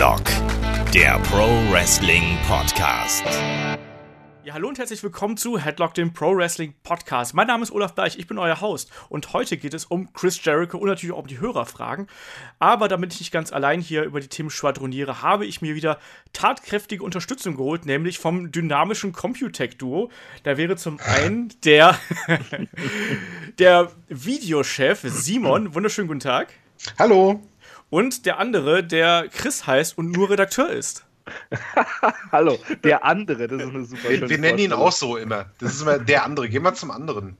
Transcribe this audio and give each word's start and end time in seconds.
Headlock, 0.00 0.24
der 0.94 1.18
Pro 1.24 1.46
Wrestling 1.70 2.38
Podcast. 2.48 3.22
Ja, 4.42 4.54
hallo 4.54 4.68
und 4.68 4.78
herzlich 4.78 5.02
willkommen 5.02 5.36
zu 5.36 5.58
Headlock, 5.58 5.92
dem 5.92 6.14
Pro 6.14 6.34
Wrestling 6.34 6.72
Podcast. 6.82 7.34
Mein 7.34 7.48
Name 7.48 7.64
ist 7.64 7.70
Olaf 7.70 7.94
Bleich, 7.94 8.18
ich 8.18 8.26
bin 8.26 8.38
euer 8.38 8.62
Host 8.62 8.90
und 9.10 9.34
heute 9.34 9.58
geht 9.58 9.74
es 9.74 9.84
um 9.84 10.10
Chris 10.14 10.42
Jericho 10.42 10.78
und 10.78 10.88
natürlich 10.88 11.14
auch 11.14 11.18
um 11.18 11.26
die 11.26 11.38
Hörerfragen. 11.38 12.06
Aber 12.58 12.88
damit 12.88 13.12
ich 13.12 13.20
nicht 13.20 13.30
ganz 13.30 13.52
allein 13.52 13.82
hier 13.82 14.04
über 14.04 14.20
die 14.20 14.28
Themen 14.28 14.48
schwadroniere, 14.48 15.20
habe 15.20 15.44
ich 15.44 15.60
mir 15.60 15.74
wieder 15.74 15.98
tatkräftige 16.32 17.04
Unterstützung 17.04 17.58
geholt, 17.58 17.84
nämlich 17.84 18.18
vom 18.18 18.50
dynamischen 18.50 19.12
Computech-Duo. 19.12 20.10
Da 20.44 20.56
wäre 20.56 20.76
zum 20.76 20.98
einen 21.00 21.52
der, 21.66 21.98
der 23.58 23.92
Videochef 24.08 25.02
Simon. 25.02 25.74
Wunderschönen 25.74 26.08
guten 26.08 26.20
Tag. 26.20 26.54
Hallo. 26.98 27.42
Und 27.90 28.24
der 28.24 28.38
andere, 28.38 28.84
der 28.84 29.28
Chris 29.28 29.66
heißt 29.66 29.98
und 29.98 30.12
nur 30.12 30.30
Redakteur 30.30 30.70
ist. 30.70 31.04
Hallo, 32.32 32.58
der 32.82 33.04
andere, 33.04 33.46
das 33.48 33.62
ist 33.62 33.68
eine 33.68 33.84
super 33.84 34.08
Wir, 34.08 34.28
wir 34.28 34.38
nennen 34.38 34.58
ihn 34.58 34.72
auch 34.72 34.92
so 34.92 35.16
immer. 35.16 35.46
Das 35.58 35.74
ist 35.74 35.82
immer 35.82 35.98
der 35.98 36.24
andere. 36.24 36.48
Gehen 36.48 36.62
wir 36.62 36.74
zum 36.74 36.90
anderen. 36.90 37.36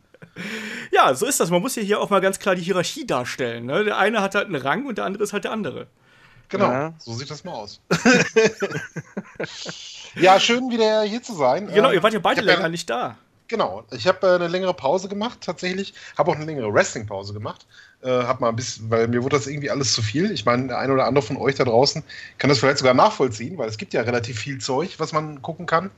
Ja, 0.91 1.15
so 1.15 1.27
ist 1.27 1.41
das. 1.41 1.51
Man 1.51 1.63
muss 1.63 1.77
ja 1.77 1.83
hier 1.83 2.01
auch 2.01 2.11
mal 2.11 2.21
ganz 2.21 2.39
klar 2.39 2.55
die 2.57 2.63
Hierarchie 2.63 3.07
darstellen. 3.07 3.67
Ne? 3.67 3.85
Der 3.85 3.99
eine 3.99 4.21
hat 4.21 4.35
halt 4.35 4.47
einen 4.47 4.57
Rang 4.57 4.87
und 4.87 4.99
der 4.99 5.05
andere 5.05 5.23
ist 5.23 5.33
halt 5.33 5.45
der 5.45 5.53
andere. 5.53 5.87
Genau, 6.49 6.71
ja. 6.71 6.95
so 6.99 7.13
sieht 7.15 7.31
das 7.31 7.45
mal 7.45 7.53
aus. 7.53 7.81
ja, 10.17 10.41
schön 10.41 10.69
wieder 10.69 11.03
hier 11.03 11.23
zu 11.23 11.35
sein. 11.35 11.69
Genau, 11.69 11.93
ihr 11.93 12.03
wart 12.03 12.13
ja 12.13 12.19
beide 12.19 12.41
länger 12.41 12.69
nicht 12.69 12.91
da. 12.91 13.17
Genau, 13.47 13.85
ich 13.93 14.07
habe 14.07 14.27
äh, 14.27 14.35
eine 14.35 14.49
längere 14.49 14.75
Pause 14.75 15.09
gemacht, 15.09 15.41
tatsächlich. 15.41 15.95
Habe 16.17 16.31
auch 16.31 16.37
eine 16.37 16.45
längere 16.45 16.73
Wrestling-Pause 16.73 17.35
gemacht. 17.35 17.67
Äh, 18.03 18.09
hab 18.09 18.41
mal 18.41 18.49
ein 18.49 18.57
bisschen, 18.57 18.91
weil 18.91 19.09
mir 19.09 19.23
wurde 19.23 19.37
das 19.37 19.47
irgendwie 19.47 19.71
alles 19.71 19.93
zu 19.93 20.01
viel. 20.01 20.31
Ich 20.31 20.47
meine, 20.47 20.69
der 20.69 20.79
eine 20.79 20.93
oder 20.93 21.05
andere 21.05 21.23
von 21.25 21.37
euch 21.37 21.57
da 21.57 21.65
draußen 21.65 22.03
kann 22.39 22.49
das 22.49 22.59
vielleicht 22.59 22.79
sogar 22.79 22.95
nachvollziehen, 22.95 23.59
weil 23.59 23.69
es 23.69 23.77
gibt 23.77 23.93
ja 23.93 24.01
relativ 24.01 24.39
viel 24.39 24.59
Zeug, 24.59 24.95
was 24.99 25.13
man 25.13 25.43
gucken 25.43 25.67
kann. 25.67 25.91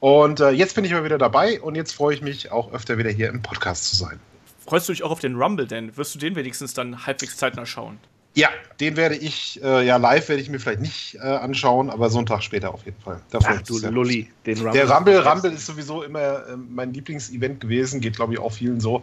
Und 0.00 0.40
äh, 0.40 0.50
jetzt 0.50 0.74
bin 0.74 0.84
ich 0.84 0.92
mal 0.92 1.04
wieder 1.04 1.18
dabei 1.18 1.60
und 1.60 1.74
jetzt 1.74 1.92
freue 1.92 2.14
ich 2.14 2.22
mich 2.22 2.50
auch 2.50 2.72
öfter 2.72 2.96
wieder 2.96 3.10
hier 3.10 3.28
im 3.28 3.42
Podcast 3.42 3.90
zu 3.90 3.96
sein. 3.96 4.18
Freust 4.66 4.88
du 4.88 4.92
dich 4.92 5.02
auch 5.02 5.10
auf 5.10 5.20
den 5.20 5.36
Rumble 5.36 5.66
denn? 5.66 5.94
Wirst 5.98 6.14
du 6.14 6.18
den 6.18 6.34
wenigstens 6.34 6.72
dann 6.72 7.06
halbwegs 7.06 7.36
zeitnah 7.36 7.66
schauen? 7.66 7.98
Ja, 8.36 8.48
den 8.80 8.96
werde 8.96 9.14
ich, 9.14 9.62
äh, 9.62 9.86
ja, 9.86 9.96
live 9.96 10.28
werde 10.28 10.42
ich 10.42 10.50
mir 10.50 10.58
vielleicht 10.58 10.80
nicht 10.80 11.14
äh, 11.16 11.20
anschauen, 11.20 11.88
aber 11.88 12.10
so 12.10 12.18
einen 12.18 12.26
Tag 12.26 12.42
später 12.42 12.74
auf 12.74 12.84
jeden 12.84 13.00
Fall. 13.00 13.20
Da 13.30 13.38
Ach 13.44 13.62
du 13.62 13.78
Lulli, 13.88 14.28
den 14.44 14.56
Rumble. 14.56 14.72
Der 14.72 14.90
Rumble, 14.90 15.18
Rumble 15.18 15.52
ist 15.52 15.66
sowieso 15.66 16.02
immer 16.02 16.48
äh, 16.48 16.56
mein 16.56 16.92
Lieblingsevent 16.92 17.60
gewesen, 17.60 18.00
geht 18.00 18.16
glaube 18.16 18.32
ich 18.32 18.40
auch 18.40 18.52
vielen 18.52 18.80
so. 18.80 19.02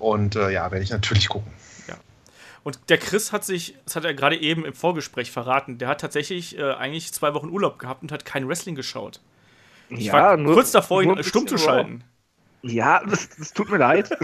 Und 0.00 0.34
äh, 0.34 0.50
ja, 0.50 0.70
werde 0.70 0.82
ich 0.82 0.90
natürlich 0.90 1.28
gucken. 1.28 1.52
Ja. 1.86 1.94
Und 2.64 2.80
der 2.88 2.98
Chris 2.98 3.32
hat 3.32 3.44
sich, 3.44 3.76
das 3.84 3.94
hat 3.96 4.04
er 4.04 4.14
gerade 4.14 4.36
eben 4.36 4.64
im 4.64 4.74
Vorgespräch 4.74 5.30
verraten, 5.30 5.78
der 5.78 5.88
hat 5.88 6.00
tatsächlich 6.00 6.58
äh, 6.58 6.72
eigentlich 6.72 7.12
zwei 7.12 7.34
Wochen 7.34 7.48
Urlaub 7.48 7.78
gehabt 7.78 8.02
und 8.02 8.10
hat 8.10 8.24
kein 8.24 8.48
Wrestling 8.48 8.74
geschaut. 8.74 9.20
Ich 9.90 10.06
ja, 10.06 10.12
war 10.12 10.36
nur, 10.36 10.54
kurz 10.54 10.72
davor, 10.72 11.02
ihn 11.02 11.22
stumm 11.22 11.46
zu 11.46 11.58
schalten. 11.58 12.02
Ja, 12.62 13.02
das, 13.04 13.28
das 13.30 13.52
tut 13.52 13.70
mir 13.70 13.78
leid. 13.78 14.10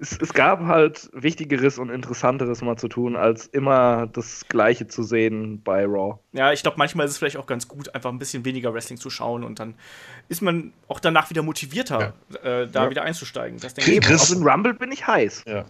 es, 0.00 0.18
es, 0.20 0.32
gab 0.32 0.60
halt 0.64 1.10
Wichtigeres 1.12 1.78
und 1.78 1.90
Interessanteres 1.90 2.62
mal 2.62 2.76
zu 2.76 2.88
tun, 2.88 3.16
als 3.16 3.46
immer 3.46 4.06
das 4.06 4.46
Gleiche 4.48 4.86
zu 4.86 5.02
sehen 5.02 5.62
bei 5.62 5.84
Raw. 5.84 6.18
Ja, 6.32 6.52
ich 6.52 6.62
glaube, 6.62 6.78
manchmal 6.78 7.06
ist 7.06 7.12
es 7.12 7.18
vielleicht 7.18 7.36
auch 7.36 7.46
ganz 7.46 7.68
gut, 7.68 7.94
einfach 7.94 8.10
ein 8.10 8.18
bisschen 8.18 8.44
weniger 8.44 8.72
Wrestling 8.72 8.98
zu 8.98 9.10
schauen 9.10 9.44
und 9.44 9.58
dann 9.58 9.74
ist 10.28 10.40
man 10.40 10.72
auch 10.88 11.00
danach 11.00 11.28
wieder 11.30 11.42
motivierter, 11.42 12.14
ja. 12.32 12.62
äh, 12.62 12.68
da 12.68 12.84
ja. 12.84 12.90
wieder 12.90 13.02
einzusteigen. 13.02 13.60
Das 13.60 13.74
denke 13.74 14.00
Chris, 14.00 14.24
ich. 14.24 14.32
Auf 14.32 14.38
den 14.38 14.48
Rumble 14.48 14.74
bin 14.74 14.90
ich 14.90 15.06
heiß. 15.06 15.44
Ja. 15.46 15.64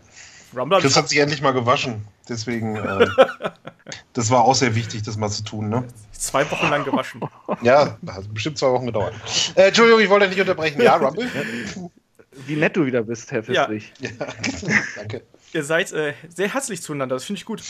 Rumble 0.56 0.81
Chris 0.81 0.97
hat 0.97 1.09
sich 1.09 1.19
endlich 1.19 1.42
mal 1.42 1.53
gewaschen. 1.53 2.06
Deswegen, 2.28 2.77
äh, 2.77 3.06
das 4.12 4.31
war 4.31 4.44
auch 4.44 4.55
sehr 4.55 4.75
wichtig, 4.75 5.03
das 5.03 5.16
mal 5.16 5.28
zu 5.28 5.43
tun. 5.43 5.69
Ne? 5.69 5.84
Zwei 6.12 6.49
Wochen 6.50 6.69
lang 6.69 6.84
gewaschen. 6.84 7.21
Ja, 7.62 7.99
hat 8.06 8.32
bestimmt 8.32 8.59
zwei 8.59 8.69
Wochen 8.69 8.87
gedauert. 8.87 9.15
Äh, 9.55 9.69
Entschuldigung, 9.69 10.00
ich 10.00 10.09
wollte 10.09 10.28
nicht 10.28 10.41
unterbrechen. 10.41 10.81
Ja, 10.81 10.97
Rumble? 10.97 11.28
wie 12.47 12.56
nett 12.56 12.77
du 12.77 12.87
wieder 12.87 13.03
bist, 13.03 13.31
Herr 13.33 13.43
Festlich. 13.43 13.93
Ja. 14.01 14.11
ja. 14.11 14.27
danke. 14.97 15.23
Ihr 15.53 15.65
seid 15.65 15.93
äh, 15.93 16.15
sehr 16.28 16.53
herzlich 16.53 16.83
zueinander, 16.83 17.17
das 17.17 17.25
finde 17.25 17.39
ich 17.39 17.45
gut. 17.45 17.62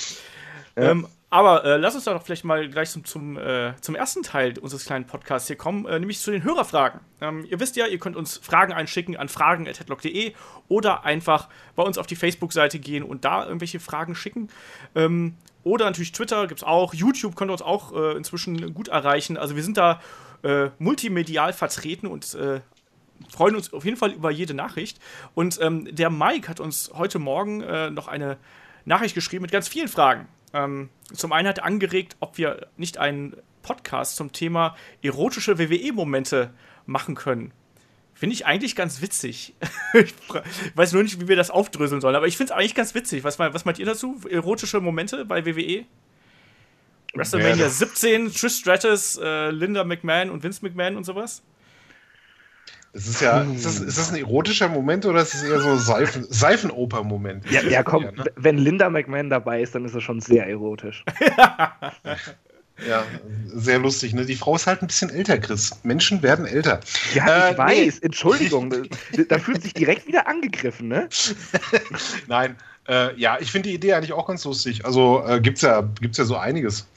Ja. 0.76 0.90
Ähm, 0.90 1.06
aber 1.32 1.64
äh, 1.64 1.76
lass 1.76 1.94
uns 1.94 2.04
doch 2.04 2.22
vielleicht 2.22 2.44
mal 2.44 2.68
gleich 2.68 2.90
zum, 2.90 3.04
zum, 3.04 3.38
äh, 3.38 3.72
zum 3.80 3.94
ersten 3.94 4.24
Teil 4.24 4.58
unseres 4.58 4.84
kleinen 4.84 5.06
Podcasts 5.06 5.46
hier 5.46 5.56
kommen, 5.56 5.86
äh, 5.86 5.98
nämlich 5.98 6.18
zu 6.18 6.32
den 6.32 6.42
Hörerfragen. 6.42 7.00
Ähm, 7.20 7.46
ihr 7.48 7.60
wisst 7.60 7.76
ja, 7.76 7.86
ihr 7.86 7.98
könnt 7.98 8.16
uns 8.16 8.38
Fragen 8.38 8.72
einschicken 8.72 9.16
an 9.16 9.28
fragen.headlock.de 9.28 10.32
oder 10.66 11.04
einfach 11.04 11.48
bei 11.76 11.84
uns 11.84 11.98
auf 11.98 12.08
die 12.08 12.16
Facebook-Seite 12.16 12.80
gehen 12.80 13.04
und 13.04 13.24
da 13.24 13.46
irgendwelche 13.46 13.78
Fragen 13.78 14.16
schicken. 14.16 14.48
Ähm, 14.96 15.36
oder 15.62 15.84
natürlich 15.84 16.10
Twitter 16.10 16.48
gibt 16.48 16.60
es 16.60 16.66
auch, 16.66 16.94
YouTube 16.94 17.36
könnt 17.36 17.50
ihr 17.50 17.52
uns 17.52 17.62
auch 17.62 17.94
äh, 17.94 18.16
inzwischen 18.16 18.74
gut 18.74 18.88
erreichen. 18.88 19.36
Also 19.36 19.54
wir 19.54 19.62
sind 19.62 19.76
da 19.76 20.00
äh, 20.42 20.70
multimedial 20.78 21.52
vertreten 21.52 22.08
und 22.08 22.34
äh, 22.34 22.60
freuen 23.28 23.54
uns 23.54 23.72
auf 23.72 23.84
jeden 23.84 23.96
Fall 23.96 24.12
über 24.12 24.30
jede 24.30 24.54
Nachricht. 24.54 24.98
Und 25.34 25.58
ähm, 25.60 25.88
der 25.94 26.10
Mike 26.10 26.48
hat 26.48 26.60
uns 26.60 26.90
heute 26.94 27.18
Morgen 27.18 27.60
äh, 27.62 27.90
noch 27.90 28.08
eine 28.08 28.38
Nachricht 28.84 29.14
geschrieben 29.14 29.42
mit 29.42 29.52
ganz 29.52 29.68
vielen 29.68 29.88
Fragen. 29.88 30.28
Ähm, 30.52 30.90
zum 31.12 31.32
einen 31.32 31.48
hat 31.48 31.58
er 31.58 31.64
angeregt, 31.64 32.16
ob 32.20 32.38
wir 32.38 32.68
nicht 32.76 32.98
einen 32.98 33.36
Podcast 33.62 34.16
zum 34.16 34.32
Thema 34.32 34.76
erotische 35.02 35.58
WWE-Momente 35.58 36.52
machen 36.86 37.14
können. 37.14 37.52
Finde 38.14 38.34
ich 38.34 38.46
eigentlich 38.46 38.76
ganz 38.76 39.00
witzig. 39.00 39.54
ich 39.94 40.14
weiß 40.74 40.92
nur 40.92 41.02
nicht, 41.02 41.20
wie 41.20 41.28
wir 41.28 41.36
das 41.36 41.50
aufdröseln 41.50 42.00
sollen, 42.00 42.16
aber 42.16 42.26
ich 42.26 42.36
finde 42.36 42.52
es 42.52 42.58
eigentlich 42.58 42.74
ganz 42.74 42.94
witzig. 42.94 43.24
Was, 43.24 43.38
was 43.38 43.64
meint 43.64 43.78
ihr 43.78 43.86
dazu? 43.86 44.20
Erotische 44.28 44.80
Momente 44.80 45.24
bei 45.24 45.46
WWE? 45.46 45.86
WrestleMania 47.14 47.68
17, 47.68 48.32
Trish 48.32 48.56
Stratus, 48.56 49.18
äh, 49.20 49.50
Linda 49.50 49.84
McMahon 49.84 50.30
und 50.30 50.42
Vince 50.42 50.64
McMahon 50.64 50.96
und 50.96 51.04
sowas? 51.04 51.42
Das 52.92 53.06
ist 53.06 53.20
ja, 53.20 53.42
ist 53.42 53.64
das, 53.64 53.78
ist 53.80 53.98
das 53.98 54.10
ein 54.10 54.16
erotischer 54.16 54.68
Moment 54.68 55.06
oder 55.06 55.22
ist 55.22 55.34
es 55.34 55.44
eher 55.44 55.60
so 55.60 55.68
ein 55.70 55.78
Seifen, 55.78 56.26
Seifenoper-Moment? 56.28 57.48
Ja, 57.48 57.62
ja, 57.62 57.84
komm, 57.84 58.04
eher, 58.04 58.12
ne? 58.12 58.24
wenn 58.34 58.58
Linda 58.58 58.90
McMahon 58.90 59.30
dabei 59.30 59.62
ist, 59.62 59.76
dann 59.76 59.84
ist 59.84 59.94
es 59.94 60.02
schon 60.02 60.20
sehr 60.20 60.48
erotisch. 60.48 61.04
ja, 62.88 63.04
sehr 63.46 63.78
lustig. 63.78 64.12
Ne? 64.12 64.26
Die 64.26 64.34
Frau 64.34 64.56
ist 64.56 64.66
halt 64.66 64.82
ein 64.82 64.88
bisschen 64.88 65.10
älter, 65.10 65.38
Chris. 65.38 65.78
Menschen 65.84 66.20
werden 66.22 66.46
älter. 66.46 66.80
Ja, 67.14 67.50
ich 67.50 67.54
äh, 67.54 67.58
weiß. 67.58 68.00
Nee. 68.00 68.06
Entschuldigung. 68.06 68.70
da, 68.70 69.22
da 69.28 69.38
fühlt 69.38 69.62
sich 69.62 69.74
direkt 69.74 70.08
wieder 70.08 70.26
angegriffen, 70.26 70.88
ne? 70.88 71.08
Nein. 72.26 72.56
Äh, 72.88 73.14
ja, 73.16 73.38
ich 73.38 73.52
finde 73.52 73.68
die 73.68 73.74
Idee 73.76 73.92
eigentlich 73.92 74.12
auch 74.12 74.26
ganz 74.26 74.44
lustig. 74.44 74.84
Also 74.84 75.24
äh, 75.28 75.40
gibt 75.40 75.58
es 75.58 75.62
ja, 75.62 75.88
gibt's 76.00 76.18
ja 76.18 76.24
so 76.24 76.36
einiges 76.36 76.88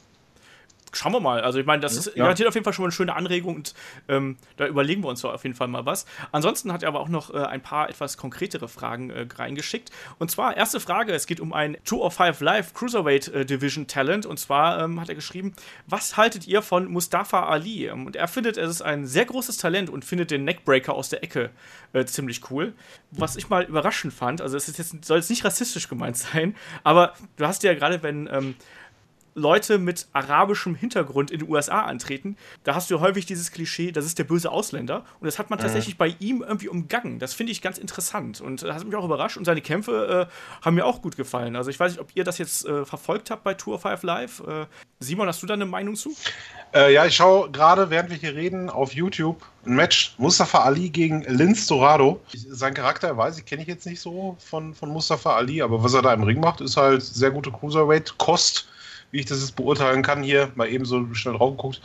schauen 0.93 1.13
wir 1.13 1.19
mal. 1.19 1.41
Also 1.41 1.59
ich 1.59 1.65
meine, 1.65 1.81
das 1.81 1.95
ist 1.95 2.07
ja. 2.07 2.23
garantiert 2.23 2.47
auf 2.47 2.55
jeden 2.55 2.63
Fall 2.63 2.73
schon 2.73 2.83
mal 2.83 2.87
eine 2.87 2.93
schöne 2.93 3.15
Anregung 3.15 3.55
und 3.55 3.73
ähm, 4.07 4.37
da 4.57 4.67
überlegen 4.67 5.03
wir 5.03 5.09
uns 5.09 5.23
auf 5.25 5.43
jeden 5.43 5.55
Fall 5.55 5.67
mal 5.67 5.85
was. 5.85 6.05
Ansonsten 6.31 6.71
hat 6.71 6.83
er 6.83 6.89
aber 6.89 6.99
auch 6.99 7.09
noch 7.09 7.33
äh, 7.33 7.37
ein 7.37 7.61
paar 7.61 7.89
etwas 7.89 8.17
konkretere 8.17 8.67
Fragen 8.67 9.09
äh, 9.09 9.25
reingeschickt. 9.35 9.91
Und 10.19 10.31
zwar, 10.31 10.57
erste 10.57 10.79
Frage, 10.79 11.13
es 11.13 11.27
geht 11.27 11.39
um 11.39 11.53
ein 11.53 11.77
2 11.83 11.95
of 11.97 12.13
5 12.15 12.41
Live 12.41 12.73
Cruiserweight 12.73 13.27
äh, 13.29 13.45
Division 13.45 13.87
Talent. 13.87 14.25
Und 14.25 14.39
zwar 14.39 14.81
ähm, 14.83 14.99
hat 14.99 15.09
er 15.09 15.15
geschrieben, 15.15 15.53
was 15.87 16.17
haltet 16.17 16.47
ihr 16.47 16.61
von 16.61 16.91
Mustafa 16.91 17.43
Ali? 17.43 17.87
Ähm, 17.87 18.05
und 18.05 18.15
er 18.15 18.27
findet, 18.27 18.57
es 18.57 18.69
ist 18.69 18.81
ein 18.81 19.05
sehr 19.05 19.25
großes 19.25 19.57
Talent 19.57 19.89
und 19.89 20.05
findet 20.05 20.31
den 20.31 20.43
Neckbreaker 20.43 20.93
aus 20.93 21.09
der 21.09 21.23
Ecke 21.23 21.51
äh, 21.93 22.05
ziemlich 22.05 22.49
cool. 22.51 22.73
Was 23.11 23.35
ich 23.35 23.49
mal 23.49 23.63
überraschend 23.63 24.13
fand, 24.13 24.41
also 24.41 24.57
es 24.57 24.67
ist 24.67 24.77
jetzt, 24.77 25.05
soll 25.05 25.17
jetzt 25.17 25.29
nicht 25.29 25.45
rassistisch 25.45 25.87
gemeint 25.87 26.17
sein, 26.33 26.55
aber 26.83 27.13
du 27.37 27.45
hast 27.45 27.63
ja 27.63 27.73
gerade, 27.73 28.03
wenn 28.03 28.27
ähm, 28.31 28.55
Leute 29.35 29.77
mit 29.77 30.07
arabischem 30.13 30.75
Hintergrund 30.75 31.31
in 31.31 31.39
den 31.39 31.49
USA 31.49 31.81
antreten, 31.83 32.37
da 32.63 32.75
hast 32.75 32.91
du 32.91 32.99
häufig 32.99 33.25
dieses 33.25 33.51
Klischee, 33.51 33.91
das 33.91 34.05
ist 34.05 34.19
der 34.19 34.23
böse 34.23 34.51
Ausländer. 34.51 35.05
Und 35.19 35.25
das 35.25 35.39
hat 35.39 35.49
man 35.49 35.59
mhm. 35.59 35.63
tatsächlich 35.63 35.97
bei 35.97 36.15
ihm 36.19 36.43
irgendwie 36.47 36.69
umgangen. 36.69 37.19
Das 37.19 37.33
finde 37.33 37.51
ich 37.51 37.61
ganz 37.61 37.77
interessant. 37.77 38.41
Und 38.41 38.63
das 38.63 38.75
hat 38.75 38.85
mich 38.85 38.95
auch 38.95 39.05
überrascht. 39.05 39.37
Und 39.37 39.45
seine 39.45 39.61
Kämpfe 39.61 40.29
äh, 40.29 40.63
haben 40.65 40.75
mir 40.75 40.85
auch 40.85 41.01
gut 41.01 41.17
gefallen. 41.17 41.55
Also 41.55 41.69
ich 41.69 41.79
weiß 41.79 41.93
nicht, 41.93 42.01
ob 42.01 42.09
ihr 42.15 42.23
das 42.23 42.37
jetzt 42.37 42.65
äh, 42.65 42.85
verfolgt 42.85 43.31
habt 43.31 43.43
bei 43.43 43.53
Tour 43.53 43.79
5 43.79 44.03
Live. 44.03 44.43
Äh, 44.47 44.65
Simon, 44.99 45.27
hast 45.27 45.41
du 45.43 45.47
da 45.47 45.53
eine 45.53 45.65
Meinung 45.65 45.95
zu? 45.95 46.13
Äh, 46.73 46.93
ja, 46.93 47.05
ich 47.05 47.15
schaue 47.15 47.51
gerade, 47.51 47.89
während 47.89 48.09
wir 48.09 48.17
hier 48.17 48.35
reden, 48.35 48.69
auf 48.69 48.93
YouTube 48.93 49.43
ein 49.65 49.75
Match 49.75 50.15
Mustafa 50.17 50.59
Ali 50.59 50.89
gegen 50.89 51.23
Linz 51.23 51.67
Dorado. 51.67 52.19
Sein 52.33 52.73
Charakter 52.73 53.15
weiß 53.15 53.37
ich, 53.37 53.45
kenne 53.45 53.61
ich 53.61 53.67
jetzt 53.67 53.85
nicht 53.85 53.99
so 53.99 54.37
von, 54.39 54.73
von 54.73 54.89
Mustafa 54.89 55.35
Ali, 55.35 55.61
aber 55.61 55.83
was 55.83 55.93
er 55.93 56.01
da 56.01 56.13
im 56.13 56.23
Ring 56.23 56.39
macht, 56.39 56.61
ist 56.61 56.77
halt 56.77 57.01
sehr 57.01 57.31
gute 57.31 57.51
Cruiserweight-Kost 57.51 58.67
wie 59.13 59.19
ich 59.19 59.27
das 59.27 59.39
jetzt 59.41 59.55
beurteilen 59.55 60.01
kann 60.01 60.23
hier, 60.23 60.51
mal 60.55 60.67
eben 60.67 60.85
so 60.85 61.13
schnell 61.13 61.35
drauf 61.35 61.51
geguckt. 61.51 61.81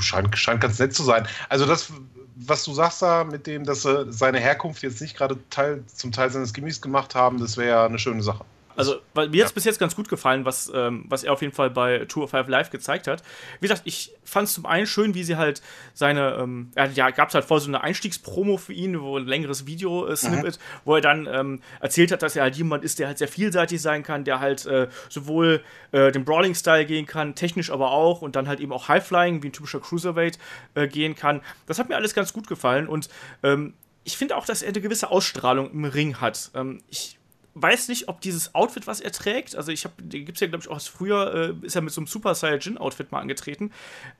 Scheint, 0.00 0.36
scheint 0.38 0.60
ganz 0.60 0.78
nett 0.78 0.94
zu 0.94 1.02
sein. 1.02 1.26
Also 1.48 1.66
das, 1.66 1.92
was 2.36 2.64
du 2.64 2.72
sagst 2.72 3.02
da 3.02 3.24
mit 3.24 3.48
dem, 3.48 3.64
dass 3.64 3.82
sie 3.82 4.10
seine 4.12 4.38
Herkunft 4.38 4.82
jetzt 4.82 5.00
nicht 5.00 5.16
gerade 5.16 5.36
Teil, 5.50 5.82
zum 5.92 6.12
Teil 6.12 6.30
seines 6.30 6.54
Gimmicks 6.54 6.80
gemacht 6.80 7.16
haben, 7.16 7.40
das 7.40 7.56
wäre 7.56 7.68
ja 7.68 7.84
eine 7.84 7.98
schöne 7.98 8.22
Sache. 8.22 8.44
Also, 8.78 9.00
weil 9.12 9.28
mir 9.28 9.38
ja. 9.38 9.42
jetzt 9.42 9.54
bis 9.54 9.64
jetzt 9.64 9.80
ganz 9.80 9.96
gut 9.96 10.08
gefallen, 10.08 10.44
was, 10.44 10.70
ähm, 10.72 11.04
was 11.08 11.24
er 11.24 11.32
auf 11.32 11.42
jeden 11.42 11.52
Fall 11.52 11.68
bei 11.68 12.04
Tour 12.04 12.22
of 12.22 12.30
Five 12.30 12.46
Live 12.46 12.70
gezeigt 12.70 13.08
hat. 13.08 13.24
Wie 13.58 13.66
gesagt, 13.66 13.82
ich 13.86 14.12
fand 14.22 14.46
es 14.46 14.54
zum 14.54 14.66
einen 14.66 14.86
schön, 14.86 15.14
wie 15.14 15.24
sie 15.24 15.36
halt 15.36 15.62
seine, 15.94 16.34
ähm, 16.34 16.70
ja, 16.94 17.10
gab 17.10 17.30
es 17.30 17.34
halt 17.34 17.44
vor 17.44 17.58
so 17.58 17.66
eine 17.66 17.82
Einstiegspromo 17.82 18.56
für 18.56 18.72
ihn, 18.72 19.00
wo 19.00 19.18
ein 19.18 19.26
längeres 19.26 19.66
Video-Snippet, 19.66 20.54
äh, 20.54 20.58
mhm. 20.58 20.80
wo 20.84 20.94
er 20.94 21.00
dann 21.00 21.26
ähm, 21.26 21.60
erzählt 21.80 22.12
hat, 22.12 22.22
dass 22.22 22.36
er 22.36 22.44
halt 22.44 22.54
jemand 22.54 22.84
ist, 22.84 23.00
der 23.00 23.08
halt 23.08 23.18
sehr 23.18 23.26
vielseitig 23.26 23.82
sein 23.82 24.04
kann, 24.04 24.22
der 24.22 24.38
halt 24.38 24.64
äh, 24.66 24.86
sowohl 25.08 25.60
äh, 25.90 26.12
den 26.12 26.24
Brawling-Style 26.24 26.86
gehen 26.86 27.06
kann, 27.06 27.34
technisch 27.34 27.72
aber 27.72 27.90
auch 27.90 28.22
und 28.22 28.36
dann 28.36 28.46
halt 28.46 28.60
eben 28.60 28.72
auch 28.72 28.86
High-Flying, 28.86 29.42
wie 29.42 29.48
ein 29.48 29.52
typischer 29.52 29.80
Cruiserweight 29.80 30.38
äh, 30.76 30.86
gehen 30.86 31.16
kann. 31.16 31.40
Das 31.66 31.80
hat 31.80 31.88
mir 31.88 31.96
alles 31.96 32.14
ganz 32.14 32.32
gut 32.32 32.46
gefallen 32.46 32.86
und 32.86 33.08
ähm, 33.42 33.74
ich 34.04 34.16
finde 34.16 34.36
auch, 34.36 34.46
dass 34.46 34.62
er 34.62 34.68
eine 34.68 34.80
gewisse 34.80 35.10
Ausstrahlung 35.10 35.70
im 35.72 35.84
Ring 35.84 36.20
hat. 36.20 36.52
Ähm, 36.54 36.80
ich 36.88 37.17
weiß 37.62 37.88
nicht, 37.88 38.08
ob 38.08 38.20
dieses 38.20 38.54
Outfit, 38.54 38.86
was 38.86 39.00
er 39.00 39.12
trägt, 39.12 39.56
also 39.56 39.72
ich 39.72 39.84
habe, 39.84 39.94
gibt 40.02 40.36
es 40.36 40.40
ja, 40.40 40.46
glaube 40.46 40.62
ich, 40.62 40.70
auch 40.70 40.80
früher, 40.80 41.56
äh, 41.62 41.66
ist 41.66 41.76
er 41.76 41.82
mit 41.82 41.92
so 41.92 42.00
einem 42.00 42.06
Super 42.06 42.34
Saiyajin 42.34 42.78
Outfit 42.78 43.12
mal 43.12 43.20
angetreten. 43.20 43.72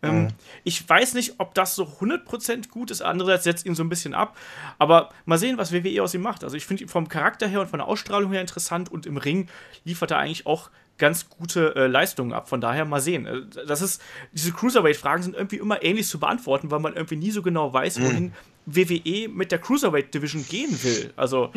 Ähm, 0.03 0.25
mhm. 0.25 0.29
Ich 0.65 0.89
weiß 0.89 1.15
nicht, 1.15 1.35
ob 1.39 1.55
das 1.55 1.75
so 1.75 1.85
100% 1.85 2.69
gut 2.69 2.91
ist, 2.91 3.03
andererseits 3.03 3.45
setzt 3.45 3.67
ihn 3.67 3.75
so 3.75 3.83
ein 3.83 3.89
bisschen 3.89 4.15
ab, 4.15 4.37
aber 4.79 5.11
mal 5.25 5.39
sehen, 5.39 5.59
was 5.59 5.73
WWE 5.73 6.03
aus 6.03 6.15
ihm 6.15 6.23
macht. 6.23 6.45
Also 6.45 6.57
ich 6.57 6.67
finde 6.67 6.85
ihn 6.85 6.89
vom 6.89 7.09
Charakter 7.09 7.47
her 7.47 7.61
und 7.61 7.71
von 7.71 7.79
der 7.79 7.89
Ausstrahlung 7.89 8.33
her 8.33 8.41
interessant 8.41 8.91
und 8.91 9.07
im 9.07 9.17
Ring 9.17 9.49
liefert 9.85 10.11
er 10.11 10.19
eigentlich 10.19 10.47
auch 10.47 10.71
ganz 10.99 11.31
gute 11.31 11.75
äh, 11.77 11.87
Leistungen 11.87 12.33
ab. 12.33 12.49
Von 12.49 12.61
daher 12.61 12.85
mal 12.85 13.01
sehen. 13.01 13.27
Äh, 13.27 13.43
das 13.67 13.81
ist, 13.81 14.03
diese 14.33 14.53
Cruiserweight-Fragen 14.53 15.23
sind 15.23 15.37
irgendwie 15.37 15.57
immer 15.57 15.83
ähnlich 15.83 16.09
zu 16.09 16.19
beantworten, 16.19 16.71
weil 16.71 16.81
man 16.81 16.95
irgendwie 16.95 17.17
nie 17.17 17.31
so 17.31 17.41
genau 17.41 17.73
weiß, 17.73 18.01
wohin 18.03 18.25
mhm. 18.25 18.33
WWE 18.67 19.29
mit 19.29 19.51
der 19.51 19.59
Cruiserweight 19.61 20.13
Division 20.13 20.45
gehen 20.47 20.83
will. 20.83 21.13
Also, 21.17 21.53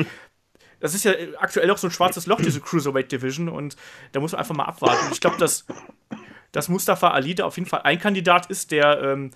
das 0.82 0.94
ist 0.94 1.06
ja 1.06 1.14
aktuell 1.38 1.70
auch 1.72 1.78
so 1.78 1.88
ein 1.88 1.92
schwarzes 1.92 2.26
Loch, 2.26 2.42
diese 2.42 2.60
Cruiserweight 2.60 3.12
Division, 3.12 3.48
und 3.48 3.78
da 4.12 4.20
muss 4.20 4.34
man 4.34 4.40
einfach 4.40 4.56
mal 4.56 4.66
abwarten. 4.66 5.06
Und 5.06 5.14
ich 5.14 5.22
glaube, 5.22 5.38
dass, 5.38 5.66
dass 6.52 6.68
Mustafa 6.68 7.12
Ali 7.12 7.36
da 7.36 7.46
auf 7.46 7.56
jeden 7.58 7.70
Fall 7.70 7.84
ein 7.84 8.00
Kandidat 8.00 8.48
ist, 8.48 8.72
der 8.72 9.02
ähm, 9.02 9.32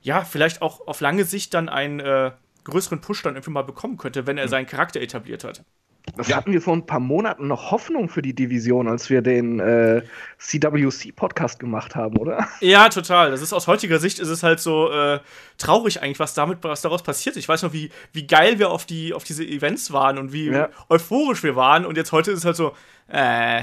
ja 0.00 0.24
vielleicht 0.24 0.62
auch 0.62 0.86
auf 0.86 1.00
lange 1.00 1.24
Sicht 1.24 1.52
dann 1.52 1.68
einen 1.68 2.00
äh, 2.00 2.30
größeren 2.64 3.00
Push 3.00 3.22
dann 3.22 3.34
irgendwie 3.34 3.50
mal 3.50 3.62
bekommen 3.62 3.96
könnte, 3.96 4.26
wenn 4.26 4.38
er 4.38 4.46
mhm. 4.46 4.50
seinen 4.50 4.66
Charakter 4.66 5.00
etabliert 5.00 5.44
hat. 5.44 5.64
Das 6.14 6.28
ja. 6.28 6.36
hatten 6.36 6.52
wir 6.52 6.62
vor 6.62 6.74
ein 6.74 6.86
paar 6.86 7.00
Monaten 7.00 7.48
noch 7.48 7.70
Hoffnung 7.70 8.08
für 8.08 8.22
die 8.22 8.34
Division, 8.34 8.88
als 8.88 9.10
wir 9.10 9.22
den 9.22 9.60
äh, 9.60 10.02
CWC-Podcast 10.38 11.58
gemacht 11.58 11.94
haben, 11.94 12.16
oder? 12.18 12.46
Ja, 12.60 12.88
total. 12.88 13.30
Das 13.30 13.42
ist 13.42 13.52
aus 13.52 13.66
heutiger 13.66 13.98
Sicht 13.98 14.18
ist 14.18 14.28
es 14.28 14.42
halt 14.42 14.60
so 14.60 14.90
äh, 14.90 15.20
traurig 15.58 16.02
eigentlich, 16.02 16.18
was 16.18 16.34
damit, 16.34 16.58
was 16.62 16.82
daraus 16.82 17.02
passiert. 17.02 17.36
Ich 17.36 17.48
weiß 17.48 17.62
noch, 17.62 17.72
wie, 17.72 17.90
wie 18.12 18.26
geil 18.26 18.58
wir 18.58 18.70
auf 18.70 18.86
die, 18.86 19.12
auf 19.12 19.24
diese 19.24 19.44
Events 19.44 19.92
waren 19.92 20.18
und 20.18 20.32
wie 20.32 20.46
ja. 20.46 20.70
euphorisch 20.88 21.42
wir 21.42 21.56
waren. 21.56 21.84
Und 21.84 21.96
jetzt 21.96 22.12
heute 22.12 22.30
ist 22.30 22.38
es 22.40 22.44
halt 22.44 22.56
so, 22.56 22.72
äh, 23.08 23.62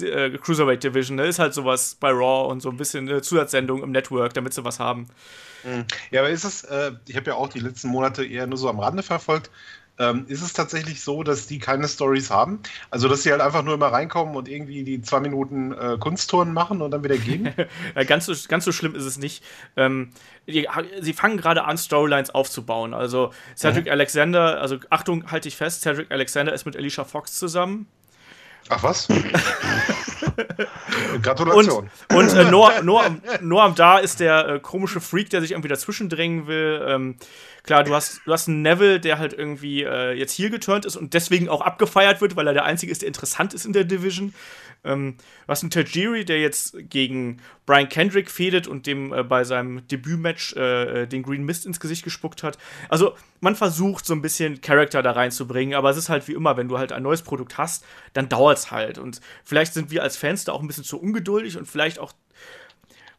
äh, 0.00 0.30
Cruiserweight 0.38 0.82
Division, 0.82 1.16
ne? 1.16 1.26
Ist 1.26 1.38
halt 1.38 1.52
sowas 1.52 1.96
bei 1.98 2.10
Raw 2.10 2.50
und 2.50 2.60
so 2.60 2.70
ein 2.70 2.76
bisschen 2.76 3.08
eine 3.08 3.22
Zusatzsendung 3.22 3.82
im 3.82 3.90
Network, 3.92 4.32
damit 4.34 4.54
sie 4.54 4.64
was 4.64 4.80
haben. 4.80 5.08
Mhm. 5.64 5.84
Ja, 6.10 6.20
aber 6.20 6.30
ist 6.30 6.44
es, 6.44 6.64
äh, 6.64 6.92
ich 7.06 7.16
habe 7.16 7.26
ja 7.26 7.34
auch 7.34 7.48
die 7.48 7.60
letzten 7.60 7.88
Monate 7.88 8.24
eher 8.24 8.46
nur 8.46 8.56
so 8.56 8.68
am 8.68 8.80
Rande 8.80 9.02
verfolgt, 9.02 9.50
ähm, 9.98 10.24
ist 10.28 10.42
es 10.42 10.52
tatsächlich 10.52 11.02
so, 11.02 11.22
dass 11.22 11.46
die 11.46 11.58
keine 11.58 11.88
Stories 11.88 12.30
haben? 12.30 12.60
Also, 12.90 13.08
dass 13.08 13.22
sie 13.22 13.32
halt 13.32 13.40
einfach 13.40 13.62
nur 13.62 13.74
immer 13.74 13.88
reinkommen 13.88 14.36
und 14.36 14.48
irgendwie 14.48 14.84
die 14.84 15.02
zwei 15.02 15.20
Minuten 15.20 15.72
äh, 15.72 15.96
Kunsttouren 15.98 16.52
machen 16.52 16.82
und 16.82 16.90
dann 16.90 17.02
wieder 17.02 17.18
gehen? 17.18 17.52
ja, 17.96 18.04
ganz, 18.04 18.26
so, 18.26 18.34
ganz 18.48 18.64
so 18.64 18.72
schlimm 18.72 18.94
ist 18.94 19.04
es 19.04 19.18
nicht. 19.18 19.42
Ähm, 19.76 20.10
die, 20.46 20.68
sie 21.00 21.12
fangen 21.12 21.36
gerade 21.36 21.64
an, 21.64 21.76
Storylines 21.76 22.30
aufzubauen. 22.30 22.94
Also, 22.94 23.32
Cedric 23.56 23.86
mhm. 23.86 23.92
Alexander, 23.92 24.60
also 24.60 24.76
Achtung, 24.90 25.30
halte 25.30 25.48
ich 25.48 25.56
fest, 25.56 25.82
Cedric 25.82 26.10
Alexander 26.10 26.52
ist 26.52 26.64
mit 26.64 26.76
Alicia 26.76 27.04
Fox 27.04 27.34
zusammen. 27.34 27.86
Ach 28.68 28.82
was? 28.82 29.08
Gratulation. 31.22 31.90
Und, 32.10 32.16
und 32.16 32.36
äh, 32.36 32.50
Noam, 32.50 32.84
Noam, 32.84 33.22
Noam 33.40 33.74
da 33.74 33.98
ist 33.98 34.20
der 34.20 34.48
äh, 34.48 34.60
komische 34.60 35.00
Freak, 35.00 35.30
der 35.30 35.40
sich 35.40 35.52
irgendwie 35.52 35.68
dazwischen 35.68 36.08
drängen 36.08 36.46
will. 36.46 36.84
Ähm, 36.86 37.16
klar, 37.68 37.84
du 37.84 37.94
hast, 37.94 38.22
du 38.24 38.32
hast 38.32 38.48
einen 38.48 38.62
Neville, 38.62 38.98
der 38.98 39.18
halt 39.18 39.34
irgendwie 39.34 39.82
äh, 39.82 40.12
jetzt 40.12 40.32
hier 40.32 40.48
geturnt 40.48 40.86
ist 40.86 40.96
und 40.96 41.12
deswegen 41.12 41.50
auch 41.50 41.60
abgefeiert 41.60 42.22
wird, 42.22 42.34
weil 42.34 42.46
er 42.46 42.54
der 42.54 42.64
Einzige 42.64 42.90
ist, 42.90 43.02
der 43.02 43.08
interessant 43.08 43.52
ist 43.52 43.66
in 43.66 43.74
der 43.74 43.84
Division. 43.84 44.32
Ähm, 44.84 45.16
du 45.18 45.48
hast 45.48 45.62
einen 45.62 45.70
Tajiri, 45.70 46.24
der 46.24 46.40
jetzt 46.40 46.76
gegen 46.88 47.42
Brian 47.66 47.90
Kendrick 47.90 48.30
fädet 48.30 48.68
und 48.68 48.86
dem 48.86 49.12
äh, 49.12 49.22
bei 49.22 49.44
seinem 49.44 49.86
Debütmatch 49.86 50.56
äh, 50.56 51.04
den 51.06 51.22
Green 51.22 51.44
Mist 51.44 51.66
ins 51.66 51.78
Gesicht 51.78 52.04
gespuckt 52.04 52.42
hat. 52.42 52.56
Also, 52.88 53.14
man 53.40 53.54
versucht 53.54 54.06
so 54.06 54.14
ein 54.14 54.22
bisschen 54.22 54.62
Charakter 54.62 55.02
da 55.02 55.10
reinzubringen, 55.10 55.74
aber 55.74 55.90
es 55.90 55.98
ist 55.98 56.08
halt 56.08 56.26
wie 56.26 56.32
immer, 56.32 56.56
wenn 56.56 56.68
du 56.68 56.78
halt 56.78 56.92
ein 56.92 57.02
neues 57.02 57.20
Produkt 57.20 57.58
hast, 57.58 57.84
dann 58.14 58.30
dauert 58.30 58.56
es 58.56 58.70
halt. 58.70 58.96
Und 58.96 59.20
vielleicht 59.44 59.74
sind 59.74 59.90
wir 59.90 60.02
als 60.02 60.16
Fans 60.16 60.44
da 60.44 60.52
auch 60.52 60.62
ein 60.62 60.68
bisschen 60.68 60.84
zu 60.84 60.98
ungeduldig 60.98 61.58
und 61.58 61.66
vielleicht 61.68 61.98
auch 61.98 62.14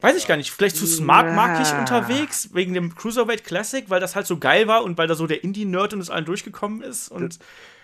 weiß 0.02 0.16
ich 0.16 0.28
gar 0.28 0.38
nicht, 0.38 0.52
vielleicht 0.52 0.78
zu 0.78 0.86
smartmarkig 0.86 1.72
ja. 1.72 1.80
unterwegs, 1.80 2.50
wegen 2.54 2.74
dem 2.74 2.96
Cruiserweight 2.96 3.44
Classic, 3.44 3.90
weil 3.90 4.00
das 4.00 4.16
halt 4.16 4.28
so 4.28 4.38
geil 4.38 4.68
war 4.68 4.84
und 4.84 4.98
weil 4.98 5.08
da 5.08 5.16
so 5.16 5.28
der 5.28 5.44
Indie-Nerd 5.44 5.94
und 5.94 6.00
es 6.00 6.10
allen 6.10 6.26
durchgekommen 6.26 6.82
ist. 6.82 7.10
Und 7.10 7.24
das, 7.24 7.40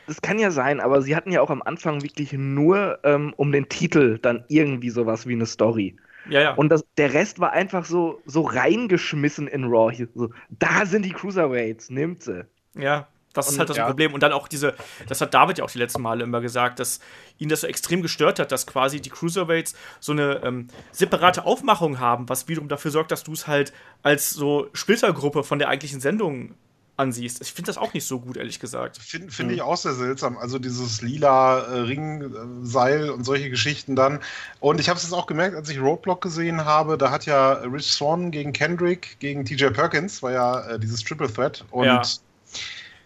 das, 0.08 0.22
kann 0.22 0.40
ja 0.40 0.52
sein, 0.52 0.80
aber 0.80 1.02
sie 1.02 1.16
hatten 1.16 1.32
ja 1.32 1.42
auch 1.42 1.50
am 1.50 1.62
Anfang 1.62 2.04
wirklich 2.04 2.32
nur 2.34 3.00
ähm, 3.04 3.34
um 3.36 3.52
den 3.52 3.68
Titel 3.68 4.18
dann 4.20 4.46
irgendwie 4.48 4.90
sowas 4.90 5.28
wie 5.28 5.34
eine 5.34 5.46
Story. 5.46 5.98
Ja, 6.30 6.42
ja. 6.42 6.54
Und 6.54 6.70
das, 6.70 6.84
der 6.98 7.14
Rest 7.14 7.40
war 7.40 7.52
einfach 7.52 7.86
so, 7.86 8.22
so 8.26 8.42
reingeschmissen 8.42 9.48
in 9.48 9.66
Raw. 9.66 9.94
So, 10.16 10.30
da 10.50 10.86
sind 10.86 11.06
die 11.06 11.12
Cruiserweights, 11.12 11.90
nimmt 11.90 12.24
sie. 12.24 12.46
Ja. 12.76 13.08
Das 13.36 13.48
und, 13.48 13.54
ist 13.54 13.60
halt 13.60 13.70
das 13.70 13.78
ja. 13.78 13.86
Problem. 13.86 14.14
Und 14.14 14.24
dann 14.24 14.32
auch 14.32 14.48
diese, 14.48 14.76
das 15.08 15.22
hat 15.22 15.34
David 15.34 15.58
ja 15.58 15.66
auch 15.66 15.72
die 15.72 15.78
letzten 15.78 16.02
Male 16.02 16.24
immer 16.24 16.42
gesagt, 16.42 16.80
dass 16.80 17.00
ihn 17.38 17.50
das 17.50 17.62
so 17.62 17.68
extrem 17.68 18.02
gestört 18.02 18.40
hat, 18.40 18.52
dass 18.52 18.66
quasi 18.66 19.02
die 19.02 19.10
Cruiserweights 19.10 19.76
so 20.00 20.14
eine 20.14 20.42
ähm, 20.44 20.68
separate 20.92 21.46
Aufmachung 21.46 22.00
haben, 22.00 22.30
was 22.30 22.48
wiederum 22.48 22.70
dafür 22.70 22.92
sorgt, 22.92 23.12
dass 23.12 23.24
du 23.24 23.34
es 23.34 23.48
halt 23.48 23.74
als 24.04 24.30
so 24.30 24.70
Splittergruppe 24.74 25.44
von 25.44 25.60
der 25.60 25.70
eigentlichen 25.70 26.00
Sendung 26.00 26.56
ansiehst. 26.98 27.42
Ich 27.42 27.52
finde 27.52 27.68
das 27.68 27.78
auch 27.78 27.94
nicht 27.94 28.06
so 28.06 28.20
gut, 28.20 28.38
ehrlich 28.38 28.60
gesagt. 28.60 28.98
Finde 28.98 29.32
find 29.32 29.52
ich 29.52 29.62
auch 29.62 29.76
sehr 29.76 29.94
seltsam. 29.94 30.38
Also 30.38 30.60
dieses 30.60 31.02
lila 31.02 31.60
äh, 31.60 31.80
Ringseil 31.80 33.10
und 33.10 33.26
solche 33.26 33.50
Geschichten 33.50 33.96
dann. 33.96 34.20
Und 34.60 34.80
ich 34.80 34.88
habe 34.88 34.98
es 34.98 35.04
jetzt 35.04 35.14
auch 35.14 35.28
gemerkt, 35.28 35.56
als 35.56 35.70
ich 35.70 35.80
Roadblock 35.80 36.22
gesehen 36.22 36.64
habe, 36.64 36.98
da 36.98 37.12
hat 37.12 37.26
ja 37.26 37.54
Rich 37.54 37.92
Swan 37.92 38.32
gegen 38.32 38.54
Kendrick, 38.54 39.18
gegen 39.20 39.44
TJ 39.44 39.68
Perkins, 39.68 40.24
war 40.24 40.32
ja 40.32 40.68
äh, 40.68 40.80
dieses 40.80 41.04
Triple 41.04 41.32
Threat. 41.32 41.66
Und 41.72 41.86
ja 41.86 42.02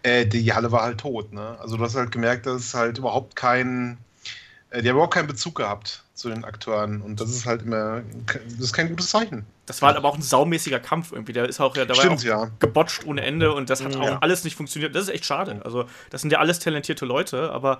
äh, 0.04 0.26
die 0.26 0.54
Halle 0.54 0.72
war 0.72 0.84
halt 0.84 1.00
tot. 1.00 1.34
Ne? 1.34 1.58
Also 1.60 1.78
du 1.78 1.84
hast 1.84 1.96
halt 1.96 2.12
gemerkt, 2.12 2.46
dass 2.46 2.62
es 2.62 2.74
halt 2.74 2.98
überhaupt 2.98 3.36
kein, 3.36 3.98
äh, 4.70 4.82
die 4.82 4.90
haben 4.90 4.96
überhaupt 4.96 5.14
keinen 5.14 5.28
Bezug 5.28 5.56
gehabt 5.56 6.04
zu 6.14 6.30
den 6.30 6.44
Akteuren 6.44 7.02
und 7.02 7.22
das 7.22 7.30
ist 7.30 7.46
halt 7.46 7.62
immer, 7.62 8.02
das 8.26 8.60
ist 8.60 8.74
kein 8.74 8.90
gutes 8.90 9.10
Zeichen. 9.10 9.46
Das 9.66 9.82
war 9.82 9.90
halt 9.90 9.98
aber 9.98 10.10
auch 10.10 10.16
ein 10.16 10.22
saumäßiger 10.22 10.80
Kampf 10.80 11.12
irgendwie. 11.12 11.32
Der 11.32 11.48
ist 11.48 11.62
auch, 11.62 11.74
der 11.74 11.94
Stimmt, 11.94 12.26
war 12.26 12.44
ja. 12.46 12.52
gebotcht 12.58 13.06
ohne 13.06 13.22
Ende 13.22 13.54
und 13.54 13.70
das 13.70 13.84
hat 13.84 13.94
ja. 13.94 14.02
auch 14.02 14.22
alles 14.22 14.44
nicht 14.44 14.56
funktioniert. 14.56 14.96
Das 14.96 15.04
ist 15.04 15.10
echt 15.10 15.26
schade. 15.26 15.62
Also, 15.64 15.86
das 16.10 16.22
sind 16.22 16.32
ja 16.32 16.40
alles 16.40 16.58
talentierte 16.58 17.06
Leute, 17.06 17.52
aber 17.52 17.80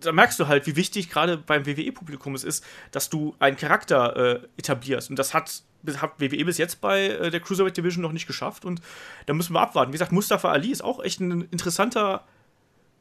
da 0.00 0.12
merkst 0.12 0.40
du 0.40 0.48
halt, 0.48 0.66
wie 0.66 0.76
wichtig 0.76 1.10
gerade 1.10 1.36
beim 1.36 1.66
WWE-Publikum 1.66 2.34
es 2.34 2.42
ist, 2.42 2.64
dass 2.90 3.10
du 3.10 3.36
einen 3.38 3.58
Charakter 3.58 4.16
äh, 4.16 4.40
etablierst. 4.56 5.10
Und 5.10 5.18
das 5.18 5.34
hat 5.34 5.62
hat 6.00 6.20
WWE 6.20 6.44
bis 6.44 6.58
jetzt 6.58 6.80
bei 6.80 7.06
äh, 7.06 7.30
der 7.30 7.40
Cruiserweight 7.40 7.76
Division 7.76 8.02
noch 8.02 8.12
nicht 8.12 8.26
geschafft 8.26 8.64
und 8.64 8.80
da 9.26 9.32
müssen 9.32 9.54
wir 9.54 9.60
abwarten. 9.60 9.92
Wie 9.92 9.94
gesagt, 9.94 10.12
Mustafa 10.12 10.50
Ali 10.50 10.70
ist 10.70 10.82
auch 10.82 11.02
echt 11.02 11.20
ein 11.20 11.42
interessanter, 11.50 12.24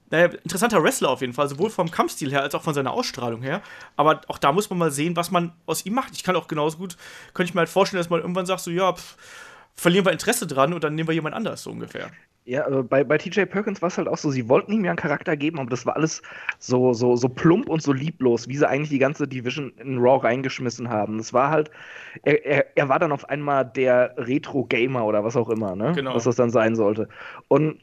naja, 0.10 0.28
interessanter 0.44 0.84
Wrestler 0.84 1.10
auf 1.10 1.22
jeden 1.22 1.34
Fall, 1.34 1.48
sowohl 1.50 1.70
vom 1.70 1.92
Kampfstil 1.92 2.32
her 2.32 2.42
als 2.42 2.56
auch 2.56 2.64
von 2.64 2.74
seiner 2.74 2.92
Ausstrahlung 2.92 3.42
her. 3.42 3.62
Aber 3.96 4.22
auch 4.28 4.38
da 4.38 4.52
muss 4.52 4.70
man 4.70 4.80
mal 4.80 4.92
sehen, 4.92 5.16
was 5.16 5.32
man 5.32 5.54
aus 5.66 5.86
ihm 5.86 5.94
macht. 5.94 6.14
Ich 6.14 6.24
kann 6.24 6.36
auch 6.36 6.48
genauso 6.48 6.78
gut, 6.78 6.98
könnte 7.34 7.50
ich 7.50 7.54
mir 7.54 7.60
halt 7.60 7.70
vorstellen, 7.70 8.00
dass 8.00 8.10
man 8.10 8.22
irgendwann 8.22 8.46
sagt, 8.46 8.62
so, 8.62 8.72
ja, 8.72 8.94
pff, 8.94 9.18
verlieren 9.80 10.06
wir 10.06 10.12
Interesse 10.12 10.46
dran 10.46 10.74
und 10.74 10.84
dann 10.84 10.96
nehmen 10.96 11.08
wir 11.08 11.16
jemand 11.16 11.36
anders, 11.36 11.64
so 11.64 11.72
ungefähr. 11.72 12.10
Ja, 12.46 12.64
also 12.64 12.84
bei, 12.84 13.04
bei 13.04 13.18
TJ 13.18 13.44
Perkins 13.44 13.82
war 13.82 13.88
es 13.88 13.98
halt 13.98 14.08
auch 14.08 14.18
so, 14.18 14.32
sie 14.32 14.50
wollten 14.50 14.72
ihm 14.72 14.84
ja 14.84 14.92
einen 14.92 14.98
Charakter 14.98 15.38
geben, 15.38 15.60
aber 15.60 15.70
das 15.70 15.86
war 15.86 15.96
alles 15.96 16.22
so, 16.58 16.94
so, 16.94 17.16
so 17.16 17.30
plump 17.30 17.70
und 17.70 17.84
so 17.84 17.94
lieblos, 17.94 18.48
wie 18.48 18.58
sie 18.58 18.68
eigentlich 18.68 18.90
die 18.90 18.98
ganze 18.98 19.28
Division 19.28 19.72
in 19.78 20.00
Raw 20.00 20.18
reingeschmissen 20.26 20.90
haben. 20.90 21.20
Es 21.20 21.32
war 21.32 21.52
halt, 21.52 21.70
er, 22.24 22.44
er, 22.46 22.66
er 22.76 22.90
war 22.90 22.98
dann 22.98 23.12
auf 23.12 23.30
einmal 23.30 23.66
der 23.66 24.16
Retro-Gamer 24.18 25.06
oder 25.06 25.24
was 25.24 25.36
auch 25.36 25.50
immer, 25.50 25.76
ne? 25.76 25.94
Genau. 25.94 26.16
Was 26.16 26.24
das 26.24 26.38
dann 26.38 26.50
sein 26.50 26.76
sollte. 26.76 27.08
Und 27.50 27.80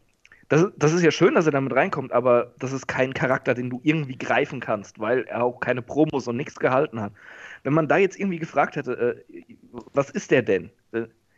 das, 0.49 0.67
das 0.77 0.93
ist 0.93 1.03
ja 1.03 1.11
schön, 1.11 1.35
dass 1.35 1.47
er 1.47 1.53
damit 1.53 1.75
reinkommt, 1.75 2.13
aber 2.13 2.53
das 2.59 2.73
ist 2.73 2.87
kein 2.87 3.15
Charakter, 3.15 3.55
den 3.55 3.71
du 3.71 3.81
irgendwie 3.85 4.17
greifen 4.17 4.61
kannst, 4.61 4.99
weil 4.99 5.23
er 5.25 5.45
auch 5.45 5.61
keine 5.61 5.83
Promos 5.83 6.29
und 6.29 6.37
nichts 6.37 6.57
gehalten 6.57 7.01
hat. 7.01 7.13
Wenn 7.63 7.73
man 7.73 7.89
da 7.89 7.97
jetzt 7.97 8.19
irgendwie 8.19 8.39
gefragt 8.39 8.77
hätte, 8.77 9.25
äh, 9.31 9.45
was 9.93 10.11
ist 10.11 10.31
der 10.31 10.43
denn? 10.43 10.71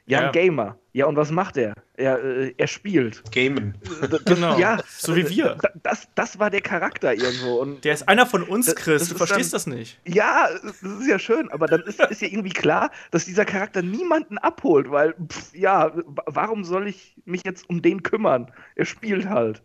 Äh, 0.08 0.12
ja, 0.12 0.26
ein 0.26 0.32
Gamer. 0.32 0.78
Ja, 0.92 1.06
und 1.06 1.16
was 1.16 1.30
macht 1.30 1.56
er? 1.56 1.74
Er, 1.96 2.22
äh, 2.22 2.54
er 2.56 2.66
spielt. 2.66 3.22
Gamen. 3.30 3.74
Das, 4.10 4.24
genau. 4.24 4.58
Ja, 4.58 4.78
so 4.88 5.14
wie 5.14 5.28
wir. 5.28 5.56
Das, 5.82 6.08
das 6.14 6.38
war 6.38 6.50
der 6.50 6.62
Charakter 6.62 7.14
irgendwo. 7.14 7.60
Und 7.60 7.84
der 7.84 7.94
ist 7.94 8.08
einer 8.08 8.26
von 8.26 8.42
uns, 8.42 8.74
Chris. 8.74 9.02
Das, 9.02 9.08
du 9.10 9.16
verstehst 9.16 9.52
dann, 9.52 9.58
das 9.58 9.66
nicht. 9.66 10.00
Ja, 10.06 10.48
das 10.62 10.82
ist 10.82 11.08
ja 11.08 11.18
schön, 11.18 11.50
aber 11.50 11.66
dann 11.66 11.82
ist, 11.82 12.00
ist 12.00 12.22
ja 12.22 12.28
irgendwie 12.28 12.50
klar, 12.50 12.90
dass 13.10 13.26
dieser 13.26 13.44
Charakter 13.44 13.82
niemanden 13.82 14.38
abholt, 14.38 14.90
weil, 14.90 15.14
pff, 15.14 15.54
ja, 15.54 15.92
warum 16.26 16.64
soll 16.64 16.88
ich 16.88 17.14
mich 17.26 17.42
jetzt 17.44 17.68
um 17.68 17.82
den 17.82 18.02
kümmern? 18.02 18.50
Er 18.74 18.86
spielt 18.86 19.28
halt. 19.28 19.62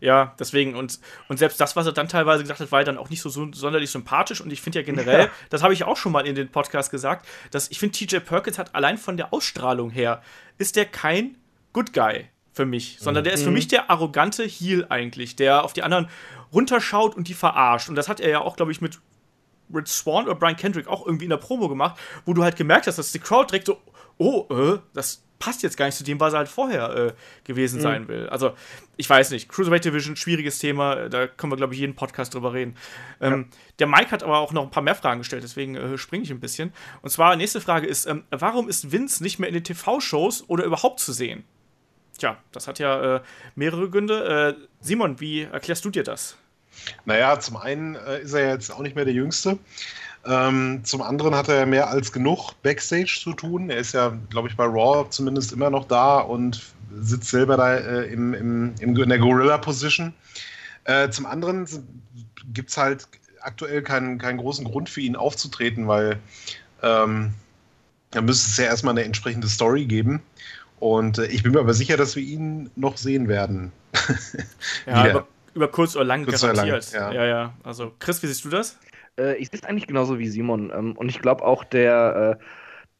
Ja, 0.00 0.34
deswegen, 0.38 0.74
und, 0.74 0.98
und 1.28 1.38
selbst 1.38 1.60
das, 1.60 1.76
was 1.76 1.86
er 1.86 1.92
dann 1.92 2.08
teilweise 2.08 2.42
gesagt 2.42 2.60
hat, 2.60 2.72
war 2.72 2.84
dann 2.84 2.98
auch 2.98 3.10
nicht 3.10 3.20
so, 3.20 3.28
so 3.28 3.50
sonderlich 3.52 3.90
sympathisch. 3.90 4.40
Und 4.40 4.52
ich 4.52 4.60
finde 4.60 4.80
ja 4.80 4.84
generell, 4.84 5.26
ja. 5.26 5.30
das 5.50 5.62
habe 5.62 5.72
ich 5.72 5.84
auch 5.84 5.96
schon 5.96 6.12
mal 6.12 6.26
in 6.26 6.34
den 6.34 6.48
Podcast 6.48 6.90
gesagt, 6.90 7.26
dass 7.50 7.70
ich 7.70 7.78
finde, 7.78 7.96
TJ 7.96 8.18
Perkins 8.18 8.58
hat 8.58 8.74
allein 8.74 8.98
von 8.98 9.16
der 9.16 9.32
Ausstrahlung 9.32 9.90
her, 9.90 10.22
ist 10.58 10.76
der 10.76 10.86
kein 10.86 11.36
Good 11.72 11.92
Guy 11.92 12.26
für 12.52 12.66
mich, 12.66 12.96
sondern 13.00 13.24
der 13.24 13.34
ist 13.34 13.42
für 13.42 13.50
mhm. 13.50 13.56
mich 13.56 13.68
der 13.68 13.90
arrogante 13.90 14.44
Heel 14.44 14.86
eigentlich, 14.88 15.36
der 15.36 15.64
auf 15.64 15.74
die 15.74 15.82
anderen 15.82 16.08
runterschaut 16.52 17.14
und 17.14 17.28
die 17.28 17.34
verarscht. 17.34 17.88
Und 17.88 17.96
das 17.96 18.08
hat 18.08 18.20
er 18.20 18.30
ja 18.30 18.40
auch, 18.40 18.56
glaube 18.56 18.72
ich, 18.72 18.80
mit 18.80 18.98
Rich 19.74 19.88
Swan 19.88 20.24
oder 20.24 20.34
Brian 20.34 20.56
Kendrick 20.56 20.86
auch 20.88 21.04
irgendwie 21.04 21.24
in 21.24 21.30
der 21.30 21.36
Promo 21.36 21.68
gemacht, 21.68 21.98
wo 22.24 22.32
du 22.32 22.42
halt 22.42 22.56
gemerkt 22.56 22.86
hast, 22.86 22.98
dass 22.98 23.12
die 23.12 23.18
Crowd 23.18 23.50
direkt 23.50 23.66
so, 23.66 23.80
oh, 24.18 24.46
äh, 24.50 24.78
das 24.94 25.25
passt 25.38 25.62
jetzt 25.62 25.76
gar 25.76 25.86
nicht 25.86 25.96
zu 25.96 26.04
dem, 26.04 26.18
was 26.20 26.32
er 26.32 26.38
halt 26.38 26.48
vorher 26.48 26.96
äh, 26.96 27.12
gewesen 27.44 27.78
mhm. 27.78 27.82
sein 27.82 28.08
will. 28.08 28.28
Also, 28.28 28.54
ich 28.96 29.08
weiß 29.08 29.30
nicht. 29.30 29.48
Cruiserweight 29.48 29.84
Division, 29.84 30.16
schwieriges 30.16 30.58
Thema. 30.58 31.08
Da 31.08 31.26
können 31.26 31.52
wir, 31.52 31.56
glaube 31.56 31.74
ich, 31.74 31.80
jeden 31.80 31.94
Podcast 31.94 32.34
drüber 32.34 32.52
reden. 32.52 32.76
Ähm, 33.20 33.46
ja. 33.50 33.58
Der 33.80 33.86
Mike 33.86 34.10
hat 34.10 34.22
aber 34.22 34.38
auch 34.38 34.52
noch 34.52 34.64
ein 34.64 34.70
paar 34.70 34.82
mehr 34.82 34.94
Fragen 34.94 35.20
gestellt, 35.20 35.42
deswegen 35.42 35.76
äh, 35.76 35.98
springe 35.98 36.24
ich 36.24 36.30
ein 36.30 36.40
bisschen. 36.40 36.72
Und 37.02 37.10
zwar, 37.10 37.36
nächste 37.36 37.60
Frage 37.60 37.86
ist: 37.86 38.06
ähm, 38.06 38.24
Warum 38.30 38.68
ist 38.68 38.92
Vince 38.92 39.22
nicht 39.22 39.38
mehr 39.38 39.48
in 39.48 39.54
den 39.54 39.64
TV-Shows 39.64 40.44
oder 40.48 40.64
überhaupt 40.64 41.00
zu 41.00 41.12
sehen? 41.12 41.44
Tja, 42.18 42.38
das 42.52 42.66
hat 42.66 42.78
ja 42.78 43.16
äh, 43.16 43.20
mehrere 43.54 43.90
Gründe. 43.90 44.56
Äh, 44.58 44.66
Simon, 44.80 45.20
wie 45.20 45.42
erklärst 45.42 45.84
du 45.84 45.90
dir 45.90 46.02
das? 46.02 46.36
Naja, 47.04 47.38
zum 47.40 47.56
einen 47.56 47.94
äh, 47.94 48.22
ist 48.22 48.32
er 48.32 48.40
ja 48.40 48.52
jetzt 48.52 48.70
auch 48.70 48.80
nicht 48.80 48.96
mehr 48.96 49.04
der 49.04 49.14
Jüngste. 49.14 49.58
Ähm, 50.26 50.80
zum 50.84 51.02
anderen 51.02 51.34
hat 51.34 51.48
er 51.48 51.60
ja 51.60 51.66
mehr 51.66 51.88
als 51.88 52.12
genug 52.12 52.60
Backstage 52.62 53.18
zu 53.22 53.32
tun. 53.32 53.70
Er 53.70 53.78
ist 53.78 53.92
ja, 53.92 54.16
glaube 54.30 54.48
ich, 54.48 54.56
bei 54.56 54.64
Raw 54.64 55.08
zumindest 55.08 55.52
immer 55.52 55.70
noch 55.70 55.86
da 55.86 56.18
und 56.18 56.62
sitzt 57.00 57.30
selber 57.30 57.56
da 57.56 57.76
äh, 57.76 58.12
im, 58.12 58.34
im, 58.34 58.74
in 58.80 58.94
der 58.94 59.18
Gorilla-Position. 59.18 60.14
Äh, 60.84 61.10
zum 61.10 61.26
anderen 61.26 61.66
gibt 62.52 62.70
es 62.70 62.76
halt 62.76 63.08
aktuell 63.40 63.82
keinen, 63.82 64.18
keinen 64.18 64.38
großen 64.38 64.64
Grund 64.64 64.88
für 64.88 65.00
ihn 65.00 65.16
aufzutreten, 65.16 65.86
weil 65.86 66.18
ähm, 66.82 67.34
da 68.10 68.20
müsste 68.20 68.50
es 68.50 68.56
ja 68.56 68.64
erstmal 68.64 68.92
eine 68.92 69.04
entsprechende 69.04 69.48
Story 69.48 69.84
geben. 69.84 70.22
Und 70.80 71.18
äh, 71.18 71.26
ich 71.26 71.42
bin 71.42 71.52
mir 71.52 71.60
aber 71.60 71.74
sicher, 71.74 71.96
dass 71.96 72.16
wir 72.16 72.22
ihn 72.22 72.70
noch 72.76 72.96
sehen 72.96 73.28
werden. 73.28 73.72
ja, 74.86 75.10
über, 75.10 75.26
über, 75.54 75.68
kurz 75.68 75.96
oder 75.96 76.04
lang 76.04 76.24
kurz 76.24 76.42
garantiert. 76.42 76.88
Oder 76.90 77.00
lang, 77.00 77.12
ja. 77.14 77.22
ja, 77.22 77.26
ja. 77.26 77.54
Also, 77.62 77.92
Chris, 77.98 78.22
wie 78.22 78.26
siehst 78.26 78.44
du 78.44 78.48
das? 78.48 78.76
Äh, 79.18 79.36
ich 79.36 79.48
sehe 79.48 79.60
es 79.60 79.64
eigentlich 79.64 79.86
genauso 79.86 80.18
wie 80.18 80.28
Simon. 80.28 80.72
Ähm, 80.74 80.96
und 80.96 81.08
ich 81.08 81.20
glaube 81.20 81.44
auch, 81.44 81.64
der, 81.64 82.38
äh, 82.38 82.44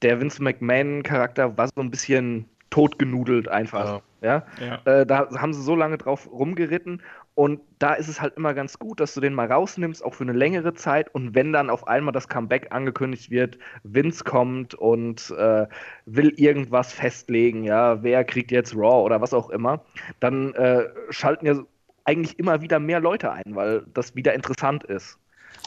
der 0.03 0.21
Vince 0.21 0.43
McMahon-Charakter 0.43 1.57
war 1.57 1.69
so 1.69 1.81
ein 1.81 1.91
bisschen 1.91 2.47
totgenudelt 2.71 3.49
einfach. 3.49 4.03
Ja. 4.21 4.45
ja? 4.61 4.77
ja. 4.85 5.01
Äh, 5.01 5.07
da 5.07 5.31
haben 5.31 5.53
sie 5.53 5.63
so 5.63 5.75
lange 5.75 5.99
drauf 5.99 6.29
rumgeritten 6.31 7.03
und 7.35 7.61
da 7.79 7.93
ist 7.93 8.09
es 8.09 8.21
halt 8.21 8.35
immer 8.37 8.55
ganz 8.55 8.79
gut, 8.79 8.99
dass 8.99 9.13
du 9.13 9.21
den 9.21 9.35
mal 9.35 9.51
rausnimmst, 9.51 10.03
auch 10.03 10.15
für 10.15 10.25
eine 10.25 10.33
längere 10.33 10.73
Zeit. 10.73 11.15
Und 11.15 11.35
wenn 11.35 11.53
dann 11.53 11.69
auf 11.69 11.87
einmal 11.87 12.13
das 12.13 12.29
Comeback 12.29 12.75
angekündigt 12.75 13.31
wird, 13.31 13.59
Vince 13.83 14.25
kommt 14.25 14.75
und 14.75 15.31
äh, 15.37 15.67
will 16.07 16.33
irgendwas 16.37 16.95
festlegen, 16.95 17.65
ja, 17.65 18.03
wer 18.03 18.25
kriegt 18.25 18.51
jetzt 18.51 18.75
Raw 18.75 19.05
oder 19.05 19.21
was 19.21 19.35
auch 19.35 19.51
immer, 19.51 19.85
dann 20.19 20.55
äh, 20.55 20.85
schalten 21.11 21.45
ja 21.45 21.57
eigentlich 22.05 22.39
immer 22.39 22.63
wieder 22.63 22.79
mehr 22.79 23.01
Leute 23.01 23.31
ein, 23.31 23.55
weil 23.55 23.85
das 23.93 24.15
wieder 24.15 24.33
interessant 24.33 24.85
ist. 24.85 25.19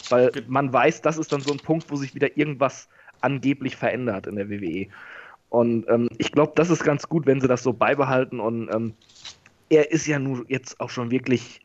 Weil 0.10 0.32
man 0.48 0.72
weiß, 0.72 1.02
das 1.02 1.18
ist 1.18 1.32
dann 1.32 1.42
so 1.42 1.52
ein 1.52 1.60
Punkt, 1.60 1.92
wo 1.92 1.96
sich 1.96 2.16
wieder 2.16 2.38
irgendwas 2.38 2.90
angeblich 3.22 3.76
verändert 3.76 4.28
in 4.28 4.36
der 4.36 4.50
WWE. 4.50 4.88
Und 5.50 5.88
ähm, 5.90 6.10
ich 6.18 6.32
glaube, 6.32 6.54
das 6.56 6.70
ist 6.70 6.84
ganz 6.84 7.10
gut, 7.10 7.26
wenn 7.26 7.42
sie 7.42 7.48
das 7.48 7.64
so 7.64 7.74
beibehalten. 7.74 8.40
Und 8.40 8.70
ähm, 8.72 8.94
er 9.70 9.92
ist 9.92 10.08
ja 10.08 10.20
nun 10.20 10.46
jetzt 10.48 10.80
auch 10.80 10.90
schon 10.90 11.12
wirklich 11.12 11.62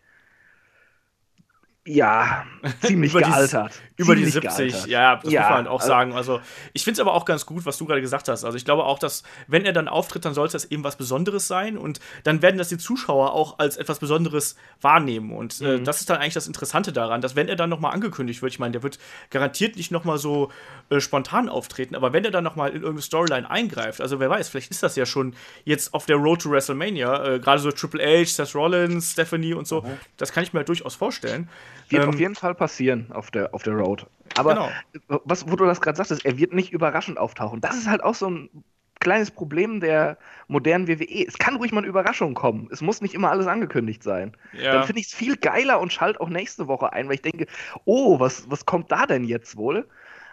ja, 1.86 2.46
ziemlich 2.80 3.12
über 3.12 3.20
gealtert. 3.20 3.72
Die, 3.98 4.02
über 4.02 4.16
die 4.16 4.24
70, 4.24 4.42
gealtert. 4.42 4.86
ja, 4.86 5.16
das 5.16 5.30
ja, 5.30 5.40
muss 5.40 5.48
man 5.48 5.58
halt 5.58 5.68
auch 5.68 5.80
also, 5.80 5.86
sagen. 5.88 6.12
Also, 6.14 6.40
ich 6.72 6.82
finde 6.82 6.94
es 6.94 7.00
aber 7.00 7.12
auch 7.12 7.26
ganz 7.26 7.44
gut, 7.44 7.66
was 7.66 7.76
du 7.76 7.84
gerade 7.84 8.00
gesagt 8.00 8.28
hast. 8.28 8.44
Also, 8.44 8.56
ich 8.56 8.64
glaube 8.64 8.84
auch, 8.84 8.98
dass, 8.98 9.22
wenn 9.48 9.66
er 9.66 9.74
dann 9.74 9.88
auftritt, 9.88 10.24
dann 10.24 10.32
soll 10.32 10.46
es 10.46 10.52
das 10.52 10.64
eben 10.64 10.82
was 10.82 10.96
Besonderes 10.96 11.46
sein 11.46 11.76
und 11.76 12.00
dann 12.22 12.40
werden 12.40 12.56
das 12.56 12.70
die 12.70 12.78
Zuschauer 12.78 13.34
auch 13.34 13.58
als 13.58 13.76
etwas 13.76 13.98
Besonderes 13.98 14.56
wahrnehmen. 14.80 15.30
Und 15.32 15.60
äh, 15.60 15.78
mhm. 15.78 15.84
das 15.84 16.00
ist 16.00 16.08
dann 16.08 16.16
eigentlich 16.18 16.34
das 16.34 16.46
Interessante 16.46 16.90
daran, 16.90 17.20
dass, 17.20 17.36
wenn 17.36 17.48
er 17.48 17.56
dann 17.56 17.68
nochmal 17.68 17.92
angekündigt 17.92 18.40
wird, 18.40 18.52
ich 18.52 18.58
meine, 18.58 18.72
der 18.72 18.82
wird 18.82 18.98
garantiert 19.28 19.76
nicht 19.76 19.90
nochmal 19.90 20.16
so 20.16 20.50
äh, 20.88 21.00
spontan 21.00 21.50
auftreten, 21.50 21.94
aber 21.94 22.14
wenn 22.14 22.24
er 22.24 22.30
dann 22.30 22.44
nochmal 22.44 22.70
in 22.70 22.76
irgendeine 22.76 23.02
Storyline 23.02 23.50
eingreift, 23.50 24.00
also 24.00 24.20
wer 24.20 24.30
weiß, 24.30 24.48
vielleicht 24.48 24.70
ist 24.70 24.82
das 24.82 24.96
ja 24.96 25.04
schon 25.04 25.34
jetzt 25.64 25.92
auf 25.92 26.06
der 26.06 26.16
Road 26.16 26.40
to 26.40 26.50
WrestleMania, 26.50 27.34
äh, 27.34 27.38
gerade 27.40 27.60
so 27.60 27.70
Triple 27.70 28.02
H, 28.02 28.30
Seth 28.30 28.54
Rollins, 28.54 29.12
Stephanie 29.12 29.52
und 29.52 29.68
so, 29.68 29.82
mhm. 29.82 29.98
das 30.16 30.32
kann 30.32 30.44
ich 30.44 30.54
mir 30.54 30.60
halt 30.60 30.68
durchaus 30.70 30.94
vorstellen. 30.94 31.50
Wird 31.88 32.04
ähm, 32.04 32.08
auf 32.08 32.18
jeden 32.18 32.34
Fall 32.34 32.54
passieren 32.54 33.10
auf 33.12 33.30
der, 33.30 33.54
auf 33.54 33.62
der 33.62 33.74
Road. 33.74 34.06
Aber 34.36 34.54
genau. 34.54 35.20
was, 35.24 35.50
wo 35.50 35.56
du 35.56 35.64
das 35.64 35.80
gerade 35.80 35.96
sagtest, 35.96 36.24
er 36.24 36.38
wird 36.38 36.52
nicht 36.52 36.72
überraschend 36.72 37.18
auftauchen. 37.18 37.60
Das 37.60 37.76
ist 37.76 37.88
halt 37.88 38.02
auch 38.02 38.14
so 38.14 38.28
ein 38.28 38.64
kleines 39.00 39.30
Problem 39.30 39.80
der 39.80 40.16
modernen 40.48 40.88
WWE. 40.88 41.26
Es 41.26 41.38
kann 41.38 41.56
ruhig 41.56 41.72
mal 41.72 41.78
eine 41.78 41.86
Überraschung 41.86 42.34
kommen. 42.34 42.68
Es 42.72 42.80
muss 42.80 43.02
nicht 43.02 43.14
immer 43.14 43.30
alles 43.30 43.46
angekündigt 43.46 44.02
sein. 44.02 44.36
Ja. 44.52 44.72
Dann 44.72 44.84
finde 44.84 45.00
ich 45.00 45.08
es 45.08 45.14
viel 45.14 45.36
geiler 45.36 45.80
und 45.80 45.92
schalt 45.92 46.20
auch 46.20 46.28
nächste 46.28 46.66
Woche 46.66 46.92
ein, 46.92 47.06
weil 47.06 47.16
ich 47.16 47.22
denke, 47.22 47.46
oh, 47.84 48.18
was, 48.18 48.50
was 48.50 48.66
kommt 48.66 48.90
da 48.90 49.06
denn 49.06 49.24
jetzt 49.24 49.56
wohl? 49.56 49.86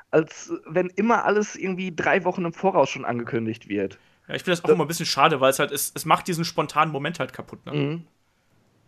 Als 0.10 0.51
wenn 0.65 0.88
immer 0.88 1.25
alles 1.25 1.55
irgendwie 1.55 1.96
drei 1.96 2.24
Wochen 2.25 2.46
im 2.46 2.53
Voraus 2.53 2.89
schon 2.89 3.05
angekündigt 3.05 3.70
wird. 3.70 4.00
Ja, 4.27 4.36
ich 4.36 4.43
finde 4.43 4.58
das 4.58 4.63
auch 4.63 4.70
immer 4.70 4.86
ein 4.86 4.88
bisschen 4.88 5.05
schade, 5.05 5.41
weil 5.41 5.51
es 5.51 5.60
halt, 5.60 5.72
es, 5.72 5.91
es 5.93 6.05
macht 6.05 6.27
diesen 6.27 6.46
spontanen 6.46 6.91
Moment 6.91 7.20
halt 7.20 7.34
kaputt. 7.34 7.65
Ne? 7.65 7.74
Mhm. 7.74 8.08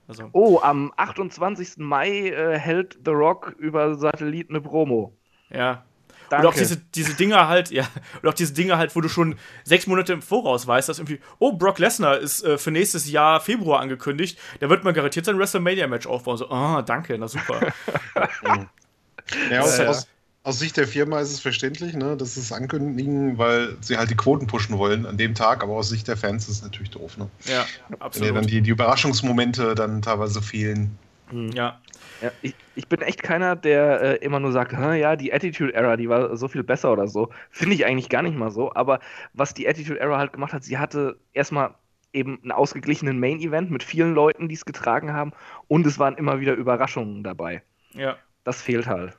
Also. 0.07 0.29
Oh, 0.33 0.60
am 0.62 0.91
28. 0.98 1.77
Mai 1.77 2.29
äh, 2.29 2.57
hält 2.57 3.00
The 3.05 3.12
Rock 3.12 3.55
über 3.57 3.95
Satellit 3.95 4.50
eine 4.50 4.62
Promo. 4.62 5.15
Ja. 5.50 5.83
Danke. 6.29 6.48
Und 6.48 6.53
auch 6.53 6.57
diese, 6.57 6.77
diese 6.77 7.13
Dinger 7.13 7.48
halt, 7.48 7.69
ja, 7.69 7.88
und 8.22 8.29
auch 8.29 8.33
diese 8.33 8.53
Dinge 8.53 8.77
halt, 8.77 8.95
wo 8.95 9.01
du 9.01 9.10
schon 9.10 9.38
sechs 9.63 9.86
Monate 9.86 10.13
im 10.13 10.22
Voraus 10.22 10.65
weißt, 10.65 10.89
dass 10.89 10.98
irgendwie, 10.98 11.19
oh, 11.38 11.53
Brock 11.53 11.77
Lesnar 11.77 12.17
ist 12.17 12.43
äh, 12.43 12.57
für 12.57 12.72
nächstes 12.72 13.10
Jahr 13.10 13.39
Februar 13.39 13.81
angekündigt, 13.81 14.39
der 14.60 14.69
wird 14.69 14.83
mal 14.83 14.93
garantiert 14.93 15.25
sein 15.25 15.38
WrestleMania-Match 15.38 16.07
aufbauen. 16.07 16.38
So, 16.38 16.50
ah, 16.50 16.79
oh, 16.79 16.81
danke, 16.81 17.17
na 17.19 17.27
super. 17.27 17.72
ja, 19.51 19.62
aus, 19.62 19.79
äh, 19.79 19.86
aus, 19.86 20.07
aus 20.43 20.59
Sicht 20.59 20.75
der 20.75 20.88
Firma 20.88 21.21
ist 21.21 21.31
es 21.31 21.39
verständlich, 21.39 21.93
ne, 21.93 22.17
dass 22.17 22.35
sie 22.35 22.41
es 22.41 22.51
ankündigen, 22.51 23.38
weil 23.38 23.77
sie 23.79 23.97
halt 23.97 24.09
die 24.09 24.15
Quoten 24.15 24.45
pushen 24.45 24.77
wollen 24.77 25.05
an 25.05 25.17
dem 25.17 25.35
Tag, 25.35 25.63
aber 25.63 25.73
aus 25.73 25.89
Sicht 25.89 26.07
der 26.09 26.17
Fans 26.17 26.50
ist 26.50 26.57
es 26.57 26.63
natürlich 26.63 26.91
doof. 26.91 27.17
Ne? 27.17 27.29
Ja, 27.45 27.65
absolut. 28.00 28.27
Wenn 28.27 28.35
ja 28.35 28.41
dann 28.41 28.50
die, 28.50 28.62
die 28.62 28.69
Überraschungsmomente 28.69 29.73
dann 29.73 30.01
teilweise 30.01 30.41
fehlen. 30.41 30.97
Mhm. 31.31 31.51
Ja. 31.51 31.79
ja 32.21 32.31
ich, 32.41 32.55
ich, 32.75 32.89
bin 32.89 33.01
echt 33.01 33.23
keiner, 33.23 33.55
der 33.55 34.01
äh, 34.01 34.15
immer 34.17 34.41
nur 34.41 34.51
sagt, 34.51 34.73
ja, 34.73 35.15
die 35.15 35.33
Attitude 35.33 35.73
Era, 35.73 35.95
die 35.95 36.09
war 36.09 36.35
so 36.35 36.50
viel 36.50 36.63
besser 36.63 36.91
oder 36.91 37.07
so. 37.07 37.29
Finde 37.50 37.75
ich 37.75 37.85
eigentlich 37.85 38.09
gar 38.09 38.21
nicht 38.21 38.38
mal 38.38 38.51
so. 38.51 38.73
Aber 38.73 39.00
was 39.33 39.53
die 39.53 39.67
Attitude 39.67 40.00
Era 40.01 40.17
halt 40.17 40.33
gemacht 40.33 40.51
hat, 40.51 40.65
sie 40.65 40.77
hatte 40.77 41.17
erstmal 41.33 41.73
eben 42.12 42.39
einen 42.41 42.51
ausgeglichenen 42.51 43.17
Main 43.17 43.39
Event 43.39 43.71
mit 43.71 43.81
vielen 43.81 44.13
Leuten, 44.13 44.50
die 44.50 44.55
es 44.55 44.65
getragen 44.65 45.13
haben 45.13 45.31
und 45.69 45.88
es 45.88 46.00
waren 46.00 46.15
immer 46.15 46.41
wieder 46.41 46.53
Überraschungen 46.53 47.23
dabei. 47.23 47.63
Ja. 47.93 48.17
Das 48.43 48.62
fehlt 48.62 48.88
halt. 48.88 49.17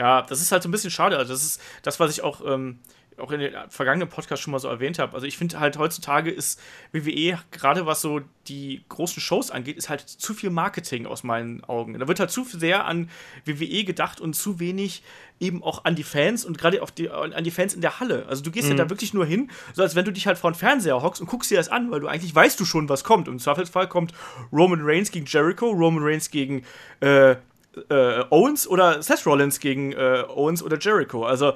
Ja, 0.00 0.22
das 0.22 0.40
ist 0.40 0.50
halt 0.50 0.62
so 0.62 0.68
ein 0.70 0.72
bisschen 0.72 0.90
schade. 0.90 1.18
Also 1.18 1.34
das 1.34 1.44
ist 1.44 1.60
das, 1.82 2.00
was 2.00 2.10
ich 2.10 2.22
auch, 2.22 2.40
ähm, 2.42 2.78
auch 3.18 3.32
in 3.32 3.40
den 3.40 3.54
vergangenen 3.68 4.08
Podcasts 4.08 4.42
schon 4.42 4.50
mal 4.50 4.58
so 4.58 4.66
erwähnt 4.66 4.98
habe. 4.98 5.12
Also 5.12 5.26
ich 5.26 5.36
finde 5.36 5.60
halt 5.60 5.76
heutzutage 5.76 6.30
ist 6.30 6.58
WWE, 6.92 7.38
gerade 7.50 7.84
was 7.84 8.00
so 8.00 8.22
die 8.48 8.82
großen 8.88 9.20
Shows 9.20 9.50
angeht, 9.50 9.76
ist 9.76 9.90
halt 9.90 10.00
zu 10.00 10.32
viel 10.32 10.48
Marketing 10.48 11.04
aus 11.04 11.22
meinen 11.22 11.62
Augen. 11.64 11.98
Da 11.98 12.08
wird 12.08 12.18
halt 12.18 12.30
zu 12.30 12.44
sehr 12.44 12.86
an 12.86 13.10
WWE 13.44 13.84
gedacht 13.84 14.22
und 14.22 14.32
zu 14.32 14.58
wenig 14.58 15.02
eben 15.38 15.62
auch 15.62 15.84
an 15.84 15.96
die 15.96 16.02
Fans 16.02 16.46
und 16.46 16.56
gerade 16.56 16.80
die, 16.96 17.10
an 17.10 17.44
die 17.44 17.50
Fans 17.50 17.74
in 17.74 17.82
der 17.82 18.00
Halle. 18.00 18.24
Also 18.26 18.42
du 18.42 18.50
gehst 18.50 18.70
mhm. 18.70 18.78
ja 18.78 18.84
da 18.84 18.88
wirklich 18.88 19.12
nur 19.12 19.26
hin, 19.26 19.50
so 19.74 19.82
als 19.82 19.96
wenn 19.96 20.06
du 20.06 20.12
dich 20.12 20.26
halt 20.26 20.38
vor 20.38 20.50
den 20.50 20.56
Fernseher 20.56 21.02
hockst 21.02 21.20
und 21.20 21.26
guckst 21.26 21.50
dir 21.50 21.58
das 21.58 21.68
an, 21.68 21.90
weil 21.90 22.00
du 22.00 22.08
eigentlich 22.08 22.34
weißt 22.34 22.58
du 22.58 22.64
schon, 22.64 22.88
was 22.88 23.04
kommt. 23.04 23.28
Und 23.28 23.34
im 23.34 23.38
Zweifelsfall 23.38 23.86
kommt 23.86 24.14
Roman 24.50 24.80
Reigns 24.82 25.10
gegen 25.10 25.26
Jericho, 25.26 25.68
Roman 25.68 26.02
Reigns 26.02 26.30
gegen 26.30 26.64
äh, 27.00 27.36
äh, 27.88 28.24
Owens 28.30 28.66
oder 28.66 29.02
Seth 29.02 29.26
Rollins 29.26 29.60
gegen 29.60 29.92
äh, 29.92 30.24
Owens 30.28 30.62
oder 30.62 30.78
Jericho. 30.78 31.24
Also, 31.24 31.54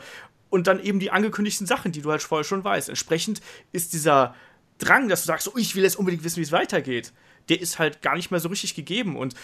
und 0.50 0.66
dann 0.66 0.80
eben 0.80 1.00
die 1.00 1.10
angekündigten 1.10 1.66
Sachen, 1.66 1.92
die 1.92 2.02
du 2.02 2.10
halt 2.10 2.22
vorher 2.22 2.44
schon 2.44 2.62
weißt. 2.62 2.88
Entsprechend 2.88 3.40
ist 3.72 3.92
dieser 3.92 4.34
Drang, 4.78 5.08
dass 5.08 5.22
du 5.22 5.26
sagst, 5.26 5.48
oh, 5.48 5.56
ich 5.56 5.74
will 5.74 5.82
jetzt 5.82 5.96
unbedingt 5.96 6.24
wissen, 6.24 6.36
wie 6.38 6.42
es 6.42 6.52
weitergeht, 6.52 7.12
der 7.48 7.60
ist 7.60 7.78
halt 7.78 8.02
gar 8.02 8.16
nicht 8.16 8.30
mehr 8.30 8.40
so 8.40 8.48
richtig 8.48 8.74
gegeben. 8.74 9.16
Und 9.16 9.34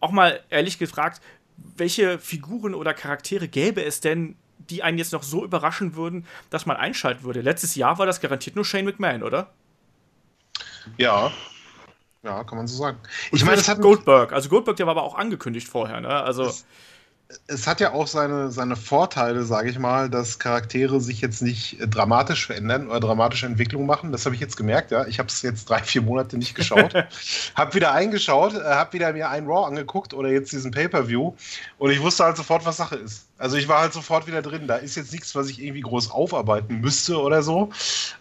auch 0.00 0.10
mal 0.10 0.40
ehrlich 0.50 0.78
gefragt, 0.78 1.20
welche 1.56 2.18
Figuren 2.18 2.74
oder 2.74 2.94
Charaktere 2.94 3.48
gäbe 3.48 3.84
es 3.84 4.00
denn, 4.00 4.36
die 4.58 4.82
einen 4.82 4.98
jetzt 4.98 5.12
noch 5.12 5.22
so 5.22 5.44
überraschen 5.44 5.94
würden, 5.94 6.26
dass 6.48 6.66
man 6.66 6.76
einschalten 6.76 7.24
würde? 7.24 7.40
Letztes 7.40 7.74
Jahr 7.74 7.98
war 7.98 8.06
das 8.06 8.20
garantiert 8.20 8.56
nur 8.56 8.64
Shane 8.64 8.84
McMahon, 8.84 9.22
oder? 9.22 9.52
Ja, 10.96 11.32
ja, 12.22 12.44
kann 12.44 12.58
man 12.58 12.66
so 12.66 12.76
sagen. 12.76 12.98
Ich 13.32 13.44
meine, 13.44 13.56
das 13.56 13.68
hat 13.68 13.80
Goldberg. 13.80 14.32
Also 14.32 14.48
Goldberg, 14.48 14.76
der 14.76 14.86
war 14.86 14.92
aber 14.92 15.02
auch 15.02 15.14
angekündigt 15.16 15.68
vorher, 15.68 16.00
ne? 16.00 16.08
Also. 16.08 16.44
Das, 16.44 16.66
es 17.46 17.66
hat 17.66 17.80
ja 17.80 17.92
auch 17.92 18.06
seine, 18.06 18.50
seine 18.50 18.76
Vorteile, 18.76 19.44
sage 19.44 19.70
ich 19.70 19.78
mal, 19.78 20.10
dass 20.10 20.38
Charaktere 20.38 21.00
sich 21.00 21.20
jetzt 21.20 21.42
nicht 21.42 21.78
dramatisch 21.80 22.46
verändern 22.46 22.88
oder 22.88 23.00
dramatische 23.00 23.46
Entwicklungen 23.46 23.86
machen. 23.86 24.12
Das 24.12 24.24
habe 24.24 24.34
ich 24.34 24.40
jetzt 24.40 24.56
gemerkt, 24.56 24.90
ja. 24.90 25.06
Ich 25.06 25.18
habe 25.18 25.28
es 25.28 25.42
jetzt 25.42 25.68
drei, 25.68 25.80
vier 25.82 26.02
Monate 26.02 26.38
nicht 26.38 26.54
geschaut. 26.54 26.94
habe 27.54 27.74
wieder 27.74 27.92
eingeschaut, 27.92 28.54
äh, 28.54 28.62
habe 28.62 28.92
wieder 28.92 29.12
mir 29.12 29.30
ein 29.30 29.46
Raw 29.46 29.66
angeguckt 29.66 30.14
oder 30.14 30.28
jetzt 30.28 30.52
diesen 30.52 30.70
Pay-Per-View 30.70 31.32
und 31.78 31.90
ich 31.90 32.00
wusste 32.00 32.24
halt 32.24 32.36
sofort, 32.36 32.64
was 32.64 32.76
Sache 32.76 32.96
ist. 32.96 33.26
Also 33.40 33.56
ich 33.56 33.68
war 33.68 33.80
halt 33.80 33.94
sofort 33.94 34.26
wieder 34.26 34.42
drin. 34.42 34.66
Da 34.66 34.76
ist 34.76 34.96
jetzt 34.96 35.12
nichts, 35.12 35.34
was 35.34 35.48
ich 35.48 35.62
irgendwie 35.62 35.80
groß 35.80 36.10
aufarbeiten 36.10 36.80
müsste 36.80 37.18
oder 37.18 37.42
so. 37.42 37.70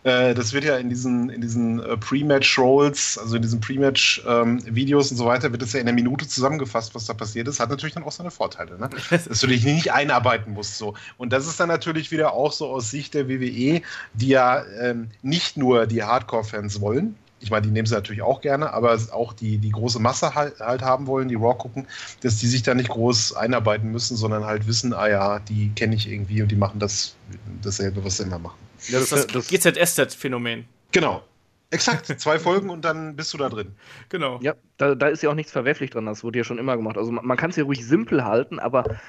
Äh, 0.04 0.34
das 0.34 0.54
wird 0.54 0.64
ja 0.64 0.78
in 0.78 0.90
diesen, 0.90 1.30
in 1.30 1.42
diesen 1.42 1.84
äh, 1.84 1.98
Pre-Match-Rolls, 1.98 3.18
also 3.18 3.36
in 3.36 3.42
diesen 3.42 3.60
Pre-Match-Videos 3.60 5.12
ähm, 5.12 5.12
und 5.12 5.18
so 5.18 5.26
weiter, 5.26 5.52
wird 5.52 5.62
das 5.62 5.74
ja 5.74 5.82
in 5.82 5.88
der 5.88 5.96
Minute 5.96 6.26
zusammengefasst, 6.26 6.96
was 6.96 7.06
da 7.06 7.14
passiert 7.14 7.50
ist. 7.50 7.60
Hat 7.60 7.70
natürlich 7.70 7.96
dann 7.96 8.04
auch 8.04 8.14
seine 8.14 8.32
Vorteile, 8.32 8.80
ne? 8.80 8.90
dass 9.10 9.40
du 9.40 9.48
dich 9.48 9.64
nicht 9.66 9.92
einarbeiten 9.92 10.54
musst. 10.54 10.78
So. 10.78 10.94
Und 11.18 11.34
das 11.34 11.48
ist 11.48 11.60
dann 11.60 11.70
natürlich 11.70 12.12
wieder 12.12 12.34
auch 12.34 12.52
so 12.52 12.68
aus 12.68 12.92
Sicht 12.92 13.14
der 13.14 13.28
WWE, 13.28 13.82
die 14.14 14.28
ja 14.28 14.64
ähm, 14.82 15.10
nicht 15.22 15.58
nur 15.58 15.88
die 15.88 16.04
Hardcore-Fans 16.04 16.82
wollen, 16.82 17.16
ich 17.42 17.52
meine, 17.52 17.66
die 17.66 17.72
nehmen 17.72 17.86
sie 17.86 17.94
natürlich 17.94 18.22
auch 18.22 18.42
gerne, 18.42 18.74
aber 18.74 18.98
auch 19.12 19.34
die, 19.34 19.58
die 19.58 19.72
große 19.72 20.00
Masse 20.00 20.36
halt, 20.36 20.60
halt, 20.60 20.82
haben 20.82 21.08
wollen, 21.08 21.30
die 21.30 21.36
Raw 21.36 21.56
gucken, 21.58 21.88
dass 22.22 22.38
die 22.38 22.48
sich 22.48 22.64
da 22.64 22.74
nicht 22.74 22.90
groß 22.90 23.34
einarbeiten 23.34 23.92
müssen, 23.92 24.18
sondern 24.18 24.46
halt 24.46 24.68
wissen, 24.68 24.94
ah 24.94 25.08
ja, 25.08 25.40
die 25.40 25.72
kenne 25.76 25.96
ich 25.96 26.12
irgendwie 26.12 26.42
und 26.42 26.50
die 26.50 26.56
machen 26.56 26.80
das 26.80 27.16
dasselbe, 27.62 28.04
was 28.04 28.18
sie 28.18 28.24
immer 28.24 28.40
machen. 28.40 28.60
Ja, 28.88 29.00
das 29.00 29.12
ist 29.12 29.34
das, 29.34 29.50
das 29.50 29.76
GZSZ-Phänomen. 29.76 30.66
Genau. 30.92 31.24
Exakt, 31.72 32.08
zwei 32.08 32.40
Folgen 32.40 32.70
und 32.70 32.84
dann 32.84 33.16
bist 33.16 33.34
du 33.34 33.38
da 33.38 33.50
drin. 33.50 33.76
Genau. 34.10 34.40
Ja, 34.42 34.56
da, 34.78 34.96
da 34.96 35.08
ist 35.08 35.22
ja 35.22 35.30
auch 35.30 35.36
nichts 35.36 35.52
verwerflich 35.52 35.92
dran, 35.92 36.06
das 36.06 36.24
wurde 36.24 36.40
ja 36.40 36.44
schon 36.44 36.58
immer 36.58 36.76
gemacht. 36.76 36.98
Also 36.98 37.12
man, 37.12 37.26
man 37.26 37.38
kann 37.38 37.52
es 37.52 37.56
ja 37.56 37.64
ruhig 37.64 37.86
simpel 37.86 38.26
halten, 38.26 38.60
aber 38.60 39.00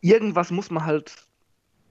irgendwas 0.00 0.50
muss 0.50 0.70
man 0.70 0.84
halt 0.84 1.14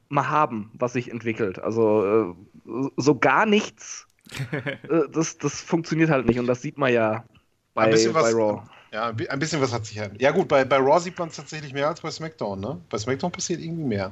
mal 0.10 0.30
haben, 0.30 0.72
was 0.74 0.94
sich 0.94 1.10
entwickelt. 1.10 1.60
Also 1.60 2.36
äh, 2.66 2.90
so 2.98 3.18
gar 3.18 3.46
nichts 3.46 4.08
äh, 4.52 5.10
das, 5.12 5.38
das 5.38 5.62
funktioniert 5.62 6.10
halt 6.10 6.26
nicht 6.26 6.40
und 6.40 6.48
das 6.48 6.62
sieht 6.62 6.78
man 6.78 6.92
ja 6.92 7.26
bei, 7.74 7.84
ein 7.84 7.92
bisschen 7.92 8.14
bei 8.14 8.32
Raw. 8.32 8.64
Ja, 8.92 9.08
ein 9.08 9.40
bisschen 9.40 9.62
was 9.62 9.74
hat 9.74 9.86
sich 9.86 9.96
ja. 9.96 10.10
Ja, 10.20 10.32
gut, 10.32 10.48
bei, 10.48 10.66
bei 10.66 10.78
Raw 10.78 11.00
sieht 11.00 11.18
man 11.18 11.30
es 11.30 11.36
tatsächlich 11.36 11.74
mehr 11.74 11.88
als 11.88 12.02
bei 12.02 12.12
SmackDown, 12.12 12.60
ne? 12.60 12.82
Bei 12.90 12.98
SmackDown 12.98 13.32
passiert 13.32 13.62
irgendwie 13.62 13.84
mehr. 13.84 14.12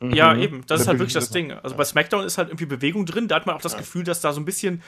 Ja, 0.00 0.34
mhm. 0.34 0.40
eben. 0.40 0.60
Das 0.66 0.78
da 0.78 0.82
ist 0.82 0.88
halt 0.88 0.98
wirklich 0.98 1.14
das 1.14 1.30
Ding. 1.30 1.52
Also 1.52 1.76
bei 1.76 1.84
SmackDown 1.84 2.24
ist 2.24 2.38
halt 2.38 2.48
irgendwie 2.48 2.66
Bewegung 2.66 3.04
drin. 3.04 3.28
Da 3.28 3.36
hat 3.36 3.46
man 3.46 3.56
auch 3.56 3.60
das 3.60 3.72
ja. 3.72 3.78
Gefühl, 3.78 4.04
dass 4.04 4.20
da 4.20 4.32
so 4.32 4.40
ein 4.40 4.44
bisschen, 4.44 4.82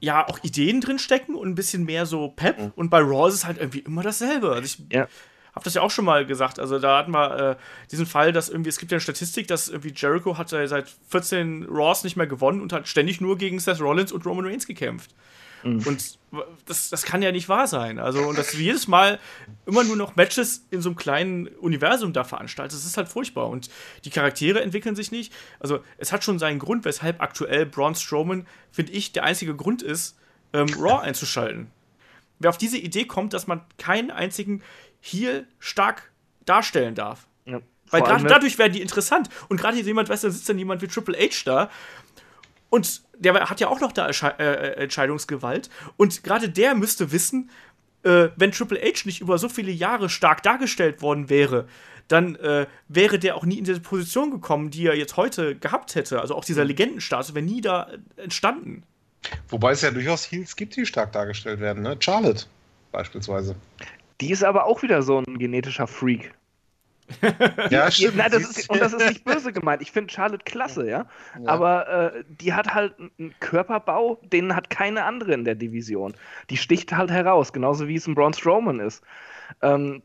ja, 0.00 0.26
auch 0.26 0.38
Ideen 0.42 0.80
drin 0.80 0.98
stecken 0.98 1.34
und 1.34 1.48
ein 1.48 1.54
bisschen 1.54 1.84
mehr 1.84 2.06
so 2.06 2.28
Pep. 2.28 2.58
Mhm. 2.58 2.72
Und 2.76 2.90
bei 2.90 3.00
Raw 3.00 3.28
ist 3.28 3.34
es 3.34 3.44
halt 3.44 3.58
irgendwie 3.58 3.80
immer 3.80 4.02
dasselbe. 4.02 4.52
Also 4.52 4.64
ich, 4.64 4.92
ja 4.92 5.08
habe 5.54 5.64
das 5.64 5.74
ja 5.74 5.82
auch 5.82 5.90
schon 5.90 6.04
mal 6.04 6.26
gesagt. 6.26 6.58
Also 6.58 6.78
da 6.78 6.98
hatten 6.98 7.12
wir 7.12 7.38
äh, 7.38 7.56
diesen 7.90 8.06
Fall, 8.06 8.32
dass 8.32 8.48
irgendwie, 8.48 8.70
es 8.70 8.78
gibt 8.78 8.90
ja 8.90 8.96
eine 8.96 9.00
Statistik, 9.00 9.46
dass 9.46 9.68
irgendwie 9.68 9.92
Jericho 9.94 10.36
hat 10.36 10.48
seit 10.48 10.92
14 11.08 11.66
Raws 11.70 12.02
nicht 12.02 12.16
mehr 12.16 12.26
gewonnen 12.26 12.60
und 12.60 12.72
hat 12.72 12.88
ständig 12.88 13.20
nur 13.20 13.38
gegen 13.38 13.60
Seth 13.60 13.80
Rollins 13.80 14.10
und 14.10 14.26
Roman 14.26 14.46
Reigns 14.46 14.66
gekämpft. 14.66 15.14
Mhm. 15.64 15.86
Und 15.86 16.18
das, 16.66 16.90
das 16.90 17.02
kann 17.02 17.22
ja 17.22 17.32
nicht 17.32 17.48
wahr 17.48 17.66
sein. 17.66 17.98
Also, 17.98 18.20
und 18.20 18.38
dass 18.38 18.52
du 18.52 18.58
jedes 18.58 18.88
Mal 18.88 19.18
immer 19.66 19.84
nur 19.84 19.96
noch 19.96 20.16
Matches 20.16 20.66
in 20.70 20.80
so 20.80 20.90
einem 20.90 20.96
kleinen 20.96 21.48
Universum 21.48 22.12
da 22.12 22.24
veranstaltet, 22.24 22.76
das 22.76 22.84
ist 22.84 22.96
halt 22.96 23.08
furchtbar. 23.08 23.48
Und 23.48 23.70
die 24.04 24.10
Charaktere 24.10 24.62
entwickeln 24.62 24.96
sich 24.96 25.10
nicht. 25.10 25.32
Also, 25.60 25.80
es 25.98 26.12
hat 26.12 26.24
schon 26.24 26.38
seinen 26.38 26.58
Grund, 26.58 26.84
weshalb 26.84 27.20
aktuell 27.20 27.66
Braun 27.66 27.94
Strowman, 27.94 28.46
finde 28.70 28.92
ich, 28.92 29.12
der 29.12 29.24
einzige 29.24 29.54
Grund 29.54 29.82
ist, 29.82 30.18
ähm, 30.52 30.68
Raw 30.78 31.02
einzuschalten. 31.02 31.70
Wer 32.38 32.50
auf 32.50 32.58
diese 32.58 32.78
Idee 32.78 33.04
kommt, 33.04 33.32
dass 33.32 33.46
man 33.46 33.62
keinen 33.78 34.10
einzigen 34.10 34.62
hier 35.00 35.46
stark 35.58 36.10
darstellen 36.44 36.94
darf. 36.94 37.26
Ja, 37.46 37.60
Weil 37.90 38.02
gerade 38.02 38.24
dadurch 38.24 38.58
werden 38.58 38.72
die 38.72 38.80
interessant. 38.80 39.28
Und 39.48 39.58
gerade 39.58 39.76
hier 39.76 39.84
jemand, 39.84 40.08
weißt 40.08 40.24
du, 40.24 40.28
da 40.28 40.32
sitzt 40.32 40.48
dann 40.48 40.58
jemand 40.58 40.82
wie 40.82 40.88
Triple 40.88 41.16
H 41.16 41.42
da. 41.44 41.70
Und 42.70 43.02
der 43.18 43.34
hat 43.50 43.60
ja 43.60 43.68
auch 43.68 43.80
noch 43.80 43.92
da 43.92 44.08
äh, 44.08 44.32
äh, 44.38 44.82
Entscheidungsgewalt. 44.82 45.70
Und 45.96 46.24
gerade 46.24 46.48
der 46.48 46.74
müsste 46.74 47.12
wissen, 47.12 47.50
äh, 48.02 48.28
wenn 48.36 48.52
Triple 48.52 48.80
H 48.80 49.02
nicht 49.04 49.20
über 49.20 49.38
so 49.38 49.48
viele 49.48 49.72
Jahre 49.72 50.08
stark 50.08 50.42
dargestellt 50.42 51.02
worden 51.02 51.30
wäre, 51.30 51.66
dann 52.08 52.36
äh, 52.36 52.66
wäre 52.88 53.18
der 53.18 53.36
auch 53.36 53.44
nie 53.44 53.58
in 53.58 53.64
diese 53.64 53.80
Position 53.80 54.30
gekommen, 54.30 54.70
die 54.70 54.86
er 54.86 54.96
jetzt 54.96 55.16
heute 55.16 55.56
gehabt 55.56 55.94
hätte. 55.94 56.20
Also 56.20 56.34
auch 56.34 56.44
dieser 56.44 56.62
mhm. 56.62 56.68
Legendenstatus 56.68 57.34
wäre 57.34 57.44
nie 57.44 57.60
da 57.60 57.88
entstanden. 58.16 58.82
Wobei 59.48 59.72
es 59.72 59.80
ja 59.80 59.90
durchaus 59.90 60.30
Heels 60.30 60.54
gibt, 60.54 60.76
die 60.76 60.84
stark 60.84 61.12
dargestellt 61.12 61.60
werden, 61.60 61.82
ne? 61.82 61.96
Charlotte 61.98 62.44
beispielsweise. 62.92 63.56
Die 64.20 64.30
ist 64.30 64.44
aber 64.44 64.66
auch 64.66 64.82
wieder 64.82 65.02
so 65.02 65.18
ein 65.18 65.38
genetischer 65.38 65.86
Freak. 65.86 66.34
ja, 67.70 67.90
stimmt. 67.90 68.16
Nein, 68.16 68.30
das 68.30 68.42
ist, 68.42 68.70
und 68.70 68.80
das 68.80 68.92
ist 68.94 69.06
nicht 69.06 69.24
böse 69.24 69.52
gemeint. 69.52 69.82
Ich 69.82 69.92
finde 69.92 70.12
Charlotte 70.12 70.44
klasse, 70.44 70.88
ja. 70.88 71.06
ja. 71.38 71.48
Aber 71.48 71.88
äh, 71.88 72.24
die 72.28 72.52
hat 72.52 72.74
halt 72.74 72.94
einen 72.98 73.34
Körperbau, 73.40 74.20
den 74.22 74.54
hat 74.54 74.70
keine 74.70 75.04
andere 75.04 75.34
in 75.34 75.44
der 75.44 75.54
Division. 75.54 76.14
Die 76.50 76.56
sticht 76.56 76.92
halt 76.92 77.10
heraus, 77.10 77.52
genauso 77.52 77.88
wie 77.88 77.96
es 77.96 78.06
ein 78.06 78.14
Braun 78.14 78.32
Strowman 78.32 78.80
ist. 78.80 79.02
Ähm, 79.62 80.02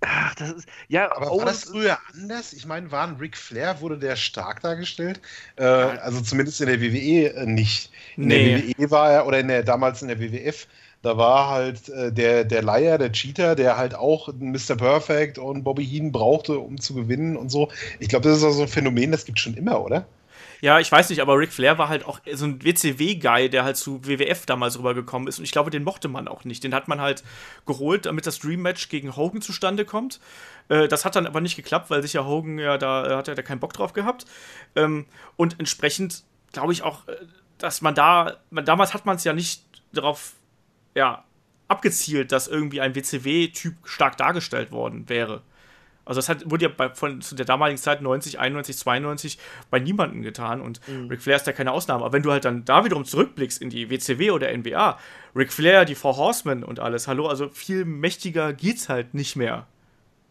ach, 0.00 0.34
das 0.34 0.52
ist. 0.52 0.68
Ja, 0.88 1.14
aber 1.16 1.30
war 1.30 1.44
das 1.44 1.64
früher 1.64 1.98
anders? 2.14 2.52
Ich 2.52 2.66
meine, 2.66 2.90
war 2.90 3.06
ein 3.06 3.16
Ric 3.16 3.36
Flair, 3.36 3.80
wurde 3.80 3.98
der 3.98 4.16
stark 4.16 4.60
dargestellt? 4.60 5.20
Äh, 5.56 5.64
also 5.64 6.20
zumindest 6.20 6.60
in 6.60 6.66
der 6.66 6.80
WWE 6.80 7.34
äh, 7.34 7.46
nicht. 7.46 7.90
In 8.16 8.28
nee. 8.28 8.60
der 8.60 8.78
WWE 8.78 8.90
war 8.90 9.10
er, 9.10 9.26
oder 9.26 9.40
in 9.40 9.48
der, 9.48 9.62
damals 9.62 10.02
in 10.02 10.08
der 10.08 10.20
WWF 10.20 10.66
da 11.02 11.16
war 11.16 11.48
halt 11.48 11.88
äh, 11.88 12.12
der, 12.12 12.44
der 12.44 12.62
Leier, 12.62 12.98
der 12.98 13.12
Cheater, 13.12 13.54
der 13.54 13.76
halt 13.76 13.94
auch 13.94 14.28
Mr. 14.32 14.76
Perfect 14.76 15.38
und 15.38 15.62
Bobby 15.62 15.86
Heen 15.86 16.12
brauchte, 16.12 16.58
um 16.58 16.80
zu 16.80 16.94
gewinnen 16.94 17.36
und 17.36 17.50
so. 17.50 17.70
Ich 18.00 18.08
glaube, 18.08 18.28
das 18.28 18.38
ist 18.38 18.44
also 18.44 18.62
ein 18.62 18.68
Phänomen, 18.68 19.12
das 19.12 19.24
gibt 19.24 19.38
es 19.38 19.44
schon 19.44 19.54
immer, 19.54 19.80
oder? 19.84 20.06
Ja, 20.62 20.80
ich 20.80 20.90
weiß 20.90 21.10
nicht, 21.10 21.20
aber 21.20 21.38
Ric 21.38 21.52
Flair 21.52 21.76
war 21.78 21.88
halt 21.88 22.06
auch 22.06 22.20
so 22.32 22.46
ein 22.46 22.64
WCW-Guy, 22.64 23.50
der 23.50 23.64
halt 23.64 23.76
zu 23.76 24.04
WWF 24.06 24.46
damals 24.46 24.78
rübergekommen 24.78 25.28
ist. 25.28 25.38
Und 25.38 25.44
ich 25.44 25.52
glaube, 25.52 25.70
den 25.70 25.84
mochte 25.84 26.08
man 26.08 26.28
auch 26.28 26.44
nicht. 26.44 26.64
Den 26.64 26.74
hat 26.74 26.88
man 26.88 27.00
halt 27.00 27.22
geholt, 27.66 28.06
damit 28.06 28.26
das 28.26 28.38
Dream-Match 28.38 28.88
gegen 28.88 29.16
Hogan 29.16 29.42
zustande 29.42 29.84
kommt. 29.84 30.18
Äh, 30.68 30.88
das 30.88 31.04
hat 31.04 31.14
dann 31.14 31.26
aber 31.26 31.40
nicht 31.40 31.56
geklappt, 31.56 31.90
weil 31.90 32.02
sich 32.02 32.14
ja 32.14 32.24
Hogan 32.24 32.58
ja 32.58 32.78
da, 32.78 33.06
äh, 33.06 33.16
hat 33.16 33.28
ja 33.28 33.34
da 33.34 33.42
keinen 33.42 33.60
Bock 33.60 33.74
drauf 33.74 33.92
gehabt. 33.92 34.24
Ähm, 34.74 35.06
und 35.36 35.56
entsprechend 35.58 36.24
glaube 36.52 36.72
ich 36.72 36.82
auch, 36.82 37.06
äh, 37.06 37.16
dass 37.58 37.82
man 37.82 37.94
da, 37.94 38.38
man, 38.50 38.64
damals 38.64 38.94
hat 38.94 39.04
man 39.04 39.16
es 39.16 39.24
ja 39.24 39.34
nicht 39.34 39.62
darauf 39.92 40.32
ja, 40.96 41.24
abgezielt, 41.68 42.32
dass 42.32 42.48
irgendwie 42.48 42.80
ein 42.80 42.94
WCW-Typ 42.94 43.74
stark 43.84 44.16
dargestellt 44.16 44.72
worden 44.72 45.08
wäre. 45.08 45.42
Also 46.06 46.18
das 46.18 46.28
hat, 46.28 46.48
wurde 46.48 46.66
ja 46.66 46.70
bei, 46.74 46.88
von 46.90 47.20
zu 47.20 47.34
der 47.34 47.44
damaligen 47.44 47.78
Zeit 47.78 48.00
90, 48.00 48.38
91, 48.38 48.78
92 48.78 49.38
bei 49.70 49.80
niemandem 49.80 50.22
getan 50.22 50.60
und 50.60 50.80
mhm. 50.88 51.08
Ric 51.08 51.20
Flair 51.20 51.36
ist 51.36 51.46
ja 51.48 51.52
keine 51.52 51.72
Ausnahme. 51.72 52.04
Aber 52.04 52.12
wenn 52.12 52.22
du 52.22 52.30
halt 52.30 52.44
dann 52.44 52.64
da 52.64 52.84
wiederum 52.84 53.04
zurückblickst 53.04 53.60
in 53.60 53.70
die 53.70 53.90
WCW 53.90 54.30
oder 54.30 54.56
NBA, 54.56 54.98
Ric 55.34 55.52
Flair, 55.52 55.84
die 55.84 55.96
Four 55.96 56.16
Horsemen 56.16 56.62
und 56.62 56.78
alles, 56.78 57.08
hallo, 57.08 57.26
also 57.26 57.48
viel 57.48 57.84
mächtiger 57.84 58.52
geht's 58.52 58.88
halt 58.88 59.14
nicht 59.14 59.34
mehr. 59.34 59.66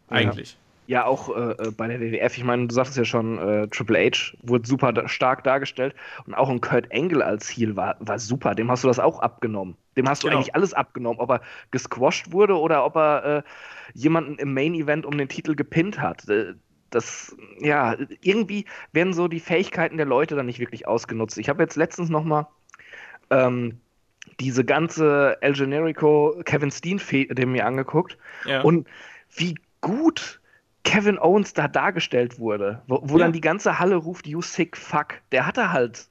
Eigentlich. 0.08 0.52
Ja. 0.52 0.58
Ja, 0.86 1.04
auch 1.04 1.34
äh, 1.34 1.50
äh 1.52 1.70
bei 1.70 1.88
der 1.88 2.00
WWF, 2.00 2.36
ich 2.36 2.44
meine, 2.44 2.66
du 2.66 2.74
sagst 2.74 2.96
ja 2.96 3.04
schon, 3.04 3.38
äh, 3.38 3.68
Triple 3.68 3.98
H 3.98 4.36
wurde 4.42 4.66
super 4.66 4.92
da 4.92 5.08
stark 5.08 5.44
dargestellt 5.44 5.94
und 6.26 6.34
auch 6.34 6.48
ein 6.48 6.60
Kurt 6.60 6.92
Angle 6.92 7.24
als 7.24 7.48
Heel 7.48 7.76
war, 7.76 7.96
war 8.00 8.18
super. 8.18 8.54
Dem 8.54 8.70
hast 8.70 8.84
du 8.84 8.88
das 8.88 8.98
auch 8.98 9.20
abgenommen. 9.20 9.76
Dem 9.96 10.08
hast 10.08 10.22
du 10.22 10.28
genau. 10.28 10.38
eigentlich 10.38 10.54
alles 10.54 10.74
abgenommen, 10.74 11.20
ob 11.20 11.30
er 11.30 11.40
gesquashed 11.70 12.32
wurde 12.32 12.58
oder 12.58 12.84
ob 12.84 12.96
er 12.96 13.24
äh, 13.24 13.42
jemanden 13.94 14.36
im 14.36 14.54
Main 14.54 14.74
Event 14.74 15.06
um 15.06 15.16
den 15.16 15.28
Titel 15.28 15.54
gepinnt 15.54 16.00
hat. 16.00 16.28
Äh, 16.28 16.54
das, 16.90 17.36
ja, 17.58 17.96
irgendwie 18.22 18.64
werden 18.92 19.12
so 19.12 19.28
die 19.28 19.40
Fähigkeiten 19.40 19.96
der 19.96 20.06
Leute 20.06 20.36
dann 20.36 20.46
nicht 20.46 20.60
wirklich 20.60 20.86
ausgenutzt. 20.86 21.38
Ich 21.38 21.48
habe 21.48 21.62
jetzt 21.62 21.76
letztens 21.76 22.10
noch 22.10 22.24
mal 22.24 22.48
ähm, 23.30 23.80
diese 24.40 24.64
ganze 24.64 25.36
El 25.40 25.54
Generico 25.54 26.40
Kevin 26.44 26.70
Steen 26.70 27.00
dem 27.10 27.52
mir 27.52 27.66
angeguckt 27.66 28.18
ja. 28.44 28.60
und 28.62 28.86
wie 29.34 29.56
gut 29.80 30.40
Kevin 30.86 31.18
Owens 31.18 31.52
da 31.52 31.66
dargestellt 31.66 32.38
wurde, 32.38 32.80
wo, 32.86 33.00
wo 33.02 33.18
ja. 33.18 33.24
dann 33.24 33.32
die 33.32 33.40
ganze 33.40 33.80
Halle 33.80 33.96
ruft, 33.96 34.26
you 34.26 34.40
sick 34.40 34.76
fuck, 34.76 35.14
der 35.32 35.44
hatte 35.44 35.72
halt 35.72 36.08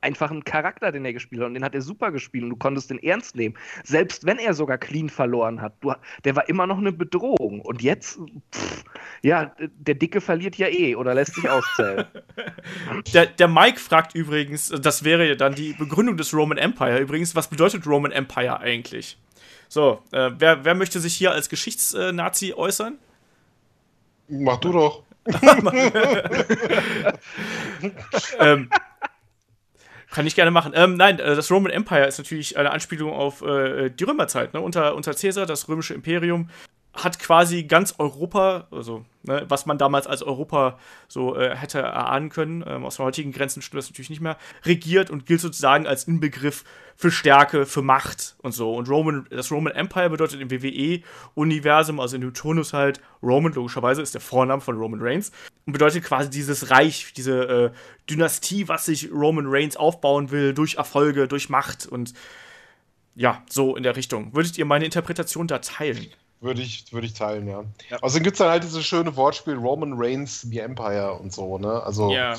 einfach 0.00 0.30
einen 0.30 0.44
Charakter, 0.44 0.90
den 0.90 1.04
er 1.04 1.12
gespielt 1.12 1.40
hat 1.40 1.46
und 1.46 1.54
den 1.54 1.64
hat 1.64 1.74
er 1.74 1.80
super 1.80 2.10
gespielt 2.10 2.42
und 2.44 2.50
du 2.50 2.56
konntest 2.56 2.90
den 2.90 3.00
ernst 3.02 3.36
nehmen. 3.36 3.56
Selbst 3.84 4.26
wenn 4.26 4.38
er 4.38 4.52
sogar 4.52 4.78
clean 4.78 5.08
verloren 5.08 5.60
hat, 5.60 5.74
du, 5.80 5.92
der 6.24 6.34
war 6.34 6.48
immer 6.48 6.66
noch 6.66 6.78
eine 6.78 6.92
Bedrohung 6.92 7.60
und 7.60 7.82
jetzt, 7.82 8.18
pff, 8.52 8.84
ja, 9.22 9.54
der 9.58 9.94
Dicke 9.94 10.20
verliert 10.20 10.56
ja 10.56 10.68
eh 10.68 10.96
oder 10.96 11.14
lässt 11.14 11.36
sich 11.36 11.48
auszählen. 11.48 12.04
der, 13.14 13.26
der 13.26 13.48
Mike 13.48 13.78
fragt 13.78 14.14
übrigens, 14.16 14.68
das 14.68 15.04
wäre 15.04 15.36
dann 15.36 15.54
die 15.54 15.72
Begründung 15.72 16.16
des 16.16 16.34
Roman 16.34 16.58
Empire 16.58 16.98
übrigens, 16.98 17.36
was 17.36 17.48
bedeutet 17.48 17.86
Roman 17.86 18.10
Empire 18.10 18.58
eigentlich? 18.58 19.18
So, 19.68 20.02
äh, 20.10 20.32
wer, 20.36 20.64
wer 20.64 20.74
möchte 20.74 20.98
sich 20.98 21.14
hier 21.14 21.30
als 21.30 21.48
Geschichtsnazi 21.48 22.54
äußern? 22.54 22.98
Mach 24.28 24.58
du 24.58 24.72
doch. 24.72 25.02
ähm, 28.38 28.70
kann 30.10 30.26
ich 30.26 30.34
gerne 30.34 30.50
machen. 30.50 30.72
Ähm, 30.74 30.96
nein, 30.96 31.18
äh, 31.18 31.34
das 31.34 31.50
Roman 31.50 31.72
Empire 31.72 32.06
ist 32.06 32.18
natürlich 32.18 32.56
eine 32.56 32.70
Anspielung 32.70 33.12
auf 33.12 33.42
äh, 33.42 33.90
die 33.90 34.04
Römerzeit. 34.04 34.54
Ne? 34.54 34.60
Unter, 34.60 34.94
unter 34.94 35.12
Caesar, 35.14 35.46
das 35.46 35.68
römische 35.68 35.94
Imperium, 35.94 36.48
hat 36.96 37.18
quasi 37.18 37.64
ganz 37.64 37.94
Europa, 37.98 38.66
also 38.70 39.04
ne, 39.22 39.44
was 39.48 39.66
man 39.66 39.78
damals 39.78 40.06
als 40.06 40.22
Europa 40.22 40.78
so 41.08 41.36
äh, 41.36 41.54
hätte 41.54 41.78
erahnen 41.78 42.30
können, 42.30 42.64
ähm, 42.66 42.84
aus 42.84 42.96
den 42.96 43.04
heutigen 43.04 43.32
Grenzen 43.32 43.62
stimmt 43.62 43.78
das 43.78 43.90
natürlich 43.90 44.10
nicht 44.10 44.22
mehr, 44.22 44.38
regiert 44.64 45.10
und 45.10 45.26
gilt 45.26 45.40
sozusagen 45.40 45.86
als 45.86 46.04
Inbegriff 46.04 46.64
für 46.96 47.10
Stärke, 47.10 47.66
für 47.66 47.82
Macht 47.82 48.36
und 48.38 48.52
so. 48.52 48.74
Und 48.74 48.88
Roman, 48.88 49.26
das 49.30 49.52
Roman 49.52 49.74
Empire 49.74 50.10
bedeutet 50.10 50.40
im 50.40 50.50
WWE-Universum, 50.50 52.00
also 52.00 52.16
in 52.16 52.34
Turnus 52.34 52.72
halt, 52.72 53.00
Roman 53.22 53.52
logischerweise 53.52 54.00
ist 54.00 54.14
der 54.14 54.20
Vorname 54.20 54.62
von 54.62 54.76
Roman 54.76 55.00
Reigns 55.02 55.30
und 55.66 55.72
bedeutet 55.72 56.04
quasi 56.04 56.30
dieses 56.30 56.70
Reich, 56.70 57.12
diese 57.14 57.42
äh, 57.42 57.70
Dynastie, 58.08 58.68
was 58.68 58.86
sich 58.86 59.12
Roman 59.12 59.46
Reigns 59.46 59.76
aufbauen 59.76 60.30
will, 60.30 60.54
durch 60.54 60.76
Erfolge, 60.76 61.28
durch 61.28 61.48
Macht 61.50 61.86
und 61.86 62.14
ja, 63.14 63.42
so 63.48 63.76
in 63.76 63.82
der 63.82 63.96
Richtung. 63.96 64.34
Würdet 64.34 64.58
ihr 64.58 64.66
meine 64.66 64.84
Interpretation 64.84 65.46
da 65.46 65.58
teilen? 65.58 66.08
Würde 66.40 66.60
ich, 66.60 66.92
würde 66.92 67.06
ich 67.06 67.14
teilen, 67.14 67.48
ja. 67.48 67.64
ja. 67.90 67.96
Außerdem 68.02 68.24
gibt 68.24 68.34
es 68.34 68.38
dann 68.38 68.50
halt 68.50 68.62
dieses 68.62 68.84
schöne 68.84 69.16
Wortspiel 69.16 69.54
Roman 69.54 69.94
Reigns, 69.96 70.42
The 70.42 70.58
Empire 70.58 71.14
und 71.14 71.32
so, 71.32 71.56
ne? 71.56 71.82
Also 71.82 72.10
ja. 72.12 72.34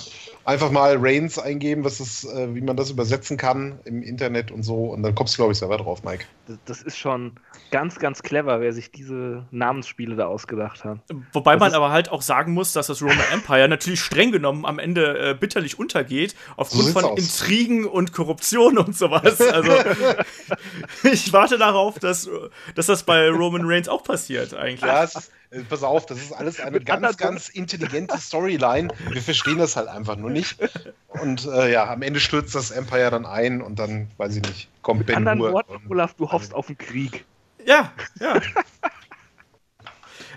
einfach 0.45 0.69
mal 0.69 0.97
Reigns 0.99 1.39
eingeben, 1.39 1.83
was 1.83 1.99
ist, 1.99 2.23
äh, 2.25 2.53
wie 2.53 2.61
man 2.61 2.77
das 2.77 2.91
übersetzen 2.91 3.37
kann 3.37 3.79
im 3.85 4.03
Internet 4.03 4.51
und 4.51 4.61
so, 4.61 4.91
und 4.91 5.01
dann 5.01 5.15
kommst 5.15 5.33
du, 5.33 5.37
glaube 5.37 5.53
ich, 5.53 5.57
selber 5.57 5.77
drauf, 5.77 6.03
Mike. 6.03 6.25
Das, 6.47 6.57
das, 6.65 6.81
ist 6.83 6.97
schon 6.99 7.33
ganz, 7.71 7.97
ganz 7.97 8.21
clever, 8.21 8.61
wer 8.61 8.71
sich 8.71 8.91
diese 8.91 9.47
Namensspiele 9.49 10.15
da 10.15 10.27
ausgedacht 10.27 10.85
hat. 10.85 10.99
Wobei 11.33 11.53
das 11.53 11.59
man 11.59 11.73
aber 11.73 11.89
halt 11.89 12.09
auch 12.11 12.21
sagen 12.21 12.53
muss, 12.53 12.73
dass 12.73 12.87
das 12.87 13.01
Roman 13.01 13.17
Empire 13.33 13.67
natürlich 13.67 14.01
streng 14.01 14.31
genommen 14.31 14.63
am 14.65 14.77
Ende 14.77 15.31
äh, 15.31 15.33
bitterlich 15.33 15.79
untergeht, 15.79 16.35
aufgrund 16.55 16.85
so 16.85 16.91
von 16.91 17.05
aus. 17.05 17.19
Intrigen 17.19 17.85
und 17.85 18.13
Korruption 18.13 18.77
und 18.77 18.95
sowas. 18.95 19.41
Also 19.41 19.71
ich 21.03 21.33
warte 21.33 21.57
darauf, 21.57 21.97
dass, 21.97 22.29
dass 22.75 22.85
das 22.85 23.01
bei 23.01 23.27
Roman 23.29 23.63
Reigns 23.65 23.86
auch 23.89 24.03
passiert 24.03 24.53
eigentlich. 24.53 24.81
Ja, 24.81 25.03
ist, 25.03 25.31
äh, 25.51 25.61
pass 25.61 25.83
auf, 25.83 26.05
das 26.05 26.19
ist 26.19 26.31
alles 26.33 26.59
eine 26.59 26.79
ganz, 26.81 27.17
ganz 27.17 27.49
intelligente 27.49 28.17
Storyline. 28.17 28.89
Wir 29.09 29.21
verstehen 29.21 29.57
das 29.57 29.75
halt 29.75 29.87
einfach 29.87 30.15
nur 30.15 30.29
nicht. 30.29 30.57
Und 31.09 31.45
äh, 31.45 31.71
ja, 31.71 31.89
am 31.89 32.01
Ende 32.01 32.19
stürzt 32.19 32.55
das 32.55 32.71
Empire 32.71 33.11
dann 33.11 33.25
ein 33.25 33.61
und 33.61 33.79
dann, 33.79 34.09
weiß 34.17 34.35
ich 34.35 34.43
nicht, 34.43 34.69
kommt 34.81 34.99
Mit 34.99 35.07
Ben 35.07 35.17
anderen 35.17 35.39
Hur 35.39 35.53
Worten, 35.53 35.81
Olaf, 35.89 36.13
du 36.15 36.31
hoffst 36.31 36.53
auf 36.53 36.67
den 36.67 36.77
Krieg. 36.77 37.25
Ja, 37.65 37.91
ja. 38.19 38.41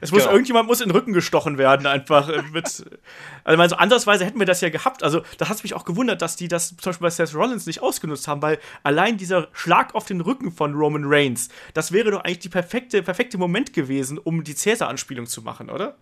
Es 0.01 0.13
muss 0.13 0.23
genau. 0.23 0.33
irgendjemand 0.33 0.67
muss 0.67 0.81
in 0.81 0.89
den 0.89 0.97
Rücken 0.97 1.13
gestochen 1.13 1.59
werden, 1.59 1.87
einfach 1.87 2.29
äh, 2.29 2.43
mit. 2.53 2.85
Also, 3.43 3.63
also 3.63 3.77
andersweise 3.77 4.27
hätten 4.27 4.39
wir 4.39 4.47
das 4.47 4.61
ja 4.61 4.69
gehabt. 4.69 5.03
Also, 5.03 5.23
da 5.39 5.49
hat 5.49 5.57
es 5.57 5.63
mich 5.63 5.73
auch 5.73 5.87
gewundert, 5.87 6.21
dass 6.21 6.37
die 6.37 6.47
das 6.47 6.77
zum 6.77 6.91
Beispiel 6.91 7.07
bei 7.07 7.11
Seth 7.11 7.35
Rollins 7.35 7.65
nicht 7.67 7.81
ausgenutzt 7.81 8.29
haben, 8.29 8.43
weil 8.43 8.59
allein 8.83 9.17
dieser 9.17 9.49
Schlag 9.53 9.95
auf 9.95 10.05
den 10.05 10.21
Rücken 10.21 10.53
von 10.53 10.75
Roman 10.75 11.05
Reigns, 11.07 11.49
das 11.73 11.91
wäre 11.91 12.11
doch 12.11 12.21
eigentlich 12.21 12.41
die 12.41 12.49
perfekte, 12.51 13.03
perfekte 13.03 13.39
Moment 13.39 13.73
gewesen, 13.73 14.19
um 14.19 14.45
die 14.45 14.55
Cäsar-Anspielung 14.55 15.27
zu 15.27 15.41
machen, 15.41 15.71
oder? 15.71 15.97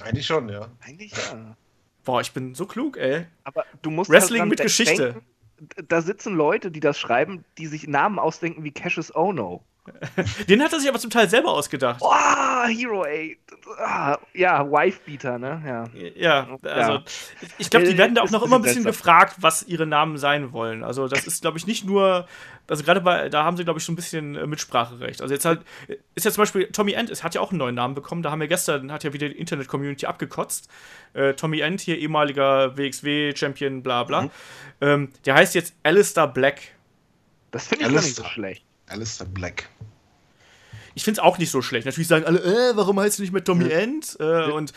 Eigentlich 0.00 0.26
schon, 0.26 0.48
ja. 0.48 0.68
Eigentlich 0.80 1.12
ja. 1.12 1.56
Boah, 2.04 2.20
ich 2.20 2.32
bin 2.32 2.54
so 2.54 2.66
klug, 2.66 2.96
ey. 2.96 3.26
Aber 3.44 3.64
du 3.82 3.90
musst 3.90 4.10
Wrestling 4.10 4.40
halt 4.40 4.50
mit 4.50 4.60
Geschichte. 4.60 5.12
Denken, 5.12 5.88
da 5.88 6.02
sitzen 6.02 6.34
Leute, 6.34 6.70
die 6.70 6.80
das 6.80 6.98
schreiben, 6.98 7.44
die 7.58 7.66
sich 7.66 7.86
Namen 7.86 8.18
ausdenken 8.18 8.64
wie 8.64 8.72
Cassius 8.72 9.14
Ono. 9.14 9.64
Den 10.48 10.62
hat 10.62 10.72
er 10.72 10.78
sich 10.78 10.88
aber 10.88 10.98
zum 10.98 11.10
Teil 11.10 11.28
selber 11.28 11.50
ausgedacht. 11.50 12.00
Oh, 12.00 12.66
Hero 12.66 13.02
8. 13.02 13.36
Ah, 13.78 14.18
ja, 14.32 14.64
Wife-Beater, 14.70 15.38
ne? 15.38 15.62
Ja, 15.66 15.84
ja 16.14 16.58
also 16.62 16.92
ja. 16.92 17.02
ich 17.58 17.68
glaube, 17.68 17.86
die 17.86 17.98
werden 17.98 18.14
da 18.14 18.22
auch 18.22 18.30
noch 18.30 18.44
immer 18.44 18.56
ein 18.56 18.62
bisschen 18.62 18.84
besser. 18.84 18.96
gefragt, 18.96 19.36
was 19.40 19.64
ihre 19.64 19.86
Namen 19.86 20.18
sein 20.18 20.52
wollen. 20.52 20.84
Also 20.84 21.08
das 21.08 21.26
ist, 21.26 21.42
glaube 21.42 21.58
ich, 21.58 21.66
nicht 21.66 21.84
nur, 21.84 22.28
also 22.68 22.84
gerade 22.84 23.00
bei, 23.00 23.28
da 23.28 23.42
haben 23.42 23.56
sie, 23.56 23.64
glaube 23.64 23.80
ich, 23.80 23.84
schon 23.84 23.94
ein 23.94 23.96
bisschen 23.96 24.36
äh, 24.36 24.46
Mitspracherecht. 24.46 25.20
Also 25.20 25.34
jetzt 25.34 25.44
halt, 25.44 25.62
ist 26.14 26.24
ja 26.24 26.30
zum 26.30 26.42
Beispiel 26.42 26.68
Tommy 26.68 26.92
End, 26.92 27.10
es 27.10 27.24
hat 27.24 27.34
ja 27.34 27.40
auch 27.40 27.50
einen 27.50 27.58
neuen 27.58 27.74
Namen 27.74 27.94
bekommen, 27.96 28.22
da 28.22 28.30
haben 28.30 28.40
wir 28.40 28.48
gestern, 28.48 28.92
hat 28.92 29.02
ja 29.02 29.12
wieder 29.12 29.28
die 29.28 29.36
Internet-Community 29.38 30.06
abgekotzt. 30.06 30.68
Äh, 31.14 31.34
Tommy 31.34 31.58
End, 31.58 31.80
hier 31.80 31.98
ehemaliger 31.98 32.76
WXW-Champion, 32.76 33.82
bla 33.82 34.04
bla. 34.04 34.22
Mhm. 34.22 34.30
Ähm, 34.80 35.08
der 35.26 35.34
heißt 35.34 35.56
jetzt 35.56 35.74
Alistair 35.82 36.28
Black. 36.28 36.60
Das 37.50 37.66
finde 37.66 37.86
ich 37.86 37.92
gar 37.92 38.00
nicht 38.00 38.14
so 38.14 38.24
schlecht. 38.24 38.64
Alistair 38.92 39.26
Black. 39.26 39.68
Ich 40.94 41.04
finde 41.04 41.20
es 41.20 41.24
auch 41.24 41.38
nicht 41.38 41.50
so 41.50 41.62
schlecht. 41.62 41.86
Natürlich 41.86 42.08
sagen 42.08 42.24
alle, 42.24 42.40
äh, 42.40 42.76
warum 42.76 43.00
heißt 43.00 43.18
du 43.18 43.22
nicht 43.22 43.32
mehr 43.32 43.42
Tommy 43.42 43.70
End? 43.70 44.16
Äh, 44.20 44.50
und 44.50 44.72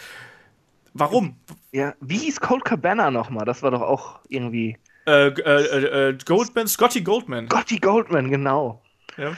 warum? 0.94 1.38
Ja, 1.72 1.94
wie 2.00 2.18
hieß 2.18 2.40
Cold 2.40 2.64
Cabana 2.64 3.12
nochmal? 3.12 3.46
Das 3.46 3.62
war 3.64 3.72
doch 3.72 3.82
auch 3.82 4.20
irgendwie. 4.30 4.78
Äh, 5.06 5.28
äh, 5.28 6.10
äh, 6.10 6.18
Goldman, 6.26 6.68
Scotty 6.68 7.02
Goldman. 7.02 7.48
Scotty 7.48 7.80
Goldman, 7.80 8.32
genau. 8.32 8.82
Ja. 9.18 9.36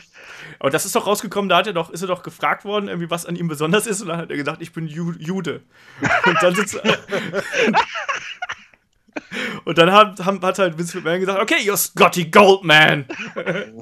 Aber 0.60 0.70
das 0.70 0.86
ist 0.86 0.96
doch 0.96 1.06
rausgekommen, 1.06 1.50
da 1.50 1.58
hat 1.58 1.68
er 1.68 1.74
doch, 1.74 1.90
ist 1.90 2.02
er 2.02 2.08
doch 2.08 2.24
gefragt 2.24 2.66
worden, 2.66 2.88
irgendwie, 2.88 3.10
was 3.12 3.26
an 3.26 3.36
ihm 3.36 3.48
besonders 3.48 3.86
ist, 3.86 4.02
und 4.02 4.08
dann 4.08 4.18
hat 4.18 4.32
er 4.32 4.38
gesagt, 4.38 4.62
ich 4.62 4.74
bin 4.74 4.88
Ju 4.88 5.14
Jude. 5.20 5.62
Und 6.26 6.38
dann 6.42 6.56
sitzt 6.56 6.80
Und 9.66 9.78
dann 9.78 9.92
hat, 9.92 10.24
hat 10.26 10.60
halt 10.60 10.78
Vince 10.78 10.98
McMahon 10.98 11.20
gesagt, 11.20 11.42
okay, 11.42 11.58
you're 11.62 11.76
Scotty 11.78 12.26
Goldman. 12.26 13.06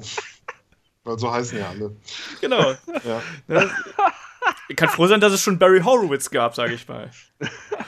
Weil 1.06 1.18
so 1.20 1.32
heißen 1.32 1.56
ja 1.58 1.68
alle. 1.70 1.96
Genau. 2.40 2.74
ja. 3.04 3.22
Ne? 4.68 4.74
Kann 4.74 4.88
froh 4.88 5.06
sein, 5.06 5.20
dass 5.20 5.32
es 5.32 5.40
schon 5.40 5.58
Barry 5.58 5.80
Horowitz 5.80 6.30
gab, 6.30 6.54
sage 6.54 6.74
ich 6.74 6.88
mal. 6.88 7.10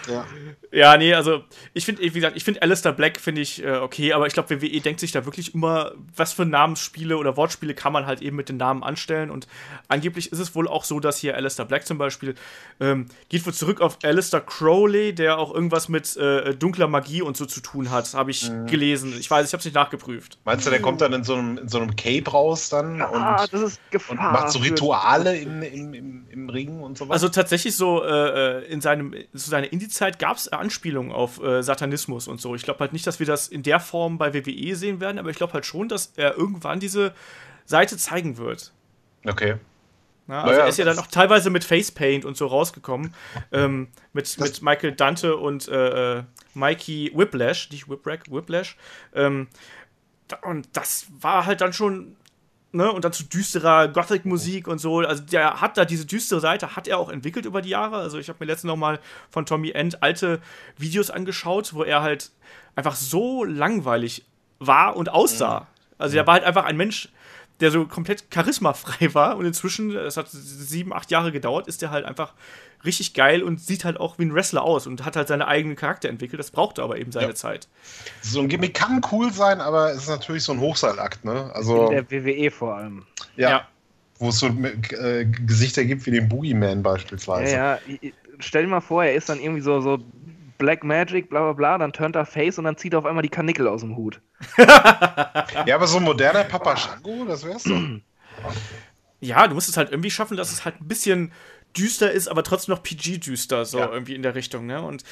Ja. 0.08 0.26
Ja, 0.70 0.96
nee, 0.98 1.14
also 1.14 1.44
ich 1.72 1.86
finde, 1.86 2.02
wie 2.02 2.10
gesagt, 2.10 2.36
ich 2.36 2.44
finde 2.44 2.60
Alistair 2.60 2.92
Black 2.92 3.18
finde 3.18 3.40
ich 3.40 3.64
äh, 3.64 3.76
okay, 3.76 4.12
aber 4.12 4.26
ich 4.26 4.34
glaube, 4.34 4.50
WWE 4.50 4.80
denkt 4.80 5.00
sich 5.00 5.12
da 5.12 5.24
wirklich 5.24 5.54
immer, 5.54 5.92
was 6.14 6.34
für 6.34 6.44
Namensspiele 6.44 7.16
oder 7.16 7.36
Wortspiele 7.38 7.74
kann 7.74 7.92
man 7.92 8.06
halt 8.06 8.20
eben 8.20 8.36
mit 8.36 8.50
den 8.50 8.58
Namen 8.58 8.82
anstellen 8.82 9.30
und 9.30 9.48
angeblich 9.88 10.30
ist 10.30 10.38
es 10.38 10.54
wohl 10.54 10.68
auch 10.68 10.84
so, 10.84 11.00
dass 11.00 11.18
hier 11.18 11.34
Alistair 11.36 11.64
Black 11.64 11.86
zum 11.86 11.96
Beispiel 11.96 12.34
ähm, 12.80 13.06
geht 13.30 13.46
wohl 13.46 13.54
zurück 13.54 13.80
auf 13.80 13.98
Alistair 14.02 14.42
Crowley, 14.42 15.14
der 15.14 15.38
auch 15.38 15.54
irgendwas 15.54 15.88
mit 15.88 16.16
äh, 16.16 16.54
dunkler 16.54 16.88
Magie 16.88 17.22
und 17.22 17.36
so 17.36 17.46
zu 17.46 17.60
tun 17.60 17.90
hat, 17.90 18.12
habe 18.12 18.30
ich 18.30 18.50
mhm. 18.50 18.66
gelesen. 18.66 19.14
Ich 19.18 19.30
weiß, 19.30 19.46
ich 19.46 19.52
habe 19.54 19.60
es 19.60 19.64
nicht 19.64 19.74
nachgeprüft. 19.74 20.38
Meinst 20.44 20.66
du, 20.66 20.70
der 20.70 20.82
kommt 20.82 21.00
dann 21.00 21.14
in 21.14 21.24
so 21.24 21.34
einem, 21.34 21.56
in 21.56 21.68
so 21.68 21.78
einem 21.78 21.96
Cape 21.96 22.30
raus 22.30 22.68
dann 22.68 23.00
ah, 23.00 23.42
und, 23.42 23.52
das 23.52 23.62
ist 23.62 23.80
Gefahr 23.90 24.10
und 24.10 24.32
macht 24.32 24.50
so 24.50 24.58
Rituale 24.58 25.38
im, 25.38 25.62
im, 25.62 25.94
im, 26.28 26.47
im 26.48 26.54
Ring 26.54 26.80
und 26.80 26.98
so 26.98 27.04
weiter? 27.04 27.12
Also 27.12 27.28
tatsächlich 27.28 27.76
so 27.76 28.02
äh, 28.04 28.60
äh 28.60 28.64
in 28.72 28.80
seinem, 28.80 29.14
zu 29.34 29.50
seiner 29.50 29.72
Indie-Zeit 29.72 30.18
gab 30.18 30.36
es 30.36 30.48
Anspielungen 30.48 31.12
auf 31.12 31.42
äh, 31.42 31.62
Satanismus 31.62 32.28
und 32.28 32.40
so. 32.40 32.54
Ich 32.54 32.62
glaube 32.62 32.80
halt 32.80 32.92
nicht, 32.92 33.06
dass 33.06 33.18
wir 33.18 33.26
das 33.26 33.48
in 33.48 33.62
der 33.62 33.80
Form 33.80 34.18
bei 34.18 34.34
WWE 34.34 34.76
sehen 34.76 35.00
werden, 35.00 35.18
aber 35.18 35.30
ich 35.30 35.36
glaube 35.36 35.52
halt 35.52 35.66
schon, 35.66 35.88
dass 35.88 36.12
er 36.16 36.36
irgendwann 36.36 36.80
diese 36.80 37.12
Seite 37.64 37.96
zeigen 37.96 38.38
wird. 38.38 38.72
Okay. 39.26 39.56
Na, 40.26 40.42
also 40.42 40.52
naja, 40.52 40.64
er 40.64 40.68
ist 40.68 40.78
ja 40.78 40.84
dann 40.84 40.98
auch 40.98 41.06
teilweise 41.06 41.48
mit 41.48 41.64
Facepaint 41.64 42.24
und 42.24 42.36
so 42.36 42.46
rausgekommen. 42.46 43.14
Ähm, 43.50 43.88
mit, 44.12 44.38
mit 44.38 44.60
Michael 44.60 44.92
Dante 44.92 45.36
und 45.36 45.68
äh, 45.68 46.18
äh, 46.18 46.22
Mikey 46.52 47.12
Whiplash, 47.14 47.70
nicht 47.70 47.88
Whiprack, 47.88 48.30
Whiplash. 48.30 48.76
Ähm, 49.14 49.48
und 50.42 50.68
das 50.74 51.06
war 51.20 51.46
halt 51.46 51.62
dann 51.62 51.72
schon 51.72 52.17
Ne, 52.70 52.92
und 52.92 53.02
dann 53.02 53.14
zu 53.14 53.24
düsterer 53.24 53.88
Gothic-Musik 53.88 54.68
und 54.68 54.78
so. 54.78 54.98
Also 54.98 55.22
der 55.22 55.62
hat 55.62 55.78
da 55.78 55.86
diese 55.86 56.04
düstere 56.04 56.40
Seite, 56.40 56.76
hat 56.76 56.86
er 56.86 56.98
auch 56.98 57.08
entwickelt 57.08 57.46
über 57.46 57.62
die 57.62 57.70
Jahre. 57.70 57.96
Also 57.96 58.18
ich 58.18 58.28
habe 58.28 58.40
mir 58.40 58.46
letztens 58.46 58.68
noch 58.68 58.76
mal 58.76 59.00
von 59.30 59.46
Tommy 59.46 59.70
End 59.70 60.02
alte 60.02 60.42
Videos 60.76 61.10
angeschaut, 61.10 61.72
wo 61.72 61.82
er 61.82 62.02
halt 62.02 62.30
einfach 62.76 62.94
so 62.94 63.42
langweilig 63.42 64.26
war 64.58 64.96
und 64.96 65.08
aussah. 65.08 65.66
Also 65.96 66.18
er 66.18 66.26
war 66.26 66.34
halt 66.34 66.44
einfach 66.44 66.66
ein 66.66 66.76
Mensch, 66.76 67.08
der 67.60 67.70
so 67.70 67.86
komplett 67.86 68.30
charismafrei 68.30 69.14
war 69.14 69.36
und 69.36 69.46
inzwischen, 69.46 69.94
es 69.96 70.16
hat 70.16 70.28
sieben, 70.30 70.92
acht 70.92 71.10
Jahre 71.10 71.32
gedauert, 71.32 71.66
ist 71.66 71.82
der 71.82 71.90
halt 71.90 72.04
einfach 72.04 72.34
richtig 72.84 73.14
geil 73.14 73.42
und 73.42 73.60
sieht 73.60 73.84
halt 73.84 73.98
auch 73.98 74.18
wie 74.18 74.24
ein 74.24 74.34
Wrestler 74.34 74.62
aus 74.62 74.86
und 74.86 75.04
hat 75.04 75.16
halt 75.16 75.28
seinen 75.28 75.42
eigenen 75.42 75.76
Charakter 75.76 76.08
entwickelt. 76.08 76.38
Das 76.38 76.50
brauchte 76.50 76.82
aber 76.82 76.98
eben 76.98 77.10
seine 77.10 77.28
ja. 77.28 77.34
Zeit. 77.34 77.68
So 78.22 78.40
ein 78.40 78.48
Gimmick 78.48 78.74
kann 78.74 79.00
cool 79.10 79.32
sein, 79.32 79.60
aber 79.60 79.90
es 79.92 80.02
ist 80.02 80.08
natürlich 80.08 80.44
so 80.44 80.52
ein 80.52 80.60
Hochseilakt, 80.60 81.24
ne? 81.24 81.50
Also, 81.54 81.90
In 81.90 82.06
der 82.06 82.10
WWE 82.10 82.50
vor 82.50 82.76
allem. 82.76 83.04
Ja. 83.36 83.50
ja. 83.50 83.68
Wo 84.20 84.28
es 84.30 84.38
so 84.38 84.46
äh, 84.46 85.24
Gesichter 85.24 85.84
gibt 85.84 86.06
wie 86.06 86.10
den 86.10 86.28
Boogeyman 86.28 86.82
beispielsweise. 86.82 87.52
Ja, 87.52 87.78
ja. 87.86 88.10
Stell 88.40 88.62
dir 88.62 88.68
mal 88.68 88.80
vor, 88.80 89.04
er 89.04 89.14
ist 89.14 89.28
dann 89.28 89.40
irgendwie 89.40 89.60
so, 89.60 89.80
so 89.80 89.98
Black 90.58 90.84
Magic, 90.84 91.30
bla 91.30 91.40
bla 91.40 91.52
bla, 91.52 91.78
dann 91.78 91.92
turnt 91.92 92.16
er 92.16 92.26
Face 92.26 92.58
und 92.58 92.64
dann 92.64 92.76
zieht 92.76 92.92
er 92.92 92.98
auf 92.98 93.06
einmal 93.06 93.22
die 93.22 93.28
Kanickel 93.28 93.68
aus 93.68 93.80
dem 93.80 93.96
Hut. 93.96 94.20
ja, 94.58 95.74
aber 95.74 95.86
so 95.86 95.98
ein 95.98 96.04
moderner 96.04 96.44
Papa 96.44 96.76
Shango, 96.76 97.24
das 97.24 97.44
wär's 97.44 97.62
doch. 97.62 97.80
Ja, 99.20 99.48
du 99.48 99.54
musst 99.54 99.68
es 99.68 99.76
halt 99.76 99.90
irgendwie 99.90 100.10
schaffen, 100.10 100.36
dass 100.36 100.52
es 100.52 100.64
halt 100.64 100.80
ein 100.80 100.88
bisschen 100.88 101.32
düster 101.76 102.10
ist, 102.10 102.28
aber 102.28 102.42
trotzdem 102.42 102.74
noch 102.74 102.82
PG-düster, 102.82 103.64
so 103.64 103.78
ja. 103.78 103.90
irgendwie 103.90 104.14
in 104.14 104.22
der 104.22 104.34
Richtung, 104.34 104.66
ne? 104.66 104.82
Und 104.82 105.04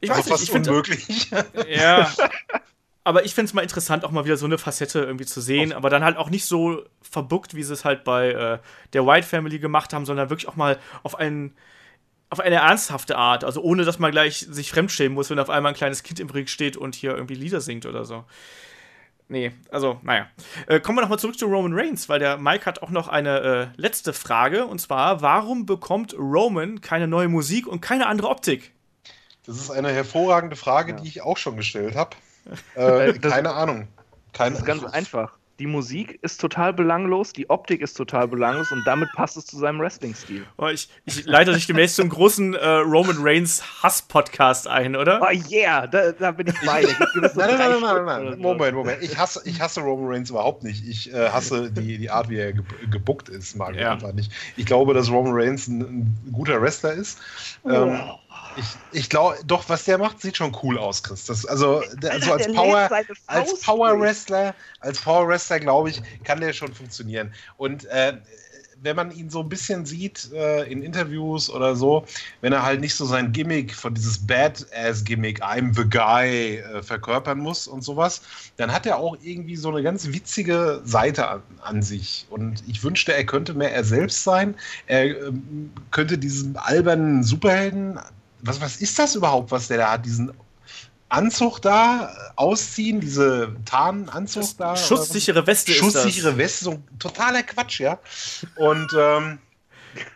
ich 0.00 0.10
weiß 0.10 0.26
nicht, 0.26 0.42
ich 0.42 0.50
finde. 0.50 0.70
unmöglich. 0.70 1.30
ja. 1.68 2.10
Aber 3.04 3.24
ich 3.24 3.34
finde 3.34 3.48
es 3.48 3.54
mal 3.54 3.62
interessant, 3.62 4.04
auch 4.04 4.10
mal 4.10 4.24
wieder 4.24 4.36
so 4.36 4.46
eine 4.46 4.58
Facette 4.58 5.00
irgendwie 5.00 5.26
zu 5.26 5.40
sehen, 5.40 5.72
aber 5.72 5.90
dann 5.90 6.04
halt 6.04 6.16
auch 6.16 6.30
nicht 6.30 6.44
so 6.44 6.84
verbuckt, 7.00 7.54
wie 7.54 7.62
sie 7.62 7.72
es 7.72 7.84
halt 7.84 8.04
bei 8.04 8.30
äh, 8.30 8.58
der 8.92 9.06
White 9.06 9.26
Family 9.26 9.58
gemacht 9.58 9.92
haben, 9.92 10.06
sondern 10.06 10.30
wirklich 10.30 10.48
auch 10.48 10.56
mal 10.56 10.78
auf 11.02 11.16
einen 11.16 11.54
auf 12.32 12.40
eine 12.40 12.56
ernsthafte 12.56 13.18
Art, 13.18 13.44
also 13.44 13.60
ohne 13.60 13.84
dass 13.84 13.98
man 13.98 14.10
gleich 14.10 14.38
sich 14.38 14.70
fremdschämen 14.70 15.12
muss, 15.12 15.28
wenn 15.28 15.38
auf 15.38 15.50
einmal 15.50 15.72
ein 15.72 15.76
kleines 15.76 16.02
Kind 16.02 16.18
im 16.18 16.30
Ring 16.30 16.46
steht 16.46 16.78
und 16.78 16.94
hier 16.94 17.14
irgendwie 17.14 17.34
Lieder 17.34 17.60
singt 17.60 17.84
oder 17.84 18.06
so. 18.06 18.24
Nee, 19.28 19.52
also, 19.70 20.00
naja. 20.02 20.28
Äh, 20.66 20.80
kommen 20.80 20.96
wir 20.96 21.02
nochmal 21.02 21.18
zurück 21.18 21.38
zu 21.38 21.44
Roman 21.44 21.74
Reigns, 21.74 22.08
weil 22.08 22.20
der 22.20 22.38
Mike 22.38 22.64
hat 22.64 22.80
auch 22.80 22.88
noch 22.88 23.08
eine 23.08 23.40
äh, 23.76 23.80
letzte 23.80 24.14
Frage. 24.14 24.64
Und 24.64 24.78
zwar, 24.78 25.20
warum 25.20 25.66
bekommt 25.66 26.14
Roman 26.18 26.80
keine 26.80 27.06
neue 27.06 27.28
Musik 27.28 27.66
und 27.66 27.82
keine 27.82 28.06
andere 28.06 28.30
Optik? 28.30 28.72
Das 29.44 29.56
ist 29.56 29.70
eine 29.70 29.92
hervorragende 29.92 30.56
Frage, 30.56 30.92
ja. 30.92 31.00
die 31.00 31.08
ich 31.08 31.20
auch 31.20 31.36
schon 31.36 31.56
gestellt 31.58 31.94
habe. 31.94 32.16
Äh, 32.74 33.12
keine 33.20 33.52
Ahnung. 33.52 33.86
Keine 34.32 34.52
das 34.52 34.60
ist 34.60 34.66
ganz 34.66 34.82
einfach 34.84 35.32
die 35.62 35.68
Musik 35.68 36.18
ist 36.22 36.40
total 36.40 36.72
belanglos, 36.72 37.32
die 37.32 37.48
Optik 37.48 37.82
ist 37.82 37.94
total 37.94 38.26
belanglos 38.26 38.72
und 38.72 38.82
damit 38.84 39.08
passt 39.12 39.36
es 39.36 39.46
zu 39.46 39.58
seinem 39.58 39.78
Wrestling-Stil. 39.78 40.44
Oh, 40.58 40.66
ich, 40.66 40.88
ich 41.04 41.24
leite 41.24 41.52
dich 41.52 41.68
demnächst 41.68 41.94
zum 41.94 42.08
großen 42.08 42.54
äh, 42.54 42.66
Roman 42.66 43.18
Reigns 43.20 43.62
Hass-Podcast 43.80 44.66
ein, 44.66 44.96
oder? 44.96 45.20
Oh 45.22 45.30
yeah, 45.48 45.86
da, 45.86 46.10
da 46.10 46.32
bin 46.32 46.48
ich 46.48 46.66
bei. 46.66 46.82
nein, 46.82 47.30
nein, 47.36 47.58
nein, 47.58 47.80
nein, 47.80 48.04
nein, 48.04 48.38
Moment, 48.40 48.74
Moment. 48.74 49.04
Ich 49.04 49.16
hasse, 49.16 49.40
ich 49.44 49.60
hasse 49.60 49.82
Roman 49.82 50.08
Reigns 50.08 50.30
überhaupt 50.30 50.64
nicht. 50.64 50.84
Ich 50.84 51.14
äh, 51.14 51.28
hasse 51.28 51.70
die, 51.70 51.96
die 51.96 52.10
Art, 52.10 52.28
wie 52.28 52.38
er 52.38 52.54
ge 52.54 52.64
gebuckt 52.90 53.28
ist, 53.28 53.54
mag 53.54 53.76
ich 53.76 53.82
ja. 53.82 53.92
einfach 53.92 54.14
nicht. 54.14 54.32
Ich 54.56 54.66
glaube, 54.66 54.94
dass 54.94 55.12
Roman 55.12 55.32
Reigns 55.32 55.68
ein, 55.68 55.80
ein 55.82 56.32
guter 56.32 56.60
Wrestler 56.60 56.94
ist. 56.94 57.20
Ähm, 57.64 58.00
oh. 58.02 58.18
Ich, 58.56 58.66
ich 58.92 59.08
glaube, 59.08 59.38
doch, 59.46 59.68
was 59.68 59.84
der 59.84 59.98
macht, 59.98 60.20
sieht 60.20 60.36
schon 60.36 60.56
cool 60.62 60.78
aus, 60.78 61.02
Chris. 61.02 61.24
Das, 61.24 61.46
also, 61.46 61.82
der, 61.94 62.12
also 62.12 62.32
als, 62.32 62.52
Power, 62.52 62.90
als 63.26 63.60
Power 63.60 63.98
Wrestler, 63.98 64.54
als 64.80 65.00
Power 65.00 65.26
Wrestler, 65.26 65.60
glaube 65.60 65.90
ich, 65.90 66.02
kann 66.24 66.40
der 66.40 66.52
schon 66.52 66.72
funktionieren. 66.74 67.32
Und 67.56 67.86
äh, 67.86 68.18
wenn 68.82 68.96
man 68.96 69.10
ihn 69.12 69.30
so 69.30 69.40
ein 69.40 69.48
bisschen 69.48 69.86
sieht 69.86 70.30
äh, 70.32 70.64
in 70.64 70.82
Interviews 70.82 71.48
oder 71.48 71.76
so, 71.76 72.04
wenn 72.40 72.52
er 72.52 72.62
halt 72.62 72.80
nicht 72.80 72.94
so 72.94 73.04
sein 73.04 73.32
Gimmick 73.32 73.74
von 73.74 73.94
dieses 73.94 74.18
Badass-Gimmick, 74.26 75.42
I'm 75.42 75.74
the 75.74 75.88
Guy, 75.88 76.56
äh, 76.58 76.82
verkörpern 76.82 77.38
muss 77.38 77.66
und 77.66 77.82
sowas, 77.82 78.22
dann 78.56 78.72
hat 78.72 78.86
er 78.86 78.98
auch 78.98 79.16
irgendwie 79.22 79.56
so 79.56 79.68
eine 79.68 79.82
ganz 79.82 80.08
witzige 80.08 80.82
Seite 80.84 81.28
an, 81.28 81.42
an 81.62 81.82
sich. 81.82 82.26
Und 82.30 82.62
ich 82.66 82.82
wünschte, 82.82 83.14
er 83.14 83.24
könnte 83.24 83.54
mehr 83.54 83.72
er 83.72 83.84
selbst 83.84 84.24
sein. 84.24 84.54
Er 84.86 85.04
äh, 85.04 85.32
könnte 85.90 86.18
diesen 86.18 86.56
albernen 86.56 87.22
Superhelden 87.22 88.00
was, 88.42 88.60
was 88.60 88.76
ist 88.76 88.98
das 88.98 89.14
überhaupt, 89.14 89.50
was 89.50 89.68
der 89.68 89.78
da 89.78 89.92
hat? 89.92 90.04
Diesen 90.04 90.32
Anzug 91.08 91.60
da 91.60 92.12
ausziehen, 92.36 93.00
diese 93.00 93.54
Tarnanzug 93.64 94.56
da? 94.58 94.76
Schusssichere 94.76 95.46
Weste 95.46 95.72
Schusssichere 95.72 96.36
Weste, 96.36 96.64
so 96.64 96.82
totaler 96.98 97.42
Quatsch, 97.42 97.80
ja. 97.80 97.98
Und 98.56 98.88
ähm, 98.98 99.38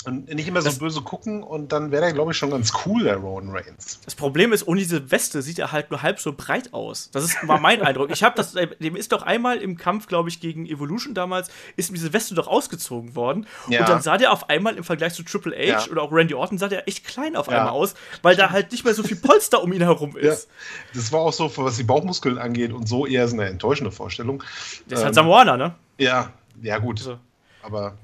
und 0.05 0.33
nicht 0.33 0.49
immer 0.49 0.63
so 0.63 0.69
das, 0.69 0.79
böse 0.79 1.03
gucken 1.03 1.43
und 1.43 1.73
dann 1.73 1.91
wäre 1.91 2.05
er, 2.05 2.13
glaube 2.13 2.33
ich, 2.33 2.39
schon 2.39 2.51
ganz 2.51 2.73
cool, 2.85 3.05
der 3.05 3.17
Rowan 3.17 3.51
Reigns. 3.51 4.01
Das 4.05 4.15
Problem 4.15 4.53
ist, 4.53 4.67
ohne 4.67 4.81
diese 4.81 5.11
Weste 5.11 5.43
sieht 5.43 5.59
er 5.59 5.73
halt 5.73 5.91
nur 5.91 6.03
halb 6.03 6.21
so 6.21 6.33
breit 6.33 6.73
aus. 6.73 7.11
Das 7.11 7.25
ist, 7.25 7.37
war 7.47 7.61
mein 7.61 7.83
Eindruck. 7.83 8.11
Ich 8.11 8.23
habe 8.23 8.35
das, 8.37 8.53
dem 8.53 8.97
ist 8.97 9.13
doch 9.13 9.23
einmal 9.23 9.59
im 9.59 9.77
Kampf, 9.77 10.07
glaube 10.07 10.29
ich, 10.29 10.41
gegen 10.41 10.67
Evolution 10.67 11.15
damals, 11.15 11.51
ist 11.77 11.93
diese 11.93 12.13
Weste 12.13 12.35
doch 12.35 12.49
ausgezogen 12.49 13.15
worden. 13.15 13.47
Ja. 13.69 13.81
Und 13.81 13.89
dann 13.89 14.03
sah 14.03 14.17
der 14.17 14.33
auf 14.33 14.49
einmal 14.49 14.77
im 14.77 14.85
Vergleich 14.85 15.15
zu 15.15 15.23
Triple 15.23 15.57
H 15.57 15.63
ja. 15.63 15.87
oder 15.91 16.03
auch 16.03 16.13
Randy 16.13 16.35
Orton, 16.35 16.59
sah 16.59 16.69
der 16.69 16.89
echt 16.89 17.05
klein 17.05 17.37
auf 17.37 17.49
ja. 17.49 17.59
einmal 17.59 17.73
aus, 17.73 17.95
weil 18.23 18.37
da 18.37 18.51
halt 18.51 18.73
nicht 18.73 18.85
mehr 18.85 18.95
so 18.95 19.03
viel 19.03 19.17
Polster 19.17 19.63
um 19.63 19.73
ihn 19.73 19.83
herum 19.83 20.17
ist. 20.17 20.49
Das 20.95 21.13
war 21.13 21.21
auch 21.21 21.33
so, 21.33 21.51
was 21.57 21.77
die 21.77 21.85
Bauchmuskeln 21.85 22.39
angeht 22.39 22.73
und 22.73 22.89
so 22.89 23.07
eher 23.07 23.27
so 23.29 23.35
eine 23.35 23.47
enttäuschende 23.47 23.91
Vorstellung. 23.91 24.43
Das 24.43 24.47
ist 24.47 24.91
halt 24.91 24.99
ähm, 24.99 25.05
halt 25.05 25.15
Samoaner, 25.15 25.57
ne? 25.57 25.75
Ja, 25.99 26.33
ja, 26.63 26.79
gut. 26.79 26.99
Also. 26.99 27.19
Aber 27.63 27.97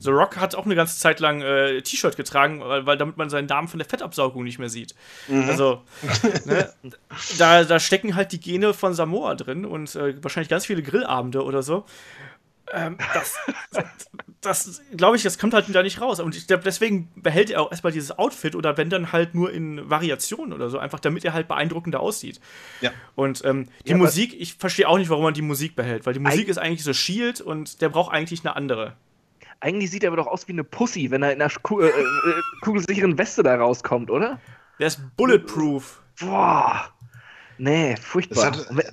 The 0.00 0.10
Rock 0.10 0.36
hat 0.36 0.54
auch 0.54 0.64
eine 0.64 0.74
ganze 0.74 0.98
Zeit 0.98 1.20
lang 1.20 1.42
äh, 1.42 1.82
T-Shirt 1.82 2.16
getragen, 2.16 2.60
weil, 2.60 2.86
weil, 2.86 2.96
damit 2.96 3.16
man 3.16 3.30
seinen 3.30 3.48
Darm 3.48 3.68
von 3.68 3.78
der 3.78 3.88
Fettabsaugung 3.88 4.44
nicht 4.44 4.58
mehr 4.58 4.68
sieht. 4.68 4.94
Mhm. 5.28 5.48
Also, 5.48 5.82
ne, 6.44 6.72
da, 7.38 7.64
da 7.64 7.80
stecken 7.80 8.14
halt 8.14 8.32
die 8.32 8.40
Gene 8.40 8.74
von 8.74 8.94
Samoa 8.94 9.34
drin 9.34 9.64
und 9.64 9.94
äh, 9.94 10.22
wahrscheinlich 10.22 10.48
ganz 10.48 10.66
viele 10.66 10.82
Grillabende 10.82 11.44
oder 11.44 11.62
so. 11.62 11.84
Ähm, 12.72 12.98
das, 13.14 13.36
das 14.40 14.82
glaube 14.96 15.16
ich, 15.16 15.22
das 15.22 15.38
kommt 15.38 15.54
halt 15.54 15.66
da 15.74 15.82
nicht 15.82 16.00
raus. 16.00 16.20
Und 16.20 16.36
ich 16.36 16.46
deswegen 16.46 17.10
behält 17.16 17.50
er 17.50 17.62
auch 17.62 17.70
erstmal 17.70 17.92
dieses 17.92 18.18
Outfit 18.18 18.54
oder 18.54 18.76
wenn 18.76 18.90
dann 18.90 19.12
halt 19.12 19.34
nur 19.34 19.52
in 19.52 19.88
Variationen 19.88 20.52
oder 20.52 20.68
so, 20.70 20.78
einfach 20.78 21.00
damit 21.00 21.24
er 21.24 21.32
halt 21.32 21.48
beeindruckender 21.48 22.00
aussieht. 22.00 22.40
Ja. 22.80 22.92
Und 23.14 23.44
ähm, 23.44 23.68
die 23.86 23.90
ja, 23.90 23.96
Musik, 23.96 24.34
ich 24.38 24.54
verstehe 24.54 24.88
auch 24.88 24.98
nicht, 24.98 25.10
warum 25.10 25.24
man 25.24 25.34
die 25.34 25.42
Musik 25.42 25.76
behält, 25.76 26.06
weil 26.06 26.14
die 26.14 26.20
Musik 26.20 26.48
ist 26.48 26.58
eigentlich 26.58 26.84
so 26.84 26.92
Shield 26.92 27.40
und 27.40 27.80
der 27.80 27.88
braucht 27.88 28.12
eigentlich 28.12 28.44
eine 28.44 28.56
andere. 28.56 28.96
Eigentlich 29.60 29.90
sieht 29.90 30.04
er 30.04 30.08
aber 30.08 30.18
doch 30.18 30.26
aus 30.26 30.46
wie 30.46 30.52
eine 30.52 30.64
Pussy, 30.64 31.10
wenn 31.10 31.22
er 31.22 31.32
in 31.32 31.42
einer 31.42 31.52
Ku 31.62 31.80
äh, 31.80 31.88
äh, 31.88 31.92
kugelsicheren 32.62 33.18
Weste 33.18 33.42
da 33.42 33.56
rauskommt, 33.56 34.10
oder? 34.10 34.40
Der 34.78 34.86
ist 34.86 35.00
bulletproof. 35.16 36.00
Boah. 36.20 36.92
Nee, 37.58 37.96
furchtbar. 37.96 38.46
Hat, 38.46 38.68
er, 38.76 38.92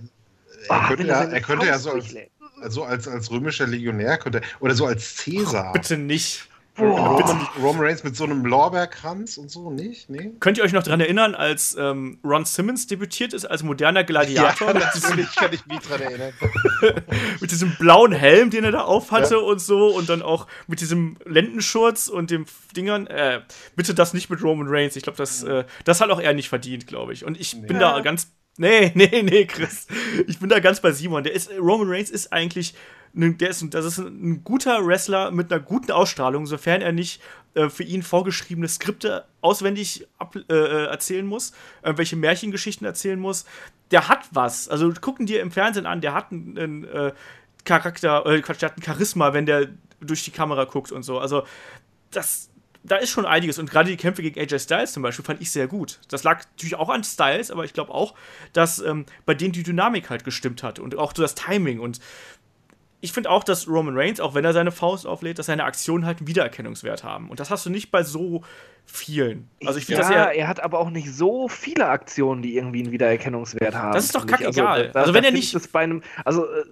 ah, 0.70 0.88
könnte 0.88 1.06
ja, 1.06 1.24
er 1.24 1.42
könnte 1.42 1.68
ja 1.68 1.78
so 1.78 1.92
als, 1.92 2.16
also 2.62 2.84
als, 2.84 3.08
als 3.08 3.30
römischer 3.30 3.68
Legionär 3.68 4.18
könnte, 4.18 4.42
oder 4.60 4.74
so 4.74 4.88
als 4.88 5.18
Cäsar. 5.18 5.70
Oh, 5.70 5.74
bitte 5.74 5.98
nicht. 5.98 6.48
Roman, 6.78 7.48
Roman 7.62 7.82
Reigns 7.82 8.04
mit 8.04 8.16
so 8.16 8.26
einem 8.26 8.46
Lorbeerkranz 8.46 9.38
und 9.38 9.50
so, 9.50 9.72
nicht? 9.72 10.10
Nee? 10.10 10.32
Könnt 10.40 10.58
ihr 10.58 10.64
euch 10.64 10.74
noch 10.74 10.84
daran 10.84 11.00
erinnern, 11.00 11.34
als 11.34 11.76
ähm, 11.80 12.20
Ron 12.24 12.44
Simmons 12.44 12.88
debütiert 12.88 13.34
ist 13.34 13.46
als 13.46 13.64
moderner 13.64 14.04
Gladiator? 14.04 14.68
Ja, 14.68 14.74
natürlich 14.74 15.34
kann 15.36 15.54
ich 15.54 15.66
mich 15.66 15.80
daran 15.80 16.02
erinnern. 16.02 16.34
mit 17.40 17.52
diesem 17.52 17.76
blauen 17.78 18.12
Helm, 18.12 18.50
den 18.50 18.66
er 18.66 18.72
da 18.72 18.82
aufhatte 18.82 19.36
ja. 19.36 19.40
und 19.40 19.60
so 19.60 19.88
und 19.88 20.10
dann 20.10 20.22
auch 20.22 20.48
mit 20.68 20.82
diesem 20.82 21.18
Lendenschurz 21.26 22.08
und 22.10 22.30
dem 22.30 22.46
Dingern. 22.76 23.08
Äh, 23.08 23.42
bitte 23.76 23.94
das 23.94 24.14
nicht 24.14 24.30
mit 24.30 24.44
Roman 24.44 24.68
Reigns. 24.68 24.96
Ich 24.96 25.04
glaube, 25.04 25.18
das, 25.18 25.44
äh, 25.44 25.64
das 25.86 26.02
hat 26.02 26.10
auch 26.10 26.20
er 26.20 26.34
nicht 26.34 26.50
verdient, 26.50 26.88
glaube 26.88 27.14
ich. 27.14 27.24
Und 27.24 27.40
ich 27.40 27.56
nee. 27.56 27.68
bin 27.68 27.80
da 27.80 28.00
ganz 28.02 28.28
Nee, 28.58 28.92
nee, 28.96 29.22
nee, 29.22 29.46
Chris. 29.46 29.88
Ich 30.28 30.40
bin 30.40 30.50
da 30.50 30.60
ganz 30.60 30.80
bei 30.80 30.92
Simon. 30.92 31.24
Der 31.24 31.34
ist, 31.34 31.52
Roman 31.60 31.90
Reigns 31.90 32.10
ist 32.10 32.32
eigentlich 32.32 32.74
der 33.16 33.50
ist, 33.50 33.66
das 33.74 33.86
ist 33.86 33.98
ein 33.98 34.44
guter 34.44 34.86
Wrestler 34.86 35.32
mit 35.32 35.52
einer 35.52 35.62
guten 35.62 35.92
Ausstrahlung, 35.92 36.46
sofern 36.46 36.82
er 36.82 36.92
nicht 36.92 37.22
äh, 37.54 37.70
für 37.70 37.84
ihn 37.84 38.04
vorgeschriebene 38.04 38.68
Skripte 38.68 39.26
auswendig 39.42 40.08
ab, 40.18 40.36
äh, 40.36 40.54
äh 40.54 40.86
erzählen 40.88 41.26
muss, 41.26 41.54
äh, 41.82 41.94
welche 41.96 42.18
Märchengeschichten 42.18 42.86
erzählen 42.86 43.20
muss. 43.20 43.46
Der 43.92 44.10
hat 44.10 44.28
was. 44.32 44.68
Also 44.68 44.92
gucken 45.00 45.26
dir 45.26 45.42
im 45.42 45.52
Fernsehen 45.52 45.86
an, 45.86 46.02
der 46.02 46.14
hat 46.14 46.32
einen, 46.32 46.58
einen 46.58 46.84
äh, 46.84 47.14
Charakter, 47.64 48.26
äh, 48.26 48.42
Quatsch, 48.42 48.62
der 48.62 48.70
hat 48.70 48.78
ein 48.78 48.84
Charisma, 48.84 49.34
wenn 49.34 49.46
der 49.46 49.70
durch 50.02 50.24
die 50.24 50.32
Kamera 50.32 50.66
guckt 50.66 50.92
und 50.92 51.04
so. 51.04 51.20
Also 51.20 51.44
das, 52.12 52.50
da 52.84 52.98
ist 52.98 53.10
schon 53.10 53.26
einiges. 53.26 53.58
Und 53.58 53.70
gerade 53.70 53.90
die 53.90 53.98
Kämpfe 53.98 54.22
gegen 54.22 54.40
AJ 54.40 54.60
Styles 54.60 54.94
zum 54.94 55.04
Beispiel 55.04 55.26
fand 55.26 55.42
ich 55.42 55.52
sehr 55.52 55.68
gut. 55.68 56.00
Das 56.10 56.24
lag 56.24 56.44
natürlich 56.52 56.76
auch 56.76 56.90
an 56.90 57.04
Styles, 57.04 57.52
aber 57.52 57.66
ich 57.66 57.74
glaube 57.74 57.94
auch, 57.94 58.14
dass 58.54 58.80
ähm, 58.80 59.06
bei 59.26 59.34
denen 59.34 59.54
die 59.54 59.64
Dynamik 59.64 60.10
halt 60.10 60.24
gestimmt 60.24 60.62
hat 60.64 60.80
und 60.80 60.96
auch 60.96 61.14
so 61.16 61.22
das 61.22 61.36
Timing. 61.36 61.80
Und 61.80 62.00
ich 63.02 63.12
finde 63.12 63.30
auch, 63.30 63.44
dass 63.44 63.68
Roman 63.68 63.98
Reigns, 63.98 64.20
auch 64.20 64.34
wenn 64.34 64.46
er 64.46 64.54
seine 64.54 64.72
Faust 64.72 65.06
auflädt, 65.06 65.38
dass 65.38 65.46
seine 65.48 65.64
Aktionen 65.64 66.06
halt 66.06 66.20
einen 66.20 66.28
Wiedererkennungswert 66.28 67.04
haben. 67.04 67.30
Und 67.30 67.40
das 67.40 67.50
hast 67.50 67.66
du 67.66 67.70
nicht 67.70 67.92
bei 67.92 68.04
so 68.04 68.44
vielen. 68.86 69.50
Also 69.66 69.80
ich 69.80 69.86
finde, 69.86 70.02
ja, 70.02 70.08
dass 70.08 70.16
er. 70.16 70.32
Er 70.34 70.48
hat 70.48 70.60
aber 70.62 70.80
auch 70.80 70.90
nicht 70.90 71.12
so 71.14 71.48
viele 71.48 71.88
Aktionen, 71.88 72.42
die 72.42 72.56
irgendwie 72.56 72.84
einen 72.84 72.92
Wiedererkennungswert 72.92 73.76
haben. 73.76 73.94
Das 73.94 74.06
ist 74.06 74.16
doch 74.16 74.26
kackegal. 74.26 74.88
Also, 74.88 75.00
also 75.00 75.14
wenn 75.14 75.24
er 75.24 75.32
nicht. 75.32 75.56
Einem, 75.76 76.02
also 76.24 76.46
äh, 76.46 76.64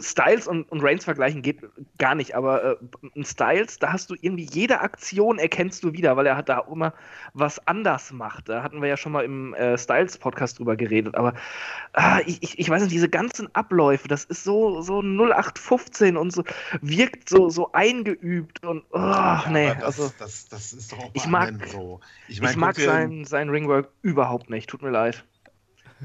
Styles 0.00 0.46
und, 0.46 0.70
und 0.70 0.82
Reigns 0.82 1.04
vergleichen 1.04 1.42
geht 1.42 1.62
gar 1.98 2.14
nicht, 2.14 2.34
aber 2.34 2.78
äh, 2.80 3.24
Styles, 3.24 3.78
da 3.78 3.92
hast 3.92 4.10
du 4.10 4.14
irgendwie 4.20 4.46
jede 4.50 4.80
Aktion 4.80 5.38
erkennst 5.38 5.82
du 5.82 5.92
wieder, 5.92 6.16
weil 6.16 6.26
er 6.26 6.36
hat 6.36 6.48
da 6.48 6.58
auch 6.58 6.72
immer 6.72 6.94
was 7.34 7.66
anders 7.66 8.12
macht. 8.12 8.48
Da 8.48 8.62
hatten 8.62 8.80
wir 8.80 8.88
ja 8.88 8.96
schon 8.96 9.12
mal 9.12 9.24
im 9.24 9.54
äh, 9.54 9.76
Styles-Podcast 9.76 10.58
drüber 10.58 10.76
geredet, 10.76 11.14
aber 11.14 11.34
äh, 11.96 12.22
ich, 12.26 12.58
ich 12.58 12.70
weiß 12.70 12.82
nicht, 12.82 12.92
diese 12.92 13.08
ganzen 13.08 13.54
Abläufe, 13.54 14.08
das 14.08 14.24
ist 14.24 14.44
so, 14.44 14.80
so 14.80 15.00
0815 15.00 16.16
und 16.16 16.32
so, 16.32 16.44
wirkt 16.80 17.28
so, 17.28 17.48
so 17.48 17.72
eingeübt 17.72 18.64
und 18.64 18.84
oh, 18.90 18.98
ja, 18.98 19.44
nee, 19.50 19.74
das, 19.74 19.82
also. 19.82 20.12
Das, 20.18 20.48
das, 20.48 20.72
ist 20.72 20.92
doch 20.92 20.98
auch 20.98 21.10
ich 21.14 21.26
mag, 21.26 21.54
so. 21.66 22.00
Ich, 22.28 22.40
mein, 22.40 22.50
ich 22.50 22.56
mag 22.56 22.76
sein, 22.76 23.24
sein 23.24 23.48
Ringwork 23.48 23.90
überhaupt 24.02 24.50
nicht, 24.50 24.70
tut 24.70 24.82
mir 24.82 24.90
leid. 24.90 25.24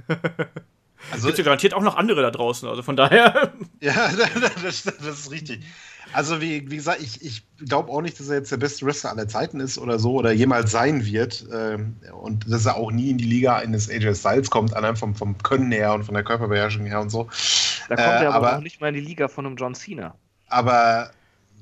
Also, 1.12 1.28
Gibt 1.28 1.38
ja 1.38 1.44
garantiert 1.44 1.74
auch 1.74 1.82
noch 1.82 1.96
andere 1.96 2.22
da 2.22 2.32
draußen, 2.32 2.68
also 2.68 2.82
von 2.82 2.96
daher. 2.96 3.54
Ja, 3.80 4.10
das, 4.64 4.84
das 4.84 5.20
ist 5.20 5.32
richtig. 5.32 5.62
Also, 6.14 6.40
wie, 6.40 6.70
wie 6.70 6.78
gesagt, 6.78 7.02
ich, 7.02 7.22
ich 7.22 7.44
glaube 7.58 7.92
auch 7.92 8.02
nicht, 8.02 8.18
dass 8.20 8.30
er 8.30 8.38
jetzt 8.38 8.52
der 8.52 8.58
beste 8.58 8.86
Wrestler 8.86 9.10
aller 9.10 9.28
Zeiten 9.28 9.60
ist 9.60 9.78
oder 9.78 10.00
so 10.00 10.14
oder 10.14 10.32
jemals 10.32 10.72
sein 10.72 11.06
wird. 11.06 11.46
Ähm, 11.52 11.98
und 12.22 12.50
dass 12.50 12.66
er 12.66 12.78
auch 12.78 12.92
nie 12.92 13.10
in 13.10 13.18
die 13.18 13.26
Liga 13.26 13.58
eines 13.58 13.90
AJ 13.90 14.16
Styles 14.16 14.50
kommt, 14.50 14.74
allein 14.74 14.96
vom, 14.96 15.16
vom 15.16 15.38
Können 15.40 15.72
her 15.72 15.94
und 15.94 16.06
von 16.06 16.14
der 16.14 16.24
Körperbeherrschung 16.24 16.86
her 16.86 17.02
und 17.02 17.10
so. 17.10 17.28
Da 17.90 17.96
kommt 17.96 18.08
äh, 18.08 18.24
er 18.24 18.34
aber, 18.34 18.48
aber 18.48 18.58
auch 18.58 18.62
nicht 18.62 18.80
mal 18.80 18.88
in 18.90 18.96
die 18.96 19.02
Liga 19.02 19.28
von 19.28 19.46
einem 19.46 19.58
John 19.58 19.76
Cena. 19.76 20.16
Aber 20.48 21.12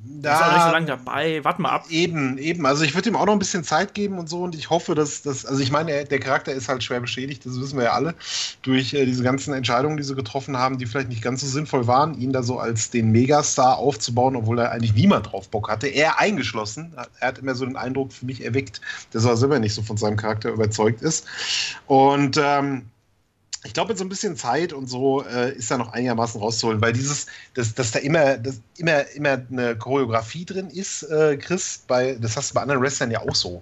da, 0.03 0.33
ist 0.33 0.41
auch 0.41 0.53
nicht 0.53 0.63
so 0.63 0.71
lange 0.71 0.85
dabei. 0.85 1.43
Warte 1.43 1.61
mal 1.61 1.69
ab. 1.69 1.85
Eben, 1.89 2.37
eben. 2.37 2.65
Also 2.65 2.83
ich 2.83 2.95
würde 2.95 3.09
ihm 3.09 3.15
auch 3.15 3.25
noch 3.25 3.33
ein 3.33 3.39
bisschen 3.39 3.63
Zeit 3.63 3.93
geben 3.93 4.17
und 4.17 4.29
so 4.29 4.43
und 4.43 4.55
ich 4.55 4.69
hoffe, 4.69 4.95
dass 4.95 5.21
das, 5.21 5.45
also 5.45 5.61
ich 5.61 5.71
meine, 5.71 6.05
der 6.05 6.19
Charakter 6.19 6.51
ist 6.51 6.69
halt 6.69 6.83
schwer 6.83 6.99
beschädigt, 6.99 7.45
das 7.45 7.59
wissen 7.59 7.77
wir 7.77 7.85
ja 7.85 7.93
alle, 7.93 8.15
durch 8.61 8.93
äh, 8.93 9.05
diese 9.05 9.23
ganzen 9.23 9.53
Entscheidungen, 9.53 9.97
die 9.97 10.03
sie 10.03 10.15
getroffen 10.15 10.57
haben, 10.57 10.77
die 10.77 10.85
vielleicht 10.85 11.09
nicht 11.09 11.21
ganz 11.21 11.41
so 11.41 11.47
sinnvoll 11.47 11.87
waren, 11.87 12.19
ihn 12.19 12.33
da 12.33 12.41
so 12.41 12.59
als 12.59 12.89
den 12.89 13.11
Megastar 13.11 13.77
aufzubauen, 13.77 14.35
obwohl 14.35 14.59
er 14.59 14.71
eigentlich 14.71 14.93
niemand 14.93 15.31
drauf 15.31 15.49
Bock 15.49 15.69
hatte. 15.69 15.87
Er 15.87 16.19
eingeschlossen. 16.19 16.93
Er 17.19 17.27
hat 17.27 17.39
immer 17.39 17.55
so 17.55 17.65
den 17.65 17.75
Eindruck 17.75 18.13
für 18.13 18.25
mich 18.25 18.43
erweckt, 18.43 18.81
dass 19.11 19.25
er 19.25 19.37
selber 19.37 19.59
nicht 19.59 19.73
so 19.73 19.81
von 19.81 19.97
seinem 19.97 20.17
Charakter 20.17 20.49
überzeugt 20.49 21.01
ist. 21.01 21.25
Und 21.87 22.39
ähm, 22.41 22.83
ich 23.63 23.73
glaube, 23.73 23.89
mit 23.89 23.97
so 23.97 24.03
ein 24.03 24.09
bisschen 24.09 24.35
Zeit 24.35 24.73
und 24.73 24.87
so 24.87 25.23
äh, 25.23 25.53
ist 25.53 25.69
da 25.69 25.77
noch 25.77 25.93
einigermaßen 25.93 26.41
rauszuholen, 26.41 26.81
weil 26.81 26.93
dieses, 26.93 27.27
dass, 27.53 27.75
dass 27.75 27.91
da 27.91 27.99
immer, 27.99 28.37
dass 28.37 28.59
immer, 28.77 29.07
immer 29.11 29.41
eine 29.51 29.77
Choreografie 29.77 30.45
drin 30.45 30.69
ist, 30.69 31.03
äh, 31.03 31.37
Chris, 31.37 31.83
bei, 31.87 32.17
das 32.19 32.35
hast 32.37 32.51
du 32.51 32.55
bei 32.55 32.61
anderen 32.61 32.81
Wrestlern 32.81 33.11
ja 33.11 33.21
auch 33.21 33.35
so. 33.35 33.61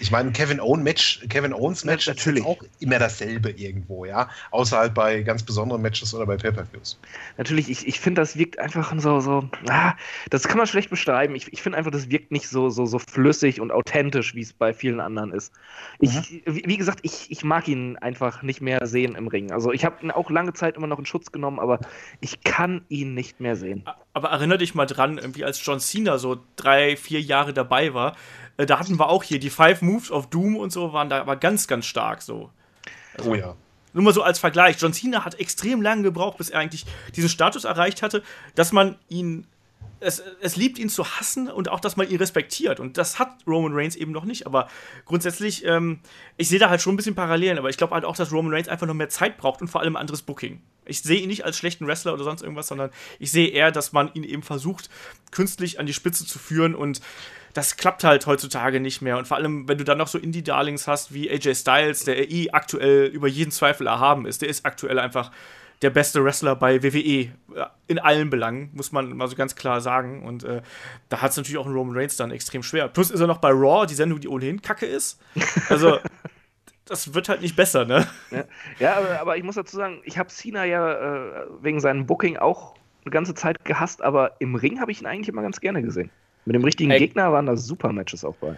Ich 0.00 0.10
meine, 0.10 0.32
Kevin, 0.32 0.60
Owen 0.60 0.82
Match, 0.82 1.20
Kevin 1.28 1.52
Owens 1.52 1.84
Match 1.84 2.06
ja, 2.06 2.14
natürlich. 2.14 2.40
ist 2.40 2.46
auch 2.46 2.62
immer 2.80 2.98
dasselbe 2.98 3.50
irgendwo, 3.50 4.06
ja. 4.06 4.30
Außer 4.50 4.78
halt 4.78 4.94
bei 4.94 5.20
ganz 5.22 5.42
besonderen 5.42 5.82
Matches 5.82 6.14
oder 6.14 6.24
bei 6.24 6.38
Pay-Per-Views. 6.38 6.98
Natürlich, 7.36 7.68
ich, 7.68 7.86
ich 7.86 8.00
finde, 8.00 8.22
das 8.22 8.36
wirkt 8.36 8.58
einfach 8.58 8.92
so, 8.98 9.20
so, 9.20 9.48
ah, 9.68 9.92
das 10.30 10.48
kann 10.48 10.56
man 10.56 10.66
schlecht 10.66 10.88
beschreiben. 10.88 11.34
Ich, 11.34 11.52
ich 11.52 11.60
finde 11.60 11.76
einfach, 11.76 11.90
das 11.90 12.10
wirkt 12.10 12.32
nicht 12.32 12.48
so, 12.48 12.70
so, 12.70 12.86
so 12.86 12.98
flüssig 12.98 13.60
und 13.60 13.70
authentisch, 13.70 14.34
wie 14.34 14.40
es 14.40 14.54
bei 14.54 14.72
vielen 14.72 15.00
anderen 15.00 15.32
ist. 15.32 15.52
Ich, 15.98 16.14
mhm. 16.14 16.42
wie, 16.46 16.76
gesagt, 16.78 17.00
ich, 17.02 17.30
ich 17.30 17.44
mag 17.44 17.68
ihn 17.68 17.98
einfach 17.98 18.42
nicht 18.42 18.62
mehr 18.62 18.86
sehen 18.86 19.14
im 19.14 19.28
Ring. 19.28 19.52
Also 19.52 19.70
ich 19.70 19.84
habe 19.84 20.02
ihn 20.02 20.10
auch 20.10 20.30
lange 20.30 20.54
Zeit 20.54 20.76
immer 20.76 20.86
noch 20.86 20.98
in 20.98 21.06
Schutz 21.06 21.30
genommen, 21.30 21.58
aber 21.58 21.78
ich 22.20 22.42
kann 22.42 22.86
ihn 22.88 23.12
nicht 23.12 23.40
mehr 23.40 23.54
sehen. 23.54 23.84
Aber 24.14 24.30
erinnere 24.30 24.58
dich 24.58 24.74
mal 24.74 24.86
dran, 24.86 25.18
irgendwie 25.18 25.44
als 25.44 25.64
John 25.64 25.78
Cena 25.78 26.18
so 26.18 26.38
drei, 26.56 26.96
vier 26.96 27.20
Jahre 27.20 27.52
dabei 27.52 27.92
war, 27.92 28.16
äh, 28.60 28.66
da 28.66 28.78
hatten 28.78 28.98
wir 28.98 29.08
auch 29.08 29.22
hier 29.22 29.38
die 29.38 29.50
Five 29.50 29.80
Moves 29.82 30.10
of 30.10 30.28
Doom 30.28 30.56
und 30.56 30.70
so, 30.70 30.92
waren 30.92 31.08
da 31.08 31.20
aber 31.20 31.36
ganz, 31.36 31.66
ganz 31.66 31.86
stark 31.86 32.22
so. 32.22 32.50
Also, 33.16 33.30
oh 33.30 33.34
ja. 33.34 33.56
Nur 33.92 34.04
mal 34.04 34.14
so 34.14 34.22
als 34.22 34.38
Vergleich. 34.38 34.76
John 34.78 34.92
Cena 34.92 35.24
hat 35.24 35.40
extrem 35.40 35.82
lange 35.82 36.02
gebraucht, 36.02 36.38
bis 36.38 36.50
er 36.50 36.60
eigentlich 36.60 36.84
diesen 37.16 37.28
Status 37.28 37.64
erreicht 37.64 38.02
hatte, 38.02 38.22
dass 38.54 38.72
man 38.72 38.96
ihn. 39.08 39.46
Es, 40.02 40.22
es 40.40 40.56
liebt 40.56 40.78
ihn 40.78 40.88
zu 40.88 41.04
hassen 41.04 41.50
und 41.50 41.68
auch, 41.68 41.80
dass 41.80 41.98
man 41.98 42.08
ihn 42.08 42.16
respektiert. 42.16 42.80
Und 42.80 42.96
das 42.96 43.18
hat 43.18 43.36
Roman 43.46 43.74
Reigns 43.74 43.96
eben 43.96 44.12
noch 44.12 44.24
nicht. 44.24 44.46
Aber 44.46 44.68
grundsätzlich, 45.04 45.62
ähm, 45.66 46.00
ich 46.38 46.48
sehe 46.48 46.58
da 46.58 46.70
halt 46.70 46.80
schon 46.80 46.94
ein 46.94 46.96
bisschen 46.96 47.14
Parallelen. 47.14 47.58
Aber 47.58 47.68
ich 47.68 47.76
glaube 47.76 47.92
halt 47.94 48.06
auch, 48.06 48.16
dass 48.16 48.32
Roman 48.32 48.54
Reigns 48.54 48.68
einfach 48.68 48.86
noch 48.86 48.94
mehr 48.94 49.10
Zeit 49.10 49.36
braucht 49.36 49.60
und 49.60 49.68
vor 49.68 49.82
allem 49.82 49.96
anderes 49.96 50.22
Booking. 50.22 50.62
Ich 50.86 51.02
sehe 51.02 51.20
ihn 51.20 51.28
nicht 51.28 51.44
als 51.44 51.58
schlechten 51.58 51.86
Wrestler 51.86 52.14
oder 52.14 52.24
sonst 52.24 52.40
irgendwas, 52.40 52.68
sondern 52.68 52.90
ich 53.18 53.30
sehe 53.30 53.48
eher, 53.48 53.72
dass 53.72 53.92
man 53.92 54.10
ihn 54.14 54.24
eben 54.24 54.42
versucht, 54.42 54.88
künstlich 55.32 55.78
an 55.78 55.84
die 55.84 55.92
Spitze 55.92 56.24
zu 56.24 56.38
führen 56.38 56.74
und 56.74 57.02
das 57.54 57.76
klappt 57.76 58.04
halt 58.04 58.26
heutzutage 58.26 58.80
nicht 58.80 59.02
mehr. 59.02 59.18
Und 59.18 59.26
vor 59.26 59.36
allem, 59.36 59.68
wenn 59.68 59.78
du 59.78 59.84
dann 59.84 59.98
noch 59.98 60.08
so 60.08 60.18
Indie-Darlings 60.18 60.86
hast 60.86 61.12
wie 61.12 61.30
AJ 61.30 61.54
Styles, 61.56 62.04
der 62.04 62.30
eh 62.30 62.50
aktuell 62.50 63.06
über 63.06 63.28
jeden 63.28 63.50
Zweifel 63.50 63.86
erhaben 63.86 64.26
ist, 64.26 64.42
der 64.42 64.48
ist 64.48 64.64
aktuell 64.64 64.98
einfach 64.98 65.30
der 65.82 65.90
beste 65.90 66.22
Wrestler 66.22 66.56
bei 66.56 66.82
WWE. 66.82 67.32
In 67.86 67.98
allen 67.98 68.30
Belangen, 68.30 68.70
muss 68.74 68.92
man 68.92 69.16
mal 69.16 69.28
so 69.28 69.36
ganz 69.36 69.56
klar 69.56 69.80
sagen. 69.80 70.24
Und 70.24 70.44
äh, 70.44 70.62
da 71.08 71.22
hat 71.22 71.30
es 71.30 71.36
natürlich 71.36 71.58
auch 71.58 71.66
einen 71.66 71.74
Roman 71.74 71.96
Reigns 71.96 72.16
dann 72.16 72.30
extrem 72.30 72.62
schwer. 72.62 72.88
Plus 72.88 73.10
ist 73.10 73.20
er 73.20 73.26
noch 73.26 73.38
bei 73.38 73.50
Raw, 73.50 73.86
die 73.86 73.94
Sendung, 73.94 74.20
die 74.20 74.28
ohnehin 74.28 74.62
kacke 74.62 74.86
ist. 74.86 75.20
Also. 75.68 75.98
das 76.86 77.14
wird 77.14 77.28
halt 77.28 77.40
nicht 77.40 77.54
besser, 77.54 77.84
ne? 77.84 78.04
Ja, 78.32 78.44
ja 78.80 78.96
aber, 78.96 79.20
aber, 79.20 79.36
ich 79.36 79.44
muss 79.44 79.54
dazu 79.54 79.76
sagen, 79.76 80.00
ich 80.04 80.18
habe 80.18 80.28
Cena 80.28 80.64
ja 80.64 81.44
äh, 81.44 81.46
wegen 81.62 81.80
seinem 81.80 82.04
Booking 82.04 82.36
auch 82.36 82.74
eine 83.04 83.12
ganze 83.12 83.34
Zeit 83.34 83.64
gehasst, 83.64 84.02
aber 84.02 84.40
im 84.40 84.56
Ring 84.56 84.80
habe 84.80 84.90
ich 84.90 85.00
ihn 85.00 85.06
eigentlich 85.06 85.28
immer 85.28 85.42
ganz 85.42 85.60
gerne 85.60 85.82
gesehen. 85.82 86.10
Mit 86.50 86.56
dem 86.56 86.64
richtigen 86.64 86.90
Ey. 86.90 86.98
Gegner 86.98 87.30
waren 87.30 87.46
da 87.46 87.56
super 87.56 87.92
Matches 87.92 88.24
auch 88.24 88.34
bei. 88.34 88.56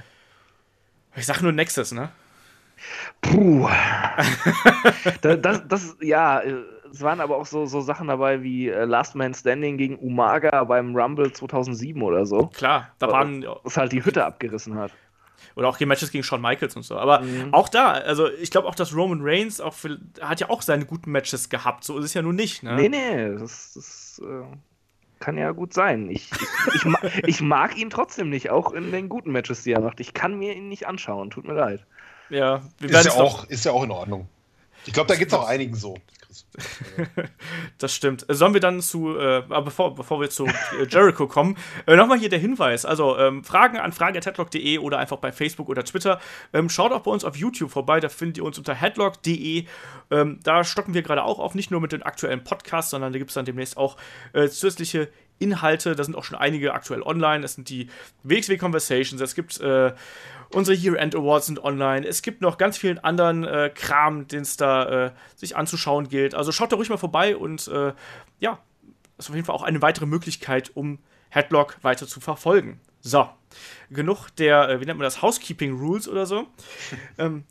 Ich 1.15 1.27
sag 1.27 1.43
nur 1.43 1.53
Nexus, 1.53 1.93
ne? 1.93 2.09
Puh. 3.21 3.69
das, 5.21 5.43
das, 5.43 5.69
das, 5.69 5.97
ja, 6.01 6.41
es 6.91 7.03
waren 7.03 7.21
aber 7.21 7.37
auch 7.37 7.45
so, 7.45 7.67
so 7.67 7.83
Sachen 7.83 8.09
dabei 8.09 8.43
wie 8.43 8.71
äh, 8.71 8.87
Last 8.87 9.15
Man 9.15 9.35
Standing 9.35 9.77
gegen 9.77 9.99
Umaga 9.99 10.65
beim 10.65 10.97
Rumble 10.97 11.35
2007 11.35 12.03
oder 12.03 12.25
so. 12.25 12.47
Klar, 12.47 12.89
da 12.99 13.09
waren. 13.09 13.45
Was 13.63 13.77
halt 13.77 13.93
die 13.93 14.03
Hütte 14.03 14.25
abgerissen 14.25 14.79
hat. 14.79 14.93
Oder 15.55 15.69
auch 15.69 15.77
die 15.77 15.85
Matches 15.85 16.11
gegen 16.11 16.25
Shawn 16.25 16.41
Michaels 16.41 16.75
und 16.75 16.85
so. 16.85 16.97
Aber 16.97 17.21
mhm. 17.21 17.53
auch 17.53 17.69
da, 17.69 17.91
also 17.91 18.27
ich 18.27 18.51
glaube 18.51 18.69
auch, 18.69 18.75
dass 18.75 18.97
Roman 18.97 19.21
Reigns 19.21 19.61
auch 19.61 19.75
für, 19.75 19.99
hat 20.23 20.41
ja 20.41 20.49
auch 20.49 20.63
seine 20.63 20.87
guten 20.87 21.13
Matches 21.13 21.51
gehabt. 21.51 21.85
So 21.85 21.99
ist 21.99 22.07
es 22.07 22.15
ja 22.15 22.23
nun 22.23 22.37
nicht, 22.37 22.63
ne? 22.63 22.75
Nee, 22.75 22.89
nee, 22.89 23.35
das, 23.39 23.75
das 23.75 24.23
äh, 24.25 24.57
kann 25.23 25.39
ja 25.39 25.53
gut 25.53 25.73
sein. 25.73 26.11
Ich, 26.11 26.31
ich, 26.33 26.75
ich, 26.75 26.85
ma 26.85 26.99
ich, 27.27 27.41
mag 27.41 27.79
ihn 27.79 27.89
trotzdem 27.89 28.29
nicht, 28.29 28.51
auch 28.51 28.73
in 28.73 28.91
den 28.91 29.09
guten 29.09 29.31
Matches, 29.31 29.63
die 29.63 29.73
er 29.73 29.81
macht. 29.81 30.01
Ich 30.01 30.13
kann 30.13 30.39
mir 30.39 30.55
ihn 30.55 30.69
nicht 30.69 30.87
anschauen, 30.87 31.31
tut 31.31 31.47
mir 31.47 31.55
leid. 31.55 31.87
Ja, 32.29 32.63
ist 32.81 33.05
ja, 33.05 33.13
auch, 33.13 33.45
ist 33.45 33.65
ja 33.65 33.73
auch 33.73 33.85
in 33.85 33.91
Ordnung. 33.91 34.29
Ich 34.85 34.93
glaube, 34.93 35.07
da 35.07 35.15
geht 35.15 35.29
es 35.29 35.35
auch 35.35 35.47
einigen 35.47 35.75
so. 35.75 35.97
das 37.79 37.95
stimmt. 37.95 38.27
Sollen 38.29 38.55
wir 38.55 38.61
dann 38.61 38.81
zu, 38.81 39.17
äh, 39.19 39.43
bevor, 39.49 39.95
bevor 39.95 40.21
wir 40.21 40.31
zu 40.31 40.47
äh, 40.47 40.87
Jericho 40.89 41.27
kommen, 41.27 41.57
äh, 41.87 41.97
nochmal 41.97 42.19
hier 42.19 42.29
der 42.29 42.39
Hinweis. 42.39 42.85
Also 42.85 43.19
ähm, 43.19 43.45
Fragen 43.45 43.79
an 43.79 43.93
frage.headlock.de 43.93 44.79
oder 44.79 44.99
einfach 44.99 45.19
bei 45.19 45.33
Facebook 45.33 45.69
oder 45.69 45.85
Twitter. 45.85 46.21
Ähm, 46.53 46.69
schaut 46.69 46.93
auch 46.93 47.01
bei 47.01 47.11
uns 47.11 47.25
auf 47.25 47.37
YouTube 47.37 47.71
vorbei, 47.71 48.01
da 48.01 48.09
findet 48.09 48.39
ihr 48.39 48.45
uns 48.45 48.59
unter 48.59 48.75
headlock.de. 48.75 49.67
Ähm, 50.11 50.41
da 50.43 50.65
stocken 50.65 50.95
wir 50.95 51.03
gerade 51.03 51.25
auch 51.25 51.39
auf, 51.39 51.55
nicht 51.55 51.71
nur 51.71 51.81
mit 51.81 51.93
den 51.93 52.03
aktuellen 52.03 52.45
Podcasts, 52.45 52.91
sondern 52.91 53.13
da 53.13 53.19
gibt 53.19 53.31
es 53.31 53.35
dann 53.35 53.45
demnächst 53.45 53.77
auch 53.77 53.97
äh, 54.33 54.49
zusätzliche 54.49 55.09
Inhalte. 55.43 55.95
Da 55.97 56.05
sind 56.05 56.15
auch 56.15 56.25
schon 56.25 56.39
einige 56.39 56.73
aktuell 56.73 57.03
online. 57.03 57.43
Das 57.43 57.55
sind 57.55 57.69
die 57.69 57.89
WXW 58.23 58.57
Conversations. 58.57 59.21
Es 59.21 59.35
gibt 59.35 59.61
äh, 59.61 59.93
Unsere 60.55 60.77
Year-End 60.77 61.15
Awards 61.15 61.47
sind 61.47 61.63
online. 61.65 62.07
Es 62.07 62.23
gibt 62.23 62.41
noch 62.43 62.59
ganz 62.59 62.77
vielen 62.77 62.99
anderen 62.99 63.45
äh, 63.45 63.71
Kram, 63.75 64.29
den 64.29 64.43
es 64.43 64.57
da 64.57 65.07
äh, 65.07 65.11
sich 65.35 65.57
anzuschauen 65.57 66.09
gilt. 66.09 66.35
Also 66.35 66.53
schaut 66.53 66.73
da 66.73 66.77
ruhig 66.77 66.91
mal 66.91 66.99
vorbei 66.99 67.37
und 67.37 67.69
äh, 67.69 67.93
ja, 68.39 68.59
das 69.17 69.27
ist 69.27 69.31
auf 69.31 69.35
jeden 69.37 69.47
Fall 69.47 69.55
auch 69.55 69.63
eine 69.63 69.83
weitere 69.83 70.07
Möglichkeit, 70.07 70.71
um 70.75 70.99
Headlock 71.31 71.79
weiter 71.83 72.07
zu 72.07 72.21
verfolgen. 72.21 72.81
So, 73.01 73.29
genug 73.91 74.29
der, 74.37 74.69
äh, 74.69 74.81
wie 74.81 74.85
nennt 74.85 74.99
man 74.99 75.05
das, 75.05 75.23
Housekeeping 75.23 75.79
Rules 75.79 76.09
oder 76.09 76.27
so. 76.27 76.47
ähm, 77.19 77.45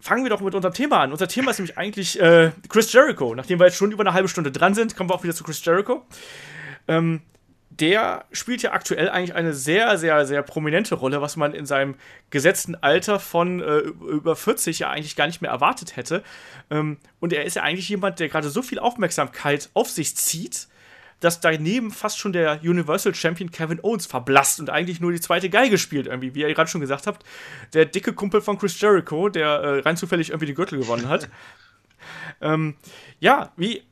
fangen 0.00 0.22
wir 0.24 0.30
doch 0.30 0.40
mit 0.40 0.54
unserem 0.54 0.74
Thema 0.74 1.00
an. 1.00 1.12
Unser 1.12 1.28
Thema 1.28 1.50
ist 1.50 1.58
nämlich 1.58 1.78
eigentlich 1.78 2.20
äh, 2.20 2.52
Chris 2.68 2.92
Jericho. 2.92 3.34
Nachdem 3.34 3.58
wir 3.58 3.66
jetzt 3.66 3.76
schon 3.76 3.90
über 3.90 4.02
eine 4.02 4.12
halbe 4.12 4.28
Stunde 4.28 4.52
dran 4.52 4.74
sind, 4.74 4.96
kommen 4.96 5.10
wir 5.10 5.14
auch 5.14 5.24
wieder 5.24 5.34
zu 5.34 5.44
Chris 5.44 5.64
Jericho. 5.64 6.06
Ähm, 6.86 7.22
der 7.80 8.24
spielt 8.30 8.62
ja 8.62 8.72
aktuell 8.72 9.08
eigentlich 9.08 9.34
eine 9.34 9.52
sehr, 9.52 9.98
sehr, 9.98 10.26
sehr 10.26 10.42
prominente 10.42 10.94
Rolle, 10.94 11.20
was 11.20 11.36
man 11.36 11.54
in 11.54 11.66
seinem 11.66 11.96
gesetzten 12.30 12.76
Alter 12.76 13.18
von 13.18 13.60
äh, 13.60 13.78
über 13.78 14.36
40 14.36 14.78
ja 14.78 14.90
eigentlich 14.90 15.16
gar 15.16 15.26
nicht 15.26 15.42
mehr 15.42 15.50
erwartet 15.50 15.96
hätte. 15.96 16.22
Ähm, 16.70 16.98
und 17.18 17.32
er 17.32 17.44
ist 17.44 17.56
ja 17.56 17.62
eigentlich 17.62 17.88
jemand, 17.88 18.20
der 18.20 18.28
gerade 18.28 18.48
so 18.48 18.62
viel 18.62 18.78
Aufmerksamkeit 18.78 19.70
auf 19.74 19.90
sich 19.90 20.16
zieht, 20.16 20.68
dass 21.18 21.40
daneben 21.40 21.90
fast 21.90 22.18
schon 22.18 22.32
der 22.32 22.60
Universal 22.62 23.14
Champion 23.14 23.50
Kevin 23.50 23.80
Owens 23.82 24.06
verblasst 24.06 24.60
und 24.60 24.70
eigentlich 24.70 25.00
nur 25.00 25.10
die 25.10 25.20
zweite 25.20 25.50
Geige 25.50 25.78
spielt, 25.78 26.06
irgendwie, 26.06 26.34
wie 26.34 26.42
ihr 26.42 26.54
gerade 26.54 26.70
schon 26.70 26.80
gesagt 26.80 27.08
habt. 27.08 27.24
Der 27.72 27.86
dicke 27.86 28.12
Kumpel 28.12 28.40
von 28.40 28.58
Chris 28.58 28.80
Jericho, 28.80 29.28
der 29.28 29.48
äh, 29.48 29.78
rein 29.80 29.96
zufällig 29.96 30.30
irgendwie 30.30 30.46
den 30.46 30.54
Gürtel 30.54 30.78
gewonnen 30.78 31.08
hat. 31.08 31.28
ähm, 32.40 32.76
ja, 33.18 33.52
wie 33.56 33.82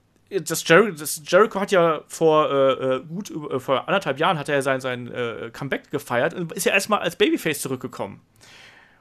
das, 0.40 0.66
Jer 0.66 0.92
das, 0.92 1.22
Jericho 1.26 1.60
hat 1.60 1.70
ja 1.72 2.02
vor 2.06 2.50
äh, 2.50 2.96
äh 2.96 3.00
gut 3.04 3.30
äh, 3.30 3.58
vor 3.58 3.88
anderthalb 3.88 4.18
Jahren 4.18 4.38
hat 4.38 4.48
er 4.48 4.62
sein, 4.62 4.80
sein 4.80 5.10
äh, 5.12 5.50
Comeback 5.52 5.90
gefeiert 5.90 6.34
und 6.34 6.52
ist 6.52 6.64
ja 6.64 6.72
erstmal 6.72 7.00
als 7.00 7.16
Babyface 7.16 7.60
zurückgekommen. 7.60 8.20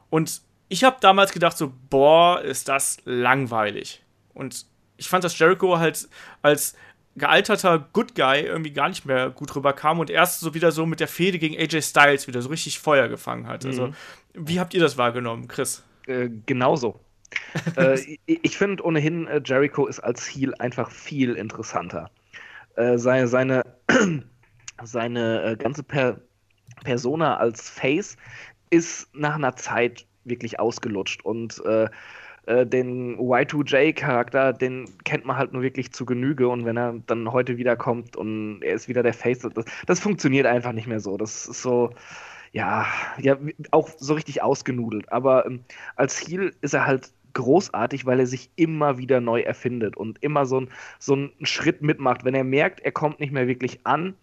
Und 0.10 0.41
ich 0.67 0.84
habe 0.84 0.98
damals 1.02 1.32
gedacht 1.32 1.58
so, 1.58 1.74
boah, 1.89 2.41
ist 2.41 2.67
das 2.67 2.98
langweilig. 3.06 4.04
Und 4.34 4.65
ich 4.98 5.10
fand, 5.10 5.24
dass 5.24 5.38
Jericho 5.38 5.80
halt 5.80 6.08
als 6.41 6.76
gealterter 7.15 7.80
Good 7.91 8.15
Guy 8.15 8.41
irgendwie 8.41 8.72
gar 8.72 8.88
nicht 8.88 9.06
mehr 9.06 9.30
gut 9.30 9.54
rüberkam 9.56 10.00
und 10.00 10.10
erst 10.10 10.39
so 10.39 10.54
wieder 10.54 10.72
so 10.72 10.86
mit 10.86 11.00
der 11.02 11.10
Fehde 11.10 11.39
gegen 11.39 11.58
AJ 11.58 11.82
Styles 11.82 12.28
wieder 12.28 12.41
so 12.41 12.50
richtig 12.50 12.80
Feuer 12.80 13.10
gefangen 13.10 13.48
hat. 13.48 13.65
Also, 13.65 13.88
mhm. 13.88 13.94
wie 14.34 14.60
habt 14.60 14.74
ihr 14.74 14.80
das 14.80 14.98
wahrgenommen, 14.98 15.48
Chris? 15.48 15.84
Äh, 16.08 16.30
genauso 16.46 17.00
äh, 17.78 18.17
ich 18.26 18.58
finde 18.58 18.84
ohnehin, 18.84 19.28
äh, 19.28 19.41
Jericho 19.44 19.88
ist 19.88 20.00
als 20.00 20.28
Heel 20.28 20.54
einfach 20.56 20.91
viel 20.91 21.34
interessanter. 21.34 22.10
Äh, 22.76 22.98
seine 22.98 23.28
seine, 23.28 23.63
seine 24.84 25.44
äh, 25.44 25.56
ganze 25.58 25.84
per 25.84 26.22
Persona 26.84 27.38
als 27.38 27.70
Face 27.70 28.17
ist 28.70 29.13
nach 29.13 29.36
einer 29.36 29.56
Zeit 29.56 30.06
wirklich 30.24 30.60
ausgelutscht 30.60 31.24
und 31.24 31.63
äh, 31.65 31.89
äh, 32.48 32.65
den 32.65 33.17
Y2J-Charakter, 33.17 34.54
den 34.54 34.89
kennt 35.04 35.26
man 35.26 35.38
halt 35.38 35.54
nur 35.54 35.62
wirklich 35.62 35.91
zu 35.91 36.06
Genüge 36.06 36.48
und 36.48 36.65
wenn 36.65 36.78
er 36.78 36.96
dann 37.06 37.32
heute 37.32 37.58
wiederkommt 37.58 38.15
und 38.15 38.62
er 38.63 38.74
ist 38.74 38.88
wieder 38.88 39.04
der 39.04 39.13
Face, 39.13 39.39
das, 39.39 39.65
das 39.86 40.00
funktioniert 40.00 40.48
einfach 40.48 40.72
nicht 40.72 40.88
mehr 40.88 41.00
so. 41.00 41.17
Das 41.17 41.46
ist 41.46 41.62
so, 41.62 41.91
ja, 42.52 42.88
ja, 43.20 43.38
auch 43.70 43.89
so 43.98 44.15
richtig 44.15 44.41
ausgenudelt. 44.41 45.12
Aber 45.12 45.46
ähm, 45.46 45.63
als 45.96 46.17
Heel 46.20 46.52
ist 46.62 46.74
er 46.74 46.88
halt 46.88 47.12
großartig, 47.34 48.06
weil 48.06 48.20
er 48.20 48.28
sich 48.28 48.50
immer 48.56 48.98
wieder 48.98 49.22
neu 49.22 49.41
erfindet 49.41 49.98
und 49.98 50.22
immer 50.24 50.46
so, 50.46 50.62
ein, 50.62 50.70
so 51.00 51.13
einen 51.13 51.32
Schritt 51.44 51.82
mitmacht. 51.82 52.24
Wenn 52.24 52.36
er 52.36 52.44
merkt, 52.44 52.80
er 52.82 52.91
kommt 52.91 53.20
nicht 53.20 53.34
mehr 53.34 53.48
wirklich 53.48 53.80
an, 53.86 54.15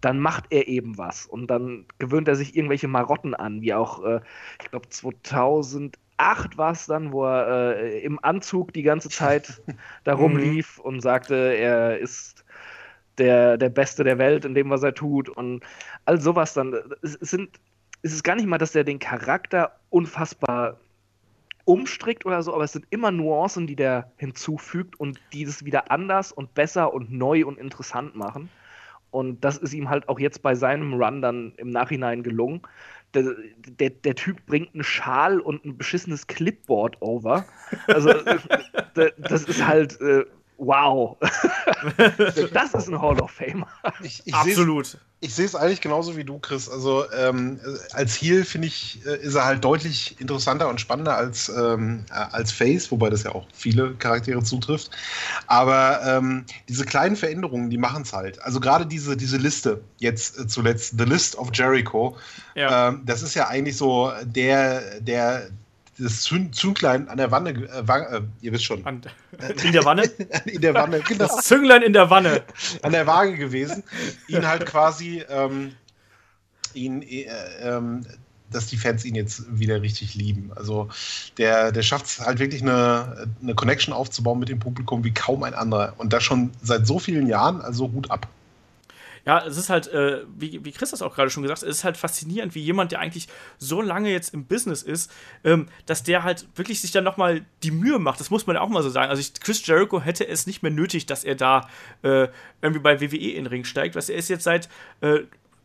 dann 0.00 0.18
macht 0.18 0.46
er 0.50 0.68
eben 0.68 0.96
was 0.98 1.26
und 1.26 1.48
dann 1.48 1.84
gewöhnt 1.98 2.28
er 2.28 2.36
sich 2.36 2.56
irgendwelche 2.56 2.88
Marotten 2.88 3.34
an, 3.34 3.60
wie 3.60 3.74
auch, 3.74 4.02
äh, 4.04 4.20
ich 4.60 4.70
glaube, 4.70 4.88
2008 4.88 6.56
war 6.56 6.72
es 6.72 6.86
dann, 6.86 7.12
wo 7.12 7.26
er 7.26 7.76
äh, 7.76 8.00
im 8.00 8.22
Anzug 8.22 8.72
die 8.72 8.82
ganze 8.82 9.10
Zeit 9.10 9.60
da 10.04 10.14
rumlief 10.14 10.78
mhm. 10.78 10.84
und 10.84 11.00
sagte, 11.00 11.34
er 11.34 11.98
ist 11.98 12.44
der, 13.18 13.58
der 13.58 13.68
Beste 13.68 14.02
der 14.02 14.18
Welt 14.18 14.44
in 14.44 14.54
dem, 14.54 14.70
was 14.70 14.82
er 14.82 14.94
tut 14.94 15.28
und 15.28 15.62
all 16.06 16.20
sowas 16.20 16.54
dann. 16.54 16.74
Es, 17.02 17.16
es 17.16 17.30
sind, 17.30 17.60
es 18.02 18.14
ist 18.14 18.24
gar 18.24 18.36
nicht 18.36 18.46
mal, 18.46 18.58
dass 18.58 18.74
er 18.74 18.84
den 18.84 18.98
Charakter 18.98 19.76
unfassbar 19.90 20.78
umstrickt 21.70 22.26
oder 22.26 22.42
so, 22.42 22.52
aber 22.52 22.64
es 22.64 22.72
sind 22.72 22.84
immer 22.90 23.12
Nuancen, 23.12 23.68
die 23.68 23.76
der 23.76 24.10
hinzufügt 24.16 24.98
und 24.98 25.20
die 25.32 25.44
das 25.44 25.64
wieder 25.64 25.92
anders 25.92 26.32
und 26.32 26.52
besser 26.52 26.92
und 26.92 27.12
neu 27.12 27.46
und 27.46 27.58
interessant 27.60 28.16
machen. 28.16 28.48
Und 29.12 29.44
das 29.44 29.56
ist 29.56 29.72
ihm 29.72 29.88
halt 29.88 30.08
auch 30.08 30.18
jetzt 30.18 30.42
bei 30.42 30.56
seinem 30.56 30.94
Run 30.94 31.22
dann 31.22 31.52
im 31.58 31.70
Nachhinein 31.70 32.24
gelungen. 32.24 32.62
Der, 33.14 33.36
der, 33.56 33.90
der 33.90 34.14
Typ 34.16 34.44
bringt 34.46 34.74
einen 34.74 34.82
Schal 34.82 35.38
und 35.38 35.64
ein 35.64 35.76
beschissenes 35.76 36.26
Clipboard 36.26 37.00
over. 37.02 37.44
Also, 37.86 38.14
das 38.94 39.44
ist 39.44 39.64
halt. 39.64 40.00
Wow. 40.60 41.16
das 42.52 42.74
ist 42.74 42.88
ein 42.88 43.00
Hall 43.00 43.18
of 43.18 43.30
Famer. 43.30 43.66
Ich, 44.02 44.22
ich 44.26 44.34
Absolut. 44.34 44.98
Ich 45.22 45.34
sehe 45.34 45.46
es 45.46 45.54
eigentlich 45.54 45.80
genauso 45.80 46.18
wie 46.18 46.24
du, 46.24 46.38
Chris. 46.38 46.68
Also 46.68 47.10
ähm, 47.12 47.58
als 47.92 48.20
Heal 48.20 48.44
finde 48.44 48.68
ich, 48.68 49.00
äh, 49.06 49.16
ist 49.22 49.34
er 49.34 49.46
halt 49.46 49.64
deutlich 49.64 50.20
interessanter 50.20 50.68
und 50.68 50.78
spannender 50.78 51.16
als, 51.16 51.48
ähm, 51.48 52.04
äh, 52.10 52.14
als 52.14 52.52
Face, 52.52 52.90
wobei 52.90 53.08
das 53.08 53.22
ja 53.22 53.34
auch 53.34 53.46
viele 53.54 53.94
Charaktere 53.94 54.42
zutrifft. 54.42 54.90
Aber 55.46 56.02
ähm, 56.04 56.44
diese 56.68 56.84
kleinen 56.84 57.16
Veränderungen, 57.16 57.70
die 57.70 57.78
machen 57.78 58.02
es 58.02 58.12
halt. 58.12 58.42
Also 58.42 58.60
gerade 58.60 58.84
diese, 58.84 59.16
diese 59.16 59.38
Liste, 59.38 59.80
jetzt 59.98 60.38
äh, 60.38 60.46
zuletzt, 60.46 60.94
The 60.98 61.04
List 61.04 61.36
of 61.38 61.48
Jericho, 61.54 62.18
ja. 62.54 62.88
Ähm, 62.88 63.02
das 63.06 63.22
ist 63.22 63.34
ja 63.34 63.48
eigentlich 63.48 63.76
so 63.76 64.12
der, 64.24 65.00
der, 65.00 65.48
das 66.00 66.22
Zünglein 66.22 67.08
an 67.08 67.18
der 67.18 67.30
Wanne, 67.30 67.50
äh, 67.50 68.16
äh, 68.16 68.22
ihr 68.40 68.52
wisst 68.52 68.64
schon. 68.64 68.84
An, 68.86 69.02
in 69.62 69.72
der 69.72 69.84
Wanne? 69.84 70.02
in 70.46 70.60
der 70.60 70.74
Wanne, 70.74 71.00
genau. 71.00 71.26
Das 71.26 71.44
Zünglein 71.44 71.82
in 71.82 71.92
der 71.92 72.10
Wanne. 72.10 72.42
An 72.82 72.92
der 72.92 73.06
Waage 73.06 73.36
gewesen. 73.36 73.82
Ihn 74.28 74.46
halt 74.46 74.66
quasi, 74.66 75.24
ähm, 75.28 75.72
ihn, 76.74 77.02
äh, 77.02 77.26
ähm, 77.62 78.06
dass 78.50 78.66
die 78.66 78.76
Fans 78.76 79.04
ihn 79.04 79.14
jetzt 79.14 79.44
wieder 79.58 79.82
richtig 79.82 80.14
lieben. 80.14 80.50
Also 80.56 80.88
der, 81.38 81.70
der 81.70 81.82
schafft 81.82 82.06
es 82.06 82.20
halt 82.20 82.38
wirklich 82.38 82.62
eine, 82.62 83.28
eine 83.40 83.54
Connection 83.54 83.94
aufzubauen 83.94 84.40
mit 84.40 84.48
dem 84.48 84.58
Publikum 84.58 85.04
wie 85.04 85.14
kaum 85.14 85.42
ein 85.44 85.54
anderer. 85.54 85.94
Und 85.98 86.12
das 86.12 86.24
schon 86.24 86.50
seit 86.62 86.86
so 86.86 86.98
vielen 86.98 87.26
Jahren, 87.26 87.60
also 87.60 87.92
Hut 87.92 88.10
ab 88.10 88.26
ja, 89.26 89.44
es 89.44 89.56
ist 89.56 89.70
halt, 89.70 89.88
äh, 89.88 90.24
wie, 90.36 90.64
wie 90.64 90.72
Chris 90.72 90.90
das 90.90 91.02
auch 91.02 91.14
gerade 91.14 91.30
schon 91.30 91.42
gesagt 91.42 91.62
hat, 91.62 91.68
es 91.68 91.78
ist 91.78 91.84
halt 91.84 91.96
faszinierend, 91.96 92.54
wie 92.54 92.60
jemand, 92.60 92.92
der 92.92 93.00
eigentlich 93.00 93.28
so 93.58 93.82
lange 93.82 94.10
jetzt 94.10 94.32
im 94.34 94.46
Business 94.46 94.82
ist, 94.82 95.10
ähm, 95.44 95.68
dass 95.86 96.02
der 96.02 96.22
halt 96.22 96.46
wirklich 96.56 96.80
sich 96.80 96.92
dann 96.92 97.04
nochmal 97.04 97.44
die 97.62 97.70
Mühe 97.70 97.98
macht. 97.98 98.20
Das 98.20 98.30
muss 98.30 98.46
man 98.46 98.56
auch 98.56 98.68
mal 98.68 98.82
so 98.82 98.90
sagen. 98.90 99.10
Also 99.10 99.20
ich, 99.20 99.34
Chris 99.34 99.66
Jericho 99.66 100.00
hätte 100.00 100.26
es 100.26 100.46
nicht 100.46 100.62
mehr 100.62 100.72
nötig, 100.72 101.06
dass 101.06 101.24
er 101.24 101.34
da 101.34 101.68
äh, 102.02 102.28
irgendwie 102.62 102.80
bei 102.80 103.00
WWE 103.00 103.16
in 103.16 103.44
den 103.44 103.46
Ring 103.46 103.64
steigt. 103.64 103.94
Was 103.94 104.08
er 104.08 104.16
ist 104.16 104.28
jetzt 104.28 104.44
seit 104.44 104.68
äh, 105.00 105.20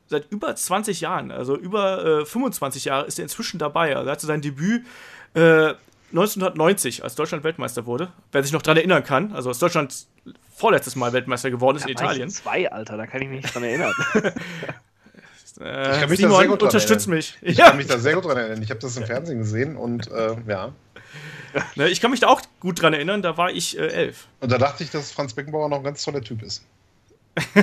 seit 0.08 0.32
über 0.32 0.56
20 0.56 1.02
Jahren, 1.02 1.32
also 1.32 1.58
über 1.58 2.22
äh, 2.22 2.26
25 2.26 2.86
Jahre 2.86 3.08
ist 3.08 3.18
er 3.18 3.24
inzwischen 3.24 3.58
dabei. 3.58 3.96
Also 3.96 4.08
er 4.08 4.12
hatte 4.12 4.28
sein 4.28 4.42
Debüt 4.42 4.86
äh, 5.34 5.74
1990, 6.12 7.04
als 7.04 7.16
Deutschland 7.16 7.44
Weltmeister 7.44 7.86
wurde. 7.86 8.12
Wer 8.32 8.44
sich 8.44 8.54
noch 8.54 8.62
daran 8.62 8.78
erinnern 8.78 9.04
kann, 9.04 9.34
also 9.34 9.50
als 9.50 9.60
Deutschland 9.60 10.08
vorletztes 10.56 10.96
Mal 10.96 11.14
Weltmeister 11.14 11.52
geworden 11.52 11.78
ist 11.78 11.84
da 11.84 11.90
in 11.90 11.94
Italien. 11.94 12.30
zwei, 12.30 12.72
Alter, 12.72 12.98
da 12.98 13.08
kann 13.08 13.22
ich 13.22 13.30
mich 13.30 13.42
nicht 13.44 13.54
dran 13.54 13.64
erinnern. 13.64 13.94
Äh, 15.58 15.94
ich 15.94 16.00
kann 16.02 16.10
mich 16.10 16.20
Simon, 16.20 16.34
da 16.34 16.38
sehr 16.40 16.48
gut 16.50 16.64
unterstützt 16.64 17.08
mich. 17.08 17.38
Ich 17.42 17.58
ja. 17.58 17.70
kann 17.70 17.78
mich 17.78 17.88
da 17.88 17.98
sehr 17.98 18.16
gut 18.16 18.26
dran 18.26 18.36
erinnern. 18.36 18.62
Ich 18.62 18.70
habe 18.72 18.82
das 18.82 18.98
im 18.98 19.06
Fernsehen 19.06 19.40
gesehen 19.40 19.78
und 19.78 20.12
äh, 20.12 20.36
ja. 20.48 20.74
Ne, 21.76 21.88
ich 21.88 22.02
kann 22.02 22.12
mich 22.12 22.20
da 22.20 22.28
auch 22.28 22.42
gut 22.60 22.82
dran 22.82 22.94
erinnern, 22.94 23.22
da 23.22 23.38
war 23.38 23.52
ich 23.52 23.78
äh, 23.78 23.88
elf. 23.88 24.28
Und 24.42 24.52
da 24.52 24.58
dachte 24.58 24.84
ich, 24.84 24.92
dass 24.92 25.12
Franz 25.12 25.34
Beckenbauer 25.34 25.70
noch 25.70 25.78
ein 25.78 25.84
ganz 25.84 26.04
toller 26.04 26.22
Typ 26.22 26.44
ist. 26.44 26.66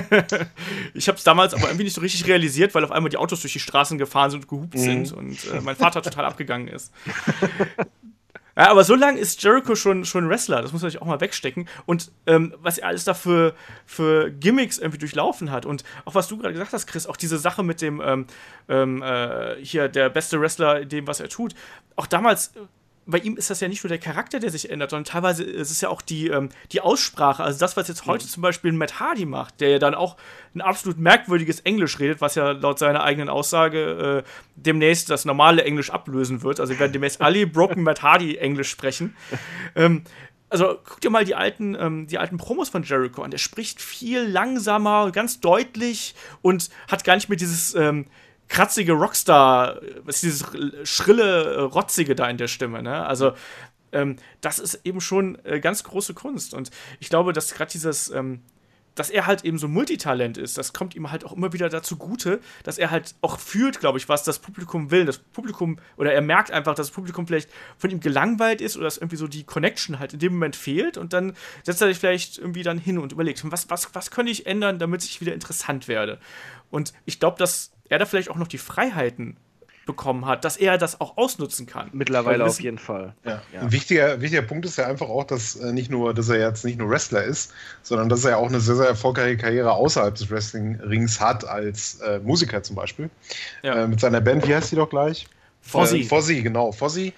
ich 0.93 1.07
habe 1.07 1.17
es 1.17 1.23
damals 1.23 1.53
aber 1.53 1.63
irgendwie 1.63 1.85
nicht 1.85 1.95
so 1.95 2.01
richtig 2.01 2.27
realisiert, 2.27 2.75
weil 2.75 2.83
auf 2.83 2.91
einmal 2.91 3.09
die 3.09 3.17
Autos 3.17 3.41
durch 3.41 3.53
die 3.53 3.59
Straßen 3.59 3.97
gefahren 3.97 4.29
sind 4.29 4.43
und 4.43 4.47
gehupt 4.47 4.75
mhm. 4.75 4.79
sind 4.79 5.11
und 5.11 5.37
äh, 5.51 5.61
mein 5.61 5.75
Vater 5.75 6.01
total 6.01 6.25
abgegangen 6.25 6.67
ist. 6.67 6.91
Ja, 8.55 8.69
aber 8.69 8.83
so 8.83 8.93
lange 8.93 9.19
ist 9.19 9.41
Jericho 9.41 9.73
schon, 9.75 10.05
schon 10.05 10.29
Wrestler, 10.29 10.61
das 10.61 10.71
muss 10.71 10.83
man 10.83 10.91
sich 10.91 11.01
auch 11.01 11.07
mal 11.07 11.19
wegstecken. 11.19 11.67
Und 11.85 12.11
ähm, 12.27 12.53
was 12.59 12.77
er 12.77 12.89
alles 12.89 13.03
da 13.03 13.15
für, 13.15 13.55
für 13.85 14.29
Gimmicks 14.29 14.77
irgendwie 14.77 14.99
durchlaufen 14.99 15.49
hat. 15.49 15.65
Und 15.65 15.83
auch 16.05 16.13
was 16.13 16.27
du 16.27 16.37
gerade 16.37 16.53
gesagt 16.53 16.73
hast, 16.73 16.85
Chris, 16.85 17.07
auch 17.07 17.17
diese 17.17 17.39
Sache 17.39 17.63
mit 17.63 17.81
dem, 17.81 17.99
ähm, 18.01 18.27
ähm, 18.69 19.01
äh, 19.01 19.55
hier, 19.63 19.89
der 19.89 20.09
beste 20.09 20.39
Wrestler 20.39 20.81
in 20.81 20.89
dem, 20.89 21.07
was 21.07 21.19
er 21.19 21.29
tut. 21.29 21.55
Auch 21.95 22.05
damals 22.05 22.53
bei 23.05 23.17
ihm 23.17 23.35
ist 23.35 23.49
das 23.49 23.59
ja 23.59 23.67
nicht 23.67 23.83
nur 23.83 23.89
der 23.89 23.97
Charakter, 23.97 24.39
der 24.39 24.49
sich 24.49 24.69
ändert, 24.69 24.91
sondern 24.91 25.05
teilweise 25.05 25.43
ist 25.43 25.71
es 25.71 25.81
ja 25.81 25.89
auch 25.89 26.01
die, 26.01 26.27
ähm, 26.27 26.49
die 26.71 26.81
Aussprache. 26.81 27.43
Also 27.43 27.59
das, 27.59 27.75
was 27.75 27.87
jetzt 27.87 28.05
heute 28.05 28.25
mhm. 28.25 28.29
zum 28.29 28.41
Beispiel 28.43 28.71
Matt 28.71 28.99
Hardy 28.99 29.25
macht, 29.25 29.59
der 29.61 29.69
ja 29.69 29.79
dann 29.79 29.93
auch 29.93 30.15
ein 30.55 30.61
absolut 30.61 30.97
merkwürdiges 30.97 31.59
Englisch 31.61 31.99
redet, 31.99 32.21
was 32.21 32.35
ja 32.35 32.51
laut 32.51 32.79
seiner 32.79 33.03
eigenen 33.03 33.29
Aussage 33.29 34.23
äh, 34.25 34.29
demnächst 34.55 35.09
das 35.09 35.25
normale 35.25 35.63
Englisch 35.63 35.89
ablösen 35.89 36.43
wird. 36.43 36.59
Also 36.59 36.73
wir 36.73 36.79
werden 36.79 36.93
demnächst 36.93 37.21
alle 37.21 37.45
Broken 37.45 37.83
Matt 37.83 38.01
Hardy 38.03 38.37
Englisch 38.37 38.69
sprechen. 38.69 39.15
Ähm, 39.75 40.03
also 40.53 40.77
guck 40.83 41.01
dir 41.01 41.09
mal 41.09 41.25
die 41.25 41.33
alten, 41.33 41.75
ähm, 41.79 42.05
die 42.05 42.19
alten 42.19 42.37
Promos 42.37 42.69
von 42.69 42.83
Jericho 42.83 43.23
an. 43.23 43.31
Der 43.31 43.39
spricht 43.39 43.81
viel 43.81 44.21
langsamer, 44.21 45.09
ganz 45.11 45.39
deutlich 45.39 46.13
und 46.43 46.69
hat 46.87 47.03
gar 47.03 47.15
nicht 47.15 47.27
mehr 47.27 47.39
dieses 47.39 47.73
ähm, 47.73 48.05
kratzige 48.53 48.93
Rockstar, 48.93 49.81
was 50.03 50.21
dieses 50.21 50.45
schrille, 50.83 51.63
rotzige 51.63 52.13
da 52.13 52.29
in 52.29 52.37
der 52.37 52.47
Stimme, 52.47 52.83
ne? 52.83 53.03
Also, 53.03 53.33
ähm, 53.91 54.17
das 54.41 54.59
ist 54.59 54.81
eben 54.83 55.01
schon 55.01 55.43
äh, 55.43 55.59
ganz 55.59 55.83
große 55.83 56.13
Kunst. 56.13 56.53
Und 56.53 56.69
ich 56.99 57.09
glaube, 57.09 57.33
dass 57.33 57.55
gerade 57.55 57.71
dieses, 57.71 58.11
ähm, 58.11 58.41
dass 58.93 59.09
er 59.09 59.25
halt 59.25 59.43
eben 59.43 59.57
so 59.57 59.67
Multitalent 59.67 60.37
ist, 60.37 60.59
das 60.59 60.71
kommt 60.71 60.93
ihm 60.93 61.09
halt 61.09 61.25
auch 61.25 61.33
immer 61.33 61.51
wieder 61.51 61.67
dazu 61.67 61.97
gute, 61.97 62.39
dass 62.61 62.77
er 62.77 62.91
halt 62.91 63.15
auch 63.21 63.39
fühlt, 63.39 63.79
glaube 63.79 63.97
ich, 63.97 64.07
was 64.07 64.23
das 64.23 64.37
Publikum 64.37 64.91
will. 64.91 65.05
Das 65.05 65.17
Publikum, 65.17 65.79
oder 65.97 66.13
er 66.13 66.21
merkt 66.21 66.51
einfach, 66.51 66.75
dass 66.75 66.87
das 66.87 66.95
Publikum 66.95 67.25
vielleicht 67.25 67.49
von 67.79 67.89
ihm 67.89 68.01
gelangweilt 68.01 68.61
ist 68.61 68.77
oder 68.77 68.85
dass 68.85 68.97
irgendwie 68.99 69.15
so 69.15 69.27
die 69.27 69.45
Connection 69.45 69.97
halt 69.97 70.13
in 70.13 70.19
dem 70.19 70.33
Moment 70.33 70.55
fehlt 70.55 70.99
und 70.99 71.11
dann 71.11 71.33
setzt 71.63 71.81
er 71.81 71.87
sich 71.87 71.97
vielleicht 71.97 72.37
irgendwie 72.37 72.61
dann 72.61 72.77
hin 72.77 72.99
und 72.99 73.11
überlegt, 73.13 73.43
was, 73.51 73.67
was, 73.71 73.95
was 73.95 74.11
könnte 74.11 74.31
ich 74.31 74.45
ändern, 74.45 74.77
damit 74.77 75.03
ich 75.03 75.21
wieder 75.21 75.33
interessant 75.33 75.87
werde. 75.87 76.19
Und 76.69 76.93
ich 77.05 77.19
glaube, 77.19 77.39
dass 77.39 77.72
er 77.93 77.99
da 77.99 78.05
vielleicht 78.05 78.29
auch 78.29 78.35
noch 78.35 78.47
die 78.47 78.57
Freiheiten 78.57 79.37
bekommen 79.85 80.25
hat, 80.25 80.45
dass 80.45 80.57
er 80.57 80.77
das 80.77 81.01
auch 81.01 81.17
ausnutzen 81.17 81.65
kann. 81.65 81.89
Mittlerweile 81.91 82.45
auf 82.45 82.59
jeden 82.61 82.77
Fall. 82.77 83.13
Ja. 83.25 83.41
Ja. 83.53 83.61
Ein 83.61 83.71
wichtiger, 83.71 84.21
wichtiger 84.21 84.41
Punkt 84.41 84.65
ist 84.65 84.77
ja 84.77 84.87
einfach 84.87 85.09
auch, 85.09 85.25
dass 85.25 85.55
äh, 85.57 85.73
nicht 85.73 85.91
nur, 85.91 86.13
dass 86.13 86.29
er 86.29 86.39
jetzt 86.39 86.63
nicht 86.63 86.77
nur 86.79 86.89
Wrestler 86.89 87.23
ist, 87.23 87.53
sondern 87.81 88.09
dass 88.09 88.23
er 88.23 88.37
auch 88.37 88.47
eine 88.47 88.59
sehr, 88.59 88.75
sehr 88.75 88.87
erfolgreiche 88.87 89.37
Karriere 89.37 89.73
außerhalb 89.73 90.15
des 90.15 90.31
Wrestling-Rings 90.31 91.19
hat, 91.19 91.45
als 91.45 91.99
äh, 91.99 92.19
Musiker 92.19 92.63
zum 92.63 92.75
Beispiel. 92.75 93.09
Ja. 93.61 93.83
Äh, 93.83 93.87
mit 93.87 93.99
seiner 93.99 94.21
Band, 94.21 94.47
wie 94.47 94.55
heißt 94.55 94.71
die 94.71 94.77
doch 94.77 94.89
gleich? 94.89 95.27
Fozzy. 95.61 96.01
Äh, 96.01 96.03
Fozzy, 96.05 96.41
genau, 96.41 96.71
Fozzy. 96.71 97.13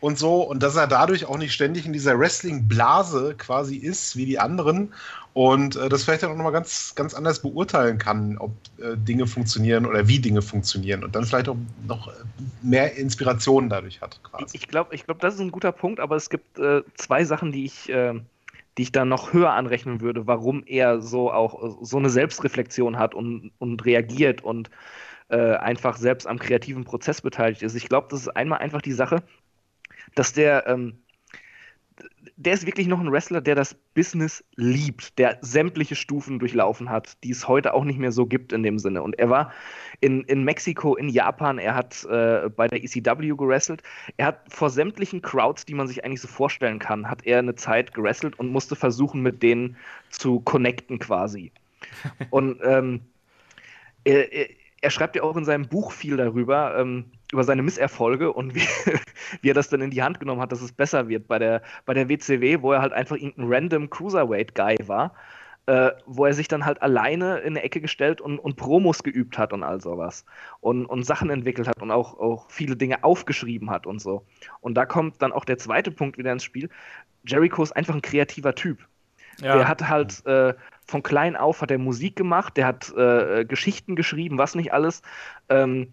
Und 0.00 0.18
so, 0.18 0.42
und 0.42 0.62
dass 0.62 0.76
er 0.76 0.86
dadurch 0.86 1.24
auch 1.24 1.38
nicht 1.38 1.52
ständig 1.52 1.86
in 1.86 1.92
dieser 1.92 2.18
Wrestling-Blase 2.18 3.34
quasi 3.38 3.76
ist, 3.76 4.16
wie 4.16 4.26
die 4.26 4.38
anderen 4.38 4.92
und 5.32 5.76
äh, 5.76 5.88
das 5.88 6.04
vielleicht 6.04 6.22
dann 6.22 6.32
auch 6.32 6.36
nochmal 6.36 6.52
ganz, 6.52 6.94
ganz 6.94 7.12
anders 7.12 7.40
beurteilen 7.42 7.98
kann, 7.98 8.38
ob 8.38 8.52
äh, 8.78 8.96
Dinge 8.96 9.26
funktionieren 9.26 9.84
oder 9.84 10.08
wie 10.08 10.18
Dinge 10.18 10.42
funktionieren 10.42 11.04
und 11.04 11.14
dann 11.14 11.24
vielleicht 11.24 11.48
auch 11.48 11.56
noch 11.86 12.10
mehr 12.62 12.96
Inspirationen 12.96 13.68
dadurch 13.68 14.00
hat. 14.00 14.18
Quasi. 14.22 14.56
Ich 14.56 14.68
glaube, 14.68 14.94
ich 14.94 15.04
glaub, 15.04 15.20
das 15.20 15.34
ist 15.34 15.40
ein 15.40 15.50
guter 15.50 15.72
Punkt, 15.72 16.00
aber 16.00 16.16
es 16.16 16.30
gibt 16.30 16.58
äh, 16.58 16.82
zwei 16.94 17.24
Sachen, 17.24 17.52
die 17.52 17.64
ich, 17.64 17.88
äh, 17.88 18.14
die 18.78 18.82
ich 18.82 18.92
da 18.92 19.04
noch 19.04 19.32
höher 19.32 19.52
anrechnen 19.52 20.00
würde, 20.00 20.26
warum 20.26 20.62
er 20.64 21.00
so 21.00 21.30
auch 21.30 21.78
so 21.82 21.98
eine 21.98 22.08
Selbstreflexion 22.10 22.98
hat 22.98 23.14
und, 23.14 23.50
und 23.58 23.84
reagiert 23.84 24.42
und 24.42 24.70
äh, 25.28 25.56
einfach 25.56 25.96
selbst 25.96 26.26
am 26.26 26.38
kreativen 26.38 26.84
Prozess 26.84 27.20
beteiligt 27.20 27.62
ist. 27.62 27.74
Ich 27.74 27.88
glaube, 27.88 28.06
das 28.10 28.20
ist 28.20 28.28
einmal 28.28 28.60
einfach 28.60 28.80
die 28.80 28.92
Sache, 28.92 29.22
dass 30.16 30.32
der 30.32 30.66
ähm, 30.66 30.98
der 32.36 32.52
ist 32.52 32.66
wirklich 32.66 32.86
noch 32.86 33.00
ein 33.00 33.10
Wrestler, 33.10 33.40
der 33.40 33.54
das 33.54 33.74
Business 33.94 34.44
liebt, 34.56 35.18
der 35.18 35.38
sämtliche 35.40 35.94
Stufen 35.94 36.38
durchlaufen 36.38 36.90
hat, 36.90 37.16
die 37.24 37.30
es 37.30 37.48
heute 37.48 37.72
auch 37.72 37.84
nicht 37.84 37.98
mehr 37.98 38.12
so 38.12 38.26
gibt 38.26 38.52
in 38.52 38.62
dem 38.62 38.78
Sinne. 38.78 39.02
Und 39.02 39.18
er 39.18 39.30
war 39.30 39.52
in, 40.00 40.22
in 40.24 40.44
Mexiko, 40.44 40.96
in 40.96 41.08
Japan, 41.08 41.58
er 41.58 41.74
hat 41.74 42.04
äh, 42.04 42.50
bei 42.50 42.68
der 42.68 42.84
ECW 42.84 43.34
gewrestelt. 43.36 43.82
Er 44.18 44.26
hat 44.26 44.52
vor 44.52 44.68
sämtlichen 44.68 45.22
Crowds, 45.22 45.64
die 45.64 45.74
man 45.74 45.88
sich 45.88 46.04
eigentlich 46.04 46.20
so 46.20 46.28
vorstellen 46.28 46.78
kann, 46.78 47.08
hat 47.08 47.24
er 47.24 47.38
eine 47.38 47.54
Zeit 47.54 47.94
gewrestelt 47.94 48.38
und 48.38 48.52
musste 48.52 48.76
versuchen, 48.76 49.22
mit 49.22 49.42
denen 49.42 49.76
zu 50.10 50.40
connecten 50.40 50.98
quasi. 50.98 51.52
und 52.30 52.60
ähm, 52.62 53.00
er, 54.04 54.32
er, 54.32 54.48
schreibt 54.90 55.16
ja 55.16 55.22
auch 55.22 55.36
in 55.36 55.44
seinem 55.44 55.68
Buch 55.68 55.92
viel 55.92 56.16
darüber, 56.16 56.76
ähm, 56.78 57.06
über 57.32 57.44
seine 57.44 57.62
Misserfolge 57.62 58.32
und 58.32 58.54
wie, 58.54 58.60
wie, 59.42 59.50
er 59.50 59.54
das 59.54 59.68
dann 59.68 59.80
in 59.80 59.90
die 59.90 60.02
Hand 60.02 60.20
genommen 60.20 60.40
hat, 60.40 60.52
dass 60.52 60.62
es 60.62 60.72
besser 60.72 61.08
wird. 61.08 61.28
Bei 61.28 61.38
der, 61.38 61.62
bei 61.84 61.94
der 61.94 62.08
WCW, 62.08 62.62
wo 62.62 62.72
er 62.72 62.80
halt 62.80 62.92
einfach 62.92 63.16
irgendein 63.16 63.46
random 63.48 63.90
Cruiserweight-Guy 63.90 64.76
war, 64.86 65.14
äh, 65.66 65.90
wo 66.06 66.26
er 66.26 66.34
sich 66.34 66.48
dann 66.48 66.64
halt 66.64 66.80
alleine 66.80 67.38
in 67.38 67.54
eine 67.54 67.62
Ecke 67.62 67.80
gestellt 67.80 68.20
und, 68.20 68.38
und 68.38 68.56
Promos 68.56 69.02
geübt 69.02 69.36
hat 69.36 69.52
und 69.52 69.62
all 69.62 69.80
sowas. 69.80 70.24
Und, 70.60 70.86
und 70.86 71.04
Sachen 71.04 71.28
entwickelt 71.30 71.66
hat 71.66 71.82
und 71.82 71.90
auch, 71.90 72.18
auch 72.18 72.50
viele 72.50 72.76
Dinge 72.76 73.02
aufgeschrieben 73.02 73.70
hat 73.70 73.86
und 73.86 74.00
so. 74.00 74.24
Und 74.60 74.74
da 74.74 74.86
kommt 74.86 75.20
dann 75.22 75.32
auch 75.32 75.44
der 75.44 75.58
zweite 75.58 75.90
Punkt 75.90 76.18
wieder 76.18 76.32
ins 76.32 76.44
Spiel. 76.44 76.70
Jericho 77.26 77.62
ist 77.62 77.72
einfach 77.72 77.94
ein 77.94 78.02
kreativer 78.02 78.54
Typ. 78.54 78.78
Ja. 79.40 79.56
Der 79.56 79.68
hat 79.68 79.88
halt 79.88 80.24
äh, 80.26 80.54
von 80.86 81.02
klein 81.02 81.36
auf 81.36 81.62
hat 81.62 81.70
er 81.70 81.78
Musik 81.78 82.16
gemacht, 82.16 82.56
der 82.56 82.66
hat 82.66 82.92
äh, 82.96 83.44
Geschichten 83.44 83.96
geschrieben, 83.96 84.38
was 84.38 84.54
nicht 84.54 84.72
alles. 84.72 85.02
Ähm, 85.48 85.92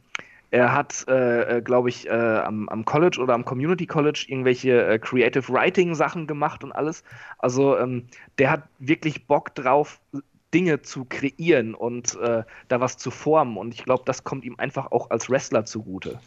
Er 0.51 0.71
hat, 0.71 1.05
äh, 1.07 1.57
äh 1.57 1.61
glaube 1.61 1.89
ich, 1.89 2.07
äh, 2.07 2.11
am, 2.11 2.69
am, 2.69 2.85
College 2.85 3.19
oder 3.19 3.33
am 3.33 3.43
Community 3.43 3.87
College 3.87 4.25
irgendwelche 4.27 4.85
äh, 4.85 4.99
Creative 4.99 5.51
Writing 5.51 5.95
Sachen 5.95 6.27
gemacht 6.27 6.63
und 6.63 6.71
alles. 6.71 7.03
Also 7.39 7.75
ähm, 7.75 8.05
der 8.37 8.51
hat 8.51 8.63
wirklich 8.77 9.25
Bock 9.25 9.55
drauf, 9.55 9.99
Dinge 10.53 10.83
zu 10.83 11.05
kreieren 11.05 11.73
und 11.73 12.15
äh, 12.19 12.43
da 12.67 12.79
was 12.79 12.97
zu 12.97 13.09
formen. 13.09 13.57
Und 13.57 13.73
ich 13.73 13.83
glaube, 13.83 14.03
das 14.05 14.23
kommt 14.23 14.45
ihm 14.45 14.53
einfach 14.59 14.91
auch 14.91 15.09
als 15.09 15.27
Wrestler 15.27 15.65
zugute. 15.65 16.19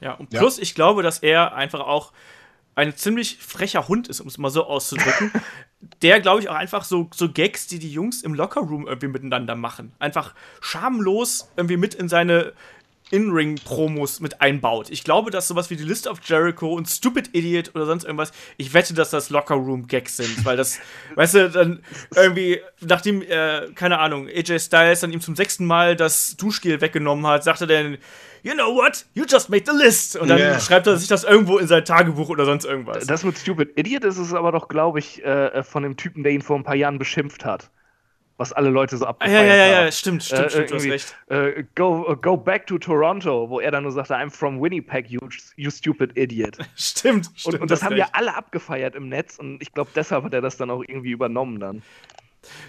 Ja, 0.00 0.12
und 0.12 0.30
plus, 0.30 0.58
ja. 0.58 0.62
ich 0.62 0.76
glaube, 0.76 1.02
dass 1.02 1.18
er 1.18 1.54
einfach 1.56 1.80
auch 1.80 2.12
ein 2.74 2.96
ziemlich 2.96 3.38
frecher 3.38 3.88
Hund 3.88 4.08
ist, 4.08 4.20
um 4.20 4.26
es 4.26 4.38
mal 4.38 4.50
so 4.50 4.64
auszudrücken. 4.64 5.30
der, 6.02 6.20
glaube 6.20 6.40
ich, 6.40 6.48
auch 6.48 6.54
einfach 6.54 6.84
so, 6.84 7.08
so 7.14 7.30
Gags, 7.30 7.66
die 7.66 7.78
die 7.78 7.92
Jungs 7.92 8.22
im 8.22 8.34
Lockerroom 8.34 8.86
irgendwie 8.86 9.08
miteinander 9.08 9.54
machen. 9.54 9.92
Einfach 9.98 10.34
schamlos 10.60 11.48
irgendwie 11.56 11.76
mit 11.76 11.94
in 11.94 12.08
seine 12.08 12.52
in-Ring-Promos 13.10 14.20
mit 14.20 14.40
einbaut. 14.40 14.90
Ich 14.90 15.04
glaube, 15.04 15.30
dass 15.30 15.46
sowas 15.46 15.70
wie 15.70 15.76
die 15.76 15.84
List 15.84 16.06
of 16.06 16.18
Jericho 16.24 16.72
und 16.72 16.88
Stupid 16.88 17.34
Idiot 17.34 17.70
oder 17.74 17.86
sonst 17.86 18.04
irgendwas, 18.04 18.32
ich 18.56 18.72
wette, 18.72 18.94
dass 18.94 19.10
das 19.10 19.30
Locker-Room-Gags 19.30 20.16
sind, 20.16 20.44
weil 20.44 20.56
das, 20.56 20.78
weißt 21.14 21.34
du, 21.34 21.50
dann 21.50 21.82
irgendwie, 22.16 22.60
nachdem, 22.80 23.22
äh, 23.22 23.68
keine 23.74 23.98
Ahnung, 23.98 24.26
AJ 24.26 24.58
Styles 24.58 25.00
dann 25.00 25.12
ihm 25.12 25.20
zum 25.20 25.36
sechsten 25.36 25.66
Mal 25.66 25.96
das 25.96 26.36
Duschgel 26.36 26.80
weggenommen 26.80 27.26
hat, 27.26 27.44
sagt 27.44 27.60
er 27.60 27.66
dann, 27.66 27.98
you 28.44 28.54
know 28.54 28.72
what, 28.72 29.04
you 29.14 29.24
just 29.28 29.48
made 29.48 29.64
the 29.66 29.76
list. 29.76 30.14
Und 30.16 30.28
dann 30.28 30.38
yeah. 30.38 30.60
schreibt 30.60 30.86
er 30.86 30.96
sich 30.96 31.08
das 31.08 31.24
irgendwo 31.24 31.58
in 31.58 31.66
sein 31.66 31.84
Tagebuch 31.84 32.28
oder 32.28 32.44
sonst 32.44 32.64
irgendwas. 32.64 33.06
Das 33.06 33.24
mit 33.24 33.36
Stupid 33.36 33.76
Idiot 33.76 34.04
ist 34.04 34.18
es 34.18 34.32
aber 34.32 34.52
doch, 34.52 34.68
glaube 34.68 35.00
ich, 35.00 35.24
äh, 35.24 35.62
von 35.64 35.82
dem 35.82 35.96
Typen, 35.96 36.22
der 36.22 36.32
ihn 36.32 36.42
vor 36.42 36.56
ein 36.56 36.62
paar 36.62 36.76
Jahren 36.76 36.98
beschimpft 36.98 37.44
hat 37.44 37.70
was 38.36 38.52
alle 38.52 38.70
Leute 38.70 38.96
so 38.96 39.06
abgefeiert 39.06 39.38
haben. 39.38 39.46
Ja, 39.46 39.54
ja, 39.54 39.66
ja, 39.66 39.84
ja, 39.84 39.92
stimmt, 39.92 40.24
stimmt, 40.24 40.46
äh, 40.46 40.50
stimmt, 40.50 40.70
du 40.70 40.74
hast 40.74 40.84
recht. 40.86 41.16
Äh, 41.28 41.64
go, 41.74 42.04
uh, 42.10 42.16
go 42.16 42.36
back 42.36 42.66
to 42.66 42.78
Toronto, 42.78 43.48
wo 43.48 43.60
er 43.60 43.70
dann 43.70 43.84
nur 43.84 43.92
sagte, 43.92 44.14
I'm 44.14 44.30
from 44.30 44.60
Winnipeg, 44.60 45.08
you, 45.08 45.20
you 45.56 45.70
stupid 45.70 46.16
idiot. 46.16 46.58
stimmt, 46.74 47.30
stimmt. 47.36 47.54
Und, 47.54 47.62
und 47.62 47.70
das 47.70 47.82
haben 47.82 47.94
recht. 47.94 48.08
ja 48.08 48.12
alle 48.12 48.34
abgefeiert 48.34 48.96
im 48.96 49.08
Netz 49.08 49.38
und 49.38 49.62
ich 49.62 49.72
glaube, 49.72 49.90
deshalb 49.94 50.24
hat 50.24 50.34
er 50.34 50.40
das 50.40 50.56
dann 50.56 50.70
auch 50.70 50.82
irgendwie 50.82 51.12
übernommen 51.12 51.60
dann. 51.60 51.82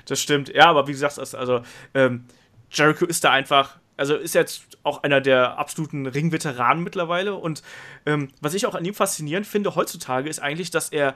Das 0.05 0.21
stimmt, 0.21 0.49
ja, 0.53 0.67
aber 0.67 0.87
wie 0.87 0.91
gesagt, 0.91 1.17
also 1.17 1.61
ähm, 1.93 2.25
Jericho 2.69 3.05
ist 3.05 3.23
da 3.23 3.31
einfach, 3.31 3.79
also 3.97 4.15
ist 4.15 4.35
jetzt 4.35 4.77
auch 4.83 5.03
einer 5.03 5.21
der 5.21 5.57
absoluten 5.57 6.05
Ringveteranen 6.05 6.83
mittlerweile 6.83 7.35
und 7.35 7.63
ähm, 8.05 8.29
was 8.41 8.53
ich 8.53 8.65
auch 8.65 8.75
an 8.75 8.85
ihm 8.85 8.93
faszinierend 8.93 9.47
finde 9.47 9.75
heutzutage 9.75 10.29
ist 10.29 10.39
eigentlich, 10.39 10.71
dass 10.71 10.89
er 10.89 11.15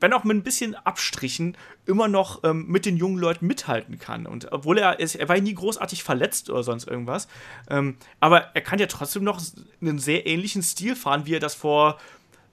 wenn 0.00 0.12
auch 0.14 0.24
mit 0.24 0.36
ein 0.36 0.42
bisschen 0.42 0.74
Abstrichen, 0.74 1.56
immer 1.86 2.08
noch 2.08 2.42
ähm, 2.42 2.66
mit 2.66 2.86
den 2.86 2.96
jungen 2.96 3.18
Leuten 3.18 3.46
mithalten 3.46 3.98
kann. 3.98 4.26
Und 4.26 4.50
obwohl 4.50 4.78
er 4.78 4.98
ist, 4.98 5.14
er 5.14 5.28
war 5.28 5.38
nie 5.38 5.54
großartig 5.54 6.02
verletzt 6.02 6.50
oder 6.50 6.62
sonst 6.62 6.88
irgendwas, 6.88 7.28
ähm, 7.68 7.96
aber 8.18 8.54
er 8.54 8.62
kann 8.62 8.78
ja 8.78 8.86
trotzdem 8.86 9.24
noch 9.24 9.40
einen 9.80 9.98
sehr 9.98 10.26
ähnlichen 10.26 10.62
Stil 10.62 10.96
fahren, 10.96 11.26
wie 11.26 11.34
er 11.34 11.40
das 11.40 11.54
vor, 11.54 11.98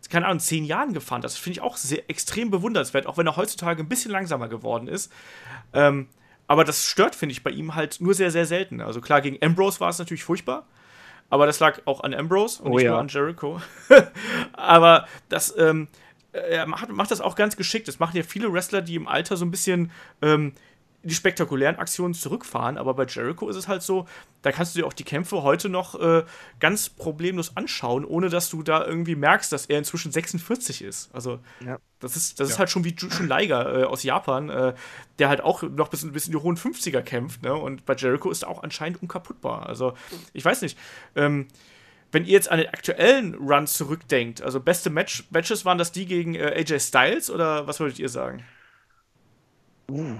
keine 0.09 0.25
Ahnung, 0.25 0.39
zehn 0.39 0.65
Jahren 0.65 0.93
gefahren 0.93 1.19
hat. 1.19 1.25
Das 1.25 1.37
finde 1.37 1.59
ich 1.59 1.61
auch 1.61 1.77
sehr, 1.77 2.09
extrem 2.09 2.51
bewundernswert, 2.51 3.07
auch 3.07 3.17
wenn 3.17 3.27
er 3.27 3.37
heutzutage 3.37 3.81
ein 3.81 3.89
bisschen 3.89 4.11
langsamer 4.11 4.49
geworden 4.49 4.87
ist. 4.87 5.11
Ähm, 5.73 6.07
aber 6.47 6.63
das 6.63 6.85
stört, 6.85 7.15
finde 7.15 7.33
ich, 7.33 7.43
bei 7.43 7.51
ihm 7.51 7.75
halt 7.75 7.99
nur 7.99 8.13
sehr, 8.13 8.31
sehr 8.31 8.45
selten. 8.45 8.81
Also 8.81 9.01
klar, 9.01 9.21
gegen 9.21 9.37
Ambrose 9.45 9.79
war 9.79 9.89
es 9.89 9.99
natürlich 9.99 10.23
furchtbar. 10.23 10.65
Aber 11.29 11.45
das 11.45 11.59
lag 11.59 11.81
auch 11.85 12.01
an 12.01 12.13
Ambrose 12.13 12.63
und 12.63 12.71
oh, 12.71 12.75
nicht 12.75 12.85
ja. 12.85 12.91
nur 12.91 12.99
an 12.99 13.09
Jericho. 13.09 13.61
aber 14.53 15.07
das, 15.27 15.53
ähm, 15.57 15.89
er 16.31 16.65
macht, 16.67 16.89
macht, 16.89 17.11
das 17.11 17.19
auch 17.19 17.35
ganz 17.35 17.57
geschickt. 17.57 17.87
Das 17.87 17.99
machen 17.99 18.15
ja 18.15 18.23
viele 18.23 18.51
Wrestler, 18.53 18.81
die 18.81 18.95
im 18.95 19.07
Alter 19.07 19.35
so 19.35 19.43
ein 19.43 19.51
bisschen 19.51 19.91
ähm, 20.21 20.53
die 21.07 21.15
spektakulären 21.15 21.77
Aktionen 21.77 22.13
zurückfahren. 22.13 22.77
Aber 22.77 22.93
bei 22.93 23.05
Jericho 23.05 23.49
ist 23.49 23.55
es 23.55 23.67
halt 23.67 23.81
so, 23.81 24.07
da 24.41 24.51
kannst 24.51 24.75
du 24.75 24.79
dir 24.79 24.85
auch 24.85 24.93
die 24.93 25.03
Kämpfe 25.03 25.43
heute 25.43 25.69
noch 25.69 25.99
äh, 25.99 26.23
ganz 26.59 26.89
problemlos 26.89 27.55
anschauen, 27.55 28.05
ohne 28.05 28.29
dass 28.29 28.49
du 28.49 28.63
da 28.63 28.85
irgendwie 28.85 29.15
merkst, 29.15 29.51
dass 29.51 29.65
er 29.65 29.79
inzwischen 29.79 30.11
46 30.11 30.83
ist. 30.83 31.09
Also 31.13 31.39
ja. 31.65 31.77
das 31.99 32.15
ist, 32.15 32.39
das 32.39 32.49
ja. 32.49 32.53
ist 32.53 32.59
halt 32.59 32.69
schon 32.69 32.83
wie 32.83 32.95
Jushin 32.95 33.27
Liger 33.27 33.81
äh, 33.81 33.83
aus 33.85 34.03
Japan, 34.03 34.49
äh, 34.49 34.73
der 35.19 35.29
halt 35.29 35.41
auch 35.41 35.63
noch 35.63 35.87
bis, 35.87 36.09
bis 36.11 36.27
in 36.27 36.33
die 36.33 36.37
hohen 36.37 36.57
50er 36.57 37.01
kämpft. 37.01 37.41
Ne? 37.41 37.53
Und 37.53 37.85
bei 37.85 37.95
Jericho 37.95 38.29
ist 38.29 38.43
er 38.43 38.49
auch 38.49 38.63
anscheinend 38.63 39.01
unkaputtbar. 39.01 39.65
Also 39.65 39.93
ich 40.33 40.43
weiß 40.43 40.61
nicht. 40.61 40.77
Ähm, 41.15 41.47
wenn 42.11 42.23
ihr 42.23 42.31
jetzt 42.31 42.49
an 42.49 42.59
den 42.59 42.69
aktuellen 42.69 43.35
Run 43.35 43.67
zurückdenkt, 43.67 44.41
also 44.41 44.61
beste 44.61 44.89
Match 44.89 45.25
Matches 45.29 45.65
waren 45.65 45.77
das 45.77 45.91
die 45.91 46.05
gegen 46.05 46.35
äh, 46.35 46.53
AJ 46.55 46.79
Styles 46.79 47.29
oder 47.29 47.67
was 47.67 47.81
würdet 47.81 47.99
ihr 47.99 48.07
sagen? 48.07 48.45
Uh. 49.89 50.15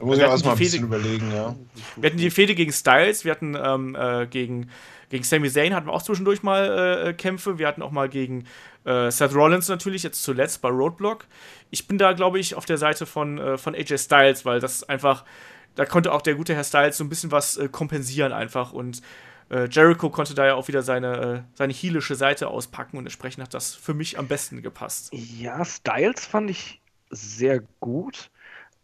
Da 0.00 0.06
muss 0.06 0.16
ich 0.16 0.22
erstmal 0.22 0.54
ein 0.54 0.58
bisschen 0.58 0.84
überlegen, 0.84 1.30
ja. 1.30 1.54
Wir 1.96 2.08
hatten 2.08 2.16
die 2.16 2.30
Fehde 2.30 2.54
gegen 2.54 2.72
Styles, 2.72 3.26
wir 3.26 3.32
hatten 3.32 3.54
ähm, 3.54 3.94
äh, 3.94 4.26
gegen, 4.26 4.70
gegen 5.10 5.24
Sami 5.24 5.50
Zayn 5.50 5.74
hatten 5.74 5.88
wir 5.88 5.92
auch 5.92 6.02
zwischendurch 6.02 6.42
mal 6.42 7.08
äh, 7.08 7.12
Kämpfe, 7.12 7.58
wir 7.58 7.68
hatten 7.68 7.82
auch 7.82 7.90
mal 7.90 8.08
gegen 8.08 8.46
äh, 8.86 9.10
Seth 9.10 9.34
Rollins 9.34 9.68
natürlich, 9.68 10.02
jetzt 10.02 10.22
zuletzt 10.22 10.62
bei 10.62 10.70
Roadblock. 10.70 11.26
Ich 11.70 11.86
bin 11.86 11.98
da, 11.98 12.14
glaube 12.14 12.38
ich, 12.38 12.54
auf 12.54 12.64
der 12.64 12.78
Seite 12.78 13.04
von, 13.04 13.36
äh, 13.36 13.58
von 13.58 13.74
AJ 13.74 13.98
Styles, 13.98 14.46
weil 14.46 14.58
das 14.58 14.88
einfach, 14.88 15.26
da 15.74 15.84
konnte 15.84 16.12
auch 16.12 16.22
der 16.22 16.34
gute 16.34 16.54
Herr 16.54 16.64
Styles 16.64 16.96
so 16.96 17.04
ein 17.04 17.10
bisschen 17.10 17.30
was 17.30 17.58
äh, 17.58 17.68
kompensieren 17.68 18.32
einfach 18.32 18.72
und 18.72 19.02
äh, 19.50 19.68
Jericho 19.70 20.08
konnte 20.08 20.34
da 20.34 20.46
ja 20.46 20.54
auch 20.54 20.68
wieder 20.68 20.80
seine, 20.80 21.20
äh, 21.20 21.40
seine 21.52 21.74
heelische 21.74 22.14
Seite 22.14 22.48
auspacken 22.48 22.96
und 22.96 23.04
entsprechend 23.04 23.44
hat 23.44 23.52
das 23.52 23.74
für 23.74 23.92
mich 23.92 24.18
am 24.18 24.28
besten 24.28 24.62
gepasst. 24.62 25.10
Ja, 25.12 25.62
Styles 25.62 26.24
fand 26.24 26.48
ich 26.48 26.80
sehr 27.10 27.60
gut. 27.80 28.30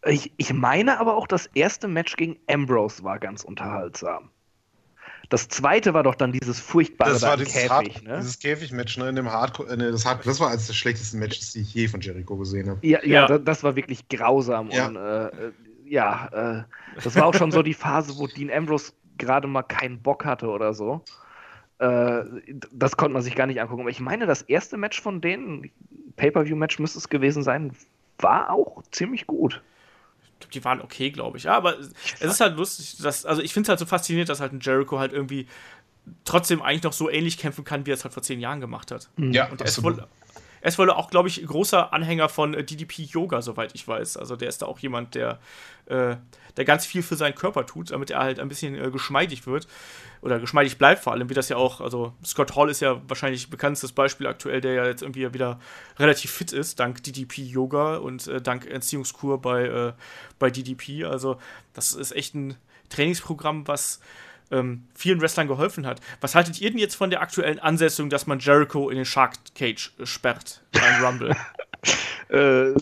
Ich, 0.07 0.31
ich 0.37 0.53
meine 0.53 0.99
aber 0.99 1.15
auch, 1.15 1.27
das 1.27 1.47
erste 1.47 1.87
Match 1.87 2.15
gegen 2.15 2.37
Ambrose 2.47 3.03
war 3.03 3.19
ganz 3.19 3.43
unterhaltsam. 3.43 4.29
Das 5.29 5.49
zweite 5.49 5.93
war 5.93 6.03
doch 6.03 6.15
dann 6.15 6.31
dieses 6.31 6.59
furchtbare 6.59 7.11
das 7.11 7.21
war 7.21 7.35
dieses 7.35 7.53
Käfig, 7.53 7.69
Hard, 7.69 8.03
ne? 8.03 8.17
Dieses 8.17 8.39
Käfig-Match, 8.39 8.97
ne? 8.97 9.09
In 9.09 9.15
dem 9.17 9.29
Hardcore, 9.29 9.69
äh, 9.73 9.77
das, 9.77 10.05
Hard, 10.05 10.25
das 10.25 10.39
war 10.39 10.51
eines 10.51 10.67
der 10.67 10.73
schlechtesten 10.73 11.19
Matches, 11.19 11.51
die 11.51 11.61
ich 11.61 11.73
je 11.73 11.87
von 11.89 11.99
Jericho 11.99 12.37
gesehen 12.37 12.69
habe. 12.69 12.79
Ja, 12.87 12.99
ja, 13.03 13.27
ja. 13.27 13.37
Das, 13.37 13.63
war 13.63 13.75
wirklich 13.75 14.07
grausam. 14.07 14.69
Ja, 14.71 14.87
und, 14.87 14.95
äh, 14.95 15.27
äh, 15.27 15.51
ja 15.85 16.59
äh, 16.59 16.63
das 17.03 17.15
war 17.15 17.25
auch 17.25 17.33
schon 17.33 17.51
so 17.51 17.61
die 17.61 17.73
Phase, 17.73 18.17
wo 18.17 18.27
Dean 18.27 18.49
Ambrose 18.49 18.93
gerade 19.17 19.47
mal 19.47 19.63
keinen 19.63 20.01
Bock 20.01 20.23
hatte 20.23 20.47
oder 20.47 20.73
so. 20.73 21.01
Äh, 21.79 22.23
das 22.71 22.95
konnte 22.95 23.13
man 23.13 23.21
sich 23.21 23.35
gar 23.35 23.47
nicht 23.47 23.59
angucken. 23.59 23.81
Aber 23.81 23.89
ich 23.89 23.99
meine, 23.99 24.27
das 24.27 24.43
erste 24.43 24.77
Match 24.77 25.01
von 25.01 25.19
denen, 25.19 25.69
Pay-Per-View-Match 26.15 26.79
müsste 26.79 26.99
es 26.99 27.09
gewesen 27.09 27.43
sein, 27.43 27.71
war 28.19 28.49
auch 28.51 28.81
ziemlich 28.91 29.27
gut. 29.27 29.61
Die 30.53 30.63
waren 30.63 30.81
okay, 30.81 31.09
glaube 31.11 31.37
ich. 31.37 31.43
Ja, 31.43 31.55
aber 31.55 31.77
es 31.79 31.89
ist 32.19 32.39
halt 32.39 32.57
lustig, 32.57 32.97
dass, 33.01 33.25
also 33.25 33.41
ich 33.41 33.53
finde 33.53 33.65
es 33.65 33.69
halt 33.69 33.79
so 33.79 33.85
faszinierend, 33.85 34.29
dass 34.29 34.39
halt 34.39 34.53
ein 34.53 34.59
Jericho 34.61 34.99
halt 34.99 35.13
irgendwie 35.13 35.47
trotzdem 36.25 36.61
eigentlich 36.61 36.83
noch 36.83 36.93
so 36.93 37.09
ähnlich 37.09 37.37
kämpfen 37.37 37.63
kann, 37.63 37.85
wie 37.85 37.91
er 37.91 37.95
es 37.95 38.03
halt 38.03 38.13
vor 38.13 38.23
zehn 38.23 38.39
Jahren 38.39 38.61
gemacht 38.61 38.91
hat. 38.91 39.09
Ja, 39.17 39.49
und 39.49 39.61
er 39.61 39.67
ist, 39.67 39.83
wohl, 39.83 40.05
er 40.61 40.69
ist 40.69 40.79
wohl 40.79 40.89
auch, 40.89 41.09
glaube 41.09 41.27
ich, 41.27 41.45
großer 41.45 41.93
Anhänger 41.93 42.29
von 42.29 42.53
äh, 42.53 42.63
DDP 42.63 43.03
Yoga, 43.03 43.41
soweit 43.41 43.75
ich 43.75 43.87
weiß. 43.87 44.17
Also 44.17 44.35
der 44.35 44.49
ist 44.49 44.61
da 44.61 44.65
auch 44.65 44.79
jemand, 44.79 45.15
der, 45.15 45.39
äh, 45.85 46.15
der 46.55 46.65
ganz 46.65 46.85
viel 46.85 47.03
für 47.03 47.15
seinen 47.15 47.35
Körper 47.35 47.65
tut, 47.65 47.91
damit 47.91 48.09
er 48.09 48.19
halt 48.19 48.39
ein 48.39 48.49
bisschen 48.49 48.75
äh, 48.75 48.89
geschmeidig 48.89 49.45
wird. 49.47 49.67
Oder 50.21 50.39
geschmeidig 50.39 50.77
bleibt 50.77 51.03
vor 51.03 51.13
allem, 51.13 51.29
wie 51.29 51.35
das 51.35 51.49
ja 51.49 51.57
auch, 51.57 51.79
also 51.79 52.13
Scott 52.25 52.55
Hall 52.55 52.69
ist 52.69 52.81
ja 52.81 53.01
wahrscheinlich 53.07 53.49
bekanntes 53.49 53.91
Beispiel 53.91 54.27
aktuell, 54.27 54.61
der 54.61 54.73
ja 54.73 54.85
jetzt 54.85 55.03
irgendwie 55.03 55.31
wieder 55.33 55.59
relativ 55.99 56.31
fit 56.31 56.51
ist, 56.51 56.79
dank 56.79 57.03
DDP 57.03 57.43
Yoga 57.43 57.97
und 57.97 58.27
äh, 58.27 58.41
dank 58.41 58.65
Entziehungskur 58.65 59.39
bei, 59.41 59.65
äh, 59.65 59.93
bei 60.39 60.49
DDP. 60.49 61.05
Also 61.05 61.37
das 61.73 61.93
ist 61.93 62.13
echt 62.13 62.33
ein 62.33 62.55
Trainingsprogramm, 62.89 63.67
was 63.67 63.99
ähm, 64.51 64.87
vielen 64.93 65.21
Wrestlern 65.21 65.47
geholfen 65.47 65.85
hat. 65.85 66.01
Was 66.21 66.35
haltet 66.35 66.61
ihr 66.61 66.69
denn 66.69 66.79
jetzt 66.79 66.95
von 66.95 67.09
der 67.09 67.21
aktuellen 67.21 67.59
Ansetzung, 67.59 68.09
dass 68.09 68.27
man 68.27 68.39
Jericho 68.39 68.89
in 68.89 68.97
den 68.97 69.05
Shark 69.05 69.33
Cage 69.55 69.93
äh, 69.99 70.05
sperrt 70.05 70.63
beim 70.71 71.03
Rumble? 71.03 71.35
äh, 72.29 72.73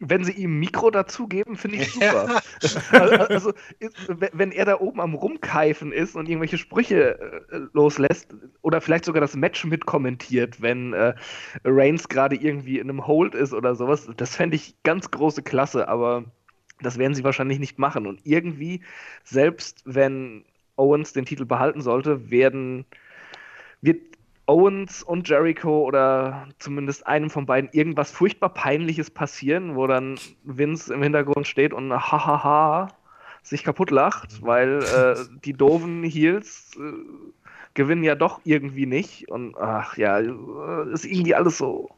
wenn 0.00 0.24
sie 0.24 0.32
ihm 0.32 0.60
Mikro 0.60 0.90
dazugeben, 0.90 1.56
finde 1.56 1.78
ich 1.78 1.92
super. 1.92 2.42
also, 3.30 3.52
wenn 4.10 4.52
er 4.52 4.66
da 4.66 4.78
oben 4.78 5.00
am 5.00 5.14
Rumkeifen 5.14 5.92
ist 5.92 6.14
und 6.14 6.28
irgendwelche 6.28 6.58
Sprüche 6.58 7.18
äh, 7.50 7.60
loslässt 7.72 8.34
oder 8.62 8.80
vielleicht 8.80 9.06
sogar 9.06 9.20
das 9.20 9.34
Match 9.34 9.64
mitkommentiert, 9.64 10.60
wenn 10.60 10.92
äh, 10.92 11.14
Reigns 11.64 12.08
gerade 12.08 12.36
irgendwie 12.36 12.78
in 12.78 12.90
einem 12.90 13.06
Hold 13.06 13.34
ist 13.34 13.54
oder 13.54 13.74
sowas, 13.74 14.08
das 14.16 14.36
fände 14.36 14.56
ich 14.56 14.74
ganz 14.82 15.10
große 15.10 15.42
Klasse, 15.42 15.88
aber 15.88 16.24
das 16.80 16.98
werden 16.98 17.14
sie 17.14 17.24
wahrscheinlich 17.24 17.58
nicht 17.58 17.78
machen. 17.78 18.06
Und 18.06 18.20
irgendwie, 18.24 18.82
selbst 19.24 19.82
wenn 19.86 20.44
Owens 20.76 21.12
den 21.12 21.24
Titel 21.24 21.44
behalten 21.44 21.80
sollte, 21.80 22.30
werden, 22.30 22.84
wird 23.80 24.00
Owens 24.46 25.02
und 25.02 25.28
Jericho 25.28 25.82
oder 25.82 26.46
zumindest 26.58 27.06
einem 27.06 27.30
von 27.30 27.46
beiden 27.46 27.70
irgendwas 27.72 28.12
furchtbar 28.12 28.50
Peinliches 28.50 29.10
passieren, 29.10 29.74
wo 29.74 29.86
dann 29.86 30.18
Vince 30.44 30.94
im 30.94 31.02
Hintergrund 31.02 31.46
steht 31.46 31.72
und 31.72 31.92
hahaha 31.92 32.88
sich 33.42 33.64
kaputt 33.64 33.90
lacht, 33.90 34.42
weil 34.42 34.82
äh, 34.84 35.16
die 35.44 35.52
doofen 35.52 36.02
Heels 36.04 36.70
äh, 36.76 37.32
gewinnen 37.74 38.02
ja 38.02 38.14
doch 38.16 38.40
irgendwie 38.44 38.86
nicht. 38.86 39.28
Und 39.28 39.56
ach 39.56 39.96
ja, 39.96 40.18
ist 40.18 41.04
irgendwie 41.04 41.34
alles 41.34 41.58
so, 41.58 41.90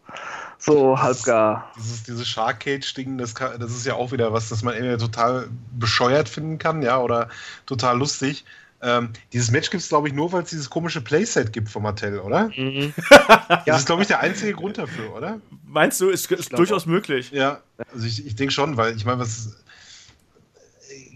so 0.59 1.01
halbgar. 1.01 1.73
Dieses, 1.77 2.03
dieses 2.03 2.29
Shark 2.29 2.61
Cage-Ding, 2.61 3.17
das, 3.17 3.33
das 3.35 3.71
ist 3.71 3.87
ja 3.87 3.95
auch 3.95 4.13
wieder 4.13 4.33
was, 4.33 4.51
das 4.51 4.63
man 4.63 4.75
entweder 4.75 4.99
total 4.99 5.49
bescheuert 5.79 6.29
finden 6.29 6.59
kann, 6.59 6.83
ja, 6.83 6.99
oder 6.99 7.29
total 7.65 7.99
lustig. 7.99 8.45
Ähm, 8.81 9.11
dieses 9.33 9.51
Match 9.51 9.71
gibt 9.71 9.83
es, 9.83 9.89
glaube 9.89 10.09
ich, 10.09 10.15
nur, 10.15 10.33
weil 10.33 10.45
es 10.45 10.51
dieses 10.51 10.71
komische 10.71 11.01
Playset 11.01 11.53
gibt 11.53 11.69
von 11.69 11.83
Mattel, 11.83 12.21
oder? 12.21 12.51
Mhm. 12.57 12.95
das 13.67 13.81
ist, 13.81 13.87
glaube 13.87 14.03
ich, 14.03 14.09
der 14.09 14.21
einzige 14.21 14.53
Grund 14.53 14.79
dafür, 14.79 15.15
oder? 15.17 15.41
Meinst 15.67 16.01
du, 16.01 16.09
ist, 16.11 16.31
ist 16.31 16.57
durchaus 16.57 16.85
auch. 16.85 16.87
möglich. 16.87 17.31
Ja, 17.33 17.61
also 17.93 18.07
ich, 18.07 18.25
ich 18.25 18.37
denke 18.37 18.53
schon, 18.53 18.77
weil 18.77 18.95
ich 18.97 19.05
meine, 19.05 19.19
was 19.19 19.57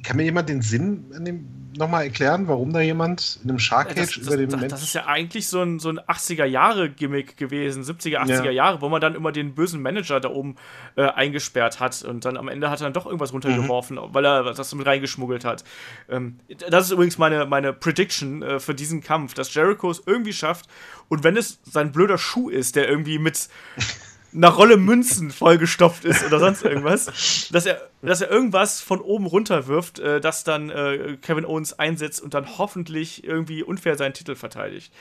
kann 0.03 0.17
mir 0.17 0.25
jemand 0.25 0.49
den 0.49 0.63
Sinn 0.63 1.05
nochmal 1.77 2.05
erklären, 2.05 2.49
warum 2.49 2.73
da 2.73 2.81
jemand 2.81 3.41
in 3.43 3.51
einem 3.51 3.59
Shark 3.59 3.95
Cage 3.95 4.19
das, 4.19 4.27
über 4.27 4.37
dem 4.37 4.51
das, 4.51 4.69
das 4.69 4.83
ist 4.83 4.95
ja 4.95 5.07
eigentlich 5.07 5.49
so 5.49 5.63
ein, 5.63 5.79
so 5.79 5.89
ein 5.89 5.99
80er-Jahre-Gimmick 6.01 7.37
gewesen, 7.37 7.83
70er, 7.83 8.19
80er 8.19 8.45
ja. 8.45 8.51
Jahre, 8.51 8.81
wo 8.81 8.89
man 8.89 9.01
dann 9.01 9.15
immer 9.15 9.33
den 9.33 9.55
bösen 9.55 9.81
Manager 9.81 10.21
da 10.21 10.29
oben 10.29 10.57
äh, 10.97 11.03
eingesperrt 11.03 11.81
hat 11.81 12.03
und 12.03 12.25
dann 12.25 12.37
am 12.37 12.49
Ende 12.49 12.71
hat 12.71 12.81
er 12.81 12.85
dann 12.85 12.93
doch 12.93 13.07
irgendwas 13.07 13.33
runtergeworfen, 13.33 13.97
mhm. 13.97 14.13
weil 14.13 14.25
er 14.25 14.53
das 14.53 14.75
mit 14.75 14.87
reingeschmuggelt 14.87 15.45
hat. 15.45 15.65
Ähm, 16.09 16.39
das 16.69 16.87
ist 16.87 16.91
übrigens 16.91 17.19
meine, 17.19 17.47
meine 17.47 17.73
Prediction 17.73 18.43
äh, 18.43 18.61
für 18.61 18.75
diesen 18.75 19.03
Kampf, 19.03 19.35
dass 19.35 19.55
Jericho 19.55 19.91
es 19.91 20.03
irgendwie 20.05 20.33
schafft 20.33 20.67
und 21.09 21.25
wenn 21.25 21.37
es 21.37 21.61
sein 21.65 21.93
blöder 21.93 22.19
Schuh 22.19 22.51
ist, 22.51 22.77
der 22.77 22.89
irgendwie 22.89 23.19
mit 23.19 23.49
einer 24.35 24.49
Rolle 24.49 24.77
Münzen 24.77 25.31
vollgestopft 25.31 26.05
ist 26.05 26.25
oder 26.25 26.39
sonst 26.39 26.63
irgendwas, 26.65 27.49
dass 27.53 27.67
er, 27.67 27.89
dass 28.03 28.21
er 28.21 28.31
irgendwas 28.31 28.81
von 28.81 29.01
oben 29.01 29.27
runter 29.27 29.67
wirft, 29.67 29.99
äh, 29.99 30.21
das 30.21 30.45
dann 30.45 30.71
äh, 30.71 31.19
Kevin 31.21 31.45
Owens 31.45 31.79
einsetzt 31.79 32.21
und 32.21 32.35
dann 32.35 32.59
hoffentlich 32.59 33.25
irgendwie 33.25 33.63
unfair 33.63 33.97
seinen 33.97 34.15
Titel 34.15 34.35
verteidigt. 34.35 34.93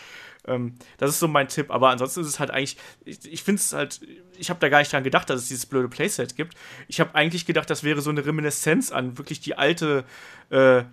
Ähm, 0.47 0.75
das 0.97 1.11
ist 1.11 1.19
so 1.19 1.27
mein 1.27 1.47
Tipp, 1.47 1.71
aber 1.71 1.89
ansonsten 1.89 2.21
ist 2.21 2.27
es 2.27 2.39
halt 2.39 2.51
eigentlich, 2.51 2.77
ich, 3.05 3.31
ich 3.31 3.43
finde 3.43 3.59
es 3.59 3.73
halt, 3.73 4.01
ich 4.37 4.49
habe 4.49 4.59
da 4.59 4.69
gar 4.69 4.79
nicht 4.79 4.91
dran 4.91 5.03
gedacht, 5.03 5.29
dass 5.29 5.41
es 5.41 5.47
dieses 5.47 5.65
blöde 5.65 5.87
Playset 5.87 6.35
gibt. 6.35 6.55
Ich 6.87 6.99
habe 6.99 7.15
eigentlich 7.15 7.45
gedacht, 7.45 7.69
das 7.69 7.83
wäre 7.83 8.01
so 8.01 8.09
eine 8.09 8.25
Reminiszenz 8.25 8.91
an 8.91 9.17
wirklich 9.17 9.39
die 9.39 9.57
alte 9.57 10.03
äh, 10.49 10.83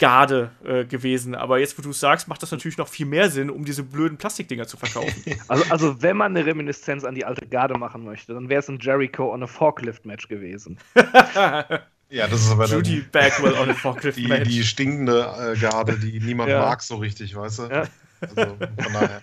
Garde 0.00 0.50
äh, 0.64 0.84
gewesen. 0.84 1.36
Aber 1.36 1.60
jetzt, 1.60 1.78
wo 1.78 1.82
du 1.82 1.90
es 1.90 2.00
sagst, 2.00 2.26
macht 2.26 2.42
das 2.42 2.50
natürlich 2.50 2.78
noch 2.78 2.88
viel 2.88 3.06
mehr 3.06 3.30
Sinn, 3.30 3.50
um 3.50 3.64
diese 3.64 3.84
blöden 3.84 4.18
Plastikdinger 4.18 4.66
zu 4.66 4.76
verkaufen. 4.76 5.22
also, 5.48 5.64
also, 5.70 6.02
wenn 6.02 6.16
man 6.16 6.36
eine 6.36 6.44
Reminiszenz 6.44 7.04
an 7.04 7.14
die 7.14 7.24
alte 7.24 7.46
Garde 7.46 7.78
machen 7.78 8.04
möchte, 8.04 8.34
dann 8.34 8.48
wäre 8.48 8.60
es 8.60 8.68
ein 8.68 8.78
Jericho 8.80 9.32
on 9.32 9.44
a 9.44 9.46
Forklift-Match 9.46 10.26
gewesen. 10.26 10.78
ja, 10.94 12.26
das 12.26 12.40
ist 12.40 12.50
aber 12.50 12.66
Judy 12.66 13.04
Bagwell 13.12 13.54
on 13.54 13.70
a 13.70 13.74
Forklift-Match. 13.74 14.48
Die, 14.48 14.56
die, 14.56 14.64
stinkende 14.64 15.54
äh, 15.54 15.58
Garde, 15.60 15.98
die 15.98 16.18
niemand 16.18 16.50
ja. 16.50 16.60
mag 16.60 16.82
so 16.82 16.96
richtig, 16.96 17.36
weißt 17.36 17.58
du? 17.60 17.62
Ja. 17.64 17.84
Also, 18.20 18.56
von 18.56 18.92
daher. 18.92 19.20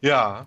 Ja. 0.00 0.46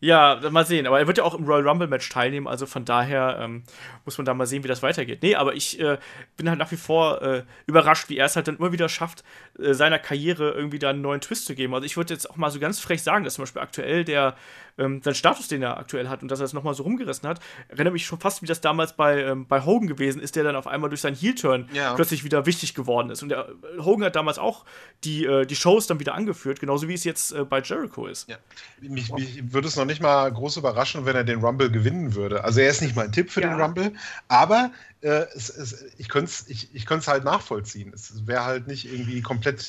Ja, 0.00 0.40
mal 0.50 0.64
sehen. 0.64 0.86
Aber 0.86 1.00
er 1.00 1.08
wird 1.08 1.18
ja 1.18 1.24
auch 1.24 1.34
im 1.34 1.44
Royal 1.44 1.66
Rumble 1.66 1.88
Match 1.88 2.08
teilnehmen, 2.08 2.46
also 2.46 2.66
von 2.66 2.84
daher 2.84 3.38
ähm, 3.40 3.64
muss 4.04 4.16
man 4.16 4.24
da 4.24 4.32
mal 4.32 4.46
sehen, 4.46 4.62
wie 4.62 4.68
das 4.68 4.82
weitergeht. 4.82 5.22
Nee, 5.22 5.34
aber 5.34 5.54
ich 5.54 5.80
äh, 5.80 5.98
bin 6.36 6.48
halt 6.48 6.58
nach 6.60 6.70
wie 6.70 6.76
vor 6.76 7.20
äh, 7.20 7.42
überrascht, 7.66 8.08
wie 8.08 8.16
er 8.16 8.26
es 8.26 8.36
halt 8.36 8.46
dann 8.46 8.58
immer 8.58 8.70
wieder 8.70 8.88
schafft, 8.88 9.24
äh, 9.58 9.74
seiner 9.74 9.98
Karriere 9.98 10.52
irgendwie 10.52 10.78
da 10.78 10.90
einen 10.90 11.00
neuen 11.00 11.20
Twist 11.20 11.46
zu 11.46 11.56
geben. 11.56 11.74
Also 11.74 11.84
ich 11.84 11.96
würde 11.96 12.14
jetzt 12.14 12.30
auch 12.30 12.36
mal 12.36 12.50
so 12.50 12.60
ganz 12.60 12.78
frech 12.78 13.02
sagen, 13.02 13.24
dass 13.24 13.34
zum 13.34 13.42
Beispiel 13.42 13.60
aktuell 13.60 14.04
der, 14.04 14.36
ähm, 14.78 15.02
sein 15.02 15.14
Status, 15.14 15.48
den 15.48 15.62
er 15.62 15.78
aktuell 15.78 16.08
hat 16.08 16.22
und 16.22 16.30
dass 16.30 16.40
er 16.40 16.44
es 16.44 16.52
nochmal 16.52 16.74
so 16.74 16.82
rumgerissen 16.82 17.28
hat, 17.28 17.40
erinnert 17.68 17.92
mich 17.92 18.06
schon 18.06 18.20
fast, 18.20 18.42
wie 18.42 18.46
das 18.46 18.60
damals 18.60 18.94
bei, 18.94 19.22
ähm, 19.22 19.46
bei 19.46 19.64
Hogan 19.64 19.88
gewesen 19.88 20.20
ist, 20.20 20.36
der 20.36 20.44
dann 20.44 20.56
auf 20.56 20.66
einmal 20.66 20.90
durch 20.90 21.00
seinen 21.00 21.16
Heel-Turn 21.16 21.68
ja. 21.72 21.94
plötzlich 21.94 22.24
wieder 22.24 22.46
wichtig 22.46 22.74
geworden 22.74 23.10
ist. 23.10 23.22
Und 23.22 23.30
der, 23.30 23.48
äh, 23.48 23.82
Hogan 23.82 24.04
hat 24.04 24.16
damals 24.16 24.38
auch 24.38 24.64
die, 25.04 25.24
äh, 25.24 25.46
die 25.46 25.56
Shows 25.56 25.86
dann 25.86 26.00
wieder 26.00 26.14
angeführt, 26.14 26.60
genauso 26.60 26.88
wie 26.88 26.94
es 26.94 27.04
jetzt 27.04 27.32
äh, 27.32 27.44
bei 27.44 27.60
Jericho 27.60 28.06
ist. 28.06 28.28
Ja. 28.28 28.36
Mich, 28.80 29.12
mich 29.12 29.52
würde 29.52 29.68
es 29.68 29.76
noch 29.76 29.84
nicht 29.84 30.00
mal 30.00 30.30
groß 30.32 30.56
überraschen, 30.56 31.04
wenn 31.04 31.16
er 31.16 31.24
den 31.24 31.40
Rumble 31.40 31.70
gewinnen 31.70 32.14
würde. 32.14 32.44
Also 32.44 32.60
er 32.60 32.70
ist 32.70 32.82
nicht 32.82 32.96
mein 32.96 33.12
Tipp 33.12 33.30
für 33.30 33.42
ja. 33.42 33.48
den 33.48 33.60
Rumble, 33.60 33.92
aber 34.28 34.70
äh, 35.00 35.26
es, 35.34 35.50
es, 35.50 35.84
ich 35.98 36.08
könnte 36.08 36.30
es 36.30 36.48
ich, 36.48 36.74
ich 36.74 36.86
halt 36.88 37.24
nachvollziehen. 37.24 37.92
Es 37.94 38.26
wäre 38.26 38.44
halt 38.44 38.66
nicht 38.66 38.90
irgendwie 38.90 39.22
komplett 39.22 39.64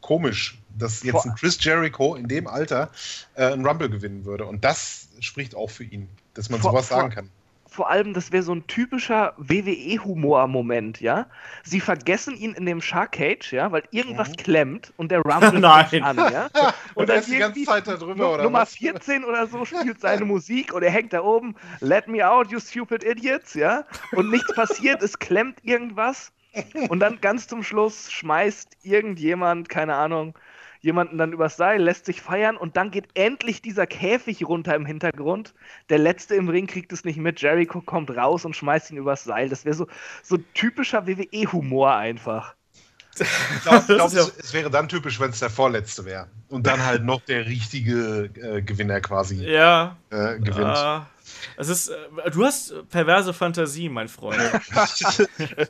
komisch, 0.00 0.58
dass 0.78 1.02
jetzt 1.02 1.26
ein 1.26 1.34
Chris 1.34 1.62
Jericho 1.62 2.14
in 2.14 2.28
dem 2.28 2.46
Alter 2.46 2.90
äh, 3.34 3.46
einen 3.46 3.66
Rumble 3.66 3.90
gewinnen 3.90 4.24
würde. 4.24 4.46
Und 4.46 4.64
das 4.64 5.08
spricht 5.20 5.54
auch 5.54 5.70
für 5.70 5.84
ihn, 5.84 6.08
dass 6.34 6.50
man 6.50 6.60
vor, 6.60 6.72
sowas 6.72 6.88
sagen 6.88 7.10
kann 7.10 7.30
vor 7.72 7.88
allem, 7.88 8.12
das 8.12 8.30
wäre 8.30 8.42
so 8.42 8.54
ein 8.54 8.66
typischer 8.66 9.32
WWE-Humor-Moment, 9.38 11.00
ja. 11.00 11.26
Sie 11.64 11.80
vergessen 11.80 12.36
ihn 12.36 12.52
in 12.52 12.66
dem 12.66 12.80
Shark 12.82 13.12
Cage, 13.12 13.52
ja, 13.52 13.72
weil 13.72 13.82
irgendwas 13.90 14.28
mhm. 14.28 14.36
klemmt 14.36 14.92
und 14.98 15.10
der 15.10 15.20
Rumble 15.24 15.58
Nein. 15.58 16.02
an, 16.02 16.16
ja. 16.16 16.50
Und, 16.94 17.04
und 17.04 17.08
dann 17.08 17.24
die 17.24 17.38
ganze 17.38 17.64
Zeit 17.64 17.86
da 17.86 17.96
drüber, 17.96 18.34
oder 18.34 18.42
Nummer 18.42 18.60
was? 18.60 18.74
14 18.74 19.24
oder 19.24 19.46
so 19.46 19.64
spielt 19.64 20.00
seine 20.00 20.26
Musik 20.26 20.74
und 20.74 20.82
er 20.82 20.90
hängt 20.90 21.14
da 21.14 21.22
oben, 21.22 21.54
let 21.80 22.06
me 22.06 22.26
out, 22.26 22.50
you 22.50 22.60
stupid 22.60 23.02
idiots, 23.02 23.54
ja. 23.54 23.84
Und 24.12 24.30
nichts 24.30 24.54
passiert, 24.54 25.02
es 25.02 25.18
klemmt 25.18 25.58
irgendwas. 25.62 26.32
Und 26.90 27.00
dann 27.00 27.18
ganz 27.22 27.48
zum 27.48 27.62
Schluss 27.62 28.12
schmeißt 28.12 28.76
irgendjemand, 28.82 29.70
keine 29.70 29.94
Ahnung, 29.94 30.34
jemanden 30.82 31.16
dann 31.16 31.32
übers 31.32 31.56
Seil, 31.56 31.80
lässt 31.80 32.06
sich 32.06 32.20
feiern 32.20 32.56
und 32.56 32.76
dann 32.76 32.90
geht 32.90 33.08
endlich 33.14 33.62
dieser 33.62 33.86
Käfig 33.86 34.44
runter 34.46 34.74
im 34.74 34.84
Hintergrund. 34.84 35.54
Der 35.88 35.98
Letzte 35.98 36.34
im 36.34 36.48
Ring 36.48 36.66
kriegt 36.66 36.92
es 36.92 37.04
nicht 37.04 37.16
mit. 37.16 37.40
Jericho 37.40 37.80
kommt 37.80 38.10
raus 38.10 38.44
und 38.44 38.54
schmeißt 38.54 38.90
ihn 38.90 38.96
übers 38.98 39.24
Seil. 39.24 39.48
Das 39.48 39.64
wäre 39.64 39.74
so, 39.74 39.86
so 40.22 40.36
typischer 40.54 41.06
WWE-Humor 41.06 41.94
einfach. 41.94 42.54
Ich 43.18 43.62
glaube, 43.62 43.84
glaub, 43.86 44.12
es, 44.12 44.14
es, 44.38 44.52
wäre 44.54 44.70
dann 44.70 44.88
typisch, 44.88 45.20
wenn 45.20 45.30
es 45.30 45.38
der 45.38 45.50
Vorletzte 45.50 46.04
wäre. 46.04 46.28
Und 46.48 46.66
dann 46.66 46.84
halt 46.84 47.04
noch 47.04 47.20
der 47.20 47.46
richtige 47.46 48.30
äh, 48.34 48.62
Gewinner 48.62 49.00
quasi 49.00 49.44
ja. 49.44 49.96
äh, 50.10 50.38
gewinnt. 50.38 50.78
Uh, 50.78 51.02
es 51.56 51.68
ist, 51.68 51.88
äh, 51.88 52.30
du 52.30 52.44
hast 52.44 52.74
perverse 52.88 53.32
Fantasie, 53.32 53.88
mein 53.88 54.08
Freund. 54.08 54.40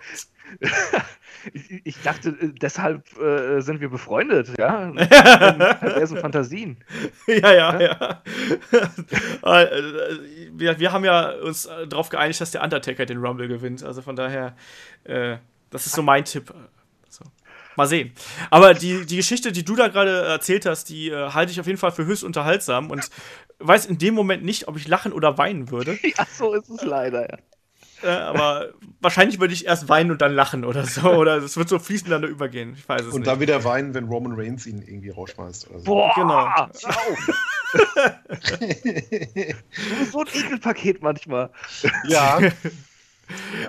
ich, 1.53 1.87
ich, 1.87 2.03
dachte, 2.03 2.31
äh, 2.31 2.53
deshalb 2.61 3.17
äh, 3.19 3.61
sind 3.61 3.81
wir 3.81 3.89
befreundet, 3.89 4.53
ja. 4.59 4.93
Sind 6.07 6.19
Fantasien? 6.19 6.77
Ja, 7.27 7.53
ja, 7.53 7.81
ja. 7.81 8.23
Äh, 9.43 9.67
wir, 10.53 10.79
wir, 10.79 10.93
haben 10.93 11.05
ja 11.05 11.31
uns 11.31 11.69
darauf 11.89 12.09
geeinigt, 12.09 12.41
dass 12.41 12.53
der 12.53 12.63
Undertaker 12.63 13.07
den 13.07 13.19
Rumble 13.19 13.49
gewinnt. 13.49 13.83
Also 13.83 14.03
von 14.03 14.15
daher, 14.15 14.55
äh, 15.05 15.39
das 15.71 15.87
ist 15.87 15.95
so 15.95 16.03
mein 16.03 16.25
Tipp. 16.25 16.55
So. 17.09 17.25
Mal 17.77 17.87
sehen. 17.87 18.13
Aber 18.51 18.75
die, 18.75 19.05
die 19.05 19.17
Geschichte, 19.17 19.51
die 19.51 19.65
du 19.65 19.75
da 19.75 19.89
gerade 19.89 20.23
erzählt 20.23 20.67
hast, 20.67 20.89
die 20.91 21.11
äh, 21.11 21.31
halte 21.31 21.51
ich 21.51 21.61
auf 21.61 21.67
jeden 21.67 21.79
Fall 21.79 21.91
für 21.91 22.07
höchst 22.07 22.23
unterhaltsam 22.23 22.91
und 22.91 23.11
weiß 23.59 23.87
in 23.87 23.99
dem 23.99 24.15
Moment 24.15 24.45
nicht, 24.45 24.69
ob 24.69 24.77
ich 24.77 24.87
lachen 24.87 25.13
oder 25.13 25.39
weinen 25.39 25.71
würde. 25.71 25.99
Ja, 26.03 26.27
so 26.31 26.55
ist 26.55 26.71
es 26.71 26.83
leider, 26.83 27.29
ja. 27.31 27.39
Äh, 28.03 28.09
aber 28.09 28.71
wahrscheinlich 29.01 29.41
würde 29.41 29.55
ich 29.55 29.67
erst 29.67 29.89
weinen 29.89 30.11
und 30.11 30.21
dann 30.21 30.35
lachen 30.35 30.65
oder 30.65 30.85
so. 30.85 31.03
Oder 31.23 31.39
es 31.39 31.57
wird 31.57 31.69
so 31.69 31.79
fließend 31.79 32.11
dann 32.11 32.25
übergehen. 32.25 32.75
Ich 32.77 32.89
weiß 32.89 33.03
es 33.03 33.07
und 33.09 33.21
nicht. 33.21 33.27
dann 33.27 33.41
wieder 33.41 33.65
weinen, 33.65 33.95
wenn 33.95 34.07
Roman 34.07 34.33
Reigns 34.35 34.67
ihn 34.67 34.83
irgendwie 34.83 35.11
rausschmeißt. 35.11 35.71
Oder 35.71 35.79
so. 35.79 35.85
Boah, 35.85 36.13
genau. 36.15 36.49
du 37.73 37.79
bist 39.99 40.13
so 40.13 40.21
ein 40.21 40.27
Ekelpaket 40.33 41.03
manchmal. 41.03 41.51
Ja. 42.09 42.41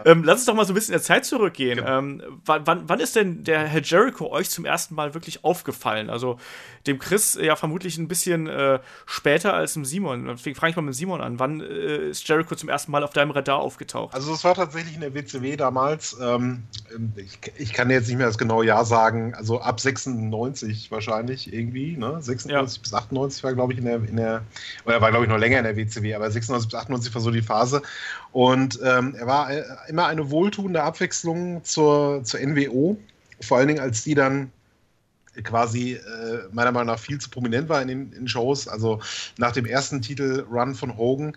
Ähm, 0.06 0.24
lass 0.24 0.40
uns 0.40 0.46
doch 0.46 0.56
mal 0.56 0.66
so 0.66 0.74
ein 0.74 0.76
bisschen 0.76 0.94
in 0.94 1.00
der 1.00 1.06
Zeit 1.06 1.26
zurückgehen. 1.26 1.78
Genau. 1.78 2.00
Ähm, 2.00 2.22
wann, 2.46 2.90
wann, 2.90 3.00
ist 3.00 3.16
denn 3.16 3.44
der 3.44 3.66
Herr 3.66 3.82
Jericho 3.82 4.30
euch 4.30 4.50
zum 4.50 4.66
ersten 4.66 4.96
Mal 4.96 5.14
wirklich 5.14 5.44
aufgefallen? 5.44 6.10
Also 6.10 6.40
dem 6.88 7.00
Chris 7.00 7.38
ja 7.42 7.56
vermutlich 7.56 7.98
ein 7.98 8.08
bisschen 8.08 8.48
äh, 8.48 8.80
später 9.06 9.54
als 9.54 9.74
dem 9.74 9.86
Simon. 9.86 10.26
Deswegen 10.28 10.56
frage 10.56 10.72
ich 10.72 10.76
mal 10.76 10.82
mit 10.82 10.96
Simon 10.96 11.22
an. 11.22 11.40
Wann 11.40 11.62
äh, 11.62 12.10
ist 12.10 12.28
Jericho 12.28 12.56
zum 12.56 12.70
ersten 12.70 12.92
Mal 12.92 13.04
auf 13.04 13.12
deinem 13.12 13.32
Radar 13.32 13.60
aufgetaucht? 13.60 14.14
Also 14.14 14.32
das 14.32 14.44
war 14.44 14.54
tatsächlich 14.54 14.96
in 14.96 15.02
der 15.02 15.14
WCW 15.14 15.56
damals. 15.56 16.18
Ähm, 16.22 16.64
ich, 17.16 17.40
ich, 17.58 17.74
kann 17.74 17.90
jetzt 17.90 18.08
nicht 18.08 18.18
mehr 18.18 18.28
das 18.28 18.38
genaue 18.38 18.66
Jahr 18.66 18.86
sagen. 18.86 19.34
Also 19.34 19.62
ab 19.62 19.80
96 19.80 20.92
wahrscheinlich 20.92 21.54
irgendwie. 21.54 21.96
Ne? 21.96 22.22
96 22.22 22.50
ja. 22.50 22.82
bis 22.82 22.94
98 22.94 23.44
war 23.44 23.54
glaube 23.54 23.74
ich 23.74 23.80
in 23.80 23.86
der, 23.86 23.96
in 23.96 24.18
der 24.18 24.44
oder 24.86 25.02
war 25.02 25.12
glaube 25.12 25.26
ich 25.26 25.32
noch 25.32 25.38
länger 25.38 25.60
in 25.60 25.64
der 25.64 25.78
WCW, 25.78 26.14
aber 26.16 26.30
96 26.30 26.70
bis 26.70 26.80
98 26.80 27.16
war 27.16 27.22
so 27.22 27.32
die 27.32 27.42
Phase. 27.42 27.82
Und 28.32 28.80
ähm, 28.84 29.16
er 29.16 29.28
war 29.28 29.52
äh, 29.52 29.64
immer 29.88 30.08
eine 30.08 30.32
wohltuende 30.32 30.84
Abwechslung 30.84 31.64
zur, 31.64 32.24
zur 32.24 32.40
NWO, 32.42 32.98
vor 33.42 33.58
allen 33.58 33.68
Dingen 33.68 33.80
als 33.80 34.04
die 34.04 34.16
dann 34.16 34.52
quasi 35.44 35.94
äh, 35.94 36.00
meiner 36.52 36.72
Meinung 36.72 36.88
nach 36.88 37.00
viel 37.00 37.20
zu 37.20 37.30
prominent 37.30 37.70
war 37.70 37.82
in 37.82 37.88
den 37.88 38.14
in 38.14 38.28
Shows. 38.28 38.68
Also 38.68 39.02
nach 39.38 39.52
dem 39.52 39.66
ersten 39.66 40.02
Titel-Run 40.02 40.76
von 40.76 40.98
Hogan 40.98 41.36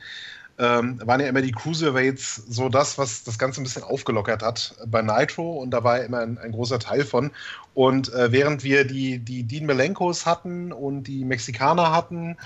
ähm, 0.58 1.00
waren 1.04 1.20
ja 1.20 1.28
immer 1.28 1.42
die 1.42 1.52
Cruiserweights 1.52 2.36
so 2.48 2.68
das, 2.68 2.96
was 2.98 3.24
das 3.24 3.38
Ganze 3.38 3.60
ein 3.60 3.64
bisschen 3.64 3.82
aufgelockert 3.82 4.42
hat 4.42 4.74
bei 4.86 5.02
Nitro 5.02 5.58
und 5.58 5.70
da 5.70 5.84
war 5.84 6.00
immer 6.02 6.20
ein, 6.20 6.38
ein 6.38 6.52
großer 6.52 6.78
Teil 6.78 7.04
von. 7.04 7.30
Und 7.74 8.12
äh, 8.12 8.32
während 8.32 8.64
wir 8.64 8.86
die, 8.86 9.18
die 9.18 9.42
Dean 9.42 9.66
Melenkos 9.66 10.24
hatten 10.24 10.72
und 10.72 11.04
die 11.04 11.24
Mexikaner 11.24 11.92
hatten 11.92 12.36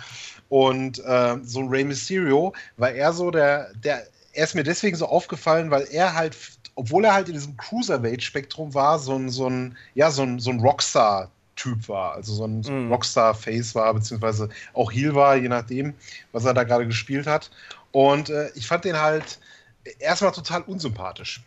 und 0.49 0.99
äh, 1.05 1.37
so 1.43 1.61
ein 1.61 1.69
Rey 1.69 1.85
Mysterio, 1.85 2.53
war 2.77 2.91
er 2.91 3.13
so 3.13 3.31
der, 3.31 3.73
der 3.75 4.03
er 4.33 4.45
ist 4.45 4.55
mir 4.55 4.63
deswegen 4.63 4.97
so 4.97 5.07
aufgefallen, 5.07 5.71
weil 5.71 5.87
er 5.91 6.15
halt, 6.15 6.37
obwohl 6.77 7.05
er 7.05 7.15
halt 7.15 7.29
in 7.29 7.35
diesem 7.35 7.57
Cruiserweight-Spektrum 7.57 8.75
war, 8.75 8.99
so 8.99 9.17
ein, 9.17 9.29
so 9.29 9.49
ein, 9.49 9.77
ja, 9.95 10.11
so 10.11 10.23
ein, 10.23 10.39
so 10.39 10.51
ein 10.51 10.61
Rockstar 10.61 11.31
Typ 11.61 11.89
war, 11.89 12.15
also 12.15 12.33
so 12.33 12.47
ein 12.47 12.61
mm. 12.61 12.91
Rockstar-Face 12.91 13.75
war, 13.75 13.93
beziehungsweise 13.93 14.49
auch 14.73 14.91
Heel 14.91 15.15
war, 15.15 15.37
je 15.37 15.49
nachdem, 15.49 15.93
was 16.33 16.47
er 16.47 16.55
da 16.55 16.65
gerade 16.65 16.87
gespielt 16.87 17.27
hat. 17.27 17.51
Und 17.93 18.31
äh, 18.31 18.51
ich 18.55 18.67
fand 18.67 18.85
den 18.85 18.99
halt 18.99 19.39
erstmal 19.99 20.33
total 20.33 20.63
unsympathisch. 20.63 21.43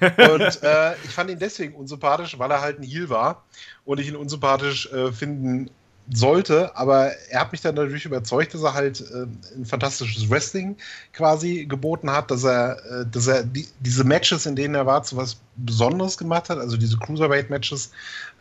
und 0.00 0.62
äh, 0.62 0.94
ich 1.04 1.10
fand 1.10 1.30
ihn 1.30 1.38
deswegen 1.38 1.74
unsympathisch, 1.74 2.38
weil 2.38 2.50
er 2.50 2.60
halt 2.60 2.78
ein 2.78 2.82
Heel 2.82 3.08
war 3.08 3.44
und 3.86 3.98
ich 3.98 4.08
ihn 4.08 4.16
unsympathisch 4.16 4.92
äh, 4.92 5.10
finden 5.10 5.70
sollte, 6.12 6.76
aber 6.76 7.12
er 7.30 7.40
hat 7.40 7.52
mich 7.52 7.62
dann 7.62 7.76
dadurch 7.76 8.04
überzeugt, 8.04 8.52
dass 8.54 8.62
er 8.62 8.74
halt 8.74 9.00
äh, 9.00 9.26
ein 9.56 9.64
fantastisches 9.64 10.28
Wrestling 10.28 10.76
quasi 11.12 11.64
geboten 11.64 12.10
hat, 12.10 12.30
dass 12.30 12.44
er, 12.44 12.78
äh, 12.84 13.06
dass 13.10 13.26
er 13.26 13.42
die, 13.42 13.66
diese 13.80 14.04
Matches, 14.04 14.44
in 14.46 14.54
denen 14.54 14.74
er 14.74 14.86
war, 14.86 15.02
zu 15.02 15.16
was 15.16 15.38
Besonderes 15.56 16.18
gemacht 16.18 16.50
hat, 16.50 16.58
also 16.58 16.76
diese 16.76 16.98
Cruiserweight-Matches. 16.98 17.90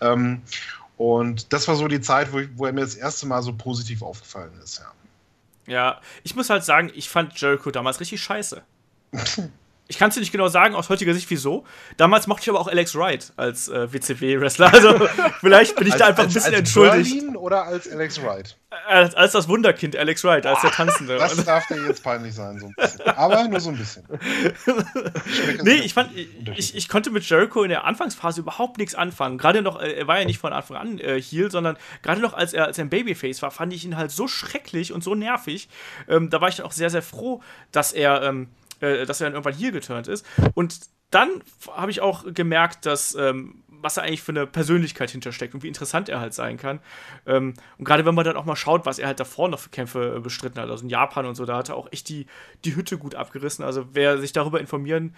Ähm, 0.02 0.42
und 0.98 1.54
das 1.54 1.68
war 1.68 1.76
so 1.76 1.88
die 1.88 2.02
Zeit, 2.02 2.34
wo, 2.34 2.40
ich, 2.40 2.50
wo 2.56 2.66
er 2.66 2.74
mir 2.74 2.82
das 2.82 2.96
erste 2.96 3.28
Mal 3.28 3.42
so 3.42 3.54
positiv 3.54 4.02
aufgefallen 4.02 4.52
ist, 4.64 4.80
ja. 4.80 4.92
Ja, 5.66 6.02
ich 6.24 6.36
muss 6.36 6.50
halt 6.50 6.66
sagen, 6.66 6.92
ich 6.94 7.08
fand 7.08 7.40
Jericho 7.40 7.72
damals 7.72 8.02
richtig 8.02 8.22
scheiße. 8.22 8.62
Ich 9.88 9.98
kann 9.98 10.10
es 10.10 10.16
dir 10.16 10.22
nicht 10.22 10.32
genau 10.32 10.48
sagen, 10.48 10.76
aus 10.76 10.88
heutiger 10.90 11.14
Sicht, 11.14 11.30
wieso. 11.30 11.66
Damals 11.98 12.28
mochte 12.28 12.44
ich 12.44 12.50
aber 12.50 12.62
auch 12.62 12.70
Alex 12.70 12.96
Wright 12.96 13.34
als 13.36 13.68
äh, 13.68 13.92
WCW-Wrestler. 13.92 14.74
Also 14.74 15.08
vielleicht 15.42 15.76
bin 15.76 15.88
ich 15.88 15.94
als, 15.94 16.00
da 16.02 16.08
einfach 16.08 16.24
ein 16.24 16.32
bisschen 16.32 16.54
als 16.54 16.60
entschuldigt. 16.60 17.14
Berlin 17.14 17.36
oder 17.36 17.66
als 17.66 17.92
Alex 17.92 18.24
Wright? 18.24 18.58
Als, 18.88 19.14
als, 19.14 19.34
das 19.34 19.50
Wunderkind 19.50 19.98
Alex 19.98 20.24
Wright, 20.24 20.46
als 20.46 20.62
der 20.62 20.72
Tanzende. 20.72 21.18
Das 21.18 21.36
darf 21.44 21.68
dir 21.68 21.86
jetzt 21.86 22.02
peinlich 22.02 22.34
sein, 22.34 22.60
so 22.60 22.68
ein 22.68 22.74
bisschen. 22.76 23.02
Aber 23.08 23.48
nur 23.48 23.60
so 23.60 23.70
ein 23.70 23.78
bisschen. 23.78 24.04
Ich 25.26 25.64
nee, 25.64 25.74
ich 25.74 25.94
fand, 25.94 26.12
ich, 26.16 26.76
ich 26.76 26.90
konnte 26.90 27.12
mit 27.12 27.28
Jericho 27.30 27.64
in 27.64 27.70
der 27.70 27.84
Anfangsphase 27.84 28.40
überhaupt 28.40 28.78
nichts 28.78 28.96
anfangen. 28.96 29.38
Gerade 29.38 29.62
noch, 29.62 29.82
äh, 29.82 29.92
er 29.92 30.08
war 30.08 30.18
ja 30.18 30.26
nicht 30.26 30.40
von 30.40 30.54
Anfang 30.54 30.78
an 30.78 30.98
äh, 31.00 31.22
Heel, 31.22 31.52
sondern 31.52 31.78
gerade 32.02 32.22
noch 32.22 32.34
als 32.34 32.54
er, 32.54 32.66
als 32.66 32.78
er 32.78 32.86
ein 32.86 32.90
Babyface 32.90 33.42
war, 33.42 33.52
fand 33.52 33.74
ich 33.74 33.84
ihn 33.84 33.98
halt 33.98 34.12
so 34.12 34.28
schrecklich 34.30 34.94
und 34.94 35.04
so 35.04 35.14
nervig. 35.14 35.68
Ähm, 36.08 36.30
da 36.30 36.40
war 36.40 36.48
ich 36.48 36.56
dann 36.56 36.66
auch 36.66 36.72
sehr, 36.72 36.90
sehr 36.90 37.04
froh, 37.04 37.42
dass 37.72 37.92
er. 37.92 38.24
Ähm, 38.24 38.48
äh, 38.84 39.06
dass 39.06 39.22
er 39.22 39.28
dann 39.28 39.34
irgendwann 39.34 39.54
hier 39.54 39.72
geturnt 39.72 40.08
ist. 40.08 40.26
Und 40.54 40.80
dann 41.10 41.44
habe 41.72 41.92
ich 41.92 42.02
auch 42.02 42.26
gemerkt, 42.34 42.86
dass 42.86 43.16
ähm, 43.16 43.64
was 43.84 43.96
da 43.96 44.02
eigentlich 44.02 44.22
für 44.22 44.32
eine 44.32 44.48
Persönlichkeit 44.48 45.12
hintersteckt 45.12 45.54
und 45.54 45.62
wie 45.62 45.68
interessant 45.68 46.08
er 46.10 46.20
halt 46.20 46.34
sein 46.34 46.58
kann. 46.58 46.80
Ähm, 47.26 47.54
und 47.78 47.86
gerade 47.86 48.06
wenn 48.06 48.16
man 48.16 48.26
dann 48.26 48.38
auch 48.38 48.46
mal 48.46 48.56
schaut, 48.56 48.86
was 48.86 48.98
er 48.98 49.08
halt 49.08 49.20
davor 49.20 49.50
noch 49.50 49.60
für 49.60 49.70
Kämpfe 49.70 50.16
äh, 50.16 50.20
bestritten 50.20 50.60
hat, 50.60 50.70
also 50.70 50.84
in 50.84 50.90
Japan 50.90 51.26
und 51.26 51.36
so, 51.36 51.46
da 51.46 51.58
hat 51.58 51.70
er 51.70 51.76
auch 51.76 51.92
echt 51.92 52.08
die, 52.10 52.26
die 52.64 52.76
Hütte 52.76 52.98
gut 52.98 53.14
abgerissen. 53.14 53.64
Also 53.64 53.86
wer 53.92 54.18
sich 54.18 54.32
darüber 54.32 54.60
informieren 54.60 55.16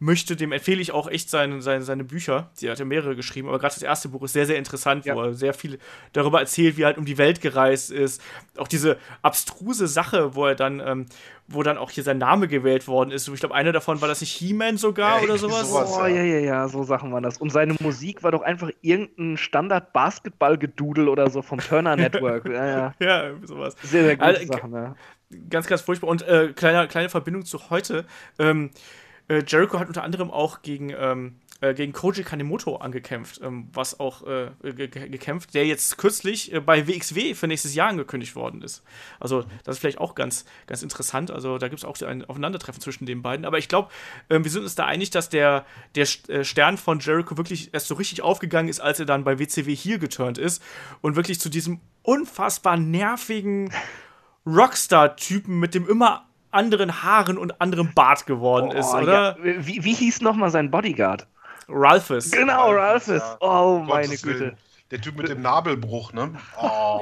möchte, 0.00 0.36
dem 0.36 0.52
empfehle 0.52 0.80
ich 0.80 0.92
auch 0.92 1.08
echt 1.08 1.28
seine, 1.28 1.60
seine, 1.60 1.82
seine 1.82 2.04
Bücher. 2.04 2.50
Sie 2.54 2.70
hat 2.70 2.78
ja 2.78 2.84
mehrere 2.84 3.16
geschrieben, 3.16 3.48
aber 3.48 3.58
gerade 3.58 3.74
das 3.74 3.82
erste 3.82 4.08
Buch 4.08 4.22
ist 4.22 4.32
sehr, 4.32 4.46
sehr 4.46 4.56
interessant, 4.56 5.04
ja. 5.04 5.16
wo 5.16 5.22
er 5.22 5.34
sehr 5.34 5.54
viel 5.54 5.78
darüber 6.12 6.38
erzählt, 6.38 6.76
wie 6.76 6.82
er 6.82 6.86
halt 6.86 6.98
um 6.98 7.04
die 7.04 7.18
Welt 7.18 7.40
gereist 7.40 7.90
ist. 7.90 8.22
Auch 8.56 8.68
diese 8.68 8.96
abstruse 9.22 9.88
Sache, 9.88 10.36
wo 10.36 10.46
er 10.46 10.54
dann, 10.54 10.80
ähm, 10.80 11.06
wo 11.48 11.62
dann 11.64 11.78
auch 11.78 11.90
hier 11.90 12.04
sein 12.04 12.18
Name 12.18 12.46
gewählt 12.46 12.86
worden 12.86 13.10
ist. 13.10 13.26
Ich 13.26 13.40
glaube, 13.40 13.54
einer 13.54 13.72
davon 13.72 14.00
war 14.00 14.06
das 14.06 14.20
nicht 14.20 14.36
He-Man 14.36 14.76
sogar 14.76 15.18
ja, 15.18 15.24
oder 15.24 15.38
sowas. 15.38 15.68
sowas 15.68 15.96
oh, 15.98 16.06
ja, 16.06 16.22
ja, 16.22 16.38
ja, 16.38 16.68
so 16.68 16.84
Sachen 16.84 17.12
waren 17.12 17.24
das. 17.24 17.38
Und 17.38 17.50
seine 17.50 17.74
Musik 17.80 18.22
war 18.22 18.30
doch 18.30 18.42
einfach 18.42 18.70
irgendein 18.82 19.36
Standard-Basketball-Gedudel 19.36 21.08
oder 21.08 21.28
so 21.30 21.42
vom 21.42 21.58
Turner 21.58 21.96
Network. 21.96 22.48
ja, 22.48 22.66
ja. 22.66 22.94
ja, 23.00 23.30
sowas. 23.42 23.74
Sehr, 23.82 24.04
sehr 24.04 24.16
gute 24.16 24.26
also, 24.26 24.46
Sachen, 24.46 24.72
ja. 24.72 24.94
Ganz, 25.50 25.66
ganz 25.66 25.82
furchtbar. 25.82 26.08
Und 26.08 26.22
äh, 26.22 26.52
kleine, 26.54 26.86
kleine 26.88 27.08
Verbindung 27.08 27.44
zu 27.44 27.68
heute. 27.70 28.06
Ähm, 28.38 28.70
äh, 29.28 29.42
Jericho 29.46 29.78
hat 29.78 29.88
unter 29.88 30.02
anderem 30.02 30.30
auch 30.30 30.62
gegen, 30.62 30.90
ähm, 30.90 31.36
äh, 31.60 31.74
gegen 31.74 31.92
Koji 31.92 32.22
Kanemoto 32.22 32.76
angekämpft, 32.76 33.40
ähm, 33.42 33.68
was 33.72 34.00
auch 34.00 34.26
äh, 34.26 34.50
gekämpft, 34.62 35.54
der 35.54 35.66
jetzt 35.66 35.98
kürzlich 35.98 36.52
äh, 36.52 36.60
bei 36.60 36.86
WXW 36.88 37.34
für 37.34 37.46
nächstes 37.46 37.74
Jahr 37.74 37.88
angekündigt 37.88 38.36
worden 38.36 38.62
ist. 38.62 38.82
Also, 39.20 39.44
das 39.64 39.76
ist 39.76 39.80
vielleicht 39.80 39.98
auch 39.98 40.14
ganz, 40.14 40.44
ganz 40.66 40.82
interessant. 40.82 41.30
Also, 41.30 41.58
da 41.58 41.68
gibt 41.68 41.80
es 41.80 41.84
auch 41.84 42.00
ein 42.02 42.24
Aufeinandertreffen 42.24 42.80
zwischen 42.80 43.06
den 43.06 43.22
beiden. 43.22 43.44
Aber 43.44 43.58
ich 43.58 43.68
glaube, 43.68 43.90
ähm, 44.30 44.44
wir 44.44 44.50
sind 44.50 44.62
uns 44.62 44.74
da 44.74 44.86
einig, 44.86 45.10
dass 45.10 45.28
der, 45.28 45.66
der 45.94 46.06
äh, 46.28 46.44
Stern 46.44 46.78
von 46.78 47.00
Jericho 47.00 47.36
wirklich 47.36 47.74
erst 47.74 47.88
so 47.88 47.94
richtig 47.94 48.22
aufgegangen 48.22 48.68
ist, 48.68 48.80
als 48.80 49.00
er 49.00 49.06
dann 49.06 49.24
bei 49.24 49.38
WCW 49.38 49.74
hier 49.74 49.98
geturnt 49.98 50.38
ist 50.38 50.62
und 51.02 51.16
wirklich 51.16 51.40
zu 51.40 51.48
diesem 51.48 51.80
unfassbar 52.02 52.76
nervigen 52.76 53.72
Rockstar-Typen 54.46 55.58
mit 55.58 55.74
dem 55.74 55.86
immer 55.86 56.27
anderen 56.50 57.02
Haaren 57.02 57.38
und 57.38 57.60
anderem 57.60 57.92
Bart 57.94 58.26
geworden 58.26 58.70
oh, 58.72 58.78
ist, 58.78 58.94
oder? 58.94 59.36
Ja. 59.42 59.66
Wie, 59.66 59.84
wie 59.84 59.94
hieß 59.94 60.20
nochmal 60.20 60.50
sein 60.50 60.70
Bodyguard? 60.70 61.26
Ralphus. 61.68 62.30
Genau, 62.30 62.70
Ralphus. 62.72 63.22
Oh, 63.40 63.82
meine 63.86 64.06
Gottes 64.06 64.22
Güte. 64.22 64.40
Willen. 64.40 64.56
Der 64.90 65.02
Typ 65.02 65.18
mit 65.18 65.28
dem 65.28 65.42
Nabelbruch, 65.42 66.14
ne? 66.14 66.32
Oh. 66.62 67.00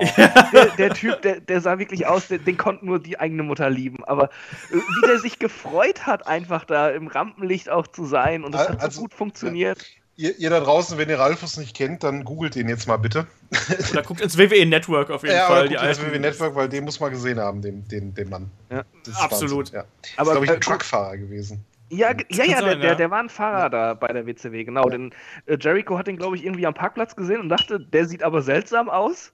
der, 0.53 0.66
der, 0.76 0.90
Typ, 0.90 1.22
der, 1.22 1.40
der 1.40 1.61
sah 1.61 1.78
wirklich 1.78 2.07
aus, 2.07 2.26
den, 2.26 2.44
den 2.44 2.57
konnte 2.57 2.84
nur 2.84 2.99
die 2.99 3.20
eigene 3.20 3.44
Mutter 3.44 3.70
lieben. 3.70 4.05
Aber 4.05 4.24
äh, 4.24 4.74
wie 4.74 5.07
der 5.07 5.18
sich 5.20 5.38
gefreut 5.38 6.05
hat, 6.05 6.26
einfach 6.26 6.64
da 6.64 6.90
im 6.90 7.07
Rampenlicht 7.07 7.68
auch 7.68 7.86
zu 7.86 8.05
sein 8.05 8.42
und 8.42 8.57
es 8.57 8.68
hat 8.68 8.92
so 8.92 9.03
gut 9.03 9.14
funktioniert. 9.14 9.86
Ihr, 10.19 10.39
ihr, 10.39 10.49
da 10.49 10.61
draußen, 10.61 10.97
wenn 10.97 11.11
ihr 11.11 11.19
Ralfus 11.19 11.59
nicht 11.59 11.77
kennt, 11.77 12.03
dann 12.03 12.25
googelt 12.25 12.55
den 12.55 12.69
jetzt 12.69 12.89
mal 12.89 12.97
bitte. 12.97 13.27
Oder 13.93 14.03
guckt 14.03 14.23
ins 14.23 14.39
WWE 14.39 14.64
Network 14.64 15.11
auf 15.11 15.23
jeden 15.23 15.37
ja, 15.37 15.47
Fall. 15.47 15.71
Ja, 15.71 15.83
ins 15.83 16.01
WWE 16.01 16.19
Network, 16.19 16.55
weil 16.55 16.69
den 16.71 16.85
muss 16.85 16.99
man 17.01 17.11
gesehen 17.11 17.39
haben, 17.39 17.61
den, 17.61 17.87
den, 17.87 18.14
den 18.14 18.31
Mann. 18.31 18.51
Ja. 18.71 18.83
Absolut. 19.19 19.73
Ja. 19.73 19.85
Aber, 20.17 20.31
ist, 20.31 20.33
glaube 20.33 20.45
ich, 20.47 20.51
ein 20.53 20.57
äh, 20.57 20.61
Truckfahrer 20.61 21.19
gewesen. 21.19 21.64
Ja, 21.89 22.12
ja, 22.31 22.45
ja, 22.45 22.62
der, 22.62 22.77
der, 22.77 22.95
der 22.97 23.11
war 23.11 23.21
ein 23.21 23.29
Fahrer 23.29 23.71
da 23.71 23.95
bei 23.95 24.09
der 24.09 24.27
WCW, 24.27 24.64
genau. 24.64 24.89
Denn 24.89 25.12
äh, 25.45 25.57
Jericho 25.61 25.99
hat 25.99 26.07
den, 26.07 26.17
glaube 26.17 26.37
ich, 26.37 26.45
irgendwie 26.45 26.67
am 26.67 26.75
Parkplatz 26.75 27.14
gesehen 27.14 27.41
und 27.41 27.49
dachte, 27.49 27.79
der 27.79 28.07
sieht 28.07 28.23
aber 28.23 28.43
seltsam 28.43 28.89
aus. 28.89 29.33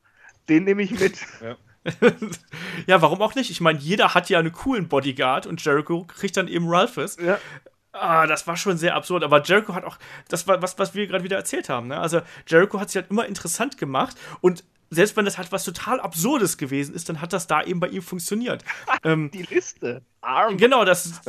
Den 0.48 0.64
nehme 0.64 0.82
ich 0.82 0.98
mit. 0.98 1.18
Ja. 1.40 1.56
ja, 2.86 3.02
warum 3.02 3.22
auch 3.22 3.34
nicht? 3.34 3.50
Ich 3.50 3.60
meine, 3.60 3.78
jeder 3.78 4.14
hat 4.14 4.28
ja 4.28 4.38
einen 4.38 4.52
coolen 4.52 4.88
Bodyguard 4.88 5.46
und 5.46 5.64
Jericho 5.64 6.04
kriegt 6.04 6.36
dann 6.36 6.48
eben 6.48 6.68
Ralphus. 6.68 7.16
Ja. 7.20 7.38
Ah, 7.92 8.26
das 8.26 8.46
war 8.46 8.56
schon 8.56 8.78
sehr 8.78 8.94
absurd. 8.94 9.22
Aber 9.22 9.42
Jericho 9.42 9.74
hat 9.74 9.84
auch, 9.84 9.98
das 10.28 10.46
war 10.48 10.62
was, 10.62 10.78
was 10.78 10.94
wir 10.94 11.06
gerade 11.06 11.24
wieder 11.24 11.36
erzählt 11.36 11.68
haben. 11.68 11.88
Ne? 11.88 11.98
Also 11.98 12.22
Jericho 12.46 12.80
hat 12.80 12.90
sich 12.90 13.00
halt 13.00 13.10
immer 13.10 13.26
interessant 13.26 13.76
gemacht 13.76 14.16
und 14.40 14.64
selbst 14.92 15.16
wenn 15.16 15.24
das 15.24 15.38
halt 15.38 15.50
was 15.52 15.64
total 15.64 16.00
Absurdes 16.00 16.58
gewesen 16.58 16.94
ist, 16.94 17.08
dann 17.08 17.20
hat 17.20 17.32
das 17.32 17.46
da 17.46 17.62
eben 17.62 17.80
bei 17.80 17.88
ihm 17.88 18.02
funktioniert. 18.02 18.62
ähm, 19.04 19.30
Die 19.32 19.42
Liste. 19.42 20.02
Arm. 20.20 20.58
Genau, 20.58 20.84
das. 20.84 21.20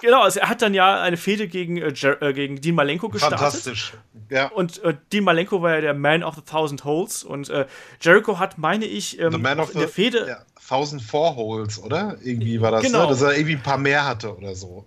genau, 0.00 0.22
also 0.22 0.40
er 0.40 0.48
hat 0.48 0.62
dann 0.62 0.74
ja 0.74 1.00
eine 1.00 1.16
Fehde 1.16 1.46
gegen, 1.46 1.76
äh, 1.76 1.88
äh, 1.90 2.32
gegen 2.32 2.60
Dean 2.60 2.74
Malenko 2.74 3.08
gestartet. 3.08 3.38
Fantastisch. 3.38 3.92
Ja. 4.30 4.48
Und 4.48 4.82
äh, 4.82 4.96
Dean 5.12 5.24
Malenko 5.24 5.62
war 5.62 5.74
ja 5.76 5.80
der 5.80 5.94
Man 5.94 6.24
of 6.24 6.34
the 6.34 6.42
Thousand 6.42 6.84
Holes 6.84 7.22
und 7.22 7.48
äh, 7.50 7.66
Jericho 8.00 8.38
hat, 8.40 8.58
meine 8.58 8.84
ich, 8.84 9.18
ähm, 9.20 9.32
the 9.32 9.38
Man 9.38 9.60
of 9.60 9.72
in 9.72 9.78
der 9.78 9.88
Fehde. 9.88 10.26
Ja, 10.28 10.44
Thousand 10.68 11.02
Four 11.02 11.36
Holes, 11.36 11.82
oder? 11.82 12.16
Irgendwie 12.22 12.60
war 12.60 12.70
das, 12.70 12.82
ne? 12.82 12.88
genau. 12.88 13.04
ne? 13.04 13.10
dass 13.10 13.22
er 13.22 13.34
irgendwie 13.34 13.56
ein 13.56 13.62
paar 13.62 13.78
mehr 13.78 14.06
hatte 14.06 14.36
oder 14.36 14.54
so. 14.54 14.86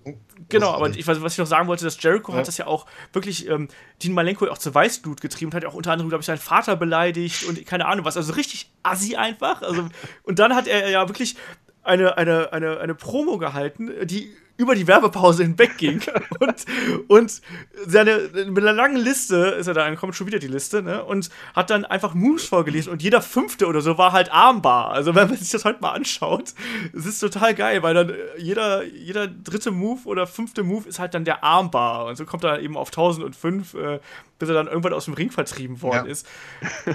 Genau, 0.50 0.72
aber 0.72 0.89
ich, 0.89 1.08
was 1.08 1.34
ich 1.34 1.38
noch 1.38 1.48
sagen 1.48 1.68
wollte, 1.68 1.84
dass 1.84 2.02
Jericho 2.02 2.32
ja. 2.32 2.38
hat 2.39 2.48
das 2.48 2.58
ja 2.58 2.68
auch 2.68 2.86
wirklich 3.14 3.48
ähm, 3.50 3.68
Dean 4.04 4.14
Malenko 4.14 4.48
auch 4.48 4.58
zu 4.58 4.74
Weißblut 4.74 5.22
getrieben 5.22 5.50
und 5.50 5.56
hat 5.56 5.64
ja 5.64 5.70
auch 5.70 5.74
unter 5.74 5.91
anderem, 5.91 6.10
glaube 6.10 6.22
ich, 6.22 6.28
seinen 6.28 6.38
Vater 6.38 6.76
beleidigt 6.76 7.46
und 7.46 7.66
keine 7.66 7.86
Ahnung 7.88 8.06
was. 8.06 8.18
Also 8.18 8.34
richtig 8.34 8.72
assi 8.84 9.16
einfach. 9.16 9.62
Also, 9.62 9.89
und 10.24 10.39
dann 10.39 10.56
hat 10.56 10.68
er 10.68 10.89
ja 10.89 11.08
wirklich 11.08 11.36
eine, 11.84 12.18
eine, 12.18 12.54
eine, 12.54 12.80
eine 12.80 12.96
Promo 12.96 13.38
gehalten, 13.38 13.91
die 14.08 14.36
über 14.58 14.76
die 14.76 14.88
Werbepause 14.88 15.43
hinweg 15.43 15.78
ging 15.78 16.01
und, 16.39 16.66
und 17.08 17.41
seine, 17.86 18.30
mit 18.47 18.60
einer 18.60 18.74
langen 18.74 18.97
Liste 18.97 19.38
ist 19.60 19.68
er 19.68 19.74
da, 19.74 19.86
dann 19.86 19.97
kommt 19.97 20.16
schon 20.16 20.28
wieder 20.28 20.39
die 20.39 20.47
Liste, 20.47 20.82
ne, 20.82 21.03
und 21.03 21.30
hat 21.53 21.70
dann 21.70 21.86
einfach 21.86 22.14
Moves 22.14 22.45
vorgelesen 22.45 22.91
und 22.91 23.03
jeder 23.03 23.22
fünfte 23.22 23.68
oder 23.68 23.82
so 23.82 23.97
war 23.97 24.12
halt 24.12 24.32
armbar. 24.32 24.91
Also 24.91 25.16
wenn 25.16 25.28
man 25.28 25.38
sich 25.38 25.49
das 25.49 25.66
heute 25.66 25.82
mal 25.82 25.91
anschaut, 25.91 26.53
es 26.93 27.06
ist 27.06 27.20
total 27.20 27.53
geil, 27.53 27.84
weil 27.84 27.93
dann 27.93 28.14
jeder, 28.38 28.84
jeder 28.84 29.28
dritte 29.28 29.72
Move 29.72 30.01
oder 30.06 30.28
fünfte 30.28 30.64
Move 30.64 30.88
ist 30.88 30.99
halt 30.99 31.14
dann 31.14 31.26
der 31.26 31.43
Armbar 31.43 32.06
und 32.06 32.16
so 32.16 32.26
kommt 32.26 32.43
er 32.43 32.60
eben 32.60 32.78
auf 32.78 32.89
1005, 32.89 33.74
äh, 33.74 33.99
bis 34.39 34.49
er 34.49 34.56
dann 34.56 34.68
irgendwann 34.68 34.93
aus 34.93 35.06
dem 35.06 35.14
Ring 35.14 35.32
vertrieben 35.32 35.82
worden 35.82 36.06
ja. 36.06 36.12
ist. 36.12 36.28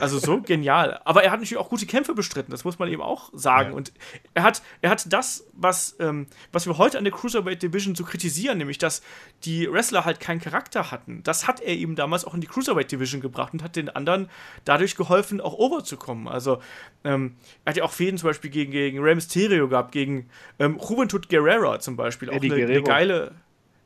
Also 0.00 0.18
so 0.18 0.40
genial. 0.46 1.00
Aber 1.04 1.22
er 1.22 1.30
hat 1.30 1.40
natürlich 1.40 1.58
auch 1.58 1.70
gute 1.70 1.86
Kämpfe 1.86 2.14
bestritten, 2.14 2.50
das 2.50 2.64
muss 2.64 2.78
man 2.78 2.88
eben 2.88 3.02
auch 3.02 3.30
sagen. 3.32 3.70
Ja. 3.70 3.76
Und 3.76 3.92
er 4.34 4.42
hat, 4.42 4.62
er 4.82 4.90
hat 4.90 5.12
das, 5.12 5.46
was, 5.52 5.96
ähm, 6.00 6.26
was 6.52 6.66
wir 6.66 6.78
heute 6.78 6.98
an 6.98 7.04
der 7.04 7.12
Cruiserweight 7.12 7.49
Division 7.56 7.94
so 7.94 8.04
kritisieren, 8.04 8.58
nämlich 8.58 8.78
dass 8.78 9.02
die 9.44 9.70
Wrestler 9.70 10.04
halt 10.04 10.20
keinen 10.20 10.40
Charakter 10.40 10.90
hatten. 10.90 11.22
Das 11.22 11.46
hat 11.46 11.60
er 11.60 11.74
eben 11.74 11.96
damals 11.96 12.24
auch 12.24 12.34
in 12.34 12.40
die 12.40 12.46
Cruiserweight 12.46 12.90
Division 12.90 13.20
gebracht 13.20 13.52
und 13.52 13.62
hat 13.62 13.76
den 13.76 13.88
anderen 13.88 14.28
dadurch 14.64 14.96
geholfen, 14.96 15.40
auch 15.40 15.54
overzukommen. 15.54 16.28
Also 16.28 16.60
ähm, 17.04 17.36
er 17.64 17.70
hat 17.70 17.76
ja 17.76 17.84
auch 17.84 17.92
Fäden 17.92 18.18
zum 18.18 18.28
Beispiel 18.28 18.50
gegen, 18.50 18.72
gegen 18.72 19.00
Rey 19.00 19.14
Mysterio 19.14 19.68
gehabt, 19.68 19.92
gegen 19.92 20.28
ähm, 20.58 20.78
Juventud 20.78 21.28
Guerrera 21.28 21.80
zum 21.80 21.96
Beispiel. 21.96 22.30
Auch 22.30 22.34
eine, 22.34 22.54
eine 22.54 22.82
geile 22.82 23.32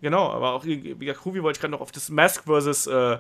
Genau, 0.05 0.31
aber 0.31 0.53
auch 0.53 0.67
wie 0.67 1.13
Kuvi 1.15 1.43
wollte 1.43 1.57
ich 1.57 1.61
gerade 1.63 1.71
noch 1.71 1.81
auf 1.81 1.91
das 1.91 2.11
Mask 2.11 2.45
vs. 2.45 2.89
Äh, 2.89 3.17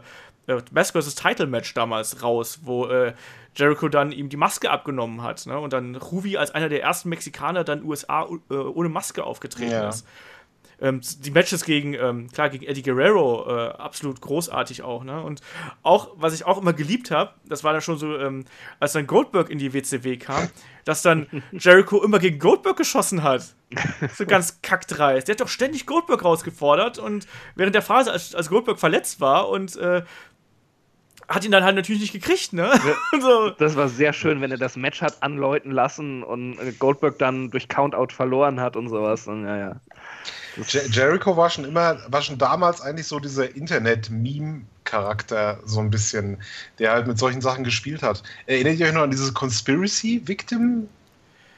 äh, 0.46 0.60
Mask 0.70 0.94
vs. 0.94 1.14
Title 1.14 1.46
Match 1.46 1.72
damals 1.72 2.22
raus, 2.22 2.60
wo 2.62 2.86
äh, 2.86 3.14
Jericho 3.56 3.88
dann 3.88 4.12
ihm 4.12 4.28
die 4.28 4.36
Maske 4.36 4.70
abgenommen 4.70 5.22
hat. 5.22 5.46
Ne? 5.46 5.58
Und 5.58 5.72
dann 5.72 5.96
Ruvi 5.96 6.36
als 6.36 6.50
einer 6.50 6.68
der 6.68 6.82
ersten 6.82 7.08
Mexikaner 7.08 7.64
dann 7.64 7.84
USA 7.84 8.28
äh, 8.50 8.54
ohne 8.54 8.88
Maske 8.88 9.24
aufgetreten 9.24 9.70
ja. 9.70 9.88
ist. 9.88 10.06
Ähm, 10.80 11.00
die 11.20 11.30
Matches 11.30 11.64
gegen, 11.64 11.94
ähm, 11.94 12.28
klar, 12.30 12.50
gegen 12.50 12.64
Eddie 12.64 12.82
Guerrero 12.82 13.46
äh, 13.48 13.68
absolut 13.70 14.20
großartig 14.20 14.82
auch, 14.82 15.04
ne? 15.04 15.22
Und 15.22 15.40
auch, 15.82 16.10
was 16.16 16.34
ich 16.34 16.44
auch 16.44 16.60
immer 16.60 16.72
geliebt 16.72 17.10
habe, 17.10 17.34
das 17.46 17.64
war 17.64 17.72
dann 17.72 17.82
schon 17.82 17.98
so, 17.98 18.16
ähm, 18.18 18.44
als 18.80 18.92
dann 18.92 19.06
Goldberg 19.06 19.50
in 19.50 19.58
die 19.58 19.72
WCW 19.72 20.16
kam, 20.16 20.48
dass 20.84 21.02
dann 21.02 21.26
Jericho 21.52 22.02
immer 22.02 22.18
gegen 22.18 22.38
Goldberg 22.38 22.76
geschossen 22.76 23.22
hat. 23.22 23.54
So 24.14 24.26
ganz 24.26 24.60
kackdreist. 24.62 25.28
Der 25.28 25.34
hat 25.34 25.40
doch 25.40 25.48
ständig 25.48 25.86
Goldberg 25.86 26.24
rausgefordert 26.24 26.98
und 26.98 27.26
während 27.54 27.74
der 27.74 27.82
Phase, 27.82 28.12
als, 28.12 28.34
als 28.34 28.48
Goldberg 28.48 28.78
verletzt 28.78 29.20
war 29.20 29.48
und 29.48 29.76
äh, 29.76 30.02
hat 31.28 31.44
ihn 31.44 31.50
dann 31.50 31.64
halt 31.64 31.76
natürlich 31.76 32.02
nicht 32.02 32.12
gekriegt, 32.12 32.52
ne? 32.52 32.72
So. 33.20 33.50
Das 33.50 33.76
war 33.76 33.88
sehr 33.88 34.12
schön, 34.12 34.40
wenn 34.40 34.50
er 34.50 34.58
das 34.58 34.76
Match 34.76 35.00
hat 35.00 35.22
anläuten 35.22 35.70
lassen 35.70 36.22
und 36.22 36.58
äh, 36.58 36.72
Goldberg 36.72 37.18
dann 37.18 37.50
durch 37.50 37.68
Countout 37.68 38.12
verloren 38.12 38.60
hat 38.60 38.76
und 38.76 38.88
sowas. 38.88 39.26
Und, 39.26 39.44
ja, 39.44 39.56
ja. 39.56 39.80
Jericho 40.90 41.36
war 41.36 41.50
schon 41.50 41.64
immer, 41.64 41.98
war 42.08 42.22
schon 42.22 42.38
damals 42.38 42.80
eigentlich 42.80 43.06
so 43.06 43.18
dieser 43.18 43.54
Internet-Meme-Charakter, 43.54 45.58
so 45.64 45.80
ein 45.80 45.90
bisschen, 45.90 46.42
der 46.78 46.92
halt 46.92 47.06
mit 47.06 47.18
solchen 47.18 47.40
Sachen 47.40 47.64
gespielt 47.64 48.02
hat. 48.02 48.22
Erinnert 48.46 48.78
ihr 48.78 48.86
euch 48.86 48.92
noch 48.92 49.02
an 49.02 49.10
dieses 49.10 49.34
Conspiracy-Victim? 49.34 50.88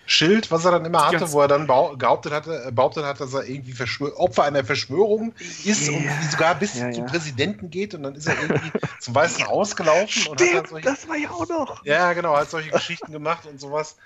Schild, 0.08 0.52
was 0.52 0.64
er 0.64 0.70
dann 0.70 0.84
immer 0.84 1.08
hatte, 1.08 1.32
wo 1.32 1.40
er 1.40 1.48
dann 1.48 1.66
behauptet 1.66 2.32
hatte, 2.32 2.66
äh, 2.68 2.70
behauptet 2.70 3.04
hat, 3.04 3.20
dass 3.20 3.34
er 3.34 3.44
irgendwie 3.44 3.72
Verschwör 3.72 4.16
Opfer 4.18 4.44
einer 4.44 4.64
Verschwörung 4.64 5.34
ist 5.64 5.88
yeah. 5.88 5.96
und 5.96 6.30
sogar 6.30 6.54
bis 6.54 6.78
ja, 6.78 6.92
zum 6.92 7.04
ja. 7.04 7.10
Präsidenten 7.10 7.70
geht 7.70 7.92
und 7.92 8.04
dann 8.04 8.14
ist 8.14 8.28
er 8.28 8.40
irgendwie 8.40 8.70
zum 9.00 9.16
Weißen 9.16 9.44
Haus 9.48 9.74
gelaufen 9.74 10.08
Stimmt, 10.08 10.28
und 10.28 10.40
hat 10.40 10.54
dann 10.54 10.66
solche, 10.66 10.88
das 10.88 11.08
war 11.08 11.16
ja 11.16 11.30
auch 11.30 11.48
noch. 11.48 11.84
Ja, 11.84 12.12
genau, 12.12 12.36
hat 12.36 12.48
solche 12.48 12.70
Geschichten 12.70 13.10
gemacht 13.10 13.46
und 13.46 13.60
sowas. 13.60 13.96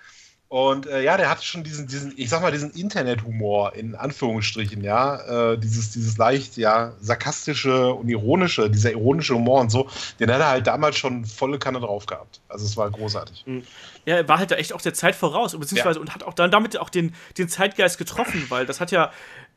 Und 0.51 0.89
äh, 0.89 1.05
ja, 1.05 1.17
der 1.17 1.31
hatte 1.31 1.45
schon 1.45 1.63
diesen, 1.63 1.87
diesen, 1.87 2.13
ich 2.17 2.29
sag 2.29 2.43
mal, 2.43 2.51
diesen 2.51 2.73
Internethumor 2.73 3.73
in 3.77 3.95
Anführungsstrichen, 3.95 4.83
ja, 4.83 5.53
äh, 5.53 5.57
dieses, 5.57 5.93
dieses 5.93 6.19
leicht, 6.19 6.57
ja, 6.57 6.93
sarkastische 7.01 7.95
und 7.95 8.09
ironische, 8.09 8.69
dieser 8.69 8.91
ironische 8.91 9.37
Humor 9.37 9.61
und 9.61 9.71
so, 9.71 9.89
den 10.19 10.29
hat 10.29 10.41
er 10.41 10.49
halt 10.49 10.67
damals 10.67 10.99
schon 10.99 11.25
volle 11.25 11.61
Kanne 11.61 11.79
drauf 11.79 12.07
gehabt. 12.07 12.41
Also 12.49 12.67
es 12.67 12.77
war 12.77 12.91
großartig. 12.91 13.45
Mhm. 13.47 13.63
Ja, 14.07 14.17
er 14.17 14.29
war 14.29 14.41
halt 14.41 14.51
da 14.51 14.57
echt 14.57 14.73
auch 14.73 14.83
der 14.83 14.93
Zeit 14.93 15.15
voraus, 15.15 15.57
beziehungsweise 15.57 16.01
ja. 16.01 16.03
und 16.03 16.13
hat 16.13 16.25
auch 16.25 16.35
dann 16.35 16.51
damit 16.51 16.77
auch 16.79 16.91
den, 16.91 17.15
den 17.39 17.49
Zeitgeist 17.49 17.97
getroffen, 17.97 18.47
weil 18.49 18.67
das 18.67 18.81
hat 18.81 18.91
ja 18.91 19.13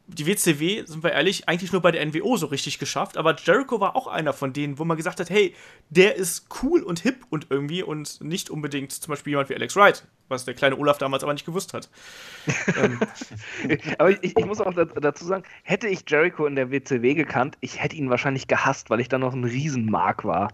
die 0.08 0.28
WCW, 0.28 0.84
sind 0.86 1.04
wir 1.04 1.14
ehrlich, 1.14 1.48
eigentlich 1.48 1.72
nur 1.72 1.82
bei 1.82 1.92
der 1.92 2.06
NWO 2.06 2.36
so 2.36 2.48
richtig 2.48 2.78
geschafft, 2.78 3.18
aber 3.18 3.36
Jericho 3.36 3.80
war 3.80 3.96
auch 3.96 4.08
einer 4.08 4.34
von 4.34 4.52
denen, 4.52 4.78
wo 4.78 4.84
man 4.84 4.98
gesagt 4.98 5.20
hat, 5.20 5.30
hey, 5.30 5.56
der 5.90 6.16
ist 6.16 6.48
cool 6.62 6.84
und 6.84 7.00
hip 7.00 7.26
und 7.30 7.48
irgendwie 7.50 7.84
und 7.84 8.22
nicht 8.22 8.50
unbedingt 8.50 8.92
zum 8.92 9.12
Beispiel 9.12 9.32
jemand 9.32 9.50
wie 9.50 9.56
Alex 9.56 9.76
Wright, 9.76 10.06
was 10.28 10.44
der 10.44 10.56
kleine 10.56 10.78
Olaf 10.78 10.98
damals 10.98 11.24
aber 11.24 11.34
nicht 11.34 11.46
gewusst 11.46 11.74
hat. 11.74 11.90
ähm. 12.78 13.00
Aber 13.98 14.12
ich, 14.12 14.38
ich, 14.38 14.46
muss 14.46 14.60
auch 14.60 14.74
dazu 14.74 15.26
sagen, 15.26 15.44
hätte 15.64 15.88
ich 15.88 16.04
Jericho 16.08 16.46
in 16.46 16.56
der 16.56 16.70
WCW 16.70 17.14
gekannt, 17.14 17.58
ich 17.62 17.82
hätte 17.82 17.96
ihn 17.96 18.10
wahrscheinlich 18.10 18.48
gehasst, 18.48 18.90
weil 18.90 19.00
ich 19.00 19.08
dann 19.08 19.22
noch 19.22 19.34
ein 19.34 19.46
Riesenmark 19.46 20.26
war. 20.26 20.50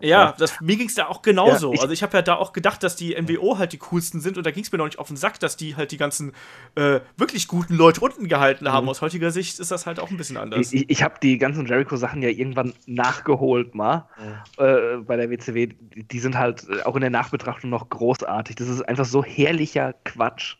Ja, 0.00 0.34
das, 0.38 0.60
mir 0.60 0.76
ging 0.76 0.88
es 0.88 0.94
da 0.94 1.08
auch 1.08 1.20
genauso. 1.20 1.68
Ja, 1.68 1.74
ich, 1.74 1.80
also 1.82 1.92
ich 1.92 2.02
habe 2.02 2.16
ja 2.16 2.22
da 2.22 2.36
auch 2.36 2.52
gedacht, 2.52 2.82
dass 2.82 2.96
die 2.96 3.14
NWO 3.20 3.58
halt 3.58 3.72
die 3.72 3.78
coolsten 3.78 4.20
sind 4.20 4.38
und 4.38 4.46
da 4.46 4.50
ging 4.50 4.62
es 4.62 4.72
mir 4.72 4.78
noch 4.78 4.86
nicht 4.86 4.98
auf 4.98 5.08
den 5.08 5.16
Sack, 5.16 5.38
dass 5.40 5.56
die 5.56 5.76
halt 5.76 5.92
die 5.92 5.98
ganzen 5.98 6.32
äh, 6.74 7.00
wirklich 7.16 7.48
guten 7.48 7.74
Leute 7.74 8.00
unten 8.00 8.28
gehalten 8.28 8.70
haben. 8.70 8.84
Mhm. 8.84 8.90
Aus 8.90 9.02
heutiger 9.02 9.30
Sicht 9.30 9.58
ist 9.58 9.70
das 9.70 9.84
halt 9.84 10.00
auch 10.00 10.10
ein 10.10 10.16
bisschen 10.16 10.38
anders. 10.38 10.72
Ich, 10.72 10.88
ich 10.88 11.02
habe 11.02 11.16
die 11.22 11.36
ganzen 11.36 11.66
Jericho-Sachen 11.66 12.22
ja 12.22 12.30
irgendwann 12.30 12.72
nachgeholt 12.86 13.74
mal 13.74 14.08
mhm. 14.18 14.64
äh, 14.64 14.96
bei 14.98 15.16
der 15.16 15.30
WCW. 15.30 15.68
Die 15.94 16.18
sind 16.18 16.38
halt 16.38 16.66
äh, 16.68 16.82
auch 16.82 16.94
in 16.94 17.02
der 17.02 17.10
Nachbetrachtung 17.10 17.68
noch 17.68 17.88
großartig. 17.88 18.56
Das 18.56 18.68
ist 18.68 18.82
einfach 18.82 19.04
so 19.04 19.22
herrlicher 19.22 19.92
Quatsch. 20.04 20.56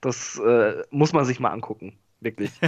Das 0.00 0.38
äh, 0.44 0.82
muss 0.90 1.12
man 1.12 1.24
sich 1.24 1.38
mal 1.38 1.50
angucken. 1.50 1.96
Wirklich. 2.20 2.50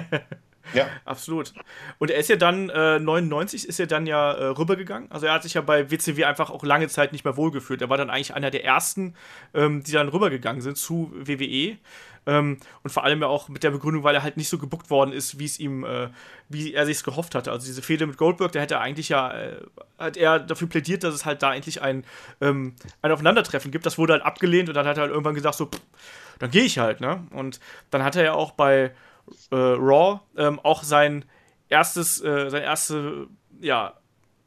Ja. 0.75 0.89
Absolut. 1.05 1.53
Und 1.99 2.11
er 2.11 2.19
ist 2.19 2.29
ja 2.29 2.37
dann, 2.37 2.69
äh, 2.71 2.99
99 2.99 3.69
ist 3.69 3.81
er 3.81 3.87
dann 3.87 4.07
ja 4.07 4.33
äh, 4.33 4.47
rübergegangen. 4.47 5.11
Also 5.11 5.27
er 5.27 5.33
hat 5.33 5.43
sich 5.43 5.55
ja 5.55 5.61
bei 5.61 5.91
WCW 5.91 6.25
einfach 6.25 6.51
auch 6.51 6.64
lange 6.64 6.89
Zeit 6.89 7.12
nicht 7.12 7.25
mehr 7.25 7.37
wohlgefühlt. 7.37 7.81
Er 7.83 7.91
war 7.91 7.97
dann 7.97 8.11
eigentlich 8.11 8.35
einer 8.35 8.51
der 8.51 8.64
ersten, 8.64 9.14
ähm, 9.55 9.83
die 9.83 9.93
dann 9.93 10.09
rübergegangen 10.09 10.62
sind 10.62 10.77
zu 10.77 11.12
WWE. 11.14 11.79
Ähm, 12.29 12.59
und 12.83 12.91
vor 12.91 13.05
allem 13.05 13.21
ja 13.21 13.29
auch 13.29 13.49
mit 13.49 13.62
der 13.62 13.71
Begründung, 13.71 14.03
weil 14.03 14.14
er 14.17 14.23
halt 14.23 14.37
nicht 14.37 14.49
so 14.49 14.59
gebuckt 14.59 14.91
worden 14.91 15.12
ist, 15.12 15.39
wie 15.39 15.45
es 15.45 15.61
ihm, 15.61 15.85
äh, 15.85 16.09
wie 16.49 16.75
er 16.75 16.85
sich 16.85 17.03
gehofft 17.05 17.37
hatte. 17.37 17.53
Also 17.53 17.67
diese 17.67 17.83
Fehde 17.83 18.07
mit 18.07 18.17
Goldberg, 18.17 18.51
da 18.51 18.61
hätte 18.61 18.75
er 18.75 18.81
eigentlich 18.81 19.09
ja, 19.09 19.33
äh, 19.33 19.57
hat 19.99 20.17
er 20.17 20.41
dafür 20.41 20.69
plädiert, 20.69 21.05
dass 21.05 21.14
es 21.14 21.25
halt 21.25 21.43
da 21.43 21.55
endlich 21.55 21.83
ein, 21.83 22.05
ähm, 22.41 22.75
ein 23.01 23.12
Aufeinandertreffen 23.12 23.71
gibt. 23.71 23.87
Das 23.87 23.97
wurde 23.97 24.14
halt 24.14 24.25
abgelehnt 24.25 24.69
und 24.69 24.75
dann 24.75 24.87
hat 24.87 24.99
er 24.99 25.03
halt 25.03 25.12
irgendwann 25.12 25.37
gesagt, 25.37 25.55
so, 25.55 25.67
pff, 25.67 25.81
dann 26.41 26.51
gehe 26.51 26.64
ich 26.64 26.79
halt, 26.79 27.01
ne? 27.01 27.27
Und 27.31 27.61
dann 27.91 28.03
hat 28.03 28.17
er 28.17 28.25
ja 28.25 28.33
auch 28.35 28.51
bei 28.51 28.93
äh, 29.51 29.57
Raw 29.57 30.20
ähm, 30.37 30.59
auch 30.61 30.83
sein 30.83 31.24
erstes, 31.68 32.22
äh, 32.22 32.51
sein 32.51 32.62
erstes, 32.62 33.27
ja, 33.61 33.95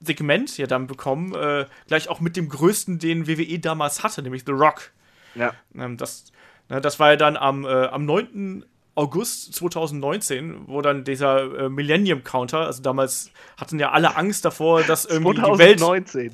Segment 0.01 0.57
ja 0.57 0.67
dann 0.67 0.87
bekommen, 0.87 1.33
äh, 1.35 1.65
gleich 1.87 2.09
auch 2.09 2.19
mit 2.19 2.37
dem 2.37 2.49
größten, 2.49 2.99
den 2.99 3.27
WWE 3.27 3.59
damals 3.59 4.03
hatte, 4.03 4.21
nämlich 4.21 4.43
The 4.45 4.53
Rock. 4.53 4.91
Ja. 5.35 5.53
Ähm, 5.75 5.97
das, 5.97 6.25
ne, 6.69 6.81
das 6.81 6.99
war 6.99 7.11
ja 7.11 7.15
dann 7.17 7.35
am, 7.37 7.65
äh, 7.65 7.87
am 7.87 8.05
9. 8.05 8.65
August 8.95 9.53
2019, 9.55 10.67
wo 10.67 10.81
dann 10.81 11.03
dieser 11.03 11.65
äh, 11.65 11.69
Millennium 11.69 12.23
Counter, 12.23 12.65
also 12.65 12.81
damals 12.81 13.31
hatten 13.57 13.79
ja 13.79 13.91
alle 13.91 14.15
Angst 14.15 14.43
davor, 14.43 14.83
dass 14.83 15.05
irgendwie 15.05 15.35
2019. 15.35 16.05
die 16.05 16.25
Welt. 16.25 16.33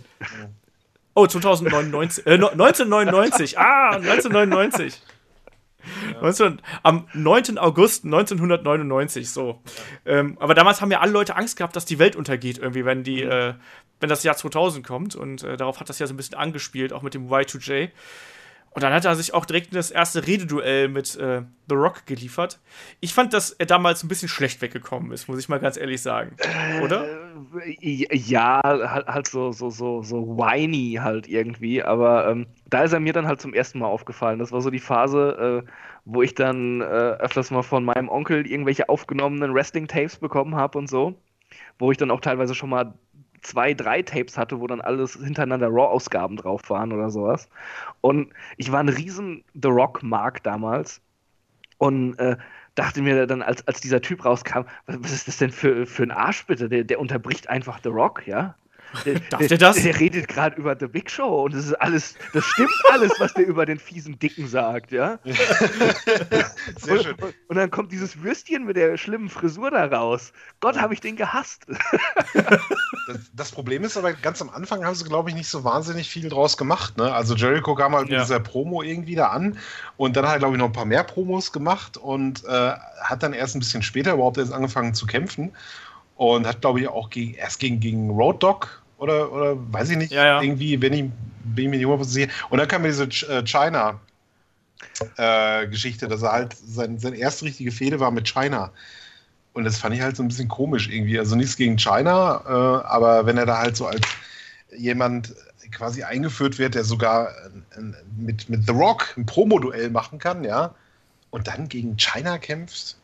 Oh, 1.14 1.28
2099, 1.28 2.26
äh, 2.26 2.34
1999. 2.34 3.58
Ah, 3.58 3.92
1999. 3.96 5.02
19, 6.22 6.62
am 6.84 7.08
9. 7.14 7.58
August 7.58 8.06
1999, 8.06 9.30
so. 9.30 9.62
Ja. 10.06 10.20
Ähm, 10.20 10.38
aber 10.40 10.54
damals 10.54 10.82
haben 10.82 10.92
ja 10.92 11.00
alle 11.00 11.12
Leute 11.12 11.36
Angst 11.36 11.58
gehabt, 11.58 11.76
dass 11.76 11.86
die 11.86 12.00
Welt 12.00 12.16
untergeht, 12.16 12.58
irgendwie, 12.58 12.86
wenn 12.86 13.04
die, 13.04 13.24
mhm. 13.24 13.32
äh, 13.32 13.54
wenn 14.00 14.10
das 14.10 14.24
Jahr 14.24 14.36
2000 14.36 14.86
kommt. 14.86 15.16
Und 15.16 15.44
äh, 15.44 15.58
darauf 15.58 15.80
hat 15.80 15.90
das 15.90 16.00
ja 16.00 16.08
so 16.08 16.14
ein 16.14 16.18
bisschen 16.18 16.38
angespielt, 16.38 16.94
auch 16.94 17.02
mit 17.02 17.14
dem 17.14 17.30
Y2J. 17.30 17.90
Und 18.76 18.84
dann 18.84 18.92
hat 18.92 19.06
er 19.06 19.16
sich 19.16 19.34
auch 19.34 19.46
direkt 19.46 19.68
in 19.68 19.76
das 19.76 19.90
erste 19.90 20.28
Rededuell 20.28 20.90
mit 20.90 21.16
äh, 21.16 21.44
The 21.70 21.76
Rock 21.76 22.06
geliefert. 22.06 22.60
Ich 23.00 23.14
fand, 23.14 23.32
dass 23.32 23.52
er 23.52 23.68
damals 23.68 24.04
ein 24.04 24.10
bisschen 24.10 24.28
schlecht 24.28 24.62
weggekommen 24.62 25.14
ist, 25.14 25.30
muss 25.30 25.40
ich 25.40 25.48
mal 25.48 25.62
ganz 25.62 25.78
ehrlich 25.78 26.02
sagen. 26.02 26.36
Oder? 26.84 27.06
Äh, 27.64 28.06
ja, 28.14 28.60
halt, 28.62 29.08
halt, 29.08 29.28
so, 29.28 29.54
so, 29.54 29.70
so, 29.70 30.04
so 30.04 30.38
whiny 30.38 31.00
halt 31.02 31.30
irgendwie. 31.30 31.84
Aber 31.84 32.28
ähm, 32.30 32.48
da 32.70 32.84
ist 32.84 32.92
er 32.92 33.00
mir 33.00 33.14
dann 33.14 33.28
halt 33.28 33.40
zum 33.40 33.54
ersten 33.54 33.80
Mal 33.80 33.88
aufgefallen. 33.88 34.40
Das 34.40 34.52
war 34.52 34.60
so 34.60 34.70
die 34.70 34.80
Phase, 34.80 35.64
äh, 35.66 35.72
wo 36.04 36.22
ich 36.22 36.36
dann 36.36 36.82
äh, 36.82 36.84
öfters 36.84 37.52
mal 37.52 37.64
von 37.64 37.86
meinem 37.86 38.10
Onkel 38.10 38.46
irgendwelche 38.46 38.90
aufgenommenen 38.90 39.54
Wrestling-Tapes 39.54 40.18
bekommen 40.18 40.56
habe 40.56 40.78
und 40.78 40.90
so. 40.90 41.16
Wo 41.80 41.94
ich 41.94 41.98
dann 41.98 42.12
auch 42.12 42.20
teilweise 42.20 42.54
schon 42.54 42.72
mal 42.72 42.94
zwei, 43.46 43.74
drei 43.74 44.02
Tapes 44.02 44.38
hatte, 44.38 44.60
wo 44.60 44.68
dann 44.68 44.82
alles 44.82 45.14
hintereinander 45.14 45.68
Raw-Ausgaben 45.68 46.38
drauf 46.38 46.70
waren 46.70 46.92
oder 46.92 47.10
sowas. 47.10 47.48
Und 48.02 48.34
ich 48.58 48.72
war 48.72 48.80
ein 48.80 48.90
riesen 48.90 49.44
The 49.54 49.70
Rock-Mark 49.70 50.44
damals. 50.44 51.02
Und 51.78 52.18
äh, 52.20 52.38
dachte 52.76 53.02
mir 53.02 53.28
dann, 53.28 53.42
als, 53.42 53.68
als 53.68 53.82
dieser 53.82 54.02
Typ 54.02 54.26
rauskam, 54.26 54.62
was, 54.88 55.12
ist 55.12 55.28
das 55.28 55.38
denn 55.38 55.52
für, 55.52 55.86
für 55.86 56.04
ein 56.04 56.12
Arsch 56.12 56.46
bitte? 56.46 56.70
Der, 56.70 56.84
der 56.84 57.00
unterbricht 57.00 57.50
einfach 57.50 57.80
The 57.84 57.90
Rock, 57.90 58.26
ja? 58.28 58.56
Der, 59.04 59.20
Darf 59.20 59.48
der, 59.48 59.58
das? 59.58 59.82
Der 59.82 60.00
redet 60.00 60.28
gerade 60.28 60.56
über 60.58 60.76
The 60.80 60.88
Big 60.88 61.10
Show 61.10 61.46
und 61.46 61.54
das 61.54 61.66
ist 61.66 61.74
alles, 61.74 62.16
das 62.34 62.44
stimmt 62.46 62.72
alles, 62.92 63.12
was 63.20 63.34
der 63.34 63.46
über 63.46 63.66
den 63.66 63.80
fiesen 63.80 64.18
Dicken 64.20 64.48
sagt, 64.48 64.92
ja. 64.92 65.20
Sehr 66.78 67.04
schön. 67.04 67.16
Und, 67.16 67.36
und, 67.48 67.56
dann 67.56 67.72
kommt 67.72 67.92
dieses 67.92 68.22
Würstchen 68.22 68.66
mit 68.66 68.78
der 68.78 68.98
schlimmen 68.98 69.30
Frisur 69.30 69.72
da 69.72 69.86
raus. 69.86 70.32
Gott, 70.60 70.80
habe 70.80 70.94
ich 70.94 71.02
den 71.02 71.16
gehasst. 71.16 71.66
das, 72.34 73.32
das, 73.34 73.52
Problem 73.52 73.84
ist 73.84 73.98
aber, 73.98 74.14
ganz 74.14 74.42
am 74.42 74.50
Anfang 74.50 74.86
haben 74.86 74.96
sie, 74.96 75.06
glaube 75.06 75.30
ich, 75.30 75.36
nicht 75.36 75.50
so 75.50 75.64
wahnsinnig 75.64 76.10
viel 76.10 76.30
draus 76.30 76.58
gemacht. 76.58 76.98
Ne? 76.98 77.14
Also 77.14 77.36
Jericho 77.36 77.76
kam 77.76 77.96
halt 77.96 78.10
ja. 78.10 78.20
mit 78.20 78.28
dieser 78.28 78.40
Promo 78.40 78.82
irgendwie 78.82 79.16
da 79.16 79.28
an 79.28 79.58
und 79.98 80.16
dann 80.16 80.26
hat 80.26 80.34
er, 80.36 80.40
glaube 80.40 80.56
ich, 80.56 80.60
noch 80.60 80.68
ein 80.68 80.74
paar 80.74 80.86
mehr 80.86 81.04
Promos 81.04 81.52
gemacht 81.52 81.98
und 81.98 82.44
äh, 82.46 82.74
hat 83.02 83.24
dann 83.24 83.34
erst 83.34 83.56
ein 83.56 83.60
bisschen 83.60 83.82
später 83.82 84.14
überhaupt 84.14 84.38
erst 84.38 84.54
angefangen 84.54 84.94
zu 84.94 85.06
kämpfen 85.06 85.52
und 86.16 86.48
hat, 86.48 86.62
glaube 86.62 86.82
ich, 86.82 86.88
auch 86.88 87.10
gegen, 87.10 87.34
erst 87.34 87.60
gegen, 87.60 87.80
gegen 87.80 88.10
Road 88.10 88.42
Dog 88.42 88.82
oder, 88.98 89.32
oder 89.32 89.74
weiß 89.74 89.90
ich 89.92 89.98
nicht, 89.98 90.12
ja, 90.12 90.26
ja. 90.26 90.42
irgendwie, 90.42 90.82
wenn 90.82 90.94
ich, 90.94 91.06
wenn 91.44 91.74
ich 91.74 91.88
mir 91.88 91.98
nicht 91.98 92.10
sehe. 92.10 92.30
Und 92.50 92.60
dann 92.60 92.68
kam 92.68 92.82
mir 92.82 92.90
diese 92.90 93.04
äh, 93.04 93.44
China. 93.44 94.00
Äh, 95.18 95.68
Geschichte, 95.68 96.08
dass 96.08 96.22
er 96.22 96.32
halt 96.32 96.54
sein, 96.54 97.00
seine 97.00 97.18
erste 97.18 97.46
richtige 97.46 97.72
Fehde 97.72 98.00
war 98.00 98.12
mit 98.12 98.28
China. 98.28 98.72
Und 99.54 99.64
das 99.64 99.78
fand 99.78 99.96
ich 99.96 100.02
halt 100.02 100.16
so 100.16 100.24
ein 100.24 100.28
bisschen 100.28 100.48
komisch 100.48 100.90
irgendwie. 100.90 101.18
Also 101.18 101.36
nichts 101.36 101.56
gegen 101.56 101.78
China, 101.78 102.42
äh, 102.46 102.86
aber 102.86 103.26
wenn 103.26 103.38
er 103.38 103.46
da 103.46 103.58
halt 103.58 103.76
so 103.78 103.88
als 103.88 104.02
jemand 104.78 105.34
quasi 105.72 106.04
eingeführt 106.04 106.60
wird, 106.60 106.76
der 106.76 106.84
sogar 106.84 107.30
mit, 108.18 108.50
mit 108.50 108.66
The 108.66 108.74
Rock 108.74 109.16
ein 109.18 109.26
Promo-Duell 109.26 109.90
machen 109.90 110.20
kann, 110.20 110.44
ja, 110.44 110.76
und 111.32 111.48
dann 111.48 111.68
gegen 111.68 111.98
China 111.98 112.38
kämpft, 112.38 112.98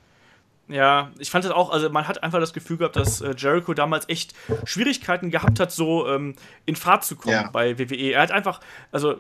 Ja, 0.71 1.11
ich 1.19 1.29
fand 1.29 1.43
das 1.43 1.51
auch, 1.51 1.71
also 1.71 1.89
man 1.89 2.07
hat 2.07 2.23
einfach 2.23 2.39
das 2.39 2.53
Gefühl 2.53 2.77
gehabt, 2.77 2.95
dass 2.95 3.21
äh, 3.21 3.33
Jericho 3.37 3.73
damals 3.73 4.07
echt 4.07 4.33
Schwierigkeiten 4.63 5.29
gehabt 5.29 5.59
hat, 5.59 5.71
so 5.71 6.07
ähm, 6.07 6.35
in 6.65 6.75
Fahrt 6.75 7.03
zu 7.03 7.15
kommen 7.15 7.33
ja. 7.33 7.49
bei 7.51 7.77
WWE. 7.77 8.13
Er 8.13 8.21
hat 8.21 8.31
einfach, 8.31 8.61
also 8.91 9.15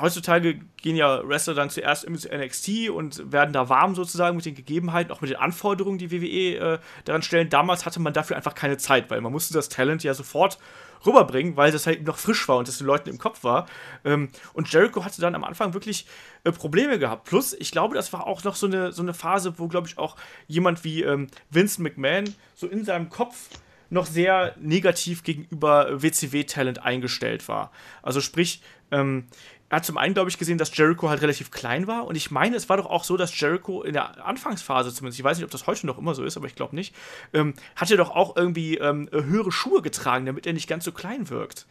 heutzutage 0.00 0.60
gehen 0.80 0.96
ja 0.96 1.26
Wrestler 1.28 1.54
dann 1.54 1.68
zuerst 1.70 2.04
ins 2.04 2.26
NXT 2.26 2.88
und 2.90 3.32
werden 3.32 3.52
da 3.52 3.68
warm 3.68 3.94
sozusagen 3.94 4.36
mit 4.36 4.46
den 4.46 4.54
Gegebenheiten, 4.54 5.12
auch 5.12 5.20
mit 5.20 5.30
den 5.30 5.38
Anforderungen, 5.38 5.98
die 5.98 6.10
WWE 6.10 6.74
äh, 6.74 6.78
daran 7.04 7.22
stellen. 7.22 7.50
Damals 7.50 7.84
hatte 7.84 8.00
man 8.00 8.12
dafür 8.12 8.36
einfach 8.36 8.54
keine 8.54 8.78
Zeit, 8.78 9.10
weil 9.10 9.20
man 9.20 9.32
musste 9.32 9.54
das 9.54 9.68
Talent 9.68 10.02
ja 10.04 10.14
sofort 10.14 10.58
rüberbringen, 11.06 11.56
weil 11.56 11.72
das 11.72 11.86
halt 11.86 12.06
noch 12.06 12.18
frisch 12.18 12.48
war 12.48 12.58
und 12.58 12.68
das 12.68 12.78
den 12.78 12.86
Leuten 12.86 13.08
im 13.08 13.18
Kopf 13.18 13.44
war. 13.44 13.66
Ähm, 14.04 14.28
und 14.52 14.72
Jericho 14.72 15.04
hatte 15.04 15.20
dann 15.20 15.34
am 15.34 15.44
Anfang 15.44 15.74
wirklich 15.74 16.06
äh, 16.44 16.52
Probleme 16.52 16.98
gehabt. 16.98 17.24
Plus, 17.24 17.54
ich 17.54 17.70
glaube, 17.70 17.94
das 17.94 18.12
war 18.12 18.26
auch 18.26 18.44
noch 18.44 18.56
so 18.56 18.66
eine, 18.66 18.92
so 18.92 19.02
eine 19.02 19.14
Phase, 19.14 19.58
wo, 19.58 19.68
glaube 19.68 19.88
ich, 19.88 19.98
auch 19.98 20.16
jemand 20.46 20.84
wie 20.84 21.02
ähm, 21.02 21.28
Vince 21.50 21.82
McMahon 21.82 22.34
so 22.54 22.66
in 22.66 22.84
seinem 22.84 23.10
Kopf 23.10 23.48
noch 23.90 24.06
sehr 24.06 24.54
negativ 24.60 25.22
gegenüber 25.22 26.02
WCW-Talent 26.02 26.82
eingestellt 26.82 27.48
war. 27.48 27.70
Also 28.02 28.20
sprich, 28.20 28.62
ähm, 28.90 29.26
er 29.70 29.76
hat 29.76 29.84
zum 29.84 29.98
einen, 29.98 30.14
glaube 30.14 30.30
ich, 30.30 30.38
gesehen, 30.38 30.56
dass 30.56 30.74
Jericho 30.74 31.08
halt 31.08 31.20
relativ 31.20 31.50
klein 31.50 31.86
war. 31.86 32.06
Und 32.06 32.16
ich 32.16 32.30
meine, 32.30 32.56
es 32.56 32.68
war 32.68 32.78
doch 32.78 32.86
auch 32.86 33.04
so, 33.04 33.16
dass 33.16 33.38
Jericho 33.38 33.82
in 33.82 33.92
der 33.92 34.26
Anfangsphase 34.26 34.94
zumindest, 34.94 35.18
ich 35.18 35.24
weiß 35.24 35.36
nicht, 35.36 35.44
ob 35.44 35.50
das 35.50 35.66
heute 35.66 35.86
noch 35.86 35.98
immer 35.98 36.14
so 36.14 36.24
ist, 36.24 36.36
aber 36.36 36.46
ich 36.46 36.54
glaube 36.54 36.74
nicht, 36.74 36.94
ähm, 37.34 37.54
hat 37.76 37.90
er 37.90 37.98
doch 37.98 38.10
auch 38.10 38.36
irgendwie 38.36 38.78
ähm, 38.78 39.08
höhere 39.12 39.52
Schuhe 39.52 39.82
getragen, 39.82 40.24
damit 40.24 40.46
er 40.46 40.54
nicht 40.54 40.68
ganz 40.68 40.84
so 40.84 40.92
klein 40.92 41.28
wirkt. 41.28 41.66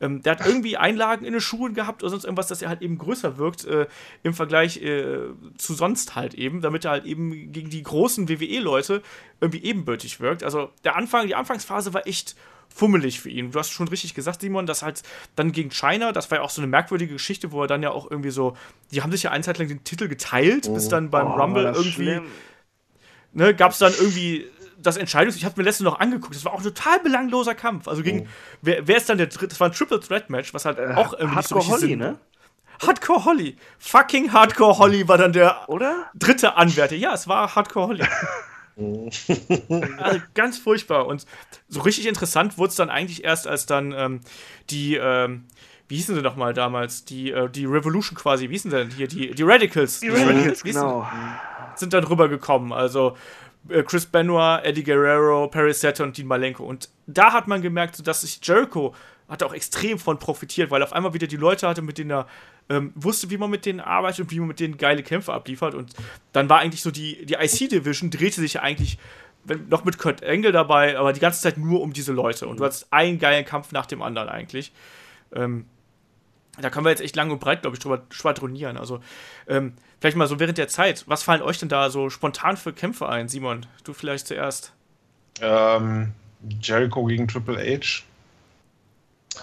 Ähm, 0.00 0.20
der 0.22 0.32
hat 0.32 0.44
irgendwie 0.44 0.76
Einlagen 0.76 1.24
in 1.24 1.32
den 1.32 1.40
Schuhen 1.40 1.74
gehabt 1.74 2.02
oder 2.02 2.10
sonst 2.10 2.24
irgendwas, 2.24 2.48
dass 2.48 2.60
er 2.60 2.68
halt 2.68 2.82
eben 2.82 2.98
größer 2.98 3.38
wirkt 3.38 3.64
äh, 3.66 3.86
im 4.24 4.34
Vergleich 4.34 4.82
äh, 4.82 5.28
zu 5.56 5.74
sonst 5.74 6.16
halt 6.16 6.34
eben, 6.34 6.60
damit 6.60 6.84
er 6.84 6.90
halt 6.90 7.04
eben 7.04 7.52
gegen 7.52 7.70
die 7.70 7.84
großen 7.84 8.28
WWE-Leute 8.28 9.00
irgendwie 9.40 9.62
ebenbürtig 9.62 10.18
wirkt. 10.18 10.42
Also 10.42 10.70
der 10.82 10.96
Anfang, 10.96 11.28
die 11.28 11.36
Anfangsphase 11.36 11.94
war 11.94 12.06
echt 12.06 12.34
fummelig 12.74 13.20
für 13.20 13.30
ihn. 13.30 13.52
Du 13.52 13.58
hast 13.58 13.70
schon 13.70 13.88
richtig 13.88 14.14
gesagt, 14.14 14.40
Simon, 14.40 14.66
dass 14.66 14.82
halt 14.82 15.02
dann 15.36 15.52
gegen 15.52 15.70
China, 15.70 16.12
das 16.12 16.30
war 16.30 16.38
ja 16.38 16.44
auch 16.44 16.50
so 16.50 16.60
eine 16.60 16.68
merkwürdige 16.68 17.14
Geschichte, 17.14 17.52
wo 17.52 17.62
er 17.62 17.66
dann 17.66 17.82
ja 17.82 17.90
auch 17.90 18.10
irgendwie 18.10 18.30
so, 18.30 18.56
die 18.90 19.02
haben 19.02 19.12
sich 19.12 19.24
ja 19.24 19.30
eine 19.30 19.44
Zeit 19.44 19.58
lang 19.58 19.68
den 19.68 19.84
Titel 19.84 20.08
geteilt, 20.08 20.66
oh. 20.68 20.74
bis 20.74 20.88
dann 20.88 21.10
beim 21.10 21.26
oh, 21.28 21.34
Rumble 21.34 21.64
irgendwie, 21.64 22.20
ne, 23.32 23.54
gab 23.54 23.72
es 23.72 23.78
dann 23.78 23.92
irgendwie 23.92 24.46
das 24.78 24.96
Entscheidungs, 24.96 25.36
ich 25.36 25.44
habe 25.44 25.54
mir 25.58 25.64
letztens 25.64 25.84
noch 25.84 26.00
angeguckt, 26.00 26.34
das 26.34 26.44
war 26.44 26.52
auch 26.52 26.58
ein 26.58 26.64
total 26.64 26.98
belangloser 27.00 27.54
Kampf. 27.54 27.88
Also 27.88 28.02
gegen, 28.02 28.22
oh. 28.22 28.26
wer, 28.62 28.86
wer 28.86 28.96
ist 28.96 29.08
dann 29.08 29.18
der 29.18 29.28
dritte, 29.28 29.48
das 29.48 29.60
war 29.60 29.68
ein 29.68 29.72
Triple 29.72 30.00
Threat 30.00 30.30
Match, 30.30 30.52
was 30.54 30.64
halt 30.64 30.78
äh, 30.78 30.94
auch 30.94 31.12
irgendwie 31.12 31.36
Hardcore 31.36 31.60
nicht 31.60 31.68
so 31.68 31.72
Holly, 31.72 31.88
Sinn, 31.88 31.98
ne? 31.98 32.18
Hardcore 32.84 33.24
Holly. 33.24 33.56
Fucking 33.78 34.32
Hardcore 34.32 34.78
Holly 34.78 35.06
war 35.06 35.18
dann 35.18 35.32
der 35.32 35.68
Oder? 35.68 36.10
dritte 36.14 36.56
Anwärter. 36.56 36.96
Ja, 36.96 37.14
es 37.14 37.28
war 37.28 37.54
Hardcore 37.54 37.88
Holly. 37.88 38.04
also 39.98 40.20
ganz 40.34 40.58
furchtbar. 40.58 41.06
Und 41.06 41.26
so 41.68 41.80
richtig 41.80 42.06
interessant 42.06 42.58
wurde 42.58 42.70
es 42.70 42.76
dann 42.76 42.90
eigentlich 42.90 43.24
erst, 43.24 43.46
als 43.46 43.66
dann 43.66 43.92
ähm, 43.92 44.20
die, 44.70 44.96
ähm, 44.96 45.44
wie 45.88 45.96
hießen 45.96 46.14
sie 46.14 46.22
nochmal 46.22 46.54
damals? 46.54 47.04
Die, 47.04 47.30
äh, 47.30 47.48
die 47.50 47.66
Revolution 47.66 48.16
quasi, 48.16 48.48
wie 48.48 48.54
hießen 48.54 48.70
sie 48.70 48.76
denn 48.76 48.90
hier? 48.90 49.08
Die, 49.08 49.34
die 49.34 49.42
Radicals. 49.42 50.00
Die 50.00 50.08
Radicals, 50.08 50.62
genau. 50.62 51.06
Sind 51.74 51.92
dann 51.92 52.04
rübergekommen. 52.04 52.72
Also 52.72 53.16
äh, 53.68 53.82
Chris 53.82 54.06
Benoit, 54.06 54.64
Eddie 54.64 54.84
Guerrero, 54.84 55.48
Perry 55.48 55.74
Setta 55.74 56.04
und 56.04 56.16
Dean 56.16 56.26
Malenko. 56.26 56.64
Und 56.64 56.88
da 57.06 57.32
hat 57.32 57.48
man 57.48 57.62
gemerkt, 57.62 58.06
dass 58.06 58.22
sich 58.22 58.40
Jericho 58.42 58.94
hat 59.28 59.42
auch 59.42 59.54
extrem 59.54 59.98
von 59.98 60.18
profitiert, 60.18 60.70
weil 60.70 60.82
auf 60.82 60.92
einmal 60.92 61.14
wieder 61.14 61.26
die 61.26 61.36
Leute 61.36 61.66
hatte, 61.66 61.80
mit 61.80 61.98
denen 61.98 62.10
er 62.10 62.26
ähm, 62.68 62.92
wusste, 62.94 63.30
wie 63.30 63.38
man 63.38 63.50
mit 63.50 63.66
denen 63.66 63.80
arbeitet 63.80 64.20
und 64.20 64.30
wie 64.30 64.38
man 64.38 64.48
mit 64.48 64.60
denen 64.60 64.78
geile 64.78 65.02
Kämpfe 65.02 65.32
abliefert. 65.32 65.74
Und 65.74 65.92
dann 66.32 66.48
war 66.48 66.60
eigentlich 66.60 66.82
so 66.82 66.90
die, 66.90 67.26
die 67.26 67.34
IC-Division, 67.34 68.10
drehte 68.10 68.40
sich 68.40 68.54
ja 68.54 68.62
eigentlich 68.62 68.98
wenn, 69.44 69.68
noch 69.68 69.84
mit 69.84 69.98
Kurt 69.98 70.22
Engel 70.22 70.52
dabei, 70.52 70.96
aber 70.96 71.12
die 71.12 71.20
ganze 71.20 71.40
Zeit 71.40 71.58
nur 71.58 71.80
um 71.80 71.92
diese 71.92 72.12
Leute. 72.12 72.46
Und 72.46 72.60
du 72.60 72.64
hattest 72.64 72.92
einen 72.92 73.18
geilen 73.18 73.44
Kampf 73.44 73.72
nach 73.72 73.86
dem 73.86 74.02
anderen 74.02 74.28
eigentlich. 74.28 74.72
Ähm, 75.34 75.66
da 76.60 76.70
können 76.70 76.84
wir 76.84 76.90
jetzt 76.90 77.02
echt 77.02 77.16
lang 77.16 77.30
und 77.30 77.40
breit, 77.40 77.62
glaube 77.62 77.76
ich, 77.76 77.82
drüber 77.82 78.02
schwadronieren. 78.10 78.76
Also, 78.76 79.00
ähm, 79.48 79.72
vielleicht 80.00 80.16
mal 80.16 80.28
so 80.28 80.38
während 80.38 80.58
der 80.58 80.68
Zeit, 80.68 81.04
was 81.06 81.22
fallen 81.22 81.42
euch 81.42 81.58
denn 81.58 81.70
da 81.70 81.90
so 81.90 82.10
spontan 82.10 82.56
für 82.56 82.72
Kämpfe 82.72 83.08
ein, 83.08 83.28
Simon? 83.28 83.66
Du 83.84 83.94
vielleicht 83.94 84.26
zuerst. 84.26 84.72
Ähm, 85.40 86.12
Jericho 86.60 87.04
gegen 87.04 87.26
Triple 87.26 87.58
H. 87.58 88.02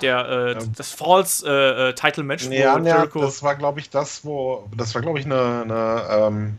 Der, 0.01 0.27
äh, 0.27 0.51
ähm, 0.53 0.71
das 0.75 0.91
Falls 0.91 1.43
äh, 1.43 1.89
äh, 1.89 1.93
Title 1.93 2.23
Match, 2.23 2.47
wo 2.47 2.53
ja, 2.53 2.77
Jericho. 2.77 3.19
Ja, 3.19 3.25
das 3.25 3.43
war, 3.43 3.55
glaube 3.55 3.79
ich, 3.79 3.89
das, 3.89 4.23
wo. 4.23 4.67
Das 4.75 4.93
war, 4.95 5.01
glaube 5.01 5.19
ich, 5.19 5.25
eine. 5.25 5.61
eine 5.63 6.27
ähm, 6.27 6.57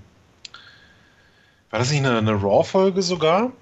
war 1.70 1.78
das 1.78 1.90
nicht 1.90 2.04
eine, 2.04 2.18
eine 2.18 2.32
Raw-Folge 2.32 3.00
sogar? 3.00 3.52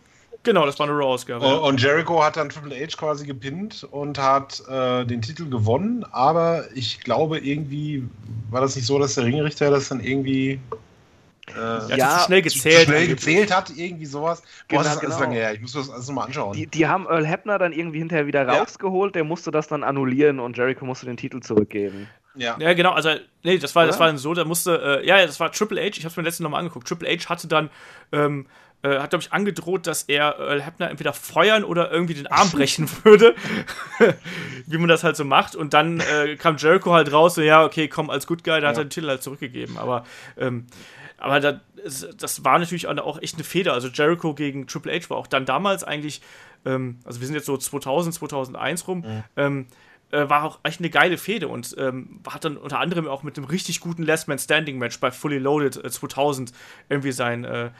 Genau, 0.44 0.64
das 0.64 0.78
war 0.78 0.88
eine 0.88 0.96
Raw-Ausgabe. 0.96 1.46
Und, 1.46 1.58
und 1.60 1.82
Jericho 1.82 2.22
hat 2.22 2.36
dann 2.36 2.48
Triple 2.48 2.74
H 2.74 2.96
quasi 2.96 3.26
gepinnt 3.26 3.86
und 3.90 4.18
hat 4.18 4.62
äh, 4.68 5.04
den 5.04 5.20
Titel 5.20 5.50
gewonnen, 5.50 6.06
aber 6.10 6.64
ich 6.74 7.00
glaube, 7.00 7.38
irgendwie 7.38 8.08
war 8.50 8.60
das 8.60 8.76
nicht 8.76 8.86
so, 8.86 8.98
dass 8.98 9.16
der 9.16 9.24
Ringrichter 9.24 9.70
das 9.70 9.88
dann 9.88 10.00
irgendwie 10.00 10.60
äh, 11.56 11.96
ja, 11.96 12.18
zu 12.18 12.24
schnell 12.26 12.42
gezählt. 12.42 12.80
Zu 12.80 12.84
schnell 12.86 13.06
gezählt 13.06 13.54
hat, 13.54 13.70
irgendwie 13.76 14.06
sowas. 14.06 14.42
Boah, 14.68 14.82
genau, 14.82 14.82
das 14.82 14.94
ist 14.94 15.00
genau. 15.00 15.20
lange 15.20 15.34
her. 15.34 15.54
Ich 15.54 15.60
muss 15.60 15.72
das 15.72 15.90
alles 15.90 16.08
nochmal 16.08 16.26
anschauen. 16.26 16.54
Die, 16.54 16.66
die, 16.66 16.86
haben 16.86 17.06
Earl 17.06 17.26
Hebner 17.26 17.58
dann 17.58 17.72
irgendwie 17.72 17.98
hinterher 17.98 18.26
wieder 18.26 18.46
ja. 18.46 18.58
rausgeholt, 18.58 19.14
der 19.14 19.24
musste 19.24 19.50
das 19.50 19.68
dann 19.68 19.84
annullieren 19.84 20.40
und 20.40 20.56
Jericho 20.56 20.84
musste 20.84 21.06
den 21.06 21.16
Titel 21.16 21.40
zurückgeben. 21.40 22.08
Ja. 22.34 22.56
ja, 22.60 22.72
genau, 22.74 22.92
also, 22.92 23.10
nee, 23.42 23.58
das 23.58 23.74
war, 23.74 23.86
das 23.86 23.98
war 23.98 24.06
dann 24.06 24.18
so, 24.18 24.32
da 24.32 24.44
musste, 24.44 25.00
äh, 25.02 25.06
ja, 25.06 25.26
das 25.26 25.40
war 25.40 25.50
Triple 25.50 25.80
H, 25.80 25.98
ich 25.98 26.04
hab's 26.04 26.16
mir 26.16 26.22
letztens 26.22 26.44
nochmal 26.44 26.60
angeguckt. 26.60 26.86
Triple 26.86 27.08
H 27.08 27.28
hatte 27.28 27.48
dann, 27.48 27.68
ähm, 28.12 28.46
äh, 28.82 29.00
hat, 29.00 29.10
glaube 29.10 29.24
ich, 29.24 29.32
angedroht, 29.32 29.88
dass 29.88 30.04
er 30.04 30.38
Earl 30.38 30.62
Hebner 30.62 30.88
entweder 30.88 31.12
feuern 31.12 31.64
oder 31.64 31.90
irgendwie 31.90 32.14
den 32.14 32.28
Arm 32.28 32.50
brechen 32.50 32.88
würde. 33.02 33.34
Wie 34.66 34.78
man 34.78 34.88
das 34.88 35.02
halt 35.02 35.16
so 35.16 35.24
macht. 35.24 35.56
Und 35.56 35.74
dann 35.74 35.98
äh, 35.98 36.36
kam 36.36 36.58
Jericho 36.58 36.92
halt 36.92 37.12
raus, 37.12 37.34
so, 37.34 37.42
ja, 37.42 37.64
okay, 37.64 37.88
komm, 37.88 38.08
als 38.08 38.28
Good 38.28 38.44
Guy, 38.44 38.60
da 38.60 38.66
ja. 38.66 38.68
hat 38.68 38.78
er 38.78 38.84
den 38.84 38.90
Titel 38.90 39.08
halt 39.08 39.22
zurückgegeben. 39.22 39.78
Aber 39.78 40.04
ähm, 40.36 40.66
aber 41.18 41.40
da, 41.40 41.60
das 42.16 42.44
war 42.44 42.58
natürlich 42.58 42.86
auch 42.86 43.20
echt 43.20 43.34
eine 43.34 43.44
Feder. 43.44 43.72
Also 43.72 43.88
Jericho 43.88 44.34
gegen 44.34 44.66
Triple 44.66 44.92
H 44.92 45.10
war 45.10 45.16
auch 45.16 45.26
dann 45.26 45.44
damals 45.44 45.84
eigentlich, 45.84 46.22
ähm, 46.64 46.98
also 47.04 47.20
wir 47.20 47.26
sind 47.26 47.34
jetzt 47.34 47.46
so 47.46 47.56
2000, 47.56 48.14
2001 48.14 48.88
rum, 48.88 48.98
mhm. 49.00 49.24
ähm, 49.36 49.66
äh, 50.10 50.28
war 50.28 50.44
auch 50.44 50.60
echt 50.62 50.80
eine 50.80 50.90
geile 50.90 51.18
Fehde 51.18 51.48
und 51.48 51.74
ähm, 51.78 52.20
hat 52.28 52.44
dann 52.44 52.56
unter 52.56 52.80
anderem 52.80 53.08
auch 53.08 53.22
mit 53.22 53.36
einem 53.36 53.46
richtig 53.46 53.80
guten 53.80 54.04
Last 54.04 54.28
Man 54.28 54.38
Standing 54.38 54.78
Match 54.78 55.00
bei 55.00 55.10
Fully 55.10 55.38
Loaded 55.38 55.84
äh, 55.84 55.90
2000 55.90 56.52
irgendwie 56.88 57.12
sein, 57.12 57.44
äh, 57.44 57.70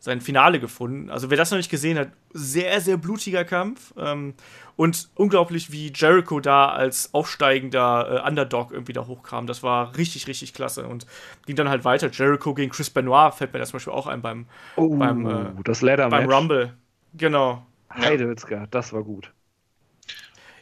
sein 0.00 0.20
Finale 0.20 0.60
gefunden. 0.60 1.10
Also 1.10 1.30
wer 1.30 1.36
das 1.36 1.50
noch 1.50 1.58
nicht 1.58 1.70
gesehen 1.70 1.98
hat, 1.98 2.08
sehr, 2.32 2.80
sehr 2.80 2.96
blutiger 2.96 3.44
Kampf. 3.44 3.92
Ähm, 3.98 4.34
und 4.76 5.08
unglaublich, 5.16 5.72
wie 5.72 5.92
Jericho 5.92 6.38
da 6.38 6.68
als 6.68 7.12
aufsteigender 7.12 8.22
äh, 8.24 8.28
Underdog 8.28 8.70
irgendwie 8.70 8.92
da 8.92 9.06
hochkam. 9.06 9.48
Das 9.48 9.64
war 9.64 9.96
richtig, 9.96 10.28
richtig 10.28 10.54
klasse. 10.54 10.86
Und 10.86 11.04
ging 11.46 11.56
dann 11.56 11.68
halt 11.68 11.84
weiter. 11.84 12.10
Jericho 12.12 12.54
gegen 12.54 12.70
Chris 12.70 12.90
Benoit 12.90 13.34
fällt 13.34 13.52
mir 13.52 13.58
das 13.58 13.70
zum 13.70 13.78
Beispiel 13.78 13.92
auch 13.92 14.06
ein 14.06 14.22
beim, 14.22 14.46
oh, 14.76 14.96
beim, 14.96 15.26
äh, 15.26 15.62
das 15.64 15.80
beim 15.80 16.30
Rumble. 16.30 16.74
Genau. 17.14 17.66
Heidewitzka, 17.92 18.66
das 18.70 18.92
war 18.92 19.02
gut. 19.02 19.32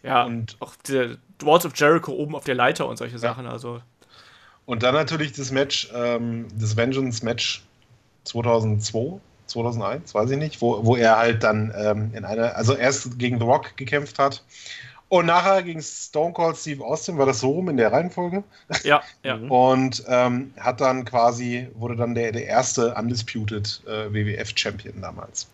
Ja, 0.02 0.24
und 0.24 0.56
auch 0.60 0.76
der 0.88 1.18
Walls 1.40 1.66
of 1.66 1.72
Jericho 1.74 2.12
oben 2.12 2.36
auf 2.36 2.44
der 2.44 2.54
Leiter 2.54 2.86
und 2.88 2.96
solche 2.96 3.18
Sachen. 3.18 3.46
Also. 3.46 3.82
Und 4.64 4.82
dann 4.82 4.94
natürlich 4.94 5.32
das 5.32 5.50
Match, 5.50 5.90
ähm, 5.92 6.46
das 6.54 6.76
Vengeance-Match 6.76 7.64
2002 8.26 9.20
2001, 9.46 10.14
weiß 10.14 10.30
ich 10.30 10.38
nicht, 10.38 10.60
wo, 10.60 10.84
wo 10.84 10.96
er 10.96 11.18
halt 11.18 11.44
dann 11.44 11.72
ähm, 11.76 12.10
in 12.14 12.24
einer, 12.24 12.56
also 12.56 12.74
erst 12.74 13.16
gegen 13.18 13.38
The 13.38 13.44
Rock 13.44 13.76
gekämpft 13.76 14.18
hat 14.18 14.42
und 15.08 15.26
nachher 15.26 15.62
gegen 15.62 15.80
Stone 15.82 16.32
Cold 16.32 16.56
Steve 16.56 16.84
Austin, 16.84 17.16
war 17.16 17.26
das 17.26 17.40
so 17.40 17.50
rum 17.50 17.68
in 17.68 17.76
der 17.76 17.92
Reihenfolge? 17.92 18.42
Ja, 18.82 19.02
ja. 19.22 19.34
Und 19.48 20.02
ähm, 20.08 20.52
hat 20.58 20.80
dann 20.80 21.04
quasi, 21.04 21.68
wurde 21.74 21.94
dann 21.94 22.14
der, 22.16 22.32
der 22.32 22.46
erste 22.46 22.92
Undisputed 22.94 23.82
äh, 23.86 24.12
WWF-Champion 24.12 25.00
damals. 25.00 25.46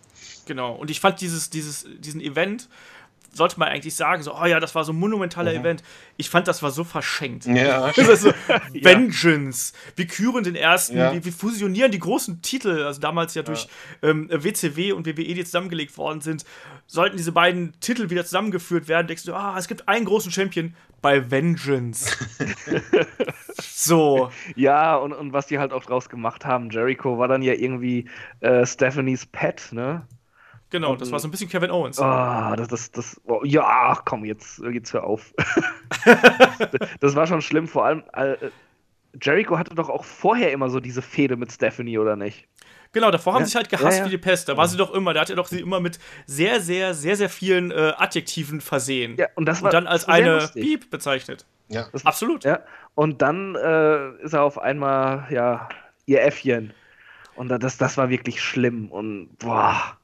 Genau, 0.45 0.73
und 0.73 0.91
ich 0.91 0.99
fand 0.99 1.21
dieses, 1.21 1.49
dieses, 1.49 1.85
diesen 1.99 2.19
Event 2.19 2.67
sollte 3.33 3.59
man 3.59 3.69
eigentlich 3.69 3.95
sagen, 3.95 4.23
so, 4.23 4.35
oh 4.35 4.45
ja, 4.45 4.59
das 4.59 4.75
war 4.75 4.83
so 4.83 4.93
ein 4.93 4.99
monumentaler 4.99 5.51
mhm. 5.51 5.59
Event. 5.59 5.83
Ich 6.17 6.29
fand, 6.29 6.47
das 6.47 6.63
war 6.63 6.71
so 6.71 6.83
verschenkt. 6.83 7.45
Ja. 7.45 7.91
so, 8.15 8.31
Vengeance. 8.73 9.73
Wir 9.95 10.07
küren 10.07 10.43
den 10.43 10.55
ersten, 10.55 10.97
ja. 10.97 11.11
wir, 11.13 11.25
wir, 11.25 11.33
fusionieren 11.33 11.91
die 11.91 11.99
großen 11.99 12.41
Titel, 12.41 12.83
also 12.83 13.01
damals 13.01 13.33
ja, 13.33 13.41
ja. 13.41 13.45
durch 13.45 13.67
ähm, 14.01 14.29
WCW 14.29 14.93
und 14.93 15.05
WWE, 15.05 15.33
die 15.33 15.43
zusammengelegt 15.43 15.97
worden 15.97 16.21
sind. 16.21 16.45
Sollten 16.87 17.17
diese 17.17 17.31
beiden 17.31 17.79
Titel 17.79 18.09
wieder 18.09 18.23
zusammengeführt 18.23 18.87
werden, 18.87 19.07
denkst 19.07 19.25
du, 19.25 19.33
ah, 19.33 19.55
es 19.57 19.67
gibt 19.67 19.87
einen 19.87 20.05
großen 20.05 20.31
Champion 20.31 20.75
bei 21.01 21.29
Vengeance. 21.29 22.15
so. 23.61 24.31
Ja, 24.55 24.95
und, 24.95 25.11
und 25.11 25.33
was 25.33 25.47
die 25.47 25.59
halt 25.59 25.73
auch 25.73 25.83
draus 25.83 26.09
gemacht 26.09 26.45
haben, 26.45 26.69
Jericho 26.69 27.17
war 27.17 27.27
dann 27.27 27.41
ja 27.41 27.53
irgendwie 27.53 28.09
äh, 28.39 28.65
Stephanies 28.65 29.25
Pet, 29.25 29.69
ne? 29.71 30.07
Genau, 30.73 30.95
das 30.95 31.11
war 31.11 31.19
so 31.19 31.27
ein 31.27 31.31
bisschen 31.31 31.49
Kevin 31.49 31.69
Owens. 31.69 31.99
Ah, 31.99 32.55
das, 32.55 32.67
das, 32.67 32.89
das, 32.89 33.21
oh, 33.25 33.41
ja, 33.43 33.95
komm, 34.05 34.25
jetzt, 34.25 34.59
jetzt 34.71 34.91
hör 34.91 35.03
auf. 35.03 35.31
das 36.99 37.15
war 37.15 37.27
schon 37.27 37.43
schlimm, 37.43 37.67
vor 37.67 37.85
allem, 37.85 38.03
äh, 38.13 38.37
Jericho 39.21 39.59
hatte 39.59 39.75
doch 39.75 39.87
auch 39.87 40.03
vorher 40.03 40.51
immer 40.51 40.71
so 40.71 40.79
diese 40.79 41.03
Fehde 41.03 41.37
mit 41.37 41.51
Stephanie, 41.51 41.99
oder 41.99 42.15
nicht? 42.15 42.47
Genau, 42.91 43.11
davor 43.11 43.33
haben 43.33 43.41
ja. 43.41 43.45
sie 43.45 43.51
sich 43.51 43.55
halt 43.55 43.69
gehasst 43.69 43.99
ja, 43.99 43.99
ja. 43.99 44.05
wie 44.07 44.09
die 44.09 44.17
Pest. 44.17 44.49
Da 44.49 44.57
war 44.57 44.67
sie 44.67 44.75
doch 44.75 44.91
immer, 44.95 45.13
da 45.13 45.21
hat 45.21 45.29
er 45.29 45.35
doch 45.35 45.45
sie 45.45 45.59
immer 45.59 45.79
mit 45.79 45.99
sehr, 46.25 46.59
sehr, 46.59 46.95
sehr, 46.95 47.17
sehr 47.17 47.29
vielen 47.29 47.69
äh, 47.69 47.93
Adjektiven 47.95 48.59
versehen. 48.59 49.15
Ja, 49.17 49.27
und 49.35 49.45
das 49.45 49.61
war 49.61 49.67
und 49.67 49.73
dann 49.75 49.85
als 49.85 50.07
eine 50.07 50.49
Piep 50.55 50.89
bezeichnet. 50.89 51.45
Ja. 51.67 51.85
Das, 51.91 52.03
Absolut. 52.03 52.45
Ja. 52.45 52.61
Und 52.95 53.21
dann 53.21 53.53
äh, 53.53 54.23
ist 54.23 54.33
er 54.33 54.41
auf 54.41 54.57
einmal, 54.57 55.27
ja, 55.29 55.69
ihr 56.07 56.23
Äffchen. 56.23 56.73
Und 57.35 57.49
das, 57.49 57.77
das 57.77 57.95
war 57.95 58.09
wirklich 58.09 58.41
schlimm. 58.41 58.89
Und 58.89 59.37
boah. 59.37 59.99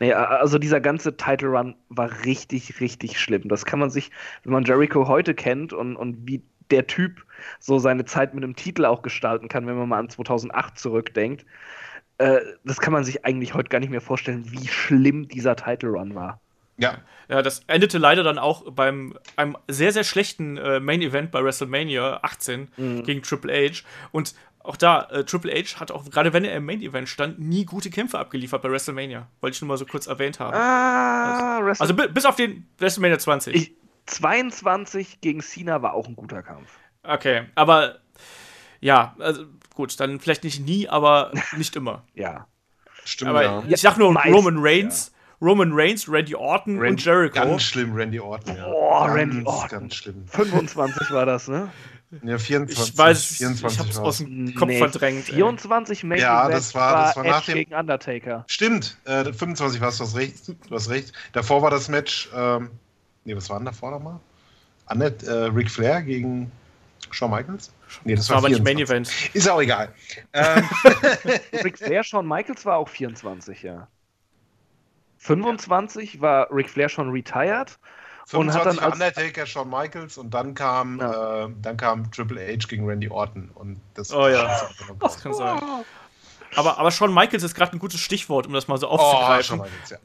Nee, 0.00 0.12
also 0.12 0.58
dieser 0.58 0.80
ganze 0.80 1.16
Title 1.16 1.48
Run 1.48 1.74
war 1.88 2.24
richtig, 2.24 2.80
richtig 2.80 3.20
schlimm. 3.20 3.48
Das 3.48 3.64
kann 3.64 3.78
man 3.78 3.90
sich, 3.90 4.10
wenn 4.44 4.52
man 4.52 4.64
Jericho 4.64 5.08
heute 5.08 5.34
kennt 5.34 5.72
und, 5.72 5.96
und 5.96 6.26
wie 6.26 6.42
der 6.70 6.86
Typ 6.86 7.24
so 7.58 7.78
seine 7.78 8.04
Zeit 8.04 8.34
mit 8.34 8.44
einem 8.44 8.56
Titel 8.56 8.84
auch 8.84 9.02
gestalten 9.02 9.48
kann, 9.48 9.66
wenn 9.66 9.76
man 9.76 9.88
mal 9.88 9.98
an 9.98 10.08
2008 10.08 10.78
zurückdenkt, 10.78 11.46
äh, 12.18 12.40
das 12.64 12.80
kann 12.80 12.92
man 12.92 13.04
sich 13.04 13.24
eigentlich 13.24 13.54
heute 13.54 13.68
gar 13.68 13.80
nicht 13.80 13.90
mehr 13.90 14.00
vorstellen, 14.00 14.50
wie 14.50 14.68
schlimm 14.68 15.28
dieser 15.28 15.56
Title 15.56 15.90
Run 15.90 16.14
war. 16.14 16.40
Ja. 16.78 16.98
Ja, 17.28 17.42
das 17.42 17.60
endete 17.66 17.98
leider 17.98 18.22
dann 18.22 18.38
auch 18.38 18.70
beim 18.70 19.18
einem 19.36 19.56
sehr, 19.66 19.92
sehr 19.92 20.04
schlechten 20.04 20.56
äh, 20.56 20.80
Main 20.80 21.02
Event 21.02 21.30
bei 21.30 21.44
WrestleMania 21.44 22.20
18 22.22 22.68
mhm. 22.76 23.02
gegen 23.02 23.22
Triple 23.22 23.52
H. 23.52 23.82
Und 24.12 24.34
auch 24.68 24.76
da, 24.76 25.08
äh, 25.10 25.24
Triple 25.24 25.50
H 25.52 25.80
hat 25.80 25.90
auch, 25.90 26.04
gerade 26.10 26.32
wenn 26.34 26.44
er 26.44 26.54
im 26.54 26.66
Main 26.66 26.82
Event 26.82 27.08
stand, 27.08 27.38
nie 27.38 27.64
gute 27.64 27.88
Kämpfe 27.88 28.18
abgeliefert 28.18 28.60
bei 28.60 28.70
WrestleMania. 28.70 29.26
Wollte 29.40 29.54
ich 29.54 29.60
nur 29.62 29.68
mal 29.68 29.78
so 29.78 29.86
kurz 29.86 30.06
erwähnt 30.06 30.40
haben. 30.40 30.54
Ah, 30.54 31.58
also, 31.58 31.94
also 31.94 31.94
bis 31.94 32.26
auf 32.26 32.36
den 32.36 32.68
WrestleMania 32.78 33.18
20. 33.18 33.54
Ich, 33.54 33.72
22 34.06 35.22
gegen 35.22 35.40
Cena 35.40 35.80
war 35.80 35.94
auch 35.94 36.06
ein 36.06 36.16
guter 36.16 36.42
Kampf. 36.42 36.70
Okay, 37.02 37.46
aber 37.54 38.00
ja, 38.80 39.16
also 39.18 39.46
gut, 39.74 39.98
dann 40.00 40.20
vielleicht 40.20 40.44
nicht 40.44 40.60
nie, 40.60 40.86
aber 40.86 41.32
nicht 41.56 41.74
immer. 41.74 42.04
ja. 42.14 42.46
Stimmt, 43.04 43.30
aber 43.30 43.42
ja. 43.42 43.64
Ich 43.66 43.80
sag 43.80 43.96
nur 43.96 44.12
Meist, 44.12 44.34
Roman 44.34 44.56
Reigns. 44.58 45.12
Ja. 45.12 45.46
Roman 45.46 45.70
Reigns, 45.72 46.10
Randy 46.10 46.34
Orton 46.34 46.78
Randy, 46.78 46.90
und 46.90 47.04
Jericho. 47.04 47.34
Ganz 47.34 47.62
schlimm, 47.62 47.94
Randy 47.94 48.18
Orton, 48.18 48.56
ja. 48.56 48.68
Boah, 48.68 49.06
ganz, 49.06 49.18
Randy 49.18 49.42
Orton. 49.46 49.68
Ganz 49.68 49.94
schlimm. 49.94 50.26
25 50.26 51.10
war 51.12 51.24
das, 51.24 51.48
ne? 51.48 51.70
Ja, 52.22 52.38
24. 52.38 52.88
Ich 52.88 52.98
weiß, 52.98 53.24
24 53.36 53.78
ich 53.80 53.86
hab's 53.86 53.98
aus 53.98 54.18
dem 54.18 54.54
Kopf 54.54 54.68
nee, 54.68 54.78
verdrängt. 54.78 55.24
24 55.24 56.04
Main 56.04 56.18
Ja, 56.18 56.48
das 56.48 56.74
war, 56.74 57.06
das 57.06 57.16
war 57.16 57.24
nach 57.24 57.44
dem. 57.44 57.54
gegen 57.54 57.74
Undertaker. 57.74 58.44
Stimmt, 58.46 58.96
äh, 59.04 59.24
25 59.24 59.80
warst 59.80 60.00
du 60.00 60.04
hast 60.04 60.16
recht. 60.16 60.48
Du 60.48 60.74
hast 60.74 60.88
recht. 60.88 61.12
Davor 61.32 61.60
war 61.60 61.70
das 61.70 61.88
Match, 61.88 62.30
ähm, 62.34 62.70
nee, 63.24 63.36
was 63.36 63.50
war 63.50 63.58
denn 63.58 63.66
davor 63.66 63.90
nochmal? 63.90 64.20
Annette, 64.86 65.26
äh, 65.26 65.44
Ric 65.54 65.70
Flair 65.70 66.00
gegen 66.00 66.50
Shawn 67.10 67.30
Michaels? 67.30 67.72
Nee, 68.04 68.14
das, 68.14 68.26
das 68.26 68.30
war, 68.30 68.36
war 68.36 68.44
aber 68.44 68.48
nicht 68.48 68.64
Main 68.64 68.78
Event. 68.78 69.10
Ist 69.34 69.48
auch 69.48 69.60
egal. 69.60 69.92
ähm. 70.32 70.64
Ric 71.62 71.76
Flair, 71.76 72.02
Shawn 72.02 72.26
Michaels 72.26 72.64
war 72.64 72.78
auch 72.78 72.88
24, 72.88 73.62
ja. 73.64 73.86
25 75.18 76.14
ja. 76.14 76.20
war 76.22 76.48
Ric 76.50 76.70
Flair 76.70 76.88
schon 76.88 77.10
retired 77.10 77.78
25 77.78 77.78
und 78.32 78.52
hat 78.52 78.66
dann 78.66 78.78
als 78.78 78.94
Undertaker, 78.94 79.46
Shawn 79.46 79.70
Michaels 79.70 80.18
und 80.18 80.30
dann 80.30 80.54
kam, 80.54 80.98
ja. 80.98 81.46
äh, 81.46 81.48
dann 81.62 81.76
kam 81.76 82.10
Triple 82.10 82.40
H 82.40 82.66
gegen 82.68 82.86
Randy 82.86 83.08
Orton 83.08 83.50
und 83.54 83.80
das. 83.94 84.12
Oh 84.12 84.28
ja, 84.28 84.68
das 85.00 85.22
kann 85.22 85.34
sein. 85.34 85.60
Aber, 86.56 86.78
aber 86.78 86.90
Shawn 86.90 87.12
Michaels 87.12 87.42
ist 87.42 87.54
gerade 87.54 87.72
ein 87.72 87.78
gutes 87.78 88.00
Stichwort, 88.00 88.46
um 88.46 88.52
das 88.52 88.68
mal 88.68 88.78
so 88.78 88.88
aufzugreifen. 88.88 89.60
Oh, 89.60 89.62
Michaels, 89.62 89.90
ja. 89.90 89.98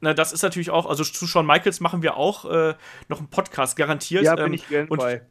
Na, 0.00 0.14
das 0.14 0.32
ist 0.32 0.42
natürlich 0.42 0.70
auch, 0.70 0.86
also 0.86 1.04
zu 1.04 1.26
Shawn 1.26 1.46
Michaels 1.46 1.80
machen 1.80 2.02
wir 2.02 2.16
auch 2.16 2.44
äh, 2.46 2.74
noch 3.08 3.18
einen 3.18 3.28
Podcast, 3.28 3.76
garantiert. 3.76 4.24
Ja, 4.24 4.34
bin 4.34 4.46
ähm, 4.46 4.52
ich 4.54 4.68
gern 4.68 4.88
bei. 4.88 5.22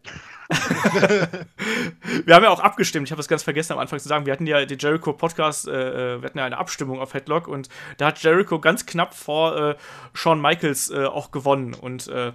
wir 2.26 2.36
haben 2.36 2.43
ja 2.43 2.50
auch 2.50 2.60
abgestimmt, 2.60 3.08
ich 3.08 3.12
habe 3.12 3.20
das 3.20 3.28
ganz 3.28 3.43
vergessen 3.43 3.74
am 3.74 3.80
Anfang 3.80 4.00
zu 4.00 4.08
sagen, 4.08 4.26
wir 4.26 4.34
hatten 4.34 4.47
ja 4.47 4.66
den 4.66 4.80
Jericho 4.80 5.14
Podcast, 5.14 5.68
äh, 5.68 6.16
äh, 6.16 6.22
wir 6.22 6.26
hatten 6.26 6.39
ja 6.39 6.45
eine 6.45 6.58
Abstimmung 6.58 7.00
auf 7.00 7.14
Headlock 7.14 7.47
und 7.47 7.70
da 7.97 8.08
hat 8.08 8.22
Jericho 8.24 8.60
ganz 8.60 8.88
knapp 8.88 9.14
vor 9.14 9.56
äh, 9.58 9.76
Shawn 10.14 10.41
Michaels 10.41 10.89
äh, 10.89 11.06
auch 11.06 11.30
gewonnen 11.32 11.76
und 11.76 12.08
äh, 12.08 12.34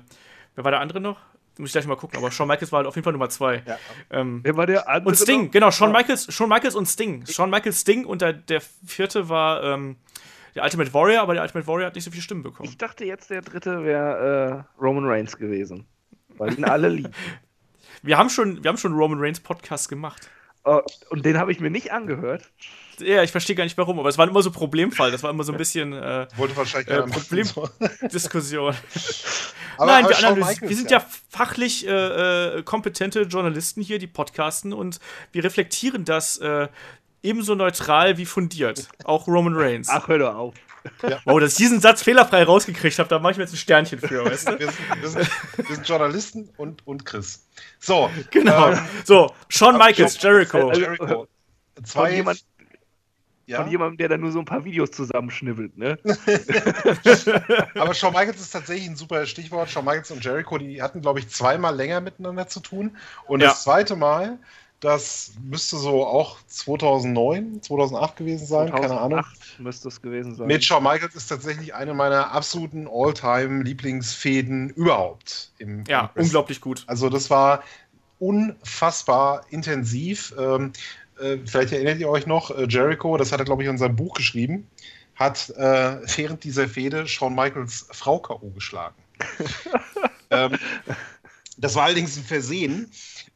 wer 0.54 0.64
war 0.64 0.70
der 0.70 0.80
andere 0.80 1.00
noch? 1.00 1.18
Muss 1.58 1.68
ich 1.68 1.72
gleich 1.72 1.86
mal 1.86 1.96
gucken, 1.96 2.18
aber 2.18 2.30
Shawn 2.30 2.48
Michaels 2.48 2.70
war 2.72 2.78
halt 2.78 2.86
auf 2.86 2.94
jeden 2.94 3.04
Fall 3.04 3.12
Nummer 3.12 3.28
zwei. 3.28 3.62
Ja. 3.66 3.78
Ähm, 4.10 4.40
wer 4.42 4.56
war 4.56 4.66
der 4.66 4.88
andere? 4.88 5.10
Und 5.10 5.16
Sting, 5.16 5.44
noch? 5.44 5.50
genau, 5.50 5.70
Shawn 5.70 5.92
Michaels, 5.92 6.32
Shawn 6.32 6.48
Michaels 6.48 6.74
und 6.74 6.86
Sting. 6.86 7.26
Shawn 7.26 7.50
Michaels, 7.50 7.80
Sting 7.80 8.04
und 8.06 8.22
der, 8.22 8.32
der 8.32 8.60
vierte 8.60 9.28
war 9.28 9.62
ähm, 9.62 9.96
der 10.54 10.64
Ultimate 10.64 10.92
Warrior, 10.94 11.22
aber 11.22 11.34
der 11.34 11.42
Ultimate 11.42 11.66
Warrior 11.66 11.86
hat 11.86 11.94
nicht 11.94 12.04
so 12.04 12.10
viele 12.10 12.22
Stimmen 12.22 12.42
bekommen. 12.42 12.68
Ich 12.68 12.78
dachte 12.78 13.04
jetzt, 13.04 13.30
der 13.30 13.42
dritte 13.42 13.84
wäre 13.84 14.66
äh, 14.78 14.82
Roman 14.82 15.04
Reigns 15.04 15.36
gewesen. 15.36 15.86
Weil 16.36 16.58
ihn 16.58 16.64
alle 16.64 16.88
lieben. 16.88 17.12
Wir 18.04 18.18
haben 18.18 18.28
schon, 18.28 18.62
wir 18.62 18.68
haben 18.68 18.76
schon 18.76 18.92
Roman 18.92 19.18
Reigns 19.18 19.40
Podcast 19.40 19.88
gemacht. 19.88 20.28
Uh, 20.66 20.80
und 21.08 21.24
den 21.24 21.38
habe 21.38 21.52
ich 21.52 21.60
mir 21.60 21.70
nicht 21.70 21.90
angehört. 21.90 22.50
Ja, 22.98 23.22
ich 23.22 23.30
verstehe 23.30 23.56
gar 23.56 23.64
nicht 23.64 23.76
warum, 23.78 23.98
aber 23.98 24.08
es 24.10 24.18
war 24.18 24.28
immer 24.28 24.42
so 24.42 24.50
Problemfall. 24.50 25.10
Das 25.10 25.22
war 25.22 25.30
immer 25.30 25.42
so 25.42 25.52
ein 25.52 25.58
bisschen 25.58 25.94
äh, 25.94 26.26
Wollte 26.36 26.56
wahrscheinlich 26.56 26.88
äh, 26.88 27.02
Problemdiskussion. 27.02 28.74
Nein, 29.78 30.04
wir, 30.04 30.34
Michaels, 30.36 30.60
wir, 30.60 30.76
sind 30.76 30.90
ja, 30.90 30.98
ja 30.98 31.06
fachlich 31.30 31.86
äh, 31.86 32.58
äh, 32.58 32.62
kompetente 32.62 33.22
Journalisten 33.22 33.82
hier, 33.82 33.98
die 33.98 34.06
podcasten 34.06 34.72
und 34.72 35.00
wir 35.32 35.42
reflektieren 35.42 36.04
das 36.04 36.38
äh, 36.38 36.68
ebenso 37.22 37.54
neutral 37.54 38.18
wie 38.18 38.26
fundiert. 38.26 38.88
Auch 39.04 39.26
Roman 39.26 39.54
Reigns. 39.56 39.88
Ach, 39.88 40.08
hör 40.08 40.18
doch 40.18 40.34
auf. 40.34 40.54
Ja. 41.02 41.20
Wow, 41.24 41.40
dass 41.40 41.52
ich 41.52 41.58
diesen 41.58 41.80
Satz 41.80 42.02
fehlerfrei 42.02 42.44
rausgekriegt 42.44 42.98
habe, 42.98 43.08
da 43.08 43.18
mache 43.18 43.32
ich 43.32 43.38
mir 43.38 43.44
jetzt 43.44 43.54
ein 43.54 43.58
Sternchen 43.58 43.98
für, 43.98 44.24
weißt 44.30 44.48
du? 44.48 44.58
Wir 44.58 44.70
sind, 44.70 45.02
wir 45.02 45.08
sind, 45.08 45.30
wir 45.56 45.76
sind 45.76 45.88
Journalisten 45.88 46.48
und, 46.56 46.86
und 46.86 47.04
Chris. 47.04 47.46
So. 47.78 48.10
Genau. 48.30 48.70
Ähm, 48.70 48.78
so, 49.04 49.32
Shawn 49.48 49.78
Michaels, 49.78 50.20
Jericho. 50.20 50.72
Jericho. 50.72 51.26
Zwei, 51.84 52.08
von, 52.08 52.16
jemand, 52.16 52.44
ja? 53.46 53.62
von 53.62 53.70
jemandem, 53.70 53.96
der 53.98 54.08
da 54.10 54.16
nur 54.16 54.32
so 54.32 54.38
ein 54.38 54.44
paar 54.44 54.64
Videos 54.64 54.90
zusammenschnibbelt, 54.92 55.76
ne? 55.76 55.98
Aber 57.74 57.94
Shawn 57.94 58.12
Michaels 58.12 58.40
ist 58.40 58.50
tatsächlich 58.50 58.88
ein 58.88 58.96
super 58.96 59.26
Stichwort. 59.26 59.70
Shawn 59.70 59.84
Michaels 59.84 60.10
und 60.10 60.24
Jericho, 60.24 60.58
die 60.58 60.80
hatten, 60.82 61.00
glaube 61.00 61.18
ich, 61.18 61.28
zweimal 61.28 61.74
länger 61.74 62.00
miteinander 62.00 62.46
zu 62.46 62.60
tun. 62.60 62.96
Und 63.26 63.40
ja. 63.40 63.48
das 63.48 63.64
zweite 63.64 63.96
Mal 63.96 64.38
das 64.84 65.32
müsste 65.42 65.78
so 65.78 66.06
auch 66.06 66.36
2009, 66.46 67.62
2008 67.62 68.16
gewesen 68.16 68.46
sein, 68.46 68.68
2008 68.68 68.82
keine 68.82 69.00
Ahnung. 69.00 69.24
müsste 69.58 69.88
es 69.88 70.02
gewesen 70.02 70.34
sein. 70.34 70.46
Mit 70.46 70.62
Shawn 70.62 70.82
Michaels 70.82 71.14
ist 71.14 71.28
tatsächlich 71.28 71.74
eine 71.74 71.94
meiner 71.94 72.32
absoluten 72.32 72.86
All-Time-Lieblingsfäden 72.86 74.70
überhaupt. 74.70 75.52
Im, 75.58 75.84
ja, 75.88 76.10
im 76.14 76.24
unglaublich 76.24 76.60
gut. 76.60 76.84
Also 76.86 77.08
das 77.08 77.30
war 77.30 77.62
unfassbar 78.18 79.46
intensiv. 79.48 80.34
Ähm, 80.38 80.72
äh, 81.18 81.38
vielleicht 81.46 81.72
erinnert 81.72 81.98
ihr 81.98 82.10
euch 82.10 82.26
noch, 82.26 82.50
äh, 82.50 82.66
Jericho, 82.68 83.16
das 83.16 83.32
hat 83.32 83.38
er, 83.38 83.46
glaube 83.46 83.62
ich, 83.62 83.68
in 83.70 83.78
seinem 83.78 83.96
Buch 83.96 84.14
geschrieben, 84.14 84.68
hat 85.14 85.48
äh, 85.56 86.00
während 86.16 86.44
dieser 86.44 86.68
Fehde 86.68 87.08
Shawn 87.08 87.34
Michaels 87.34 87.86
Frau 87.90 88.18
K.O. 88.18 88.50
geschlagen. 88.50 88.96
ähm, 90.30 90.58
das 91.56 91.74
war 91.74 91.84
allerdings 91.84 92.18
ein 92.18 92.24
Versehen. 92.24 92.90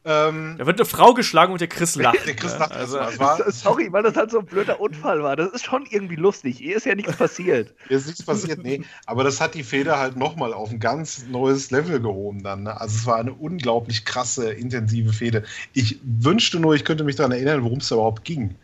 Ähm, 0.05 0.55
da 0.59 0.67
wird 0.67 0.81
eine 0.81 0.87
Frau 0.87 1.13
geschlagen 1.13 1.53
und 1.53 1.61
der 1.61 1.69
Chris 1.69 1.95
lacht. 1.97 2.27
der 2.27 2.37
Chris 2.37 2.59
lacht. 2.59 2.73
Also, 2.73 2.99
war, 2.99 3.39
sorry, 3.53 3.93
weil 3.93 4.03
das 4.03 4.17
halt 4.17 4.31
so 4.31 4.39
ein 4.39 4.47
blöder 4.47 4.81
Unfall 4.81 5.23
war. 5.23 5.37
Das 5.37 5.51
ist 5.53 5.65
schon 5.65 5.87
irgendwie 5.91 6.17
lustig. 6.17 6.59
Hier 6.59 6.77
ist 6.77 6.87
ja 6.87 6.95
nichts 6.95 7.17
passiert. 7.17 7.75
Hier 7.89 7.97
ist 7.97 8.07
nichts 8.07 8.23
passiert, 8.23 8.63
nee. 8.63 8.83
Aber 9.07 9.25
das 9.25 9.41
hat 9.41 9.55
die 9.55 9.65
Feder 9.65 9.99
halt 9.99 10.17
nochmal 10.17 10.55
auf 10.55 10.71
ein 10.71 10.81
ganz 10.81 11.27
neues 11.27 11.71
Level 11.71 12.01
gehoben 12.01 12.43
dann. 12.43 12.63
Ne? 12.63 12.81
Also 12.81 12.97
es 12.97 13.07
war 13.07 13.17
eine 13.17 13.33
unglaublich 13.33 14.05
krasse, 14.05 14.53
intensive 14.53 15.13
Fehde. 15.13 15.45
Ich 15.73 15.99
wünschte 16.03 16.61
nur, 16.61 16.75
ich 16.75 16.85
könnte 16.85 17.05
mich 17.05 17.17
daran 17.17 17.33
erinnern, 17.33 17.65
worum 17.65 17.79
es 17.79 17.89
da 17.89 17.97
überhaupt 17.97 18.25
ging. 18.25 18.55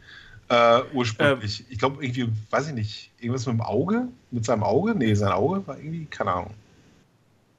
Äh, 0.48 0.80
ursprünglich. 0.92 1.60
Ähm, 1.60 1.66
ich 1.70 1.78
glaube, 1.78 2.04
irgendwie, 2.04 2.28
weiß 2.50 2.68
ich 2.68 2.74
nicht, 2.74 3.10
irgendwas 3.18 3.46
mit 3.46 3.56
dem 3.56 3.62
Auge? 3.62 4.08
Mit 4.30 4.44
seinem 4.44 4.62
Auge? 4.62 4.94
Nee, 4.94 5.14
sein 5.14 5.32
Auge 5.32 5.66
war 5.66 5.76
irgendwie, 5.76 6.06
keine 6.06 6.32
Ahnung. 6.32 6.54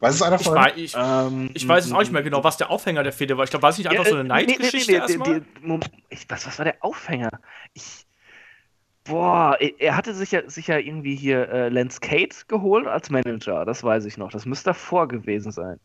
Weiß 0.05 0.13
es 0.13 0.21
einer 0.21 0.37
von 0.37 0.55
euch? 0.55 0.77
Ich, 0.77 0.95
ähm, 0.95 1.49
ich, 1.55 1.67
weiß 1.67 1.87
es 1.87 1.91
auch 1.91 1.99
nicht 1.99 2.11
mehr 2.11 2.21
genau, 2.21 2.43
was 2.43 2.57
der 2.57 2.69
Aufhänger 2.69 3.01
der 3.01 3.11
Fehde 3.11 3.37
war. 3.37 3.43
Ich 3.43 3.49
glaube, 3.49 3.63
war 3.63 3.71
es 3.71 3.79
nicht 3.79 3.89
einfach 3.89 4.03
ja, 4.03 4.11
so 4.11 4.17
eine 4.17 4.23
Neidgeschichte 4.25 4.91
nee, 4.91 4.99
nee, 4.99 5.17
nee, 5.17 5.33
erstmal? 5.63 5.81
was, 6.29 6.45
was 6.45 6.59
war 6.59 6.65
der 6.65 6.75
Aufhänger? 6.81 7.31
Ich, 7.73 8.05
boah, 9.03 9.57
er 9.59 9.97
hatte 9.97 10.13
sich 10.13 10.29
ja, 10.29 10.47
sich 10.47 10.67
ja 10.67 10.77
irgendwie 10.77 11.15
hier 11.15 11.49
äh, 11.49 11.69
Lance 11.69 11.99
Kate 12.01 12.35
geholt 12.47 12.85
als 12.85 13.09
Manager. 13.09 13.65
Das 13.65 13.83
weiß 13.83 14.05
ich 14.05 14.15
noch. 14.17 14.29
Das 14.29 14.45
müsste 14.45 14.65
davor 14.65 15.07
gewesen 15.07 15.51
sein. 15.51 15.79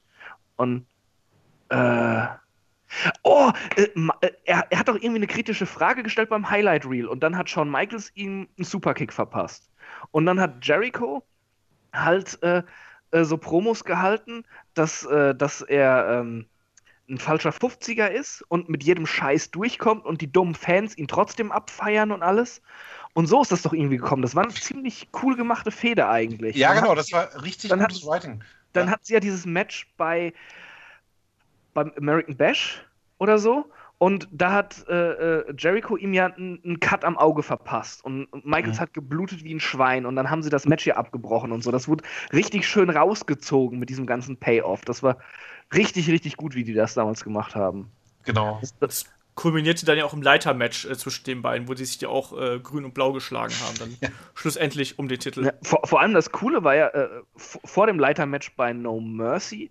Und, 0.56 0.84
äh, 1.70 2.26
Oh, 3.22 3.52
äh, 3.76 3.82
äh, 3.84 4.32
er, 4.44 4.66
er, 4.68 4.78
hat 4.78 4.88
doch 4.88 4.96
irgendwie 4.96 5.16
eine 5.16 5.28
kritische 5.28 5.64
Frage 5.64 6.02
gestellt 6.02 6.28
beim 6.28 6.50
Highlight 6.50 6.84
Reel 6.84 7.06
und 7.06 7.22
dann 7.22 7.38
hat 7.38 7.48
Shawn 7.48 7.70
Michaels 7.70 8.10
ihm 8.16 8.48
einen 8.58 8.64
Superkick 8.64 9.12
verpasst. 9.12 9.70
Und 10.10 10.26
dann 10.26 10.40
hat 10.40 10.66
Jericho 10.66 11.22
halt 11.92 12.42
äh, 12.42 12.64
äh, 13.12 13.24
so 13.24 13.36
Promos 13.36 13.84
gehalten, 13.84 14.44
dass, 14.74 15.04
äh, 15.04 15.34
dass 15.34 15.62
er 15.62 16.20
ähm, 16.20 16.46
ein 17.08 17.18
falscher 17.18 17.50
50er 17.50 18.06
ist 18.06 18.42
und 18.48 18.68
mit 18.68 18.84
jedem 18.84 19.06
Scheiß 19.06 19.50
durchkommt 19.50 20.04
und 20.04 20.20
die 20.20 20.32
dummen 20.32 20.54
Fans 20.54 20.96
ihn 20.96 21.08
trotzdem 21.08 21.50
abfeiern 21.50 22.12
und 22.12 22.22
alles. 22.22 22.62
Und 23.12 23.26
so 23.26 23.42
ist 23.42 23.50
das 23.50 23.62
doch 23.62 23.72
irgendwie 23.72 23.96
gekommen. 23.96 24.22
Das 24.22 24.36
war 24.36 24.44
eine 24.44 24.54
ziemlich 24.54 25.08
cool 25.22 25.36
gemachte 25.36 25.72
Fehde 25.72 26.08
eigentlich. 26.08 26.56
Ja, 26.56 26.72
dann 26.72 26.82
genau, 26.82 26.94
das 26.94 27.10
war 27.12 27.42
richtig 27.42 27.72
gutes 27.72 28.02
hat, 28.02 28.06
Writing. 28.06 28.44
Dann 28.72 28.86
ja. 28.86 28.92
hat 28.92 29.04
sie 29.04 29.14
ja 29.14 29.20
dieses 29.20 29.46
Match 29.46 29.88
bei 29.96 30.32
beim 31.74 31.92
American 31.96 32.36
Bash 32.36 32.84
oder 33.18 33.38
so. 33.38 33.70
Und 34.00 34.28
da 34.32 34.52
hat 34.52 34.86
äh, 34.88 34.94
äh 35.40 35.54
Jericho 35.58 35.94
ihm 35.94 36.14
ja 36.14 36.24
einen 36.24 36.80
Cut 36.80 37.04
am 37.04 37.18
Auge 37.18 37.42
verpasst. 37.42 38.02
Und 38.02 38.28
Michaels 38.46 38.78
mhm. 38.78 38.80
hat 38.80 38.94
geblutet 38.94 39.44
wie 39.44 39.54
ein 39.54 39.60
Schwein. 39.60 40.06
Und 40.06 40.16
dann 40.16 40.30
haben 40.30 40.42
sie 40.42 40.48
das 40.48 40.64
Match 40.64 40.84
hier 40.84 40.96
abgebrochen 40.96 41.52
und 41.52 41.62
so. 41.62 41.70
Das 41.70 41.86
wurde 41.86 42.02
richtig 42.32 42.66
schön 42.66 42.88
rausgezogen 42.88 43.78
mit 43.78 43.90
diesem 43.90 44.06
ganzen 44.06 44.38
Payoff. 44.38 44.86
Das 44.86 45.02
war 45.02 45.18
richtig, 45.74 46.08
richtig 46.08 46.38
gut, 46.38 46.54
wie 46.54 46.64
die 46.64 46.72
das 46.72 46.94
damals 46.94 47.22
gemacht 47.22 47.54
haben. 47.54 47.90
Genau. 48.24 48.56
Das, 48.62 48.78
das 48.78 49.04
kulminierte 49.34 49.84
dann 49.84 49.98
ja 49.98 50.06
auch 50.06 50.14
im 50.14 50.22
Leitermatch 50.22 50.86
äh, 50.86 50.96
zwischen 50.96 51.24
den 51.24 51.42
beiden, 51.42 51.68
wo 51.68 51.74
die 51.74 51.84
sich 51.84 52.00
ja 52.00 52.08
auch 52.08 52.32
äh, 52.40 52.58
grün 52.58 52.86
und 52.86 52.94
blau 52.94 53.12
geschlagen 53.12 53.52
haben. 53.66 53.78
Dann 53.78 53.96
ja. 54.00 54.08
schlussendlich 54.34 54.98
um 54.98 55.08
den 55.08 55.20
Titel. 55.20 55.44
Ja, 55.44 55.52
vor, 55.60 55.80
vor, 55.84 56.00
allem 56.00 56.14
das 56.14 56.32
Coole 56.32 56.64
war 56.64 56.74
ja, 56.74 56.88
äh, 56.88 57.08
vor 57.36 57.86
dem 57.86 57.98
Leitermatch 57.98 58.56
bei 58.56 58.72
No 58.72 58.98
Mercy 58.98 59.70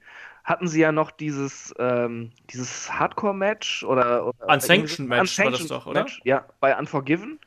hatten 0.50 0.68
sie 0.68 0.82
ja 0.82 0.92
noch 0.92 1.12
dieses, 1.12 1.74
ähm, 1.78 2.32
dieses 2.50 2.92
Hardcore-Match 2.92 3.84
oder, 3.84 4.26
oder 4.26 4.48
Unsanctioned-Match 4.48 5.38
war 5.38 5.52
das 5.52 5.68
doch, 5.68 5.86
oder? 5.86 6.02
Match, 6.02 6.20
ja, 6.24 6.44
bei 6.60 6.76
Unforgiven. 6.76 7.40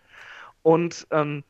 Und 0.62 1.08
ähm, 1.10 1.42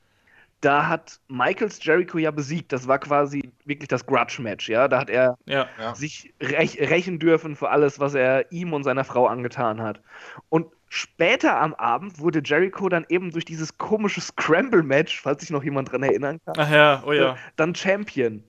da 0.62 0.88
hat 0.88 1.20
Michaels 1.28 1.84
Jericho 1.84 2.16
ja 2.16 2.30
besiegt. 2.30 2.72
Das 2.72 2.88
war 2.88 2.98
quasi 2.98 3.52
wirklich 3.66 3.88
das 3.88 4.06
Grudge-Match, 4.06 4.70
ja. 4.70 4.88
Da 4.88 5.00
hat 5.00 5.10
er 5.10 5.36
ja. 5.44 5.68
sich 5.94 6.32
rech 6.40 6.80
rächen 6.80 7.18
dürfen 7.18 7.54
für 7.54 7.68
alles, 7.68 8.00
was 8.00 8.14
er 8.14 8.50
ihm 8.50 8.72
und 8.72 8.84
seiner 8.84 9.04
Frau 9.04 9.26
angetan 9.26 9.82
hat. 9.82 10.00
Und 10.48 10.68
später 10.88 11.60
am 11.60 11.74
Abend 11.74 12.18
wurde 12.18 12.40
Jericho 12.42 12.88
dann 12.88 13.04
eben 13.10 13.30
durch 13.30 13.44
dieses 13.44 13.76
komische 13.76 14.22
Scramble-Match, 14.22 15.20
falls 15.20 15.42
sich 15.42 15.50
noch 15.50 15.64
jemand 15.64 15.92
dran 15.92 16.02
erinnern 16.02 16.38
kann, 16.46 16.54
Ach 16.56 16.70
ja, 16.70 17.02
oh 17.04 17.12
ja. 17.12 17.36
dann 17.56 17.74
Champion. 17.74 18.42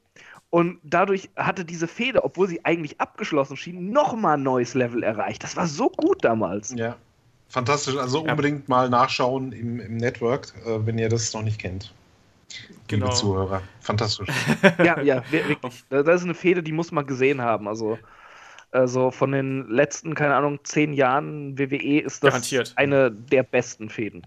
Und 0.54 0.78
dadurch 0.84 1.32
hatte 1.36 1.66
diese 1.66 1.88
Fehde, 1.88 2.24
obwohl 2.24 2.48
sie 2.48 2.64
eigentlich 2.64 3.02
abgeschlossen 3.02 3.58
schien, 3.58 3.90
nochmal 3.90 4.38
ein 4.38 4.44
neues 4.44 4.76
Level 4.76 5.02
erreicht. 5.02 5.44
Das 5.44 5.56
war 5.56 5.66
so 5.66 5.90
gut 5.90 6.24
damals. 6.24 6.76
Ja. 6.78 6.96
Fantastisch. 7.50 7.98
Also 7.98 8.22
unbedingt 8.22 8.60
ja. 8.60 8.66
mal 8.68 8.88
nachschauen 8.88 9.52
im, 9.52 9.80
im 9.80 9.98
Network, 9.98 10.54
äh, 10.64 10.86
wenn 10.86 11.00
ihr 11.00 11.10
das 11.10 11.34
noch 11.34 11.42
nicht 11.42 11.60
kennt. 11.60 11.92
Genau. 12.88 13.08
Liebe 13.08 13.18
Zuhörer. 13.18 13.64
Fantastisch. 13.82 14.30
ja, 14.78 15.02
ja, 15.02 15.24
wirklich. 15.32 15.58
Das 15.90 16.22
ist 16.22 16.24
eine 16.24 16.36
Fehde, 16.36 16.62
die 16.62 16.72
muss 16.72 16.92
man 16.92 17.08
gesehen 17.08 17.42
haben. 17.42 17.68
Also, 17.68 17.98
also 18.70 19.10
von 19.10 19.32
den 19.32 19.68
letzten, 19.70 20.14
keine 20.14 20.36
Ahnung, 20.36 20.60
zehn 20.66 20.94
Jahren 20.94 21.58
WWE 21.58 22.02
ist 22.02 22.24
das 22.24 22.30
Garantiert. 22.30 22.74
eine 22.76 23.10
der 23.10 23.42
besten 23.42 23.90
Fäden. 23.90 24.22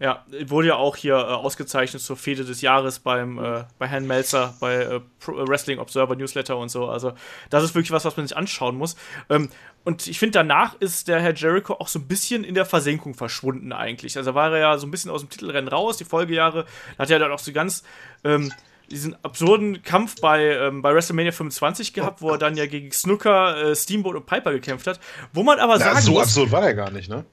Ja, 0.00 0.24
wurde 0.46 0.68
ja 0.68 0.76
auch 0.76 0.96
hier 0.96 1.14
äh, 1.14 1.18
ausgezeichnet 1.18 2.00
zur 2.00 2.16
Fehde 2.16 2.46
des 2.46 2.62
Jahres 2.62 3.00
beim 3.00 3.38
äh, 3.38 3.64
bei 3.78 3.86
Herrn 3.86 4.06
Melzer 4.06 4.54
bei 4.58 4.76
äh, 4.76 5.00
Pro 5.18 5.46
Wrestling 5.46 5.78
Observer 5.78 6.16
Newsletter 6.16 6.56
und 6.56 6.70
so. 6.70 6.88
Also 6.88 7.12
das 7.50 7.64
ist 7.64 7.74
wirklich 7.74 7.90
was, 7.90 8.06
was 8.06 8.16
man 8.16 8.26
sich 8.26 8.34
anschauen 8.34 8.76
muss. 8.76 8.96
Ähm, 9.28 9.50
und 9.84 10.06
ich 10.06 10.18
finde, 10.18 10.32
danach 10.32 10.74
ist 10.80 11.08
der 11.08 11.20
Herr 11.20 11.34
Jericho 11.34 11.74
auch 11.74 11.88
so 11.88 11.98
ein 11.98 12.08
bisschen 12.08 12.44
in 12.44 12.54
der 12.54 12.64
Versenkung 12.64 13.12
verschwunden 13.12 13.74
eigentlich. 13.74 14.16
Also 14.16 14.34
war 14.34 14.50
er 14.52 14.58
ja 14.58 14.78
so 14.78 14.86
ein 14.86 14.90
bisschen 14.90 15.10
aus 15.10 15.20
dem 15.20 15.28
Titelrennen 15.28 15.68
raus, 15.68 15.98
die 15.98 16.04
Folgejahre. 16.04 16.64
Hat 16.98 17.10
er 17.10 17.18
dann 17.18 17.30
auch 17.30 17.38
so 17.38 17.52
ganz 17.52 17.82
ähm, 18.24 18.50
diesen 18.90 19.16
absurden 19.24 19.82
Kampf 19.82 20.20
bei, 20.20 20.42
ähm, 20.56 20.82
bei 20.82 20.92
WrestleMania 20.92 21.32
25 21.32 21.92
gehabt, 21.92 22.22
wo 22.22 22.30
er 22.30 22.38
dann 22.38 22.56
ja 22.56 22.66
gegen 22.66 22.90
Snooker, 22.90 23.70
äh, 23.70 23.76
Steamboat 23.76 24.16
und 24.16 24.26
Piper 24.26 24.52
gekämpft 24.52 24.86
hat. 24.86 24.98
Wo 25.32 25.42
man 25.42 25.58
aber 25.60 25.78
sagen 25.78 26.00
so 26.00 26.12
muss, 26.12 26.22
absurd 26.24 26.50
war 26.50 26.60
der 26.60 26.74
gar 26.74 26.90
nicht, 26.90 27.08
ne? 27.08 27.24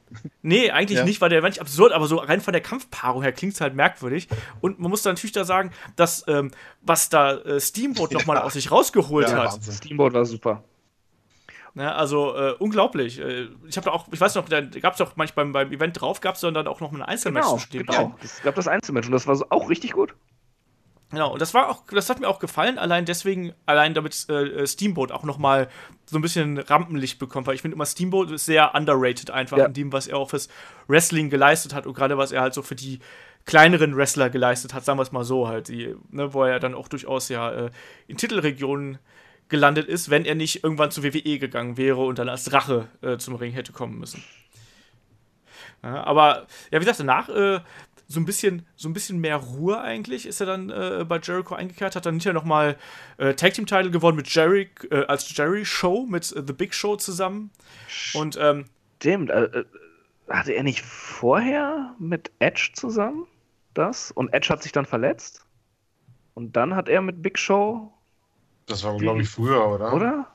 Nee, 0.42 0.70
eigentlich 0.72 1.00
ja. 1.00 1.06
nicht, 1.06 1.20
weil 1.20 1.30
der 1.30 1.42
war 1.42 1.50
nicht 1.50 1.62
absurd, 1.62 1.94
aber 1.94 2.08
so 2.08 2.18
rein 2.18 2.42
von 2.42 2.54
der 2.54 2.62
Kampfpaarung 2.62 3.24
her 3.24 3.32
klingt 3.32 3.54
es 3.54 3.62
halt 3.62 3.76
merkwürdig. 3.76 4.28
Und 4.62 4.80
man 4.80 4.92
muss 4.92 5.02
dann 5.02 5.16
natürlich 5.16 5.34
da 5.34 5.46
sagen, 5.46 5.72
dass 5.96 6.24
ähm, 6.28 6.52
was 6.82 7.10
da 7.10 7.34
äh, 7.38 7.60
Steamboat 7.60 8.12
ja. 8.14 8.20
nochmal 8.20 8.38
aus 8.38 8.54
sich 8.54 8.72
rausgeholt 8.72 9.30
ja, 9.30 9.38
hat. 9.38 9.54
Wahnsinn. 9.54 9.74
Steamboat 9.74 10.14
war 10.14 10.26
super. 10.26 10.64
Ja, 11.74 11.94
also 11.94 12.36
äh, 12.36 12.54
unglaublich. 12.54 13.20
Äh, 13.20 13.50
ich 13.68 13.78
habe 13.78 13.86
da 13.86 13.92
auch, 13.92 14.08
ich 14.12 14.20
weiß 14.20 14.36
noch, 14.36 14.50
da 14.50 14.62
gab 14.62 14.94
es 14.94 15.00
doch 15.00 15.16
manchmal 15.16 15.46
beim, 15.46 15.54
beim 15.54 15.72
Event 15.72 16.00
drauf, 16.00 16.22
gab 16.22 16.36
es 16.36 16.42
dann 16.42 16.56
auch 16.68 16.80
noch 16.82 16.92
ein 16.92 17.02
Einzelmatch 17.04 17.46
genau, 17.46 17.58
zu 17.58 17.64
stehen. 17.64 17.86
Genau, 17.86 18.16
es 18.24 18.42
gab 18.42 18.56
das 18.56 18.68
Einzelmatch 18.68 19.08
und 19.08 19.12
das 19.12 19.28
war 19.28 19.36
so 19.36 19.46
auch 19.50 19.70
richtig 19.70 19.92
gut. 19.92 20.16
Genau, 21.10 21.32
und 21.32 21.42
das 21.42 21.54
war 21.54 21.70
auch, 21.70 21.84
das 21.90 22.10
hat 22.10 22.20
mir 22.20 22.28
auch 22.28 22.40
gefallen, 22.40 22.78
allein 22.78 23.06
deswegen, 23.06 23.54
allein 23.66 23.94
damit 23.94 24.28
äh, 24.30 24.68
Steamboat 24.68 25.14
auch 25.14 25.24
nochmal 25.24 25.70
so 26.06 26.18
ein 26.18 26.22
bisschen 26.22 26.58
Rampenlicht 26.58 27.18
bekommt, 27.18 27.48
weil 27.48 27.56
ich 27.56 27.62
finde 27.62 27.76
immer 27.76 27.86
Steamboat 27.86 28.30
ist 28.32 28.46
sehr 28.46 28.76
underrated 28.76 29.32
einfach 29.32 29.58
ja. 29.58 29.66
in 29.68 29.74
dem, 29.74 29.94
was 29.94 30.08
er 30.08 30.18
auch 30.18 30.30
fürs 30.30 30.50
Wrestling 30.88 31.30
geleistet 31.30 31.74
hat 31.74 31.88
und 31.88 31.94
gerade 31.94 32.18
was 32.18 32.34
er 32.34 32.42
halt 32.42 32.54
so 32.54 32.62
für 32.62 32.76
die 32.76 33.00
kleineren 33.46 33.96
Wrestler 33.96 34.30
geleistet 34.30 34.74
hat, 34.74 34.84
sagen 34.84 35.00
wir 35.00 35.04
es 35.04 35.14
mal 35.14 35.24
so 35.24 35.48
halt, 35.48 35.70
die, 35.70 35.96
ne, 36.12 36.34
wo 36.34 36.44
er 36.44 36.60
dann 36.60 36.76
auch 36.76 36.90
durchaus 36.90 37.30
ja 37.30 37.52
äh, 37.52 37.70
in 38.08 38.18
Titelregionen 38.18 39.00
gelandet 39.48 39.88
ist, 39.88 40.10
wenn 40.10 40.26
er 40.26 40.36
nicht 40.36 40.64
irgendwann 40.64 40.92
zu 40.92 41.04
WWE 41.04 41.40
gegangen 41.40 41.78
wäre 41.78 42.02
und 42.02 42.20
dann 42.20 42.28
als 42.28 42.52
Rache 42.52 42.90
äh, 43.02 43.18
zum 43.18 43.36
Ring 43.36 43.54
hätte 43.54 43.72
kommen 43.72 43.98
müssen. 43.98 44.22
Ja, 45.84 46.04
aber 46.04 46.48
ja, 46.72 46.80
wie 46.82 46.86
gesagt, 46.86 47.00
danach 47.00 47.30
äh, 47.30 47.62
so 48.08 48.20
ein 48.20 48.26
bisschen, 48.26 48.66
so 48.76 48.88
ein 48.88 48.94
bisschen 48.94 49.20
mehr 49.20 49.38
Ruhe 49.38 49.80
eigentlich 49.82 50.26
ist 50.26 50.40
er 50.40 50.48
dann 50.48 50.70
äh, 50.70 51.06
bei 51.08 51.20
Jericho 51.20 51.56
eingekehrt, 51.56 51.96
hat 51.96 52.06
dann 52.06 52.16
hinterher 52.16 52.34
nochmal 52.34 52.78
äh, 53.18 53.34
Tag 53.34 53.54
Team 53.54 53.66
Title 53.66 53.92
gewonnen 53.92 54.16
mit 54.16 54.34
Jerry, 54.34 54.70
äh, 54.90 55.04
als 55.06 55.36
Jerry 55.36 55.66
Show 55.66 56.06
mit 56.08 56.32
äh, 56.36 56.44
The 56.46 56.54
Big 56.54 56.74
Show 56.74 56.96
zusammen. 56.96 57.52
Und, 58.14 58.38
ähm, 58.42 58.66
Stimmt, 59.00 59.30
äh, 59.30 59.44
äh, 59.44 59.66
hatte 60.30 60.54
er 60.54 60.64
nicht 60.64 60.82
vorher 60.82 61.96
mit 62.00 62.32
Edge 62.40 62.72
zusammen 62.74 63.28
das? 63.78 64.12
Und 64.12 64.34
Edge 64.34 64.50
hat 64.50 64.64
sich 64.64 64.72
dann 64.72 64.86
verletzt? 64.86 65.46
Und 66.34 66.56
dann 66.56 66.76
hat 66.76 66.90
er 66.90 67.02
mit 67.02 67.22
Big 67.22 67.38
Show. 67.38 67.92
Das 68.66 68.84
war, 68.84 68.98
glaube 68.98 69.22
ich, 69.22 69.30
früher, 69.30 69.68
oder? 69.68 69.94
Oder? 69.94 70.28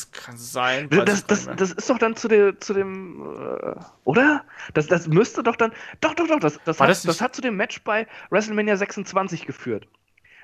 Das 0.00 0.12
kann 0.12 0.36
sein. 0.36 0.88
Das, 0.88 1.26
das, 1.26 1.48
das, 1.56 1.72
ist 1.72 1.90
doch 1.90 1.98
dann 1.98 2.16
zu, 2.16 2.28
der, 2.28 2.58
zu 2.60 2.72
dem, 2.72 3.20
äh, 3.20 3.74
oder? 4.04 4.44
Das, 4.74 4.86
das 4.86 5.08
müsste 5.08 5.42
doch 5.42 5.56
dann, 5.56 5.72
doch, 6.00 6.14
doch, 6.14 6.26
doch, 6.26 6.40
das, 6.40 6.58
das, 6.64 6.80
hat, 6.80 6.88
das, 6.88 7.02
das 7.02 7.20
hat 7.20 7.34
zu 7.34 7.42
dem 7.42 7.56
Match 7.56 7.82
bei 7.82 8.06
WrestleMania 8.30 8.76
26 8.76 9.46
geführt. 9.46 9.86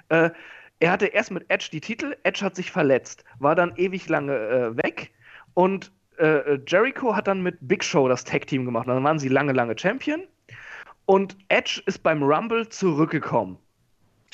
Äh, 0.08 0.30
er 0.78 0.90
hatte 0.90 1.06
erst 1.06 1.30
mit 1.30 1.48
Edge 1.48 1.68
die 1.72 1.80
Titel, 1.80 2.16
Edge 2.22 2.44
hat 2.44 2.54
sich 2.54 2.70
verletzt, 2.70 3.24
war 3.38 3.54
dann 3.54 3.74
ewig 3.76 4.08
lange 4.08 4.34
äh, 4.36 4.76
weg 4.76 5.12
und 5.54 5.90
äh, 6.18 6.58
Jericho 6.66 7.16
hat 7.16 7.26
dann 7.28 7.42
mit 7.42 7.56
Big 7.60 7.82
Show 7.82 8.08
das 8.08 8.24
Tag-Team 8.24 8.64
gemacht. 8.64 8.88
Dann 8.88 9.02
waren 9.04 9.18
sie 9.18 9.28
lange, 9.28 9.52
lange 9.52 9.78
Champion 9.78 10.22
und 11.06 11.36
Edge 11.48 11.82
ist 11.86 12.02
beim 12.02 12.22
Rumble 12.22 12.68
zurückgekommen. 12.68 13.58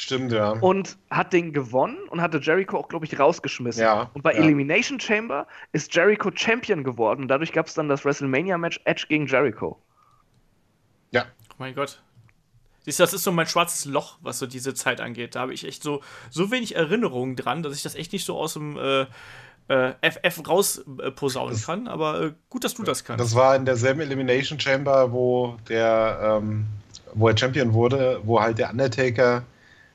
Stimmt, 0.02 0.32
ja. 0.32 0.50
Und 0.50 0.98
hat 1.10 1.32
den 1.32 1.52
gewonnen 1.52 1.96
und 2.10 2.20
hatte 2.20 2.40
Jericho 2.42 2.76
auch, 2.76 2.88
glaube 2.88 3.06
ich, 3.06 3.20
rausgeschmissen. 3.20 3.84
Ja, 3.84 4.10
und 4.14 4.22
bei 4.22 4.32
ja. 4.32 4.40
Elimination 4.40 4.98
Chamber 4.98 5.46
ist 5.70 5.94
Jericho 5.94 6.32
Champion 6.34 6.82
geworden. 6.82 7.22
Und 7.22 7.28
dadurch 7.28 7.52
gab 7.52 7.68
es 7.68 7.74
dann 7.74 7.88
das 7.88 8.04
WrestleMania-Match 8.04 8.80
Edge 8.84 9.04
gegen 9.08 9.28
Jericho. 9.28 9.80
Ja. 11.12 11.26
Oh 11.50 11.54
mein 11.58 11.76
Gott. 11.76 12.02
Siehst 12.80 12.98
du, 12.98 13.04
das 13.04 13.14
ist 13.14 13.22
so 13.22 13.30
mein 13.30 13.46
schwarzes 13.46 13.84
Loch, 13.84 14.18
was 14.22 14.40
so 14.40 14.48
diese 14.48 14.74
Zeit 14.74 15.00
angeht. 15.00 15.36
Da 15.36 15.40
habe 15.42 15.54
ich 15.54 15.64
echt 15.64 15.84
so, 15.84 16.00
so 16.30 16.50
wenig 16.50 16.74
Erinnerungen 16.74 17.36
dran, 17.36 17.62
dass 17.62 17.76
ich 17.76 17.84
das 17.84 17.94
echt 17.94 18.12
nicht 18.12 18.24
so 18.24 18.36
aus 18.36 18.54
dem 18.54 18.76
äh, 18.76 19.06
äh, 19.68 19.92
FF 20.02 20.48
rausposaunen 20.48 21.56
äh, 21.56 21.60
kann. 21.60 21.86
Aber 21.86 22.20
äh, 22.22 22.32
gut, 22.50 22.64
dass 22.64 22.74
du 22.74 22.82
das 22.82 23.04
kannst. 23.04 23.24
Das 23.24 23.36
war 23.36 23.54
in 23.54 23.66
derselben 23.66 24.00
Elimination 24.00 24.58
Chamber, 24.58 25.12
wo 25.12 25.58
der, 25.68 26.40
ähm, 26.42 26.66
wo 27.14 27.28
er 27.28 27.38
Champion 27.38 27.72
wurde, 27.72 28.18
wo 28.24 28.40
halt 28.40 28.58
der 28.58 28.68
Undertaker 28.70 29.44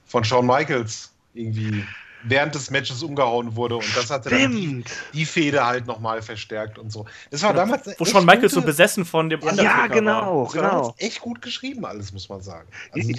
von 0.08 0.24
Shawn 0.24 0.48
Michaels 0.48 1.12
irgendwie 1.34 1.84
während 2.24 2.56
des 2.56 2.72
Matches 2.72 3.04
umgehauen 3.04 3.56
wurde 3.56 3.76
und 3.76 3.96
das 3.96 4.10
hatte 4.10 4.30
dann 4.30 4.52
die, 4.52 4.84
die 5.14 5.26
Fehde 5.26 5.66
halt 5.66 5.86
nochmal 5.86 6.22
verstärkt 6.22 6.78
und 6.80 6.92
so. 6.92 7.06
Das 7.32 7.44
war 7.44 7.54
damals 7.54 7.88
Wo 7.98 8.06
Shawn 8.06 8.26
Michaels 8.26 8.54
gute, 8.54 8.56
so 8.56 8.62
besessen 8.62 9.06
von 9.06 9.30
dem 9.30 9.42
anderen 9.48 9.66
Ja, 9.66 9.88
genau, 9.88 10.46
war. 10.46 10.52
genau. 10.52 10.96
echt 10.98 11.22
gut 11.22 11.42
geschrieben 11.42 11.86
alles, 11.86 12.12
muss 12.12 12.28
man 12.28 12.42
sagen. 12.42 12.68
Also 12.92 13.12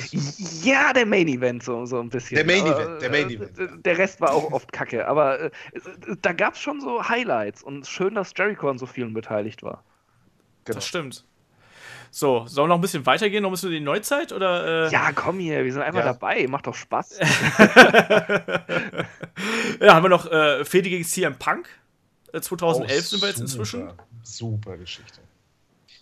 ja, 0.62 0.92
der 0.92 1.06
Main 1.06 1.28
Event 1.28 1.62
so, 1.62 1.86
so 1.86 2.00
ein 2.00 2.08
bisschen. 2.08 2.36
Der 2.36 2.44
Main 2.44 2.66
Event, 2.66 3.02
der 3.02 3.10
Main 3.10 3.30
Event. 3.30 3.58
Ja. 3.58 3.66
Der 3.66 3.98
Rest 3.98 4.20
war 4.20 4.32
auch 4.32 4.52
oft 4.52 4.72
kacke, 4.72 5.06
aber 5.06 5.40
äh, 5.40 5.50
da 6.20 6.32
gab 6.32 6.54
es 6.54 6.60
schon 6.60 6.80
so 6.80 7.08
Highlights 7.08 7.62
und 7.62 7.86
schön, 7.86 8.14
dass 8.14 8.32
Jericho 8.36 8.68
an 8.68 8.78
so 8.78 8.86
vielen 8.86 9.14
beteiligt 9.14 9.62
war. 9.62 9.84
Genau. 10.64 10.76
Das 10.76 10.86
stimmt. 10.86 11.24
So, 12.10 12.46
sollen 12.46 12.64
wir 12.64 12.68
noch 12.68 12.78
ein 12.78 12.80
bisschen 12.80 13.04
weitergehen? 13.06 13.42
Noch 13.42 13.50
ein 13.50 13.52
bisschen 13.52 13.68
in 13.70 13.74
die 13.74 13.80
Neuzeit? 13.80 14.32
Oder, 14.32 14.86
äh? 14.86 14.90
Ja, 14.90 15.12
komm 15.12 15.38
hier, 15.38 15.64
wir 15.64 15.72
sind 15.72 15.82
einfach 15.82 16.00
ja. 16.00 16.06
dabei. 16.12 16.46
Macht 16.48 16.66
doch 16.66 16.74
Spaß. 16.74 17.18
ja, 19.80 19.94
haben 19.94 20.04
wir 20.04 20.08
noch 20.08 20.30
äh, 20.30 20.64
Fede 20.64 20.88
gegen 20.88 21.04
CM 21.04 21.38
Punk. 21.38 21.68
2011 22.38 22.90
äh, 22.90 22.98
oh, 22.98 23.02
sind 23.02 23.22
wir 23.22 23.28
jetzt 23.28 23.40
inzwischen. 23.40 23.92
Super 24.22 24.76
Geschichte 24.76 25.20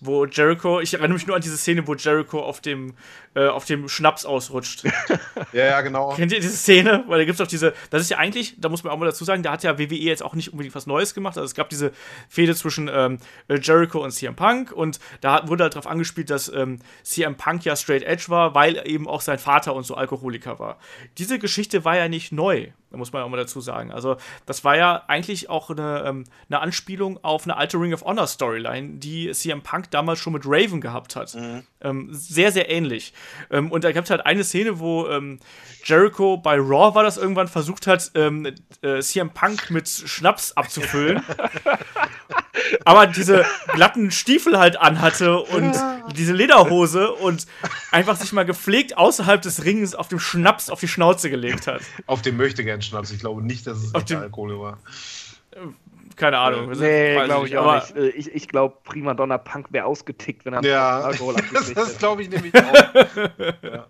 wo 0.00 0.26
Jericho, 0.26 0.80
ich 0.80 0.94
erinnere 0.94 1.14
mich 1.14 1.26
nur 1.26 1.36
an 1.36 1.42
diese 1.42 1.56
Szene, 1.56 1.86
wo 1.86 1.94
Jericho 1.94 2.40
auf 2.40 2.60
dem, 2.60 2.94
äh, 3.34 3.46
auf 3.46 3.64
dem 3.64 3.88
Schnaps 3.88 4.24
ausrutscht. 4.24 4.84
ja, 5.52 5.64
ja, 5.64 5.80
genau. 5.80 6.14
Kennt 6.14 6.32
ihr 6.32 6.40
diese 6.40 6.56
Szene? 6.56 7.04
Weil 7.06 7.18
da 7.18 7.24
gibt 7.24 7.38
es 7.38 7.44
doch 7.44 7.46
diese, 7.46 7.72
das 7.90 8.02
ist 8.02 8.10
ja 8.10 8.18
eigentlich, 8.18 8.54
da 8.58 8.68
muss 8.68 8.84
man 8.84 8.92
auch 8.92 8.98
mal 8.98 9.06
dazu 9.06 9.24
sagen, 9.24 9.42
da 9.42 9.52
hat 9.52 9.62
ja 9.62 9.78
WWE 9.78 9.94
jetzt 9.94 10.22
auch 10.22 10.34
nicht 10.34 10.52
unbedingt 10.52 10.74
was 10.74 10.86
Neues 10.86 11.14
gemacht. 11.14 11.36
Also 11.36 11.46
es 11.46 11.54
gab 11.54 11.68
diese 11.70 11.92
Fehde 12.28 12.54
zwischen 12.54 12.90
ähm, 12.92 13.18
Jericho 13.48 14.02
und 14.02 14.10
CM 14.10 14.36
Punk 14.36 14.72
und 14.72 15.00
da 15.20 15.48
wurde 15.48 15.64
halt 15.64 15.74
darauf 15.74 15.86
angespielt, 15.86 16.30
dass 16.30 16.52
ähm, 16.52 16.78
CM 17.02 17.36
Punk 17.36 17.64
ja 17.64 17.76
straight 17.76 18.02
edge 18.02 18.24
war, 18.28 18.54
weil 18.54 18.82
eben 18.86 19.08
auch 19.08 19.20
sein 19.20 19.38
Vater 19.38 19.74
und 19.74 19.84
so 19.84 19.94
Alkoholiker 19.94 20.58
war. 20.58 20.78
Diese 21.18 21.38
Geschichte 21.38 21.84
war 21.84 21.96
ja 21.96 22.08
nicht 22.08 22.32
neu. 22.32 22.68
Da 22.96 22.98
muss 22.98 23.12
man 23.12 23.22
auch 23.22 23.28
mal 23.28 23.36
dazu 23.36 23.60
sagen. 23.60 23.92
Also, 23.92 24.16
das 24.46 24.64
war 24.64 24.74
ja 24.74 25.02
eigentlich 25.06 25.50
auch 25.50 25.68
eine, 25.68 26.04
ähm, 26.06 26.24
eine 26.48 26.60
Anspielung 26.60 27.22
auf 27.22 27.44
eine 27.44 27.58
alte 27.58 27.78
Ring 27.78 27.92
of 27.92 28.02
Honor 28.06 28.26
Storyline, 28.26 28.94
die 28.94 29.30
CM 29.32 29.60
Punk 29.60 29.90
damals 29.90 30.18
schon 30.18 30.32
mit 30.32 30.44
Raven 30.46 30.80
gehabt 30.80 31.14
hat. 31.14 31.34
Mhm. 31.34 31.62
Ähm, 31.82 32.08
sehr, 32.10 32.52
sehr 32.52 32.70
ähnlich. 32.70 33.12
Ähm, 33.50 33.70
und 33.70 33.84
da 33.84 33.92
gab 33.92 34.04
es 34.04 34.10
halt 34.10 34.24
eine 34.24 34.44
Szene, 34.44 34.80
wo 34.80 35.08
ähm, 35.08 35.40
Jericho 35.84 36.38
bei 36.38 36.56
Raw 36.56 36.94
war 36.94 37.02
das 37.02 37.18
irgendwann 37.18 37.48
versucht 37.48 37.86
hat, 37.86 38.12
ähm, 38.14 38.54
äh, 38.80 39.00
CM 39.00 39.28
Punk 39.28 39.70
mit 39.70 39.86
Schnaps 39.86 40.52
abzufüllen. 40.52 41.22
aber 42.84 43.06
diese 43.06 43.44
glatten 43.74 44.10
Stiefel 44.10 44.58
halt 44.58 44.76
anhatte 44.76 45.38
und 45.38 45.74
diese 46.14 46.32
Lederhose 46.32 47.12
und 47.12 47.46
einfach 47.90 48.16
sich 48.16 48.32
mal 48.32 48.44
gepflegt 48.44 48.96
außerhalb 48.96 49.42
des 49.42 49.64
Rings 49.64 49.94
auf 49.94 50.08
dem 50.08 50.18
Schnaps 50.18 50.70
auf 50.70 50.80
die 50.80 50.88
Schnauze 50.88 51.30
gelegt 51.30 51.66
hat. 51.66 51.82
Auf 52.06 52.22
dem 52.22 52.36
möchte 52.36 52.64
gern 52.64 52.82
Schnaps. 52.86 53.10
Ich 53.10 53.20
glaube 53.20 53.42
nicht, 53.42 53.66
dass 53.66 53.78
es 53.78 53.94
auf 53.94 54.04
dem 54.04 54.20
Alkohol 54.20 54.58
war. 54.58 54.78
Keine 56.16 56.38
Ahnung. 56.38 56.70
Nee, 56.70 57.14
glaube 57.24 57.46
ich 57.46 57.56
auch 57.58 57.74
nicht. 57.74 57.96
Äh, 57.96 58.08
ich, 58.08 58.34
ich 58.34 58.48
glaube, 58.48 58.76
Prima 58.84 59.14
Donna 59.14 59.38
Punk 59.38 59.72
wäre 59.72 59.84
ausgetickt, 59.84 60.44
wenn 60.44 60.54
er 60.54 60.64
ja, 60.64 61.00
Alkohol 61.02 61.36
das, 61.52 61.72
das 61.74 61.98
glaube 61.98 62.22
ich 62.22 62.30
nämlich 62.30 62.54
auch. 62.56 62.74
ja. 63.62 63.86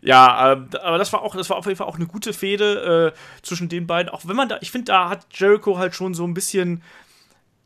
Ja, 0.00 0.52
äh, 0.52 0.76
aber 0.82 0.98
das 0.98 1.12
war 1.12 1.22
auch, 1.22 1.34
das 1.34 1.50
war 1.50 1.56
auf 1.56 1.66
jeden 1.66 1.76
Fall 1.76 1.86
auch 1.86 1.96
eine 1.96 2.06
gute 2.06 2.32
Fehde 2.32 3.12
äh, 3.14 3.42
zwischen 3.42 3.68
den 3.68 3.86
beiden. 3.86 4.08
Auch 4.08 4.22
wenn 4.26 4.36
man 4.36 4.48
da, 4.48 4.58
ich 4.60 4.70
finde, 4.70 4.86
da 4.86 5.08
hat 5.08 5.26
Jericho 5.32 5.78
halt 5.78 5.94
schon 5.94 6.14
so 6.14 6.24
ein 6.24 6.34
bisschen 6.34 6.82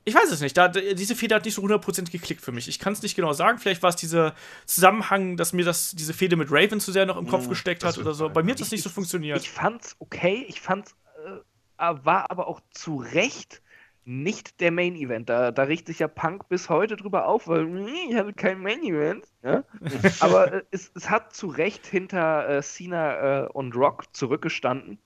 ich 0.05 0.15
weiß 0.15 0.31
es 0.31 0.41
nicht. 0.41 0.57
Da, 0.57 0.69
diese 0.69 1.15
Fehde 1.15 1.35
hat 1.35 1.45
nicht 1.45 1.55
so 1.55 1.63
100% 1.63 2.11
geklickt 2.11 2.41
für 2.41 2.53
mich. 2.53 2.69
Ich 2.69 2.79
kann 2.79 2.93
es 2.93 3.03
nicht 3.03 3.17
genau 3.17 3.33
sagen. 3.33 3.59
Vielleicht 3.59 3.83
war 3.83 3.91
es 3.91 3.97
dieser 3.97 4.35
Zusammenhang, 4.67 5.37
dass 5.37 5.53
mir 5.53 5.65
das, 5.65 5.93
diese 5.93 6.15
Fehde 6.15 6.37
mit 6.37 6.51
Raven 6.51 6.81
zu 6.81 6.93
sehr 6.93 7.07
noch 7.07 7.19
im 7.19 7.27
Kopf 7.27 7.45
mhm, 7.45 7.51
gesteckt 7.51 7.85
hat 7.85 7.99
oder 7.99 8.15
so. 8.15 8.29
Bei 8.29 8.43
mir 8.43 8.53
hat 8.53 8.61
das 8.61 8.71
nicht 8.71 8.83
so 8.83 8.89
funktioniert. 8.89 9.39
Ich, 9.41 9.51
fand's 9.51 9.97
okay. 9.99 10.45
Ich 10.49 10.61
fand's, 10.61 10.97
äh, 11.27 11.41
war 11.79 12.31
aber 12.31 12.49
auch 12.49 12.61
zu 12.71 12.97
Recht 12.97 13.63
nicht 14.05 14.61
der 14.61 14.73
Main 14.73 14.97
Event. 14.97 15.29
Da, 15.29 15.53
da 15.53 15.65
riecht 15.65 15.87
sich 15.87 15.99
ja 15.99 16.09
Punk 16.09 16.49
bis 16.49 16.69
heute 16.69 16.97
drüber 16.97 17.27
auf, 17.27 17.47
weil 17.47 17.69
ich 18.09 18.17
hatte 18.17 18.33
kein 18.33 18.61
Main 18.61 18.83
Event. 18.83 19.27
Ja? 19.43 19.65
aber 20.21 20.53
äh, 20.53 20.63
es, 20.71 20.91
es, 20.95 21.11
hat 21.11 21.35
zu 21.35 21.49
Recht 21.49 21.87
hinter 21.87 22.49
äh, 22.49 22.63
Cena 22.63 23.45
äh, 23.45 23.49
und 23.49 23.77
Rock 23.77 24.05
zurückgestanden, 24.13 24.99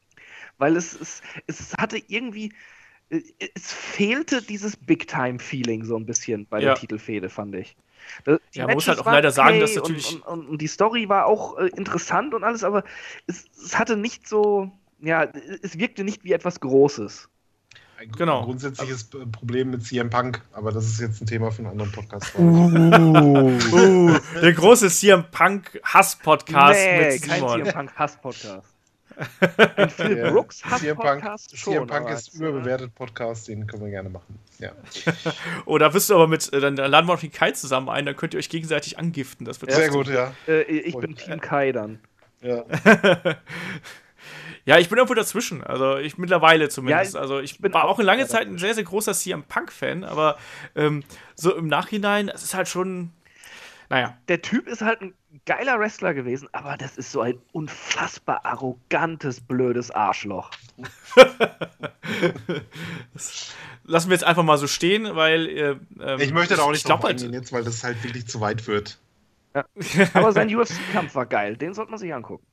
weil 0.58 0.76
es, 0.76 0.98
es, 0.98 1.22
es 1.46 1.74
hatte 1.76 1.98
irgendwie 2.06 2.52
es 3.10 3.72
fehlte 3.72 4.42
dieses 4.42 4.76
Big-Time-Feeling 4.76 5.84
so 5.84 5.96
ein 5.96 6.06
bisschen 6.06 6.46
bei 6.46 6.58
ja. 6.58 6.66
der 6.66 6.74
Titelfehde, 6.76 7.28
fand 7.28 7.54
ich. 7.54 7.76
Die 8.26 8.38
ja, 8.52 8.66
man 8.66 8.74
muss 8.74 8.88
halt 8.88 8.98
auch 8.98 9.06
leider 9.06 9.28
okay 9.28 9.36
sagen, 9.36 9.60
dass 9.60 9.74
natürlich. 9.74 10.14
Und, 10.14 10.22
und, 10.22 10.48
und, 10.48 10.62
die 10.62 10.66
Story 10.66 11.08
war 11.08 11.26
auch 11.26 11.58
äh, 11.58 11.68
interessant 11.68 12.34
und 12.34 12.44
alles, 12.44 12.64
aber 12.64 12.84
es, 13.26 13.46
es, 13.62 13.78
hatte 13.78 13.96
nicht 13.96 14.28
so. 14.28 14.70
Ja, 15.00 15.24
es 15.62 15.78
wirkte 15.78 16.04
nicht 16.04 16.24
wie 16.24 16.32
etwas 16.32 16.60
Großes. 16.60 17.28
Ein 17.98 18.10
genau. 18.12 18.44
grundsätzliches 18.44 19.08
Problem 19.32 19.70
mit 19.70 19.84
CM 19.84 20.10
Punk, 20.10 20.42
aber 20.52 20.72
das 20.72 20.86
ist 20.86 21.00
jetzt 21.00 21.22
ein 21.22 21.26
Thema 21.26 21.50
für 21.50 21.58
einen 21.58 21.68
anderen 21.68 21.92
Podcast. 21.92 22.34
Uh, 22.36 22.68
uh, 23.72 24.18
der 24.40 24.52
große 24.52 24.88
CM 24.88 25.24
Punk 25.30 25.80
Hass-Podcast 25.84 26.80
nee, 26.80 27.12
mit 27.12 27.22
Simon. 27.22 27.48
Kein 27.48 27.64
CM 27.64 27.74
Punk 27.74 27.92
Hass-Podcast. 27.96 28.73
Ein 29.76 29.90
Phil 29.90 30.18
ja. 30.18 30.30
Brooks 30.30 30.64
Hass-Podcast 30.64 31.56
schon. 31.56 31.74
CM 31.74 31.86
Punk 31.86 32.10
ist 32.10 32.34
überbewertet 32.34 32.94
Podcast, 32.94 33.48
den 33.48 33.66
können 33.66 33.84
wir 33.84 33.90
gerne 33.90 34.08
machen. 34.08 34.38
Ja. 34.58 34.72
oh, 35.66 35.78
da 35.78 35.92
wirst 35.94 36.10
du 36.10 36.14
aber 36.14 36.28
mit, 36.28 36.52
äh, 36.52 36.60
dann 36.60 36.76
laden 36.76 37.06
wir 37.06 37.14
noch 37.14 37.20
den 37.20 37.32
Kai 37.32 37.52
zusammen 37.52 37.88
ein, 37.88 38.06
dann 38.06 38.16
könnt 38.16 38.34
ihr 38.34 38.38
euch 38.38 38.48
gegenseitig 38.48 38.98
angiften. 38.98 39.44
Das 39.44 39.60
wird 39.60 39.72
Sehr 39.72 39.88
gut, 39.88 40.08
ja. 40.08 40.34
Äh, 40.46 40.62
ich 40.62 40.96
bin 40.96 41.16
Team 41.16 41.40
Kai 41.40 41.72
dann. 41.72 42.00
Ja. 42.40 42.64
Ja, 44.66 44.78
ich 44.78 44.88
bin 44.88 44.96
irgendwo 44.96 45.14
dazwischen. 45.14 45.62
Also 45.62 45.98
ich 45.98 46.16
mittlerweile 46.16 46.70
zumindest. 46.70 47.14
Ja, 47.14 47.20
also 47.20 47.38
ich, 47.38 47.62
ich 47.62 47.72
war 47.74 47.84
auch 47.84 47.98
eine 47.98 48.06
lange 48.06 48.26
Zeit 48.26 48.46
ein 48.46 48.56
sehr, 48.56 48.74
sehr 48.74 48.84
großer 48.84 49.12
CM 49.12 49.42
Punk-Fan, 49.42 50.04
aber 50.04 50.38
ähm, 50.74 51.04
so 51.34 51.54
im 51.54 51.66
Nachhinein, 51.66 52.30
es 52.30 52.42
ist 52.42 52.54
halt 52.54 52.68
schon. 52.68 53.10
Naja. 53.90 54.16
Der 54.28 54.40
Typ 54.40 54.66
ist 54.66 54.80
halt 54.80 55.02
ein 55.02 55.12
geiler 55.44 55.78
Wrestler 55.78 56.14
gewesen, 56.14 56.48
aber 56.52 56.76
das 56.76 56.96
ist 56.96 57.12
so 57.12 57.20
ein 57.20 57.38
unfassbar 57.52 58.44
arrogantes, 58.44 59.40
blödes 59.40 59.90
Arschloch. 59.90 60.50
lassen 63.84 64.10
wir 64.10 64.14
jetzt 64.14 64.24
einfach 64.24 64.42
mal 64.42 64.58
so 64.58 64.66
stehen, 64.66 65.14
weil. 65.14 65.48
Äh, 65.48 65.76
ähm, 66.00 66.20
ich 66.20 66.32
möchte 66.32 66.56
da 66.56 66.62
auch 66.62 66.70
nicht 66.70 66.88
drauf 66.88 67.02
halt, 67.02 67.22
eingehen 67.22 67.32
jetzt, 67.32 67.52
weil 67.52 67.64
das 67.64 67.84
halt 67.84 68.02
wirklich 68.02 68.26
zu 68.26 68.40
weit 68.40 68.66
wird. 68.66 68.98
Ja. 69.54 69.64
Aber 70.14 70.32
sein 70.32 70.54
UFC-Kampf 70.54 71.14
war 71.14 71.26
geil, 71.26 71.56
den 71.56 71.74
sollte 71.74 71.90
man 71.90 72.00
sich 72.00 72.12
angucken. 72.12 72.44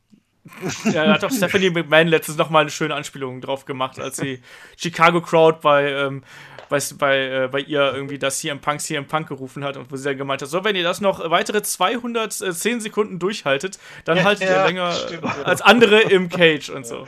Ja, 0.85 1.05
da 1.05 1.13
hat 1.13 1.23
doch 1.23 1.31
Stephanie 1.31 1.69
McMahon 1.69 2.07
letztens 2.07 2.38
noch 2.38 2.49
mal 2.49 2.61
eine 2.61 2.69
schöne 2.69 2.95
Anspielung 2.95 3.41
drauf 3.41 3.65
gemacht, 3.65 3.99
als 3.99 4.18
sie 4.18 4.41
Chicago 4.76 5.22
Crowd 5.22 5.59
bei, 5.61 5.91
ähm, 5.91 6.23
bei, 6.69 6.80
bei, 6.97 7.18
äh, 7.18 7.49
bei 7.51 7.59
ihr 7.59 7.93
irgendwie 7.93 8.18
das 8.18 8.39
CM 8.39 8.59
Punk 8.59 8.81
CM 8.81 9.05
Punk 9.05 9.27
gerufen 9.27 9.63
hat 9.63 9.77
und 9.77 9.91
wo 9.91 9.95
sie 9.95 10.05
dann 10.05 10.18
gemeint 10.18 10.41
hat, 10.41 10.49
so, 10.49 10.63
wenn 10.63 10.76
ihr 10.76 10.84
das 10.84 11.01
noch 11.01 11.30
weitere 11.30 11.61
210 11.61 12.81
Sekunden 12.81 13.19
durchhaltet, 13.19 13.77
dann 14.05 14.18
ja, 14.18 14.23
haltet 14.23 14.49
ja, 14.49 14.61
ihr 14.61 14.68
länger 14.68 14.91
stimmt, 14.93 15.26
als 15.45 15.61
andere 15.61 16.01
im 16.01 16.30
Cage 16.30 16.69
und 16.69 16.85
so. 16.88 17.05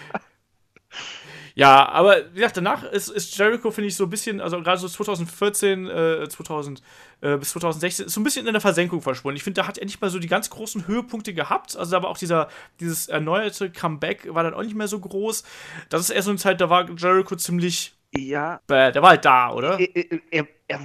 Ja, 1.60 1.90
aber 1.90 2.23
wie 2.31 2.36
gesagt, 2.36 2.56
danach 2.56 2.86
ist, 2.86 3.10
ist 3.10 3.38
Jericho, 3.38 3.69
finde 3.69 3.90
ich, 3.90 3.95
so 3.98 4.06
ein 4.06 4.10
bisschen, 4.10 4.40
also 4.40 4.61
gerade 4.61 4.80
so 4.80 4.88
2014, 4.88 5.88
äh, 5.88 6.30
2000 6.30 6.81
äh, 7.19 7.36
bis 7.36 7.49
2016, 7.49 8.06
ist 8.06 8.14
so 8.14 8.22
ein 8.22 8.23
bisschen 8.23 8.48
in 8.48 8.53
der 8.53 8.61
Versenkung 8.61 9.02
verschwunden. 9.02 9.36
Ich 9.36 9.44
finde, 9.44 9.60
da 9.60 9.68
hat 9.68 9.77
er 9.77 9.84
nicht 9.84 9.99
mal 9.99 10.10
so 10.10 10.19
die 10.19 10.30
ganz 10.30 10.49
großen 10.49 10.88
Höhepunkte 10.88 11.34
gehabt. 11.34 11.76
Also 11.76 11.91
da 11.91 12.02
war 12.02 12.10
auch 12.10 12.18
dieser, 12.18 12.48
dieses 12.80 13.10
erneuerte 13.10 13.69
Comeback 13.69 14.34
war 14.34 14.44
dann 14.44 14.53
auch 14.53 14.64
nicht 14.64 14.76
mehr 14.76 14.88
so 14.88 15.02
groß. 15.02 15.44
Das 15.90 15.99
ist 15.99 16.11
eher 16.11 16.23
so 16.23 16.30
eine 16.30 16.40
Zeit, 16.40 16.61
da 16.61 16.69
war 16.69 16.90
Jericho 16.91 17.36
ziemlich 17.36 17.94
ja. 18.15 18.61
Bäh, 18.65 18.94
der 18.94 19.02
war 19.02 19.10
halt 19.10 19.26
da, 19.26 19.52
oder? 19.52 19.77
Er, 19.80 20.19
er, 20.31 20.48
er, 20.70 20.80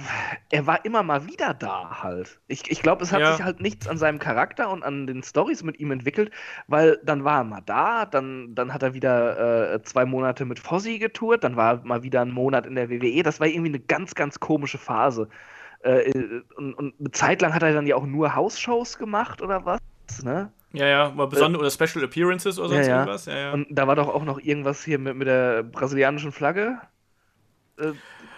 er 0.49 0.67
war 0.67 0.83
immer 0.83 1.03
mal 1.03 1.27
wieder 1.27 1.53
da 1.53 2.01
halt. 2.01 2.39
Ich, 2.47 2.69
ich 2.69 2.81
glaube, 2.81 3.03
es 3.03 3.13
hat 3.13 3.21
ja. 3.21 3.35
sich 3.35 3.45
halt 3.45 3.61
nichts 3.61 3.87
an 3.87 3.97
seinem 3.97 4.17
Charakter 4.17 4.71
und 4.71 4.83
an 4.83 5.05
den 5.05 5.21
Stories 5.21 5.61
mit 5.63 5.79
ihm 5.79 5.91
entwickelt, 5.91 6.31
weil 6.67 6.99
dann 7.03 7.23
war 7.23 7.41
er 7.41 7.43
mal 7.43 7.61
da, 7.61 8.05
dann, 8.05 8.55
dann 8.55 8.73
hat 8.73 8.81
er 8.81 8.95
wieder 8.95 9.73
äh, 9.73 9.83
zwei 9.83 10.05
Monate 10.05 10.43
mit 10.43 10.59
Fossi 10.59 10.97
getourt, 10.97 11.43
dann 11.43 11.55
war 11.55 11.75
er 11.75 11.85
mal 11.85 12.01
wieder 12.01 12.21
einen 12.21 12.31
Monat 12.31 12.65
in 12.65 12.73
der 12.73 12.89
WWE. 12.89 13.21
Das 13.21 13.39
war 13.39 13.47
irgendwie 13.47 13.69
eine 13.69 13.79
ganz, 13.79 14.15
ganz 14.15 14.39
komische 14.39 14.79
Phase. 14.79 15.29
Äh, 15.81 16.11
und, 16.57 16.73
und 16.73 16.99
eine 16.99 17.11
Zeit 17.11 17.43
lang 17.43 17.53
hat 17.53 17.61
er 17.61 17.73
dann 17.73 17.85
ja 17.85 17.95
auch 17.95 18.07
nur 18.07 18.35
Hausshows 18.35 18.97
gemacht 18.97 19.43
oder 19.43 19.65
was, 19.65 19.79
ne? 20.23 20.51
Ja, 20.73 20.87
ja, 20.87 21.09
mal 21.11 21.27
besondere 21.27 21.61
äh, 21.61 21.67
oder 21.67 21.71
Special 21.71 22.03
Appearances 22.03 22.57
oder 22.57 22.69
sonst 22.69 22.87
ja, 22.87 22.95
irgendwas. 22.97 23.25
Ja, 23.27 23.37
ja. 23.37 23.53
Und 23.53 23.67
da 23.69 23.87
war 23.87 23.95
doch 23.95 24.09
auch 24.09 24.25
noch 24.25 24.39
irgendwas 24.39 24.83
hier 24.83 24.97
mit, 24.97 25.15
mit 25.15 25.27
der 25.27 25.61
brasilianischen 25.61 26.31
Flagge. 26.31 26.79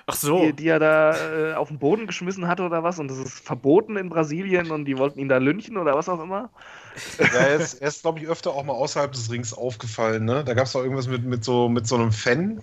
Ach 0.10 0.16
so. 0.16 0.40
Die, 0.40 0.54
die 0.54 0.68
er 0.70 0.80
da 0.80 1.52
äh, 1.52 1.54
auf 1.56 1.68
den 1.68 1.80
Boden 1.80 2.08
geschmissen 2.08 2.48
hatte 2.48 2.64
oder 2.64 2.82
was. 2.82 2.98
Und 2.98 3.10
das 3.10 3.18
ist 3.18 3.40
verboten 3.40 3.98
in 3.98 4.08
Brasilien 4.08 4.72
und 4.72 4.86
die 4.86 4.98
wollten 4.98 5.20
ihn 5.20 5.28
da 5.28 5.38
lynchen 5.38 5.78
oder 5.78 5.96
was 5.96 6.08
auch 6.08 6.22
immer. 6.22 6.50
Ja, 7.20 7.26
er 7.26 7.56
ist, 7.56 7.74
ist 7.76 8.04
glaube 8.04 8.20
ich, 8.20 8.28
öfter 8.28 8.52
auch 8.52 8.64
mal 8.64 8.74
außerhalb 8.74 9.12
des 9.12 9.30
Rings 9.30 9.54
aufgefallen. 9.54 10.24
Ne? 10.24 10.46
Da 10.46 10.54
gab 10.54 10.66
es 10.66 10.76
auch 10.78 10.82
irgendwas 10.82 11.08
mit, 11.08 11.26
mit, 11.26 11.44
so, 11.44 11.68
mit 11.68 11.88
so 11.88 11.96
einem 11.96 12.14
Fan. 12.14 12.62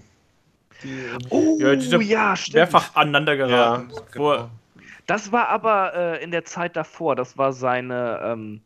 Die, 0.82 1.04
oh, 1.28 1.58
ja, 1.60 1.74
ja 1.74 2.34
stimmt. 2.34 2.54
Mehrfach 2.54 2.96
aneinander 2.96 3.36
geraten. 3.36 3.90
Ja, 3.94 4.02
genau. 4.10 4.50
Das 5.06 5.30
war 5.30 5.48
aber 5.50 5.94
äh, 5.94 6.24
in 6.24 6.30
der 6.30 6.46
Zeit 6.46 6.76
davor. 6.76 7.14
Das 7.14 7.36
war 7.36 7.52
seine, 7.52 8.20
ähm, 8.24 8.62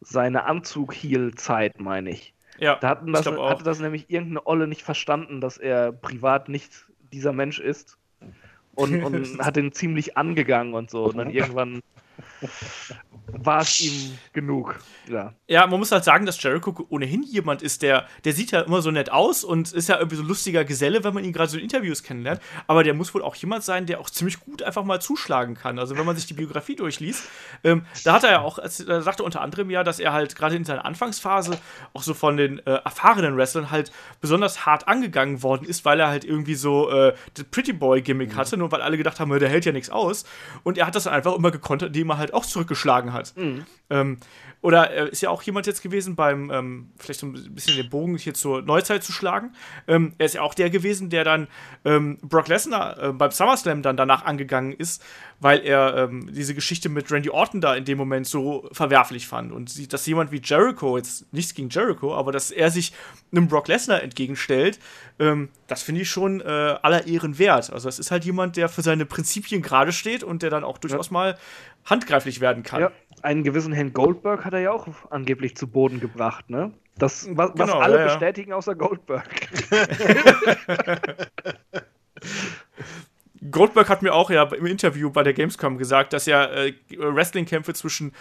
seine 0.00 0.44
Anzug-Heal-Zeit, 0.44 1.80
meine 1.80 2.10
ich. 2.10 2.32
Ja, 2.58 2.76
da 2.76 2.88
hatten 2.88 3.12
das, 3.12 3.26
hatte 3.26 3.64
das 3.64 3.80
nämlich 3.80 4.08
irgendeine 4.08 4.46
Olle 4.46 4.68
nicht 4.68 4.82
verstanden, 4.82 5.40
dass 5.40 5.58
er 5.58 5.92
privat 5.92 6.48
nicht 6.48 6.86
dieser 7.12 7.32
Mensch 7.32 7.58
ist. 7.58 7.98
Und, 8.74 9.02
und 9.04 9.38
hat 9.38 9.56
ihn 9.56 9.72
ziemlich 9.72 10.16
angegangen 10.16 10.74
und 10.74 10.90
so. 10.90 11.04
Und 11.04 11.16
dann 11.18 11.30
irgendwann 11.34 11.82
war 13.26 13.62
es 13.62 13.80
ihm 13.80 14.18
genug. 14.32 14.78
Ja. 15.08 15.32
ja, 15.48 15.66
man 15.66 15.78
muss 15.78 15.90
halt 15.90 16.04
sagen, 16.04 16.26
dass 16.26 16.42
Jericho 16.42 16.86
ohnehin 16.88 17.22
jemand 17.22 17.62
ist, 17.62 17.82
der, 17.82 18.06
der 18.24 18.32
sieht 18.32 18.50
ja 18.50 18.60
immer 18.60 18.82
so 18.82 18.90
nett 18.90 19.10
aus 19.10 19.44
und 19.44 19.72
ist 19.72 19.88
ja 19.88 19.98
irgendwie 19.98 20.16
so 20.16 20.22
ein 20.22 20.28
lustiger 20.28 20.64
Geselle, 20.64 21.02
wenn 21.04 21.14
man 21.14 21.24
ihn 21.24 21.32
gerade 21.32 21.50
so 21.50 21.56
in 21.56 21.64
Interviews 21.64 22.02
kennenlernt. 22.02 22.40
Aber 22.66 22.84
der 22.84 22.94
muss 22.94 23.14
wohl 23.14 23.22
auch 23.22 23.34
jemand 23.34 23.64
sein, 23.64 23.86
der 23.86 24.00
auch 24.00 24.10
ziemlich 24.10 24.40
gut 24.40 24.62
einfach 24.62 24.84
mal 24.84 25.00
zuschlagen 25.00 25.54
kann. 25.54 25.78
Also 25.78 25.96
wenn 25.96 26.06
man 26.06 26.16
sich 26.16 26.26
die 26.26 26.34
Biografie 26.34 26.76
durchliest, 26.76 27.24
ähm, 27.64 27.86
da 28.04 28.14
hat 28.14 28.24
er 28.24 28.30
ja 28.30 28.40
auch, 28.40 28.58
er 28.58 29.02
sagte 29.02 29.22
unter 29.22 29.40
anderem 29.40 29.70
ja, 29.70 29.82
dass 29.82 29.98
er 29.98 30.12
halt 30.12 30.36
gerade 30.36 30.56
in 30.56 30.64
seiner 30.64 30.84
Anfangsphase 30.84 31.58
auch 31.94 32.02
so 32.02 32.14
von 32.14 32.36
den 32.36 32.58
äh, 32.66 32.74
erfahrenen 32.84 33.36
Wrestlern 33.36 33.70
halt 33.70 33.92
besonders 34.20 34.66
hart 34.66 34.88
angegangen 34.88 35.42
worden 35.42 35.64
ist, 35.64 35.84
weil 35.84 36.00
er 36.00 36.08
halt 36.08 36.24
irgendwie 36.24 36.54
so 36.54 36.90
äh, 36.90 37.14
das 37.34 37.44
Pretty 37.44 37.72
Boy-Gimmick 37.72 38.34
mhm. 38.34 38.36
hatte, 38.36 38.56
nur 38.56 38.70
weil 38.72 38.82
alle 38.82 38.96
gedacht 38.96 39.20
haben, 39.20 39.36
der 39.38 39.48
hält 39.48 39.64
ja 39.64 39.72
nichts 39.72 39.90
aus. 39.90 40.24
Und 40.62 40.78
er 40.78 40.86
hat 40.86 40.94
das 40.94 41.04
dann 41.04 41.14
einfach 41.14 41.34
immer 41.34 41.50
gekontert, 41.50 41.88
indem 41.88 42.10
er 42.10 42.18
halt 42.18 42.31
auch 42.32 42.46
zurückgeschlagen 42.46 43.12
hat. 43.12 43.36
Mhm. 43.36 43.64
Ähm, 43.92 44.18
oder 44.62 44.90
er 44.90 45.08
ist 45.08 45.20
ja 45.20 45.30
auch 45.30 45.42
jemand 45.42 45.66
jetzt 45.66 45.82
gewesen 45.82 46.14
beim, 46.14 46.50
ähm, 46.50 46.92
vielleicht 46.96 47.18
so 47.18 47.26
ein 47.26 47.54
bisschen 47.54 47.76
den 47.76 47.90
Bogen 47.90 48.16
hier 48.16 48.32
zur 48.32 48.62
Neuzeit 48.62 49.02
zu 49.02 49.10
schlagen. 49.10 49.54
Ähm, 49.88 50.14
er 50.18 50.26
ist 50.26 50.36
ja 50.36 50.42
auch 50.42 50.54
der 50.54 50.70
gewesen, 50.70 51.10
der 51.10 51.24
dann 51.24 51.48
ähm, 51.84 52.18
Brock 52.22 52.46
Lesnar 52.46 53.02
äh, 53.02 53.12
beim 53.12 53.32
SummerSlam 53.32 53.82
dann 53.82 53.96
danach 53.96 54.24
angegangen 54.24 54.72
ist, 54.72 55.02
weil 55.40 55.58
er 55.66 55.96
ähm, 55.96 56.32
diese 56.32 56.54
Geschichte 56.54 56.88
mit 56.88 57.10
Randy 57.10 57.28
Orton 57.28 57.60
da 57.60 57.74
in 57.74 57.84
dem 57.84 57.98
Moment 57.98 58.28
so 58.28 58.68
verwerflich 58.70 59.26
fand. 59.26 59.50
Und 59.50 59.92
dass 59.92 60.06
jemand 60.06 60.30
wie 60.30 60.40
Jericho, 60.42 60.96
jetzt 60.96 61.32
nichts 61.32 61.54
gegen 61.54 61.68
Jericho, 61.68 62.14
aber 62.14 62.30
dass 62.30 62.52
er 62.52 62.70
sich 62.70 62.92
einem 63.32 63.48
Brock 63.48 63.66
Lesnar 63.66 64.00
entgegenstellt, 64.00 64.78
ähm, 65.18 65.48
das 65.66 65.82
finde 65.82 66.02
ich 66.02 66.10
schon 66.10 66.40
äh, 66.40 66.44
aller 66.44 67.08
Ehren 67.08 67.38
wert. 67.38 67.72
Also, 67.72 67.88
es 67.88 67.98
ist 67.98 68.12
halt 68.12 68.24
jemand, 68.24 68.56
der 68.56 68.68
für 68.68 68.82
seine 68.82 69.06
Prinzipien 69.06 69.60
gerade 69.60 69.90
steht 69.90 70.22
und 70.22 70.42
der 70.42 70.50
dann 70.50 70.62
auch 70.62 70.78
durchaus 70.78 71.10
mal 71.10 71.36
handgreiflich 71.84 72.40
werden 72.40 72.62
kann. 72.62 72.80
Ja, 72.80 72.92
einen 73.22 73.44
gewissen 73.44 73.72
Herrn 73.72 73.92
Goldberg 73.92 74.44
hat 74.44 74.52
er 74.52 74.60
ja 74.60 74.72
auch 74.72 74.86
angeblich 75.10 75.56
zu 75.56 75.66
Boden 75.66 76.00
gebracht, 76.00 76.50
ne? 76.50 76.72
Das, 76.98 77.26
was, 77.30 77.52
was 77.54 77.70
genau, 77.70 77.80
alle 77.80 77.98
ja, 77.98 78.04
bestätigen 78.04 78.52
außer 78.52 78.74
Goldberg. 78.74 79.28
Goldberg 83.50 83.88
hat 83.88 84.02
mir 84.02 84.14
auch 84.14 84.30
ja 84.30 84.44
im 84.44 84.66
Interview 84.66 85.10
bei 85.10 85.22
der 85.22 85.32
Gamescom 85.32 85.76
gesagt, 85.76 86.12
dass 86.12 86.26
ja 86.26 86.44
äh, 86.44 86.74
Wrestling-Kämpfe 86.96 87.74
zwischen 87.74 88.12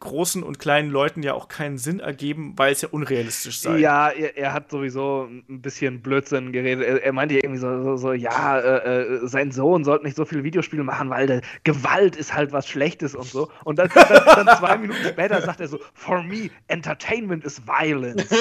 großen 0.00 0.42
und 0.42 0.58
kleinen 0.58 0.90
Leuten 0.90 1.22
ja 1.22 1.34
auch 1.34 1.48
keinen 1.48 1.78
Sinn 1.78 2.00
ergeben, 2.00 2.54
weil 2.56 2.72
es 2.72 2.82
ja 2.82 2.88
unrealistisch 2.90 3.60
sei. 3.60 3.78
Ja, 3.78 4.08
er, 4.08 4.36
er 4.36 4.52
hat 4.52 4.70
sowieso 4.70 5.28
ein 5.30 5.62
bisschen 5.62 6.02
Blödsinn 6.02 6.52
geredet. 6.52 6.84
Er, 6.84 7.04
er 7.04 7.12
meinte 7.12 7.36
irgendwie 7.36 7.60
so, 7.60 7.82
so, 7.82 7.96
so 7.96 8.12
ja, 8.12 8.58
äh, 8.58 9.02
äh, 9.02 9.28
sein 9.28 9.52
Sohn 9.52 9.84
sollte 9.84 10.04
nicht 10.04 10.16
so 10.16 10.24
viele 10.24 10.42
Videospiele 10.42 10.82
machen, 10.82 11.08
weil 11.08 11.28
der 11.28 11.40
Gewalt 11.62 12.16
ist 12.16 12.34
halt 12.34 12.52
was 12.52 12.68
Schlechtes 12.68 13.14
und 13.14 13.26
so. 13.26 13.50
Und 13.64 13.78
dann, 13.78 13.88
dann, 13.94 14.44
dann 14.44 14.58
zwei 14.58 14.76
Minuten 14.76 15.04
später 15.04 15.40
sagt 15.40 15.60
er 15.60 15.68
so, 15.68 15.78
for 15.94 16.22
me, 16.22 16.50
entertainment 16.66 17.44
is 17.44 17.62
violence. 17.64 18.28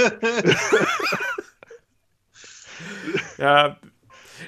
ja, 3.37 3.77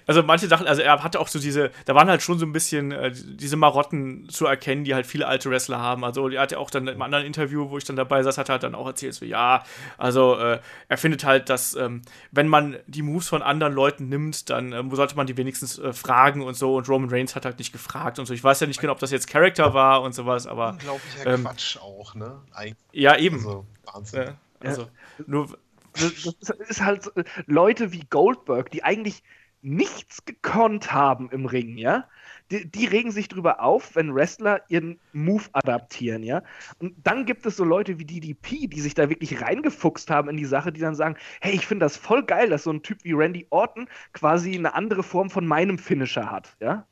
also 0.07 0.23
manche 0.23 0.47
Sachen, 0.47 0.67
also 0.67 0.81
er 0.81 1.03
hatte 1.03 1.19
auch 1.19 1.27
so 1.27 1.39
diese, 1.39 1.71
da 1.85 1.95
waren 1.95 2.09
halt 2.09 2.21
schon 2.21 2.39
so 2.39 2.45
ein 2.45 2.53
bisschen 2.53 2.91
äh, 2.91 3.11
diese 3.13 3.55
Marotten 3.57 4.29
zu 4.29 4.45
erkennen, 4.45 4.83
die 4.83 4.93
halt 4.93 5.05
viele 5.05 5.27
alte 5.27 5.49
Wrestler 5.49 5.79
haben. 5.79 6.03
Also 6.03 6.29
er 6.29 6.41
hat 6.41 6.51
ja 6.51 6.57
auch 6.57 6.69
dann 6.69 6.87
im 6.87 7.01
anderen 7.01 7.25
Interview, 7.25 7.69
wo 7.69 7.77
ich 7.77 7.83
dann 7.83 7.95
dabei 7.95 8.23
saß, 8.23 8.37
hat 8.37 8.49
er 8.49 8.53
halt 8.53 8.63
dann 8.63 8.75
auch 8.75 8.87
erzählt, 8.87 9.13
so 9.13 9.25
ja, 9.25 9.63
also 9.97 10.37
äh, 10.37 10.59
er 10.87 10.97
findet 10.97 11.25
halt, 11.25 11.49
dass 11.49 11.75
ähm, 11.75 12.01
wenn 12.31 12.47
man 12.47 12.77
die 12.87 13.01
Moves 13.01 13.27
von 13.27 13.41
anderen 13.41 13.73
Leuten 13.73 14.09
nimmt, 14.09 14.49
dann 14.49 14.73
ähm, 14.73 14.93
sollte 14.95 15.15
man 15.15 15.27
die 15.27 15.37
wenigstens 15.37 15.79
äh, 15.79 15.93
fragen 15.93 16.41
und 16.41 16.55
so. 16.55 16.75
Und 16.75 16.89
Roman 16.89 17.09
Reigns 17.09 17.35
hat 17.35 17.45
halt 17.45 17.59
nicht 17.59 17.71
gefragt 17.71 18.19
und 18.19 18.25
so. 18.25 18.33
Ich 18.33 18.43
weiß 18.43 18.59
ja 18.59 18.67
nicht 18.67 18.79
genau, 18.79 18.93
ob 18.93 18.99
das 18.99 19.11
jetzt 19.11 19.27
Charakter 19.27 19.73
war 19.73 20.01
und 20.01 20.13
sowas, 20.13 20.47
aber 20.47 20.71
unglaublicher 20.71 21.25
ähm, 21.25 21.43
Quatsch 21.43 21.77
auch, 21.77 22.15
ne? 22.15 22.41
Eigentlich. 22.53 22.77
Ja, 22.91 23.17
eben. 23.17 23.37
Also, 23.37 23.65
Wahnsinn. 23.85 24.21
Ja, 24.21 24.35
also 24.61 24.81
ja. 24.83 24.87
nur 25.27 25.57
das 25.93 26.49
ist 26.67 26.81
halt 26.81 27.11
Leute 27.45 27.91
wie 27.91 28.05
Goldberg, 28.09 28.69
die 28.71 28.83
eigentlich 28.83 29.23
nichts 29.65 30.25
gekonnt 30.25 30.93
haben 30.93 31.29
im 31.31 31.47
Ring, 31.47 31.77
ja, 31.77 32.07
die, 32.51 32.69
die, 32.69 32.85
regen 32.85 33.11
sich 33.11 33.27
drüber 33.27 33.61
auf, 33.61 33.95
wenn 33.95 34.13
Wrestler 34.13 34.61
ihren 34.69 34.99
Move 35.11 35.45
adaptieren, 35.53 36.21
ja. 36.21 36.43
Und 36.79 36.95
dann 37.03 37.25
gibt 37.25 37.45
es 37.45 37.57
so 37.57 37.63
Leute 37.63 37.97
wie 37.97 38.05
DDP, 38.05 38.67
die 38.67 38.79
sich 38.79 38.93
da 38.93 39.09
wirklich 39.09 39.41
reingefuchst 39.41 40.11
haben 40.11 40.29
in 40.29 40.37
die 40.37 40.45
Sache, 40.45 40.71
die 40.71 40.81
dann 40.81 40.95
sagen, 40.95 41.15
hey, 41.41 41.55
ich 41.55 41.65
finde 41.65 41.85
das 41.85 41.97
voll 41.97 42.23
geil, 42.23 42.49
dass 42.49 42.63
so 42.63 42.71
ein 42.71 42.83
Typ 42.83 43.03
wie 43.03 43.13
Randy 43.13 43.47
Orton 43.49 43.89
quasi 44.13 44.53
eine 44.55 44.75
andere 44.75 45.01
Form 45.01 45.31
von 45.31 45.47
meinem 45.47 45.79
Finisher 45.79 46.29
hat, 46.29 46.55
ja. 46.59 46.85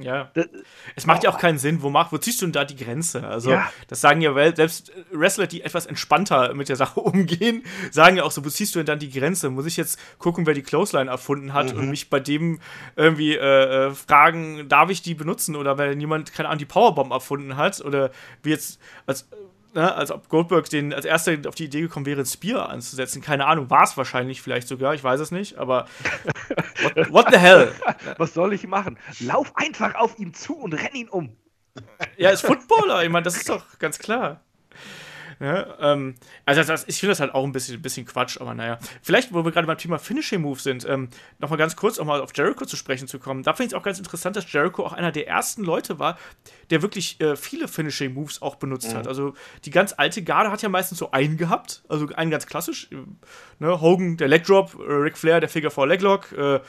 Ja. 0.00 0.30
Das, 0.34 0.46
es 0.96 1.06
macht 1.06 1.22
ja 1.22 1.30
auch 1.30 1.38
keinen 1.38 1.58
Sinn. 1.58 1.82
Wo, 1.82 1.90
mach, 1.90 2.10
wo 2.10 2.18
ziehst 2.18 2.42
du 2.42 2.46
denn 2.46 2.52
da 2.52 2.64
die 2.64 2.76
Grenze? 2.76 3.26
Also, 3.26 3.50
ja. 3.50 3.70
das 3.88 4.00
sagen 4.00 4.20
ja 4.20 4.34
selbst 4.54 4.92
Wrestler, 5.12 5.46
die 5.46 5.62
etwas 5.62 5.86
entspannter 5.86 6.54
mit 6.54 6.68
der 6.68 6.76
Sache 6.76 7.00
umgehen, 7.00 7.62
sagen 7.90 8.16
ja 8.16 8.24
auch 8.24 8.32
so: 8.32 8.44
Wo 8.44 8.48
ziehst 8.48 8.74
du 8.74 8.80
denn 8.80 8.86
dann 8.86 8.98
die 8.98 9.10
Grenze? 9.10 9.50
Muss 9.50 9.66
ich 9.66 9.76
jetzt 9.76 9.98
gucken, 10.18 10.46
wer 10.46 10.54
die 10.54 10.62
Clothesline 10.62 11.10
erfunden 11.10 11.52
hat 11.52 11.72
mhm. 11.72 11.80
und 11.80 11.90
mich 11.90 12.10
bei 12.10 12.20
dem 12.20 12.60
irgendwie 12.96 13.34
äh, 13.34 13.88
äh, 13.88 13.90
fragen, 13.92 14.68
darf 14.68 14.90
ich 14.90 15.02
die 15.02 15.14
benutzen? 15.14 15.54
Oder 15.56 15.78
wenn 15.78 16.00
jemand, 16.00 16.32
keine 16.32 16.48
Ahnung, 16.48 16.58
die 16.58 16.64
Powerbomb 16.64 17.12
erfunden 17.12 17.56
hat? 17.56 17.80
Oder 17.80 18.10
wie 18.42 18.50
jetzt, 18.50 18.80
als 19.06 19.28
ne, 19.74 19.94
als 19.94 20.10
ob 20.10 20.28
Goldberg 20.28 20.68
den 20.70 20.92
als 20.92 21.04
erster 21.04 21.36
auf 21.46 21.54
die 21.54 21.64
Idee 21.64 21.82
gekommen 21.82 22.06
wäre, 22.06 22.24
Spear 22.24 22.68
anzusetzen. 22.68 23.22
Keine 23.22 23.46
Ahnung, 23.46 23.70
war 23.70 23.82
es 23.82 23.96
wahrscheinlich 23.96 24.42
vielleicht 24.42 24.68
sogar, 24.68 24.94
ich 24.94 25.04
weiß 25.04 25.20
es 25.20 25.30
nicht, 25.30 25.58
aber 25.58 25.86
what, 26.96 26.96
what 27.12 27.26
the 27.30 27.38
hell? 27.38 27.72
Was 28.18 28.34
soll 28.34 28.52
ich 28.52 28.66
machen? 28.66 28.98
Lauf 29.20 29.56
einfach 29.56 29.94
auf 29.96 30.18
ihn 30.18 30.34
zu 30.34 30.54
und 30.56 30.74
renn 30.74 30.94
ihn 30.94 31.08
um. 31.08 31.36
Ja, 32.16 32.30
ist 32.30 32.46
Footballer, 32.46 33.02
ich 33.02 33.10
meine, 33.10 33.24
das 33.24 33.36
ist 33.36 33.48
doch 33.48 33.78
ganz 33.78 33.98
klar. 33.98 34.40
Ja, 35.40 35.66
ähm, 35.80 36.14
also 36.44 36.62
das, 36.62 36.84
ich 36.88 36.98
finde 36.98 37.12
das 37.12 37.20
halt 37.20 37.34
auch 37.34 37.44
ein 37.44 37.52
bisschen, 37.52 37.80
bisschen 37.80 38.06
Quatsch, 38.06 38.40
aber 38.40 38.54
naja. 38.54 38.78
Vielleicht, 39.02 39.32
wo 39.32 39.44
wir 39.44 39.52
gerade 39.52 39.66
beim 39.66 39.78
Thema 39.78 39.98
Finishing 39.98 40.42
Move 40.42 40.60
sind, 40.60 40.86
ähm, 40.88 41.08
nochmal 41.38 41.58
ganz 41.58 41.76
kurz, 41.76 41.98
um 41.98 42.06
mal 42.06 42.20
auf 42.20 42.30
Jericho 42.34 42.64
zu 42.64 42.76
sprechen 42.76 43.08
zu 43.08 43.18
kommen. 43.18 43.42
Da 43.42 43.52
finde 43.52 43.66
ich 43.66 43.72
es 43.72 43.78
auch 43.78 43.82
ganz 43.82 43.98
interessant, 43.98 44.36
dass 44.36 44.50
Jericho 44.52 44.84
auch 44.84 44.92
einer 44.92 45.12
der 45.12 45.28
ersten 45.28 45.64
Leute 45.64 45.98
war, 45.98 46.18
der 46.70 46.82
wirklich 46.82 47.20
äh, 47.20 47.36
viele 47.36 47.68
Finishing 47.68 48.14
Moves 48.14 48.42
auch 48.42 48.56
benutzt 48.56 48.92
mhm. 48.92 48.98
hat. 48.98 49.08
Also 49.08 49.34
die 49.64 49.70
ganz 49.70 49.94
alte 49.96 50.22
Garde 50.22 50.50
hat 50.50 50.62
ja 50.62 50.68
meistens 50.68 50.98
so 50.98 51.10
einen 51.10 51.36
gehabt, 51.36 51.82
also 51.88 52.08
einen 52.14 52.30
ganz 52.30 52.46
klassisch. 52.46 52.88
Äh, 52.92 52.96
ne? 53.58 53.80
Hogan, 53.80 54.16
der 54.16 54.28
Leg 54.28 54.44
Drop, 54.44 54.74
äh, 54.74 54.92
Ric 54.92 55.18
Flair, 55.18 55.40
der 55.40 55.48
Figure 55.48 55.70
4 55.70 55.86
Leglock, 55.86 56.32
äh, 56.32 56.60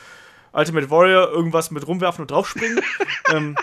Ultimate 0.53 0.89
Warrior, 0.89 1.31
irgendwas 1.31 1.69
mit 1.71 1.85
rumwerfen 1.85 2.21
und 2.21 2.31
draufspringen. 2.31 2.79
ähm, 3.33 3.55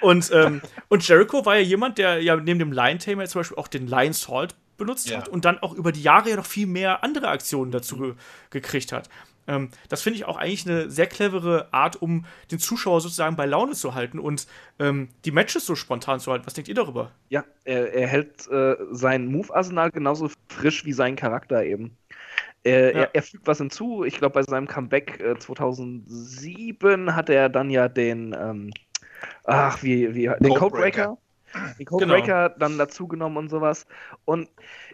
und, 0.00 0.30
ähm, 0.34 0.60
und 0.88 1.06
Jericho 1.06 1.44
war 1.44 1.56
ja 1.56 1.62
jemand, 1.62 1.98
der 1.98 2.22
ja 2.22 2.36
neben 2.36 2.58
dem 2.58 2.72
Lion-Tamer 2.72 3.26
zum 3.26 3.40
Beispiel 3.40 3.58
auch 3.58 3.68
den 3.68 3.86
Lion 3.86 4.12
Salt 4.12 4.54
benutzt 4.76 5.08
ja. 5.08 5.18
hat 5.18 5.28
und 5.28 5.44
dann 5.44 5.58
auch 5.60 5.74
über 5.74 5.92
die 5.92 6.02
Jahre 6.02 6.30
ja 6.30 6.36
noch 6.36 6.46
viel 6.46 6.66
mehr 6.66 7.04
andere 7.04 7.28
Aktionen 7.28 7.70
dazu 7.70 7.96
ge 7.96 8.14
gekriegt 8.50 8.92
hat. 8.92 9.08
Ähm, 9.46 9.68
das 9.88 10.02
finde 10.02 10.18
ich 10.18 10.24
auch 10.24 10.36
eigentlich 10.36 10.66
eine 10.66 10.90
sehr 10.90 11.06
clevere 11.06 11.68
Art, 11.72 12.00
um 12.00 12.24
den 12.50 12.58
Zuschauer 12.58 13.00
sozusagen 13.00 13.36
bei 13.36 13.46
Laune 13.46 13.74
zu 13.74 13.94
halten 13.94 14.18
und 14.18 14.46
ähm, 14.78 15.08
die 15.24 15.32
Matches 15.32 15.66
so 15.66 15.74
spontan 15.74 16.20
zu 16.20 16.32
halten. 16.32 16.46
Was 16.46 16.54
denkt 16.54 16.68
ihr 16.68 16.74
darüber? 16.74 17.12
Ja, 17.28 17.44
er, 17.64 17.92
er 17.92 18.06
hält 18.06 18.48
äh, 18.48 18.76
sein 18.90 19.26
Move-Arsenal 19.26 19.90
genauso 19.90 20.30
frisch 20.48 20.84
wie 20.84 20.92
sein 20.92 21.16
Charakter 21.16 21.64
eben. 21.64 21.96
Er, 22.62 22.94
ja. 22.94 23.00
er, 23.02 23.14
er, 23.14 23.22
fügt 23.22 23.46
was 23.46 23.58
hinzu. 23.58 24.04
Ich 24.04 24.16
glaube, 24.16 24.34
bei 24.34 24.42
seinem 24.42 24.66
Comeback 24.66 25.20
äh, 25.20 25.38
2007 25.38 27.14
hat 27.14 27.28
er 27.28 27.50
dann 27.50 27.68
ja 27.68 27.88
den 27.88 28.34
ähm, 28.38 28.70
ach, 29.44 29.82
wie, 29.82 30.14
wie, 30.14 30.30
den 30.40 30.54
Codebreaker. 30.54 31.18
Den 31.78 31.86
Codebreaker 31.86 32.48
genau. 32.48 32.58
dann 32.58 32.78
dazugenommen 32.78 33.38
und 33.38 33.48
sowas. 33.48 33.86
Und 34.24 34.48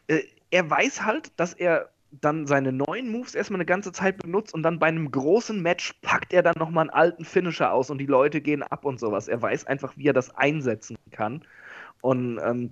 äh, 0.09 0.23
er 0.51 0.69
weiß 0.69 1.05
halt, 1.05 1.33
dass 1.39 1.55
er 1.55 1.91
dann 2.11 2.47
seine 2.47 2.73
neuen 2.73 3.11
Moves 3.11 3.35
erstmal 3.35 3.59
eine 3.59 3.67
ganze 3.67 3.93
Zeit 3.93 4.19
benutzt 4.19 4.53
und 4.53 4.63
dann 4.63 4.79
bei 4.79 4.89
einem 4.89 5.11
großen 5.11 5.63
Match 5.63 5.95
packt 6.03 6.33
er 6.33 6.43
dann 6.43 6.55
nochmal 6.59 6.83
einen 6.83 6.91
alten 6.91 7.25
Finisher 7.25 7.73
aus 7.73 7.89
und 7.91 7.99
die 7.99 8.07
Leute 8.07 8.41
gehen 8.41 8.63
ab 8.63 8.85
und 8.85 8.99
sowas. 8.99 9.29
Er 9.29 9.41
weiß 9.41 9.67
einfach, 9.67 9.97
wie 9.97 10.09
er 10.09 10.13
das 10.13 10.35
einsetzen 10.37 10.97
kann. 11.13 11.45
Und 12.01 12.41
ähm, 12.43 12.71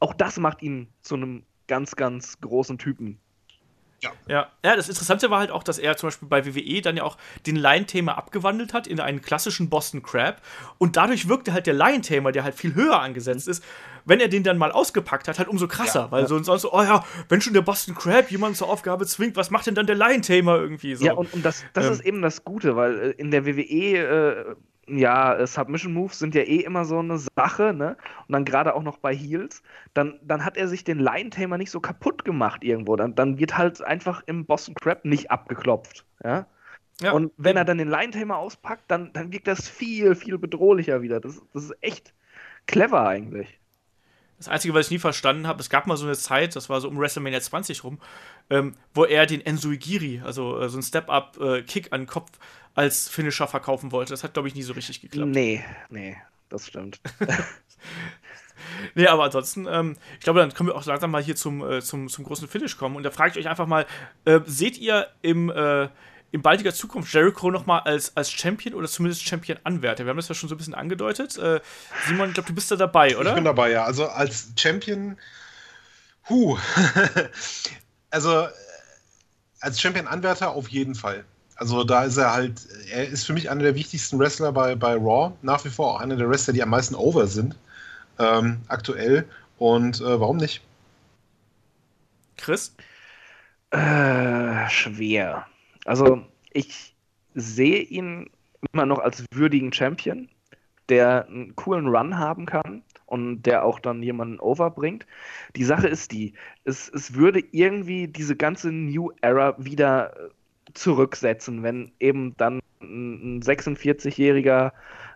auch 0.00 0.14
das 0.14 0.38
macht 0.38 0.62
ihn 0.62 0.88
zu 1.02 1.14
einem 1.14 1.44
ganz, 1.68 1.94
ganz 1.94 2.40
großen 2.40 2.78
Typen. 2.78 3.18
Ja. 4.02 4.10
ja. 4.26 4.48
Ja, 4.64 4.76
das 4.76 4.88
Interessante 4.88 5.30
war 5.30 5.38
halt 5.38 5.50
auch, 5.50 5.62
dass 5.62 5.78
er 5.78 5.96
zum 5.96 6.08
Beispiel 6.08 6.28
bei 6.28 6.44
WWE 6.44 6.82
dann 6.82 6.96
ja 6.96 7.04
auch 7.04 7.16
den 7.46 7.56
Lion-Thema 7.56 8.18
abgewandelt 8.18 8.74
hat 8.74 8.86
in 8.86 9.00
einen 9.00 9.22
klassischen 9.22 9.70
Boston 9.70 10.02
Crab. 10.02 10.42
Und 10.78 10.96
dadurch 10.96 11.28
wirkte 11.28 11.52
halt 11.52 11.66
der 11.66 11.74
Lion-Thema, 11.74 12.32
der 12.32 12.44
halt 12.44 12.54
viel 12.54 12.74
höher 12.74 13.00
angesetzt 13.00 13.48
ist, 13.48 13.64
wenn 14.04 14.20
er 14.20 14.28
den 14.28 14.42
dann 14.42 14.58
mal 14.58 14.72
ausgepackt 14.72 15.28
hat, 15.28 15.38
halt 15.38 15.48
umso 15.48 15.68
krasser. 15.68 16.00
Ja, 16.00 16.10
weil 16.10 16.22
ja. 16.22 16.28
so 16.28 16.42
sonst 16.42 16.62
so, 16.62 16.72
oh 16.72 16.82
ja, 16.82 17.04
wenn 17.28 17.40
schon 17.40 17.54
der 17.54 17.62
Boston 17.62 17.94
Crab 17.94 18.30
jemanden 18.30 18.56
zur 18.56 18.68
Aufgabe 18.68 19.06
zwingt, 19.06 19.36
was 19.36 19.50
macht 19.50 19.66
denn 19.66 19.74
dann 19.74 19.86
der 19.86 19.96
Lion-Thema 19.96 20.56
irgendwie 20.56 20.96
so? 20.96 21.04
Ja, 21.04 21.12
und, 21.12 21.32
und 21.32 21.44
das, 21.44 21.64
das 21.72 21.86
ähm, 21.86 21.92
ist 21.92 22.00
eben 22.04 22.22
das 22.22 22.44
Gute, 22.44 22.76
weil 22.76 22.98
äh, 22.98 23.10
in 23.12 23.30
der 23.30 23.46
WWE. 23.46 23.56
Äh, 23.62 24.54
ja, 24.98 25.34
äh, 25.34 25.46
Submission 25.46 25.92
Moves 25.92 26.18
sind 26.18 26.34
ja 26.34 26.42
eh 26.42 26.60
immer 26.60 26.84
so 26.84 26.98
eine 26.98 27.18
Sache, 27.18 27.72
ne? 27.72 27.96
Und 28.26 28.32
dann 28.32 28.44
gerade 28.44 28.74
auch 28.74 28.82
noch 28.82 28.98
bei 28.98 29.14
Heels, 29.14 29.62
dann, 29.94 30.18
dann 30.22 30.44
hat 30.44 30.56
er 30.56 30.68
sich 30.68 30.84
den 30.84 30.98
Line-Tamer 30.98 31.58
nicht 31.58 31.70
so 31.70 31.80
kaputt 31.80 32.24
gemacht 32.24 32.64
irgendwo. 32.64 32.96
Dann, 32.96 33.14
dann 33.14 33.38
wird 33.38 33.56
halt 33.56 33.82
einfach 33.82 34.22
im 34.26 34.44
Boston 34.44 34.74
Crab 34.74 35.04
nicht 35.04 35.30
abgeklopft, 35.30 36.04
ja? 36.24 36.46
ja 37.00 37.12
und 37.12 37.32
wenn 37.36 37.56
er 37.56 37.64
dann 37.64 37.78
den 37.78 37.88
Line-Tamer 37.88 38.36
auspackt, 38.36 38.84
dann, 38.88 39.12
dann 39.12 39.32
wirkt 39.32 39.46
das 39.46 39.68
viel, 39.68 40.14
viel 40.14 40.38
bedrohlicher 40.38 41.02
wieder. 41.02 41.20
Das, 41.20 41.42
das 41.52 41.64
ist 41.64 41.76
echt 41.80 42.14
clever 42.66 43.06
eigentlich. 43.06 43.61
Das 44.42 44.48
Einzige, 44.48 44.74
was 44.74 44.86
ich 44.86 44.90
nie 44.90 44.98
verstanden 44.98 45.46
habe, 45.46 45.60
es 45.60 45.70
gab 45.70 45.86
mal 45.86 45.96
so 45.96 46.04
eine 46.04 46.16
Zeit, 46.16 46.56
das 46.56 46.68
war 46.68 46.80
so 46.80 46.88
um 46.88 46.98
WrestleMania 46.98 47.40
20 47.40 47.84
rum, 47.84 48.00
ähm, 48.50 48.74
wo 48.92 49.04
er 49.04 49.24
den 49.24 49.40
Ensuigiri, 49.46 50.20
also 50.24 50.58
äh, 50.58 50.68
so 50.68 50.78
ein 50.78 50.82
Step-Up-Kick 50.82 51.86
äh, 51.86 51.90
an 51.92 52.00
den 52.00 52.06
Kopf, 52.08 52.32
als 52.74 53.08
Finisher 53.08 53.46
verkaufen 53.46 53.92
wollte. 53.92 54.12
Das 54.12 54.24
hat, 54.24 54.32
glaube 54.32 54.48
ich, 54.48 54.56
nie 54.56 54.62
so 54.62 54.72
richtig 54.72 55.00
geklappt. 55.00 55.30
Nee, 55.30 55.62
nee, 55.90 56.16
das 56.48 56.66
stimmt. 56.66 57.00
nee, 58.96 59.06
aber 59.06 59.22
ansonsten, 59.22 59.68
ähm, 59.70 59.96
ich 60.18 60.24
glaube, 60.24 60.40
dann 60.40 60.52
können 60.52 60.70
wir 60.70 60.74
auch 60.74 60.86
langsam 60.86 61.12
mal 61.12 61.22
hier 61.22 61.36
zum, 61.36 61.62
äh, 61.64 61.80
zum, 61.80 62.08
zum 62.08 62.24
großen 62.24 62.48
Finish 62.48 62.76
kommen. 62.76 62.96
Und 62.96 63.04
da 63.04 63.12
frage 63.12 63.30
ich 63.30 63.46
euch 63.46 63.48
einfach 63.48 63.68
mal, 63.68 63.86
äh, 64.24 64.40
seht 64.44 64.76
ihr 64.76 65.06
im, 65.22 65.50
äh, 65.50 65.88
in 66.32 66.40
baldiger 66.40 66.72
Zukunft 66.72 67.12
Jericho 67.12 67.50
nochmal 67.50 67.80
als, 67.80 68.16
als 68.16 68.32
Champion 68.32 68.74
oder 68.74 68.88
zumindest 68.88 69.22
Champion-Anwärter? 69.22 70.04
Wir 70.04 70.10
haben 70.10 70.16
das 70.16 70.28
ja 70.28 70.34
schon 70.34 70.48
so 70.48 70.54
ein 70.54 70.58
bisschen 70.58 70.74
angedeutet. 70.74 71.36
Äh, 71.36 71.60
Simon, 72.06 72.28
ich 72.28 72.34
glaube, 72.34 72.48
du 72.48 72.54
bist 72.54 72.70
da 72.70 72.76
dabei, 72.76 73.16
oder? 73.18 73.30
Ich 73.30 73.34
bin 73.34 73.44
dabei, 73.44 73.70
ja. 73.70 73.84
Also 73.84 74.08
als 74.08 74.48
Champion, 74.58 75.18
huh. 76.28 76.58
also 78.10 78.48
als 79.60 79.80
Champion-Anwärter 79.80 80.50
auf 80.50 80.68
jeden 80.68 80.94
Fall. 80.94 81.24
Also 81.56 81.84
da 81.84 82.04
ist 82.04 82.16
er 82.16 82.32
halt, 82.32 82.66
er 82.90 83.06
ist 83.06 83.26
für 83.26 83.34
mich 83.34 83.50
einer 83.50 83.62
der 83.62 83.74
wichtigsten 83.74 84.18
Wrestler 84.18 84.52
bei, 84.52 84.74
bei 84.74 84.94
Raw, 84.94 85.32
nach 85.42 85.64
wie 85.66 85.70
vor 85.70 85.94
auch 85.94 86.00
einer 86.00 86.16
der 86.16 86.28
Wrestler, 86.28 86.54
die 86.54 86.62
am 86.62 86.70
meisten 86.70 86.94
over 86.94 87.26
sind, 87.26 87.54
ähm, 88.18 88.62
aktuell. 88.68 89.28
Und 89.58 90.00
äh, 90.00 90.18
warum 90.18 90.38
nicht? 90.38 90.62
Chris? 92.38 92.74
Äh, 93.70 94.68
schwer. 94.70 95.46
Also 95.84 96.24
ich 96.52 96.94
sehe 97.34 97.80
ihn 97.80 98.30
immer 98.72 98.86
noch 98.86 98.98
als 98.98 99.24
würdigen 99.32 99.72
Champion, 99.72 100.28
der 100.88 101.26
einen 101.26 101.56
coolen 101.56 101.88
Run 101.88 102.18
haben 102.18 102.46
kann 102.46 102.82
und 103.06 103.42
der 103.42 103.64
auch 103.64 103.78
dann 103.78 104.02
jemanden 104.02 104.38
overbringt. 104.40 105.06
Die 105.56 105.64
Sache 105.64 105.88
ist 105.88 106.12
die, 106.12 106.34
es, 106.64 106.88
es 106.88 107.14
würde 107.14 107.42
irgendwie 107.52 108.08
diese 108.08 108.36
ganze 108.36 108.70
New 108.72 109.10
Era 109.20 109.54
wieder 109.58 110.16
äh, 110.16 110.30
zurücksetzen, 110.74 111.62
wenn 111.62 111.92
eben 112.00 112.34
dann 112.36 112.60
ein 112.80 113.42
46-jähriger 113.42 114.72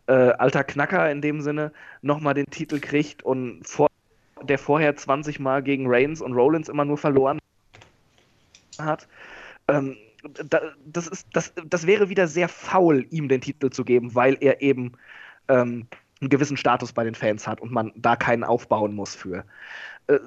äh, 0.07 0.13
alter 0.13 0.65
Knacker 0.65 1.11
in 1.11 1.21
dem 1.21 1.41
Sinne 1.41 1.73
nochmal 2.03 2.35
den 2.35 2.47
Titel 2.47 2.79
kriegt 2.81 3.23
und 3.23 3.67
vor, 3.67 3.89
der 4.43 4.59
vorher 4.59 4.95
20 4.95 5.41
Mal 5.41 5.63
gegen 5.63 5.87
Reigns 5.89 6.21
und 6.21 6.35
Rollins 6.35 6.69
immer 6.69 6.85
nur 6.85 6.99
verloren 6.99 7.39
hat. 8.79 9.09
Ähm, 9.69 9.97
das, 10.85 11.07
ist, 11.07 11.29
das, 11.33 11.53
das 11.65 11.87
wäre 11.87 12.09
wieder 12.09 12.29
sehr 12.29 12.49
faul, 12.49 13.07
ihm 13.11 13.29
den 13.29 13.41
Titel 13.41 13.71
zu 13.71 13.85
geben, 13.85 14.15
weil 14.15 14.37
er 14.41 14.63
eben 14.63 14.93
ähm, 15.49 15.87
einen 16.21 16.31
gewissen 16.31 16.57
Status 16.57 16.93
bei 16.93 17.05
den 17.05 17.15
Fans 17.15 17.47
hat 17.47 17.61
und 17.61 17.73
man 17.73 17.93
da 17.97 18.17
keinen 18.17 18.45
aufbauen 18.45 18.95
muss 18.95 19.15
für. 19.15 19.45
Äh, 20.07 20.19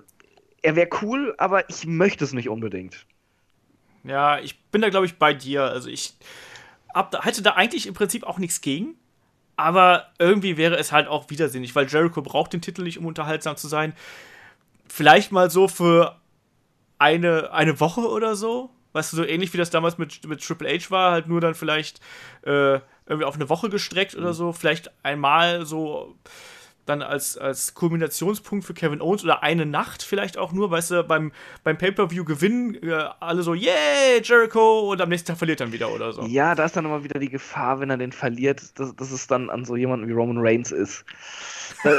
er 0.61 0.75
wäre 0.75 0.89
cool, 1.01 1.35
aber 1.37 1.69
ich 1.69 1.85
möchte 1.85 2.23
es 2.23 2.33
nicht 2.33 2.49
unbedingt. 2.49 3.05
Ja, 4.03 4.39
ich 4.39 4.59
bin 4.71 4.81
da, 4.81 4.89
glaube 4.89 5.05
ich, 5.05 5.17
bei 5.17 5.33
dir. 5.33 5.63
Also 5.63 5.89
ich 5.89 6.15
hab, 6.93 7.25
hätte 7.25 7.41
da 7.41 7.51
eigentlich 7.51 7.87
im 7.87 7.93
Prinzip 7.93 8.23
auch 8.23 8.37
nichts 8.37 8.61
gegen. 8.61 8.95
Aber 9.55 10.07
irgendwie 10.19 10.55
wäre 10.55 10.77
es 10.77 10.91
halt 10.93 11.07
auch 11.07 11.29
widersinnig, 11.29 11.75
weil 11.75 11.87
Jericho 11.87 12.21
braucht 12.21 12.53
den 12.53 12.61
Titel 12.61 12.83
nicht, 12.83 12.97
um 12.97 13.05
unterhaltsam 13.05 13.57
zu 13.57 13.67
sein. 13.67 13.93
Vielleicht 14.87 15.33
mal 15.33 15.49
so 15.49 15.67
für 15.67 16.17
eine, 16.97 17.51
eine 17.51 17.79
Woche 17.79 18.07
oder 18.07 18.35
so. 18.35 18.69
Weißt 18.93 19.13
du, 19.13 19.17
so 19.17 19.23
ähnlich 19.23 19.53
wie 19.53 19.57
das 19.57 19.69
damals 19.69 19.97
mit, 19.97 20.25
mit 20.27 20.41
Triple 20.43 20.69
H 20.69 20.89
war, 20.89 21.11
halt 21.11 21.27
nur 21.27 21.41
dann 21.41 21.55
vielleicht 21.55 21.99
äh, 22.43 22.79
irgendwie 23.05 23.25
auf 23.25 23.35
eine 23.35 23.49
Woche 23.49 23.69
gestreckt 23.69 24.15
oder 24.15 24.29
mhm. 24.29 24.33
so. 24.33 24.53
Vielleicht 24.53 24.91
einmal 25.03 25.65
so 25.65 26.15
dann 26.89 27.01
als, 27.01 27.37
als 27.37 27.73
Kulminationspunkt 27.73 28.65
für 28.65 28.73
Kevin 28.73 29.01
Owens 29.01 29.23
oder 29.23 29.43
eine 29.43 29.65
Nacht 29.65 30.03
vielleicht 30.03 30.37
auch 30.37 30.51
nur, 30.51 30.71
weißt 30.71 30.91
du, 30.91 31.03
beim, 31.03 31.31
beim 31.63 31.77
Pay-Per-View 31.77 32.25
gewinnen 32.25 32.75
äh, 32.83 33.05
alle 33.19 33.43
so, 33.43 33.53
yay, 33.53 34.21
Jericho 34.23 34.91
und 34.91 34.99
am 34.99 35.09
nächsten 35.09 35.27
Tag 35.27 35.37
verliert 35.37 35.59
dann 35.59 35.71
wieder 35.71 35.89
oder 35.89 36.11
so. 36.11 36.23
Ja, 36.23 36.55
da 36.55 36.65
ist 36.65 36.75
dann 36.75 36.85
immer 36.85 37.03
wieder 37.03 37.19
die 37.19 37.29
Gefahr, 37.29 37.79
wenn 37.79 37.89
er 37.89 37.97
den 37.97 38.11
verliert, 38.11 38.77
dass, 38.79 38.95
dass 38.95 39.11
es 39.11 39.27
dann 39.27 39.49
an 39.49 39.65
so 39.65 39.75
jemanden 39.75 40.07
wie 40.07 40.13
Roman 40.13 40.37
Reigns 40.39 40.71
ist. 40.71 41.05
da, 41.83 41.91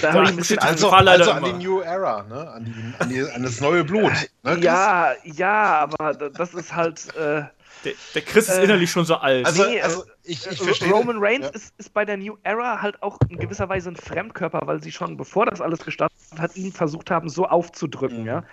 da 0.00 0.12
habe 0.12 0.24
ich 0.24 0.30
ein 0.30 0.36
bisschen 0.36 0.58
also, 0.60 0.88
also 0.90 1.30
an 1.32 1.44
die 1.44 1.64
New 1.64 1.80
Era, 1.80 2.22
ne? 2.22 2.50
an, 2.50 2.64
die, 2.64 3.02
an, 3.02 3.08
die, 3.08 3.30
an 3.30 3.42
das 3.42 3.60
neue 3.60 3.84
Blut. 3.84 4.12
Ne? 4.46 4.60
Ja, 4.60 5.10
ja, 5.24 5.80
aber 5.80 6.14
das 6.14 6.54
ist 6.54 6.72
halt... 6.72 7.12
Äh, 7.16 7.42
der, 7.84 7.92
der 8.14 8.22
Chris 8.22 8.48
ist 8.48 8.58
äh, 8.58 8.64
innerlich 8.64 8.90
schon 8.90 9.04
so 9.04 9.16
alt. 9.16 9.46
Also, 9.46 9.64
nee, 9.64 9.80
also 9.80 10.04
ich, 10.24 10.46
ich 10.46 10.60
verstehe. 10.60 10.90
Roman 10.90 11.18
Reigns 11.18 11.46
ja. 11.46 11.52
ist, 11.52 11.74
ist 11.78 11.94
bei 11.94 12.04
der 12.04 12.16
New 12.16 12.36
Era 12.42 12.80
halt 12.82 13.02
auch 13.02 13.18
in 13.28 13.38
gewisser 13.38 13.68
Weise 13.68 13.90
ein 13.90 13.96
Fremdkörper, 13.96 14.62
weil 14.64 14.82
sie 14.82 14.92
schon, 14.92 15.16
bevor 15.16 15.46
das 15.46 15.60
alles 15.60 15.84
gestartet 15.84 16.16
hat, 16.38 16.56
ihn 16.56 16.72
versucht 16.72 17.10
haben, 17.10 17.28
so 17.28 17.46
aufzudrücken. 17.46 18.20
Mhm. 18.20 18.26
Ja? 18.26 18.44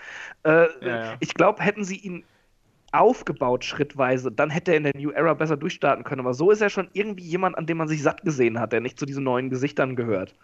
Äh, 0.43 0.67
ja, 0.81 0.87
ja. 0.87 1.13
Ich 1.19 1.33
glaube, 1.33 1.63
hätten 1.63 1.83
sie 1.83 1.97
ihn 1.97 2.23
aufgebaut 2.91 3.65
schrittweise, 3.65 4.31
dann 4.31 4.49
hätte 4.49 4.71
er 4.71 4.77
in 4.77 4.83
der 4.83 4.95
New 4.95 5.09
Era 5.09 5.33
besser 5.33 5.57
durchstarten 5.57 6.03
können. 6.03 6.21
Aber 6.21 6.33
so 6.33 6.51
ist 6.51 6.61
er 6.61 6.69
schon 6.69 6.89
irgendwie 6.93 7.23
jemand, 7.23 7.57
an 7.57 7.65
dem 7.65 7.77
man 7.77 7.87
sich 7.87 8.03
satt 8.03 8.23
gesehen 8.23 8.59
hat, 8.59 8.71
der 8.71 8.81
nicht 8.81 8.99
zu 8.99 9.05
diesen 9.05 9.23
neuen 9.23 9.49
Gesichtern 9.49 9.95
gehört. 9.95 10.35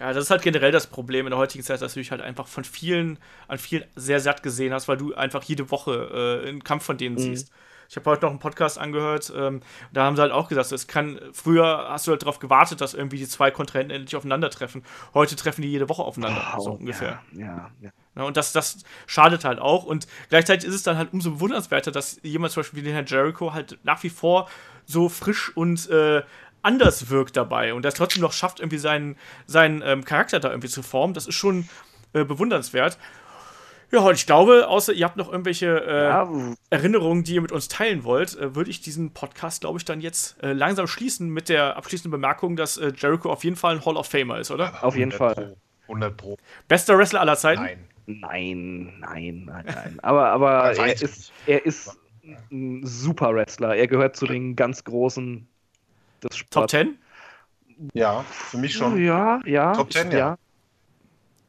Ja, 0.00 0.12
das 0.12 0.24
ist 0.24 0.30
halt 0.30 0.42
generell 0.42 0.72
das 0.72 0.86
Problem 0.86 1.26
in 1.26 1.30
der 1.30 1.38
heutigen 1.38 1.62
Zeit, 1.62 1.80
dass 1.80 1.94
du 1.94 2.00
dich 2.00 2.10
halt 2.10 2.20
einfach 2.20 2.48
von 2.48 2.64
vielen, 2.64 3.18
an 3.48 3.58
vielen 3.58 3.84
sehr 3.94 4.20
satt 4.20 4.42
gesehen 4.42 4.72
hast, 4.72 4.88
weil 4.88 4.96
du 4.96 5.14
einfach 5.14 5.42
jede 5.44 5.70
Woche 5.70 6.42
äh, 6.44 6.48
einen 6.48 6.64
Kampf 6.64 6.84
von 6.84 6.98
denen 6.98 7.14
mhm. 7.14 7.20
siehst. 7.20 7.52
Ich 7.92 7.96
habe 7.96 8.08
heute 8.10 8.22
noch 8.22 8.30
einen 8.30 8.38
Podcast 8.38 8.78
angehört, 8.78 9.30
ähm, 9.36 9.60
da 9.92 10.04
haben 10.04 10.16
sie 10.16 10.22
halt 10.22 10.32
auch 10.32 10.48
gesagt, 10.48 10.72
es 10.72 10.86
kann, 10.86 11.20
früher 11.34 11.88
hast 11.90 12.06
du 12.06 12.12
halt 12.12 12.22
darauf 12.22 12.38
gewartet, 12.38 12.80
dass 12.80 12.94
irgendwie 12.94 13.18
die 13.18 13.28
zwei 13.28 13.50
Kontrahenten 13.50 13.94
endlich 13.94 14.16
aufeinandertreffen. 14.16 14.82
Heute 15.12 15.36
treffen 15.36 15.60
die 15.60 15.70
jede 15.70 15.90
Woche 15.90 16.02
aufeinander, 16.02 16.54
oh, 16.56 16.60
so 16.60 16.70
ungefähr. 16.70 17.20
Ja, 17.32 17.70
ja, 17.82 17.90
ja. 18.16 18.22
und 18.22 18.38
das, 18.38 18.52
das 18.52 18.78
schadet 19.06 19.44
halt 19.44 19.58
auch. 19.58 19.84
Und 19.84 20.06
gleichzeitig 20.30 20.66
ist 20.66 20.74
es 20.74 20.82
dann 20.84 20.96
halt 20.96 21.12
umso 21.12 21.32
bewundernswerter, 21.32 21.90
dass 21.90 22.18
jemand 22.22 22.54
zum 22.54 22.62
Beispiel 22.62 22.80
wie 22.80 22.84
den 22.84 22.94
Herrn 22.94 23.04
Jericho 23.04 23.52
halt 23.52 23.78
nach 23.82 24.02
wie 24.02 24.08
vor 24.08 24.48
so 24.86 25.10
frisch 25.10 25.54
und 25.54 25.90
äh, 25.90 26.22
anders 26.62 27.10
wirkt 27.10 27.36
dabei 27.36 27.74
und 27.74 27.84
es 27.84 27.94
trotzdem 27.94 28.22
noch 28.22 28.32
schafft, 28.32 28.60
irgendwie 28.60 28.78
seinen, 28.78 29.16
seinen 29.46 29.82
ähm, 29.84 30.04
Charakter 30.04 30.40
da 30.40 30.50
irgendwie 30.50 30.68
zu 30.68 30.82
formen. 30.82 31.14
Das 31.14 31.26
ist 31.26 31.34
schon 31.34 31.68
äh, 32.12 32.24
bewundernswert. 32.24 32.98
Ja, 33.90 34.00
und 34.00 34.14
ich 34.14 34.24
glaube, 34.24 34.68
außer 34.68 34.94
ihr 34.94 35.04
habt 35.04 35.18
noch 35.18 35.30
irgendwelche 35.30 35.84
äh, 35.84 36.04
ja. 36.04 36.28
Erinnerungen, 36.70 37.24
die 37.24 37.34
ihr 37.34 37.42
mit 37.42 37.52
uns 37.52 37.68
teilen 37.68 38.04
wollt, 38.04 38.38
äh, 38.38 38.54
würde 38.54 38.70
ich 38.70 38.80
diesen 38.80 39.12
Podcast, 39.12 39.60
glaube 39.60 39.78
ich, 39.78 39.84
dann 39.84 40.00
jetzt 40.00 40.42
äh, 40.42 40.54
langsam 40.54 40.86
schließen 40.86 41.28
mit 41.28 41.50
der 41.50 41.76
abschließenden 41.76 42.10
Bemerkung, 42.10 42.56
dass 42.56 42.78
äh, 42.78 42.92
Jericho 42.96 43.30
auf 43.30 43.44
jeden 43.44 43.56
Fall 43.56 43.76
ein 43.76 43.84
Hall 43.84 43.96
of 43.96 44.06
Famer 44.06 44.38
ist, 44.38 44.50
oder? 44.50 44.82
Auf 44.82 44.96
jeden 44.96 45.12
Fall. 45.12 45.56
100 45.88 46.16
Pro. 46.16 46.38
Bester 46.68 46.96
Wrestler 46.96 47.20
aller 47.20 47.36
Zeiten? 47.36 47.62
Nein. 47.62 47.88
Nein, 48.06 48.94
nein, 48.98 49.44
nein, 49.44 49.64
nein. 49.66 49.98
Aber, 50.02 50.28
aber 50.30 50.72
er, 50.76 51.02
ist, 51.02 51.32
er 51.46 51.64
ist 51.64 51.98
ein 52.50 52.84
super 52.84 53.34
Wrestler. 53.34 53.76
Er 53.76 53.86
gehört 53.88 54.16
zu 54.16 54.26
den 54.26 54.56
ganz 54.56 54.84
großen 54.84 55.46
des 56.22 56.36
Sports. 56.36 56.72
Top 56.72 56.80
10? 56.80 56.98
Ja, 57.94 58.22
für 58.22 58.58
mich 58.58 58.74
schon. 58.74 59.02
Ja, 59.02 59.40
ja. 59.44 59.72
Top 59.72 59.92
10, 59.92 60.10
ja. 60.12 60.18
ja. 60.18 60.38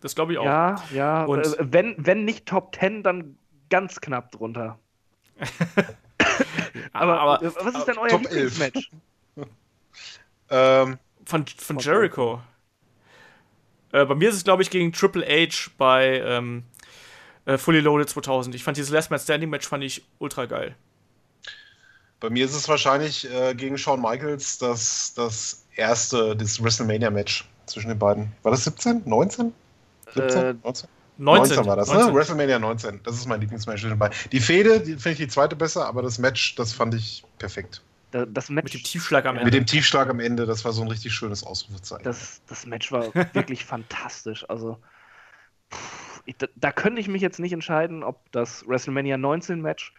Das 0.01 0.15
glaube 0.15 0.33
ich 0.33 0.39
auch. 0.39 0.45
Ja, 0.45 0.83
ja. 0.93 1.23
Und 1.23 1.45
äh, 1.45 1.55
wenn, 1.59 1.95
wenn 1.97 2.25
nicht 2.25 2.45
Top 2.45 2.75
10, 2.75 3.03
dann 3.03 3.37
ganz 3.69 4.01
knapp 4.01 4.31
drunter. 4.31 4.77
aber, 6.93 7.19
aber, 7.19 7.39
was 7.41 7.75
ist 7.75 7.85
denn 7.85 7.97
euer 7.97 8.19
Lieblingsmatch? 8.19 8.91
ähm, 10.49 10.97
von, 11.25 11.45
von 11.45 11.79
Jericho. 11.79 12.41
Äh, 13.91 14.05
bei 14.05 14.15
mir 14.15 14.29
ist 14.29 14.35
es, 14.35 14.43
glaube 14.43 14.63
ich, 14.63 14.69
gegen 14.69 14.91
Triple 14.91 15.25
H 15.25 15.71
bei 15.77 16.19
ähm, 16.19 16.63
äh, 17.45 17.57
Fully 17.57 17.79
Loaded 17.79 18.09
2000. 18.09 18.55
Ich 18.55 18.63
fand 18.63 18.77
dieses 18.77 18.91
Last 18.91 19.09
Man 19.11 19.19
Standing 19.19 19.49
Match 19.49 19.67
fand 19.67 19.83
ich 19.83 20.03
ultra 20.19 20.45
geil. 20.45 20.75
Bei 22.23 22.29
mir 22.29 22.45
ist 22.45 22.55
es 22.55 22.69
wahrscheinlich 22.69 23.29
äh, 23.29 23.53
gegen 23.53 23.77
Shawn 23.77 24.01
Michaels 24.01 24.57
das, 24.57 25.13
das 25.13 25.65
erste, 25.75 26.37
das 26.37 26.63
WrestleMania-Match 26.63 27.45
zwischen 27.65 27.89
den 27.89 27.99
beiden. 27.99 28.31
War 28.43 28.51
das 28.51 28.63
17? 28.63 29.01
19? 29.03 29.51
17? 30.13 30.41
Äh, 30.41 30.53
19? 30.63 30.89
19 31.17 31.65
war 31.65 31.75
das, 31.75 31.89
19. 31.89 32.07
ne? 32.07 32.15
WrestleMania 32.17 32.59
19. 32.59 33.01
Das 33.03 33.15
ist 33.15 33.27
mein 33.27 33.41
Lieblingsmatch 33.41 33.81
zwischen 33.81 33.89
den 33.89 33.99
beiden. 33.99 34.17
Die 34.31 34.39
Fehde, 34.39 34.79
die 34.79 34.93
finde 34.93 35.09
ich 35.11 35.17
die 35.17 35.27
zweite 35.27 35.57
besser, 35.57 35.85
aber 35.85 36.01
das 36.01 36.17
Match, 36.17 36.55
das 36.55 36.71
fand 36.71 36.93
ich 36.93 37.25
perfekt. 37.39 37.81
Das 38.11 38.49
Match 38.49 38.73
mit 38.73 38.73
dem 38.73 38.83
Tiefschlag 38.83 39.25
am 39.25 39.35
Ende. 39.35 39.43
Mit 39.43 39.53
dem 39.53 39.65
Tiefschlag 39.65 40.09
am 40.09 40.21
Ende, 40.21 40.45
das 40.45 40.63
war 40.63 40.71
so 40.71 40.81
ein 40.81 40.87
richtig 40.87 41.11
schönes 41.11 41.43
Ausrufezeichen. 41.43 42.05
Das, 42.05 42.41
das 42.47 42.65
Match 42.65 42.89
war 42.93 43.13
wirklich 43.33 43.65
fantastisch. 43.65 44.45
Also, 44.47 44.77
ich, 46.23 46.37
da, 46.37 46.47
da 46.55 46.71
könnte 46.71 47.01
ich 47.01 47.09
mich 47.09 47.21
jetzt 47.21 47.41
nicht 47.41 47.51
entscheiden, 47.51 48.01
ob 48.01 48.31
das 48.31 48.65
WrestleMania 48.65 49.17
19 49.17 49.59
Match 49.59 49.93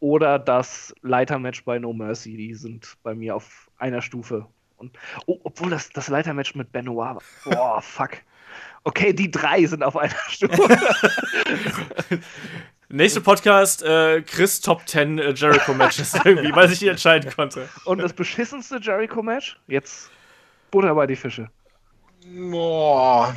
oder 0.00 0.38
das 0.38 0.94
Leitermatch 1.02 1.64
bei 1.64 1.78
No 1.78 1.92
Mercy. 1.92 2.36
Die 2.36 2.54
sind 2.54 2.96
bei 3.02 3.14
mir 3.14 3.36
auf 3.36 3.70
einer 3.78 4.02
Stufe. 4.02 4.46
Und, 4.76 4.96
oh, 5.26 5.38
obwohl 5.44 5.70
das, 5.70 5.88
das 5.90 6.08
Leitermatch 6.08 6.54
mit 6.54 6.72
Benoit 6.72 6.96
war. 6.96 7.22
Boah, 7.44 7.80
fuck. 7.82 8.10
Okay, 8.84 9.12
die 9.12 9.30
drei 9.30 9.64
sind 9.66 9.82
auf 9.82 9.96
einer 9.96 10.14
Stufe. 10.28 10.78
Nächster 12.88 13.20
Podcast, 13.20 13.82
äh, 13.82 14.22
Chris 14.22 14.60
Top 14.60 14.86
10 14.86 15.18
äh, 15.18 15.30
Jericho-Matches 15.30 16.14
irgendwie, 16.24 16.54
weil 16.54 16.70
ich 16.70 16.80
nicht 16.80 16.90
entscheiden 16.90 17.32
konnte. 17.34 17.68
Und 17.84 17.98
das 17.98 18.12
beschissenste 18.12 18.78
Jericho-Match? 18.80 19.58
Jetzt 19.66 20.10
Butter 20.70 20.94
bei 20.94 21.06
die 21.06 21.16
Fische. 21.16 21.50
Boah 22.24 23.34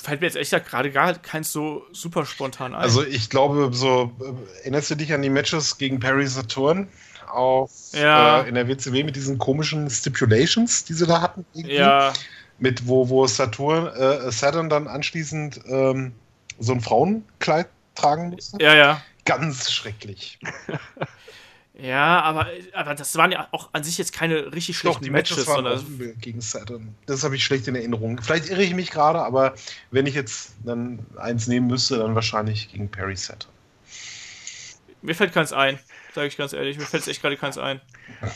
fällt 0.00 0.20
mir 0.20 0.26
jetzt 0.26 0.36
echt 0.36 0.50
gerade 0.66 0.90
gar 0.90 1.14
keins 1.14 1.52
so 1.52 1.84
super 1.92 2.26
spontan 2.26 2.74
ein. 2.74 2.80
Also 2.80 3.04
ich 3.04 3.30
glaube, 3.30 3.70
so 3.72 4.12
äh, 4.20 4.58
erinnerst 4.60 4.90
du 4.90 4.94
dich 4.94 5.12
an 5.12 5.22
die 5.22 5.30
Matches 5.30 5.78
gegen 5.78 6.00
Perry 6.00 6.26
Saturn 6.26 6.88
auf 7.28 7.70
ja. 7.92 8.42
äh, 8.42 8.48
in 8.48 8.54
der 8.54 8.68
WCW 8.68 9.04
mit 9.04 9.16
diesen 9.16 9.38
komischen 9.38 9.88
Stipulations, 9.90 10.84
die 10.84 10.94
sie 10.94 11.06
da 11.06 11.20
hatten? 11.20 11.44
Irgendwie? 11.54 11.76
Ja. 11.76 12.12
Mit 12.58 12.86
wo, 12.86 13.08
wo 13.08 13.26
Saturn, 13.26 13.86
äh, 13.86 14.30
Saturn 14.30 14.68
dann 14.68 14.86
anschließend 14.86 15.60
ähm, 15.66 16.12
so 16.58 16.72
ein 16.72 16.80
Frauenkleid 16.80 17.68
tragen 17.94 18.30
musste? 18.30 18.62
Ja, 18.62 18.74
ja. 18.74 19.02
ganz 19.24 19.70
schrecklich. 19.70 20.38
Ja, 21.82 22.20
aber, 22.20 22.46
aber 22.72 22.94
das 22.94 23.16
waren 23.16 23.32
ja 23.32 23.48
auch 23.52 23.70
an 23.72 23.84
sich 23.84 23.96
jetzt 23.96 24.12
keine 24.12 24.52
richtig 24.52 24.76
schlechten 24.76 24.98
Doch, 24.98 25.04
die 25.04 25.10
Matches, 25.10 25.38
Matches 25.38 25.48
waren 25.48 25.78
sondern 25.80 26.20
gegen 26.20 26.40
Saturn. 26.40 26.94
Das 27.06 27.24
habe 27.24 27.36
ich 27.36 27.44
schlecht 27.44 27.68
in 27.68 27.74
Erinnerung. 27.74 28.20
Vielleicht 28.22 28.50
irre 28.50 28.62
ich 28.62 28.74
mich 28.74 28.90
gerade, 28.90 29.20
aber 29.20 29.54
wenn 29.90 30.06
ich 30.06 30.14
jetzt 30.14 30.54
dann 30.64 30.98
eins 31.16 31.46
nehmen 31.46 31.68
müsste, 31.68 31.98
dann 31.98 32.14
wahrscheinlich 32.14 32.70
gegen 32.70 32.90
Perry 32.90 33.16
Saturn. 33.16 33.52
Mir 35.02 35.14
fällt 35.14 35.32
keins 35.32 35.52
ein, 35.52 35.78
sage 36.14 36.26
ich 36.26 36.36
ganz 36.36 36.52
ehrlich. 36.52 36.76
Mir 36.78 36.84
fällt 36.84 37.08
echt 37.08 37.22
gerade 37.22 37.36
keins 37.38 37.56
ein. 37.56 37.80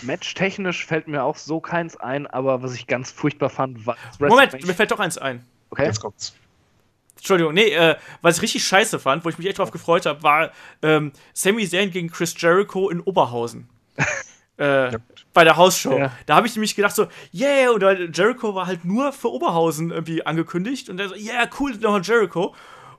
Matchtechnisch 0.03 0.87
fällt 0.87 1.09
mir 1.09 1.23
auch 1.23 1.37
so 1.37 1.61
keins 1.61 1.97
ein, 1.97 2.27
aber 2.27 2.63
was 2.63 2.75
ich 2.75 2.87
ganz 2.87 3.11
furchtbar 3.11 3.51
fand, 3.51 3.85
war. 3.87 3.97
Moment, 4.19 4.67
mir 4.67 4.75
fällt 4.75 4.91
doch 4.91 5.01
eins 5.01 5.19
ein. 5.19 5.45
Okay. 5.69 5.85
Jetzt 5.85 6.01
kommt's. 6.01 6.35
Entschuldigung, 7.17 7.55
nee, 7.55 7.71
äh, 7.71 7.97
was 8.23 8.37
ich 8.37 8.43
richtig 8.43 8.65
scheiße 8.65 8.99
fand, 8.99 9.25
wo 9.25 9.29
ich 9.29 9.39
mich 9.39 9.47
echt 9.47 9.59
drauf 9.59 9.71
gefreut 9.71 10.07
habe, 10.07 10.23
war 10.23 10.51
ähm, 10.83 11.13
Sami 11.33 11.67
Zayn 11.67 11.91
gegen 11.91 12.11
Chris 12.11 12.35
Jericho 12.37 12.91
in 12.91 13.01
Oberhausen. 13.01 13.69
äh, 14.59 14.93
ja. 14.93 14.99
Bei 15.33 15.45
der 15.45 15.57
Hausshow. 15.57 15.99
Ja. 15.99 16.13
Da 16.27 16.37
habe 16.37 16.47
ich 16.47 16.55
nämlich 16.55 16.77
gedacht 16.77 16.95
so, 16.95 17.09
yeah, 17.33 17.71
oder 17.71 17.99
Jericho 18.11 18.55
war 18.55 18.67
halt 18.67 18.85
nur 18.85 19.13
für 19.13 19.33
Oberhausen 19.33 19.91
irgendwie 19.91 20.25
angekündigt 20.25 20.91
und 20.91 20.99
der 20.99 21.09
so, 21.09 21.15
yeah, 21.15 21.49
cool, 21.59 21.75
noch 21.77 22.01
Jericho. 22.03 22.55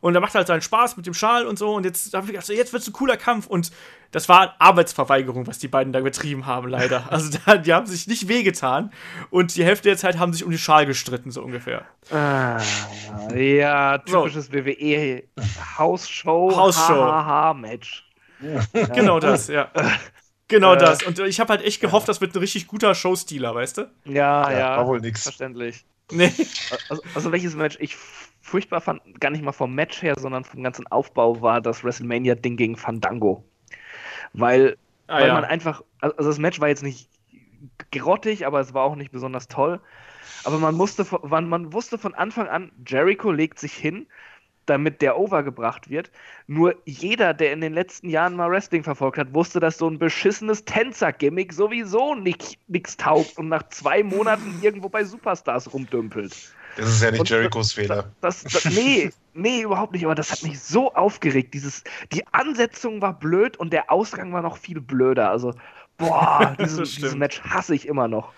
Und 0.06 0.14
er 0.14 0.22
macht 0.22 0.36
halt 0.36 0.46
seinen 0.46 0.62
Spaß 0.62 0.98
mit 0.98 1.08
dem 1.08 1.16
Schal 1.16 1.48
und 1.48 1.58
so. 1.58 1.74
Und 1.74 1.84
jetzt 1.84 2.14
habe 2.14 2.28
ich 2.28 2.32
gedacht, 2.32 2.46
so, 2.46 2.54
jetzt 2.54 2.72
wird's 2.74 2.86
ein 2.86 2.94
cooler 2.94 3.18
Kampf. 3.18 3.48
Und 3.48 3.72
das 4.12 4.30
war 4.30 4.56
Arbeitsverweigerung, 4.60 5.48
was 5.48 5.58
die 5.58 5.68
beiden 5.68 5.94
da 5.94 6.02
getrieben 6.02 6.46
haben, 6.46 6.68
leider. 6.68 7.06
Also 7.10 7.36
da, 7.44 7.58
die 7.58 7.74
haben 7.74 7.88
sich 7.88 8.06
nicht 8.06 8.28
wehgetan. 8.28 8.94
Und 9.32 9.56
die 9.56 9.66
Hälfte 9.66 9.90
der 9.90 9.98
Zeit 9.98 10.20
haben 10.20 10.32
sich 10.32 10.44
um 10.44 10.52
die 10.52 10.60
Schal 10.60 10.86
gestritten, 10.86 11.32
so 11.32 11.42
ungefähr. 11.42 11.88
Ah, 12.12 12.62
ja, 13.36 13.98
typisches 13.98 14.46
so. 14.46 14.54
WWE 14.54 15.24
Hausshow. 15.80 16.56
Hausshow. 16.56 17.56
Match. 17.56 18.08
Ja. 18.42 18.86
Genau 18.94 19.20
das, 19.20 19.48
ja. 19.48 19.72
Genau 20.48 20.76
äh, 20.76 20.78
das. 20.78 21.02
Und 21.02 21.18
ich 21.18 21.40
habe 21.40 21.50
halt 21.52 21.64
echt 21.64 21.82
gehofft, 21.82 22.08
das 22.08 22.22
wird 22.22 22.36
ein 22.36 22.40
richtig 22.40 22.68
guter 22.68 22.94
Showstealer, 22.94 23.56
weißt 23.56 23.80
du? 23.80 23.92
Ja, 24.04 24.52
ja. 24.52 24.60
ja 24.60 24.78
war 24.78 24.86
wohl 24.86 25.00
nix. 25.00 25.24
Verständlich. 25.24 25.84
Nee. 26.12 26.32
Also, 26.90 27.04
also, 27.16 27.32
welches 27.32 27.56
Match 27.56 27.78
ich 27.80 27.96
furchtbar 28.42 28.82
fand, 28.82 29.02
gar 29.20 29.32
nicht 29.32 29.44
mal 29.44 29.52
vom 29.52 29.74
Match 29.74 30.02
her, 30.02 30.14
sondern 30.18 30.44
vom 30.44 30.62
ganzen 30.62 30.86
Aufbau, 30.88 31.42
war 31.42 31.62
das 31.62 31.84
WrestleMania-Ding 31.84 32.58
gegen 32.58 32.76
Fandango. 32.76 33.44
Weil, 34.34 34.78
ah, 35.08 35.20
weil 35.20 35.28
ja. 35.28 35.34
man 35.34 35.46
einfach, 35.46 35.84
also 36.00 36.16
das 36.18 36.38
Match 36.38 36.60
war 36.60 36.68
jetzt 36.68 36.84
nicht 36.84 37.10
grottig, 37.92 38.46
aber 38.46 38.60
es 38.60 38.74
war 38.74 38.84
auch 38.84 38.96
nicht 38.96 39.12
besonders 39.12 39.48
toll. 39.48 39.80
Aber 40.44 40.60
man, 40.60 40.76
musste, 40.76 41.06
man, 41.24 41.50
man 41.50 41.74
wusste 41.74 41.98
von 41.98 42.14
Anfang 42.14 42.48
an, 42.48 42.72
Jericho 42.86 43.32
legt 43.32 43.58
sich 43.58 43.74
hin, 43.74 44.08
damit 44.66 45.02
der 45.02 45.18
overgebracht 45.18 45.90
wird. 45.90 46.12
Nur 46.48 46.76
jeder, 46.86 47.34
der 47.34 47.54
in 47.54 47.62
den 47.62 47.74
letzten 47.74 48.10
Jahren 48.10 48.36
mal 48.36 48.50
Wrestling 48.50 48.84
verfolgt 48.84 49.18
hat, 49.18 49.34
wusste, 49.34 49.60
dass 49.60 49.78
so 49.78 49.90
ein 49.90 50.00
beschissenes 50.00 50.66
Tänzer-Gimmick 50.66 51.54
sowieso 51.54 52.16
nichts 52.16 52.98
taugt 52.98 53.38
und 53.38 53.50
nach 53.50 53.68
zwei 53.70 54.04
Monaten 54.04 54.60
irgendwo 54.62 54.90
bei 54.90 55.04
Superstars 55.04 55.74
rumdümpelt. 55.74 56.36
Das 56.78 56.90
ist 56.90 57.02
ja 57.02 57.12
nicht 57.12 57.22
und 57.22 57.30
Jerichos 57.30 57.72
Fehler. 57.72 58.12
Das, 58.22 58.44
das, 58.44 58.66
nee, 58.76 59.10
nee, 59.34 59.62
überhaupt 59.62 59.94
nicht. 59.94 60.06
Aber 60.06 60.16
das 60.16 60.32
hat 60.32 60.44
mich 60.44 60.60
so 60.60 60.94
aufgeregt. 60.94 61.54
Dieses, 61.54 61.84
die 62.12 62.26
Ansetzung 62.34 63.02
war 63.02 63.18
blöd 63.18 63.58
und 63.58 63.72
der 63.72 63.92
Ausgang 63.92 64.34
war 64.34 64.42
noch 64.42 64.58
viel 64.58 64.82
blöder. 64.82 65.30
Also, 65.30 65.54
boah, 65.98 66.56
diesen, 66.60 66.84
dieses 66.84 67.16
Match 67.16 67.42
hasse 67.42 67.76
ich 67.76 67.88
immer 67.88 68.08
noch. 68.08 68.34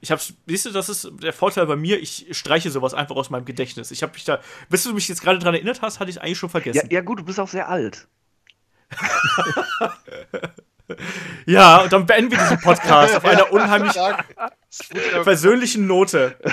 Ich 0.00 0.10
habe, 0.10 0.20
siehst 0.46 0.66
du, 0.66 0.70
das 0.70 0.88
ist 0.88 1.10
der 1.22 1.32
Vorteil 1.32 1.66
bei 1.66 1.76
mir. 1.76 2.00
Ich 2.00 2.26
streiche 2.30 2.70
sowas 2.70 2.94
einfach 2.94 3.16
aus 3.16 3.30
meinem 3.30 3.44
Gedächtnis. 3.44 3.90
Ich 3.90 4.02
habe 4.02 4.12
mich 4.14 4.24
da, 4.24 4.40
bis 4.68 4.84
du 4.84 4.94
mich 4.94 5.08
jetzt 5.08 5.22
gerade 5.22 5.38
daran 5.38 5.54
erinnert 5.54 5.82
hast, 5.82 6.00
hatte 6.00 6.10
ich 6.10 6.22
eigentlich 6.22 6.38
schon 6.38 6.48
vergessen. 6.48 6.88
Ja, 6.90 6.98
ja 6.98 7.00
gut, 7.02 7.18
du 7.20 7.24
bist 7.24 7.38
auch 7.38 7.48
sehr 7.48 7.68
alt. 7.68 8.08
Ja, 11.46 11.78
und 11.78 11.92
dann 11.92 12.06
beenden 12.06 12.30
wir 12.30 12.38
diesen 12.38 12.60
Podcast 12.60 13.16
auf 13.16 13.24
einer 13.24 13.52
unheimlich 13.52 13.96
persönlichen 15.24 15.86
Note. 15.86 16.36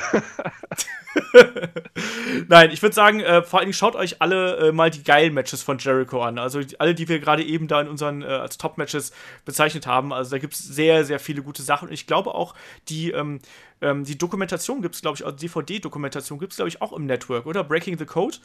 Nein, 2.48 2.72
ich 2.72 2.82
würde 2.82 2.96
sagen, 2.96 3.20
äh, 3.20 3.42
vor 3.42 3.60
allem 3.60 3.74
schaut 3.74 3.96
euch 3.96 4.22
alle 4.22 4.70
äh, 4.70 4.72
mal 4.72 4.90
die 4.90 5.04
geilen 5.04 5.34
Matches 5.34 5.64
von 5.64 5.78
Jericho 5.78 6.22
an. 6.22 6.38
Also 6.38 6.62
alle, 6.80 6.96
die 6.96 7.08
wir 7.08 7.20
gerade 7.20 7.44
eben 7.44 7.68
da 7.68 7.82
in 7.82 7.88
unseren 7.88 8.22
äh, 8.22 8.26
als 8.26 8.58
Top-Matches 8.58 9.12
bezeichnet 9.46 9.88
haben. 9.88 10.14
Also 10.14 10.32
da 10.32 10.38
gibt 10.38 10.54
es 10.54 10.60
sehr, 10.60 11.06
sehr 11.06 11.20
viele 11.20 11.42
gute 11.42 11.62
Sachen. 11.62 11.88
Und 11.88 11.94
ich 11.94 12.08
glaube 12.08 12.34
auch, 12.34 12.56
die, 12.90 13.12
ähm, 13.12 13.40
ähm, 13.82 14.04
die 14.04 14.18
Dokumentation 14.18 14.82
gibt 14.82 14.96
es, 14.96 15.02
glaube 15.02 15.18
ich, 15.18 15.26
also 15.26 15.38
DVD-Dokumentation 15.38 16.40
gibt 16.40 16.54
es, 16.54 16.58
glaube 16.58 16.70
ich, 16.70 16.82
auch 16.82 16.94
im 16.94 17.06
Network, 17.06 17.46
oder? 17.46 17.64
Breaking 17.64 17.98
the 17.98 18.06
Code 18.06 18.38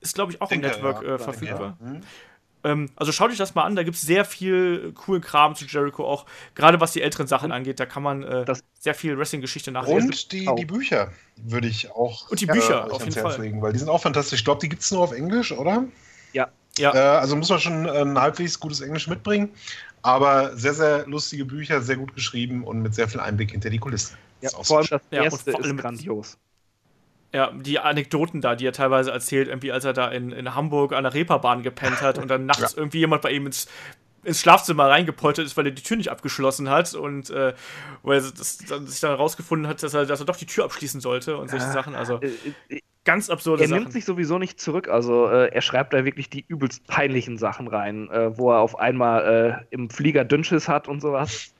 ist, 0.00 0.14
glaube 0.14 0.32
ich, 0.32 0.40
auch 0.40 0.48
Denke, 0.48 0.68
im 0.68 0.72
Network 0.72 1.02
ja, 1.02 1.14
äh, 1.14 1.18
verfügbar. 1.18 1.76
Ja. 1.80 1.86
Hm. 1.86 2.00
Ähm, 2.64 2.90
also 2.96 3.12
schaut 3.12 3.30
euch 3.30 3.38
das 3.38 3.54
mal 3.54 3.64
an, 3.64 3.76
da 3.76 3.82
gibt 3.82 3.96
es 3.96 4.02
sehr 4.02 4.24
viel 4.24 4.92
coolen 4.92 5.22
Kram 5.22 5.54
zu 5.54 5.64
Jericho 5.64 6.04
auch, 6.04 6.26
gerade 6.54 6.80
was 6.80 6.92
die 6.92 7.02
älteren 7.02 7.26
Sachen 7.26 7.52
angeht, 7.52 7.78
da 7.80 7.86
kann 7.86 8.02
man 8.02 8.22
äh, 8.22 8.44
sehr 8.78 8.94
viel 8.94 9.18
Wrestling-Geschichte 9.18 9.70
nachlesen. 9.70 10.10
Und 10.10 10.32
die, 10.32 10.48
die 10.56 10.64
Bücher 10.64 11.12
würde 11.36 11.68
ich 11.68 11.90
auch 11.90 12.30
Und 12.30 12.40
die 12.40 12.46
Bücher, 12.46 12.86
äh, 12.86 12.90
auf 12.90 13.04
jeden 13.04 13.12
Fall. 13.12 13.40
Legen, 13.40 13.62
weil 13.62 13.72
die 13.72 13.78
sind 13.78 13.88
auch 13.88 14.02
fantastisch. 14.02 14.40
Ich 14.40 14.44
glaube, 14.44 14.60
die 14.60 14.68
gibt 14.68 14.82
es 14.82 14.90
nur 14.90 15.02
auf 15.02 15.12
Englisch, 15.12 15.52
oder? 15.52 15.84
Ja. 16.32 16.48
ja. 16.78 16.94
Äh, 16.94 16.98
also 17.18 17.36
muss 17.36 17.48
man 17.48 17.60
schon 17.60 17.88
ein 17.88 18.18
halbwegs 18.18 18.58
gutes 18.58 18.80
Englisch 18.80 19.06
mitbringen, 19.06 19.50
aber 20.02 20.56
sehr, 20.56 20.74
sehr 20.74 21.06
lustige 21.06 21.44
Bücher, 21.44 21.80
sehr 21.80 21.96
gut 21.96 22.14
geschrieben 22.14 22.64
und 22.64 22.82
mit 22.82 22.94
sehr 22.94 23.08
viel 23.08 23.20
Einblick 23.20 23.52
hinter 23.52 23.70
die 23.70 23.78
Kulissen. 23.78 24.16
Ja, 24.40 24.50
vor 24.50 24.78
allem 24.78 24.86
das 24.88 25.02
erste 25.10 25.50
ja, 25.52 25.58
ist 25.58 25.76
grandios. 25.76 26.38
Ja, 27.32 27.50
die 27.52 27.78
Anekdoten 27.78 28.40
da, 28.40 28.54
die 28.54 28.66
er 28.66 28.72
teilweise 28.72 29.10
erzählt, 29.10 29.48
irgendwie 29.48 29.70
als 29.70 29.84
er 29.84 29.92
da 29.92 30.08
in, 30.08 30.32
in 30.32 30.54
Hamburg 30.54 30.94
an 30.94 31.04
der 31.04 31.12
Reeperbahn 31.12 31.62
gepennt 31.62 32.00
hat 32.00 32.18
und 32.18 32.28
dann 32.28 32.46
nachts 32.46 32.72
ja. 32.72 32.78
irgendwie 32.78 33.00
jemand 33.00 33.20
bei 33.20 33.32
ihm 33.32 33.44
ins, 33.44 33.68
ins 34.24 34.40
Schlafzimmer 34.40 34.88
reingepoltert 34.88 35.44
ist, 35.44 35.56
weil 35.56 35.66
er 35.66 35.72
die 35.72 35.82
Tür 35.82 35.98
nicht 35.98 36.10
abgeschlossen 36.10 36.70
hat 36.70 36.94
und 36.94 37.28
äh, 37.28 37.52
wo 38.02 38.12
er 38.12 38.22
das, 38.22 38.58
dann, 38.58 38.86
sich 38.86 39.00
dann 39.00 39.10
herausgefunden 39.10 39.68
hat, 39.68 39.82
dass 39.82 39.92
er, 39.92 40.06
dass 40.06 40.20
er 40.20 40.26
doch 40.26 40.36
die 40.36 40.46
Tür 40.46 40.64
abschließen 40.64 41.02
sollte 41.02 41.36
und 41.36 41.50
solche 41.50 41.66
ja. 41.66 41.72
Sachen. 41.72 41.94
Also 41.94 42.18
äh, 42.20 42.30
äh, 42.70 42.80
ganz 43.04 43.28
absurde 43.28 43.62
er 43.62 43.68
Sachen. 43.68 43.78
Er 43.78 43.80
nimmt 43.80 43.92
sich 43.92 44.06
sowieso 44.06 44.38
nicht 44.38 44.58
zurück. 44.58 44.88
Also 44.88 45.28
äh, 45.28 45.52
er 45.52 45.62
schreibt 45.62 45.92
da 45.92 46.06
wirklich 46.06 46.30
die 46.30 46.46
übelst 46.48 46.86
peinlichen 46.86 47.36
Sachen 47.36 47.68
rein, 47.68 48.10
äh, 48.10 48.36
wo 48.38 48.52
er 48.52 48.60
auf 48.60 48.78
einmal 48.78 49.64
äh, 49.70 49.74
im 49.74 49.90
Flieger 49.90 50.24
Dünnschiss 50.24 50.66
hat 50.66 50.88
und 50.88 51.02
sowas. 51.02 51.52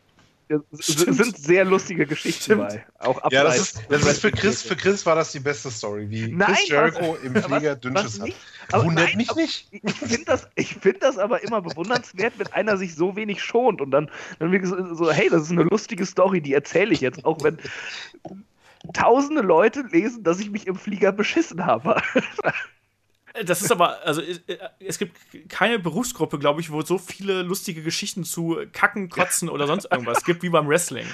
Sind 0.73 1.37
sehr 1.37 1.65
lustige 1.65 2.07
Geschichten 2.07 2.43
Stimmt. 2.43 2.69
bei. 2.69 2.87
Auch 3.01 3.31
ja, 3.31 3.45
das 3.45 3.59
ist, 3.59 3.83
das 3.89 4.07
ist 4.07 4.21
für 4.21 4.31
Chris, 4.31 4.63
für 4.63 4.77
Chris 4.77 5.05
war 5.05 5.15
das 5.15 5.33
die 5.33 5.41
beste 5.41 5.71
Story, 5.71 6.09
wie 6.09 6.29
nein, 6.29 6.55
Chris 6.55 6.69
Jericho 6.69 7.17
was, 7.17 7.23
im 7.23 7.43
Flieger 7.43 7.77
Dünnschiss 7.77 8.21
hat. 8.21 8.85
Wundert 8.85 9.15
mich 9.15 9.35
nicht. 9.35 9.69
Ich 9.71 9.93
finde 9.95 10.25
das, 10.25 10.49
find 10.57 11.03
das 11.03 11.19
aber 11.19 11.43
immer 11.43 11.61
bewundernswert, 11.61 12.35
wenn 12.39 12.47
einer 12.49 12.77
sich 12.77 12.95
so 12.95 13.15
wenig 13.17 13.43
schont 13.43 13.81
und 13.81 13.91
dann, 13.91 14.11
dann 14.39 14.53
wirklich 14.53 14.71
so, 14.71 15.11
hey, 15.11 15.29
das 15.29 15.43
ist 15.43 15.53
eine 15.53 15.65
lustige 15.65 16.07
Story, 16.07 16.41
die 16.41 16.55
erzähle 16.55 16.93
ich 16.93 17.01
jetzt, 17.01 17.25
auch 17.25 17.43
wenn 17.43 17.59
tausende 18.95 19.43
Leute 19.43 19.83
lesen, 19.91 20.23
dass 20.23 20.41
ich 20.41 20.51
mich 20.51 20.67
im 20.67 20.77
Flieger 20.77 21.13
beschissen 21.13 21.67
habe. 21.67 22.01
Das 23.45 23.63
ist 23.63 23.71
aber, 23.71 24.05
also 24.05 24.23
es 24.81 24.99
gibt 24.99 25.17
keine 25.49 25.79
Berufsgruppe, 25.79 26.39
glaube 26.39 26.61
ich, 26.61 26.71
wo 26.71 26.81
es 26.81 26.89
so 26.89 26.99
viele 26.99 27.43
lustige 27.43 27.83
Geschichten 27.83 28.25
zu 28.25 28.59
Kacken, 28.73 29.09
Kotzen 29.09 29.49
oder 29.49 29.67
sonst 29.67 29.87
irgendwas 29.91 30.25
gibt 30.25 30.43
wie 30.43 30.49
beim 30.49 30.69
Wrestling. 30.69 31.07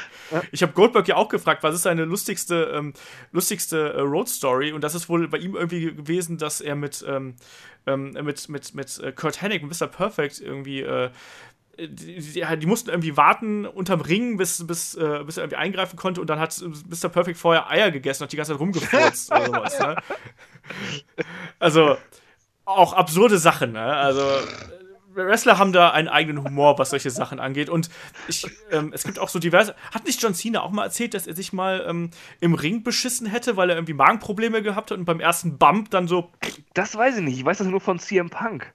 Ich 0.52 0.62
habe 0.62 0.72
Goldberg 0.72 1.08
ja 1.08 1.16
auch 1.16 1.28
gefragt, 1.28 1.62
was 1.62 1.74
ist 1.74 1.82
seine 1.82 2.04
lustigste, 2.04 2.72
ähm, 2.74 2.94
lustigste 3.32 3.94
äh, 3.94 4.00
Road 4.00 4.28
Story? 4.28 4.72
Und 4.72 4.84
das 4.84 4.94
ist 4.94 5.08
wohl 5.08 5.28
bei 5.28 5.38
ihm 5.38 5.56
irgendwie 5.56 5.94
gewesen, 5.94 6.38
dass 6.38 6.60
er 6.60 6.76
mit, 6.76 7.04
ähm, 7.06 7.34
ähm 7.86 8.12
mit, 8.12 8.48
mit, 8.48 8.74
mit 8.74 8.98
äh, 8.98 9.12
Kurt 9.12 9.42
Hennig, 9.42 9.62
Mr. 9.62 9.86
Perfect, 9.86 10.40
irgendwie 10.40 10.80
äh, 10.82 11.10
die, 11.78 12.20
die, 12.20 12.58
die, 12.58 12.66
mussten 12.66 12.90
irgendwie 12.90 13.16
warten 13.16 13.66
unterm 13.66 14.00
Ring, 14.00 14.36
bis, 14.36 14.66
bis, 14.66 14.94
äh, 14.94 15.22
bis 15.24 15.36
er 15.36 15.44
irgendwie 15.44 15.56
eingreifen 15.56 15.96
konnte 15.96 16.20
und 16.20 16.28
dann 16.28 16.38
hat 16.38 16.62
Mr. 16.62 17.08
Perfect 17.08 17.38
vorher 17.38 17.68
Eier 17.70 17.90
gegessen 17.90 18.22
und 18.22 18.32
die 18.32 18.36
ganze 18.36 18.52
Zeit 18.52 18.60
rumgefurzt 18.60 19.32
oder 19.32 19.46
sowas. 19.46 19.78
Ne? 19.80 19.96
Also, 21.58 21.96
auch 22.64 22.92
absurde 22.92 23.38
Sachen, 23.38 23.72
ne? 23.72 23.84
Also, 23.84 24.22
Wrestler 25.14 25.58
haben 25.58 25.72
da 25.72 25.90
einen 25.90 26.08
eigenen 26.08 26.44
Humor, 26.44 26.78
was 26.78 26.90
solche 26.90 27.10
Sachen 27.10 27.38
angeht. 27.38 27.68
Und 27.68 27.88
ich, 28.28 28.46
ähm, 28.70 28.92
es 28.92 29.04
gibt 29.04 29.18
auch 29.18 29.28
so 29.28 29.38
diverse. 29.38 29.74
Hat 29.92 30.04
nicht 30.04 30.22
John 30.22 30.34
Cena 30.34 30.62
auch 30.62 30.70
mal 30.70 30.84
erzählt, 30.84 31.14
dass 31.14 31.26
er 31.26 31.36
sich 31.36 31.52
mal 31.52 31.84
ähm, 31.88 32.10
im 32.40 32.54
Ring 32.54 32.82
beschissen 32.82 33.26
hätte, 33.26 33.56
weil 33.56 33.70
er 33.70 33.76
irgendwie 33.76 33.94
Magenprobleme 33.94 34.62
gehabt 34.62 34.90
hat 34.90 34.98
und 34.98 35.04
beim 35.04 35.20
ersten 35.20 35.58
Bump 35.58 35.90
dann 35.90 36.08
so. 36.08 36.30
Das 36.74 36.96
weiß 36.96 37.18
ich 37.18 37.22
nicht. 37.22 37.38
Ich 37.38 37.44
weiß 37.44 37.58
das 37.58 37.66
nur 37.66 37.80
von 37.80 37.98
CM 37.98 38.30
Punk. 38.30 38.72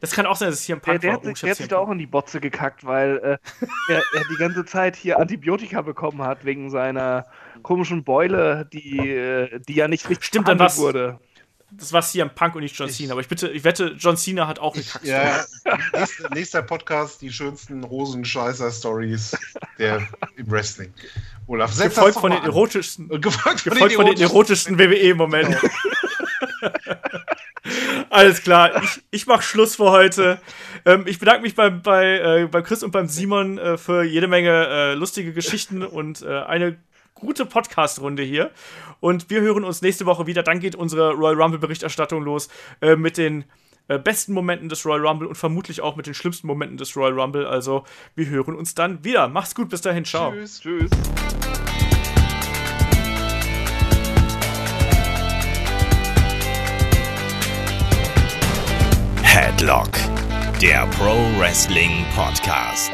Das 0.00 0.12
kann 0.12 0.26
auch 0.26 0.36
sein, 0.36 0.50
dass 0.50 0.60
es 0.60 0.64
hier 0.64 0.76
ein 0.76 0.82
Punk 0.82 1.00
der, 1.00 1.12
der, 1.12 1.22
war. 1.22 1.30
Hat, 1.30 1.42
der 1.42 1.50
hat 1.50 1.56
sich 1.56 1.68
da 1.68 1.78
auch 1.78 1.90
in 1.90 1.98
die 1.98 2.06
Botze 2.06 2.40
gekackt, 2.40 2.84
weil 2.84 3.16
äh, 3.18 3.38
er, 3.88 4.02
er, 4.12 4.24
die 4.30 4.36
ganze 4.36 4.64
Zeit 4.66 4.96
hier 4.96 5.18
Antibiotika 5.18 5.80
bekommen 5.80 6.22
hat 6.22 6.44
wegen 6.44 6.68
seiner 6.68 7.26
komischen 7.64 8.04
Beule, 8.04 8.68
die, 8.72 9.00
äh, 9.00 9.58
die 9.66 9.74
ja 9.74 9.88
nicht 9.88 10.08
richtig 10.08 10.26
Stimmt, 10.26 10.46
dann 10.46 10.60
wurde 10.60 11.18
das 11.76 11.92
war 11.92 12.02
CM 12.02 12.30
Punk 12.34 12.54
und 12.54 12.62
nicht 12.62 12.78
John 12.78 12.88
Cena. 12.88 13.12
Aber 13.12 13.20
ich 13.20 13.28
bitte, 13.28 13.48
ich 13.48 13.64
wette, 13.64 13.94
John 13.98 14.16
Cena 14.16 14.46
hat 14.46 14.58
auch 14.58 14.74
gekackt. 14.74 15.04
Ja, 15.04 15.44
nächster, 15.92 16.30
nächster 16.30 16.62
Podcast, 16.62 17.20
die 17.22 17.32
schönsten 17.32 17.88
Hosenscheißer-Stories 17.88 19.36
im 19.78 20.50
Wrestling. 20.50 20.92
Olaf, 21.46 21.76
gefolgt 21.78 22.18
von, 22.18 22.30
den 22.30 22.42
erotischsten, 22.42 23.08
gefolgt 23.20 23.60
von, 23.60 23.72
gefolgt 23.72 23.94
von 23.94 24.06
den 24.06 24.20
erotischsten 24.20 24.78
WWE-Momenten. 24.78 25.56
Alles 28.10 28.42
klar, 28.42 28.82
ich, 28.82 29.02
ich 29.10 29.26
mache 29.26 29.42
Schluss 29.42 29.76
für 29.76 29.90
heute. 29.90 30.40
Ähm, 30.84 31.04
ich 31.06 31.18
bedanke 31.18 31.42
mich 31.42 31.54
bei, 31.54 31.70
bei, 31.70 32.42
äh, 32.42 32.46
bei 32.46 32.62
Chris 32.62 32.82
und 32.82 32.92
beim 32.92 33.08
Simon 33.08 33.58
äh, 33.58 33.76
für 33.76 34.04
jede 34.04 34.28
Menge 34.28 34.66
äh, 34.68 34.94
lustige 34.94 35.32
Geschichten 35.32 35.82
und 35.82 36.22
äh, 36.22 36.42
eine 36.42 36.78
gute 37.14 37.46
Podcast-Runde 37.46 38.22
hier. 38.22 38.50
Und 39.00 39.30
wir 39.30 39.40
hören 39.40 39.64
uns 39.64 39.82
nächste 39.82 40.06
Woche 40.06 40.26
wieder. 40.26 40.42
Dann 40.42 40.60
geht 40.60 40.74
unsere 40.74 41.12
Royal 41.12 41.40
Rumble-Berichterstattung 41.40 42.22
los 42.22 42.48
äh, 42.80 42.96
mit 42.96 43.16
den 43.16 43.44
äh, 43.88 43.98
besten 43.98 44.32
Momenten 44.32 44.68
des 44.68 44.84
Royal 44.86 45.06
Rumble 45.06 45.28
und 45.28 45.36
vermutlich 45.36 45.80
auch 45.80 45.96
mit 45.96 46.06
den 46.06 46.14
schlimmsten 46.14 46.46
Momenten 46.46 46.76
des 46.76 46.96
Royal 46.96 47.18
Rumble. 47.18 47.46
Also, 47.46 47.84
wir 48.14 48.28
hören 48.28 48.54
uns 48.54 48.74
dann 48.74 49.04
wieder. 49.04 49.28
Macht's 49.28 49.54
gut, 49.54 49.68
bis 49.68 49.80
dahin. 49.80 50.04
Ciao. 50.04 50.32
Tschüss. 50.32 50.60
Tschüss. 50.60 50.90
Headlock, 59.22 59.90
der 60.62 60.86
Pro 60.96 61.16
Wrestling 61.38 62.06
Podcast. 62.14 62.92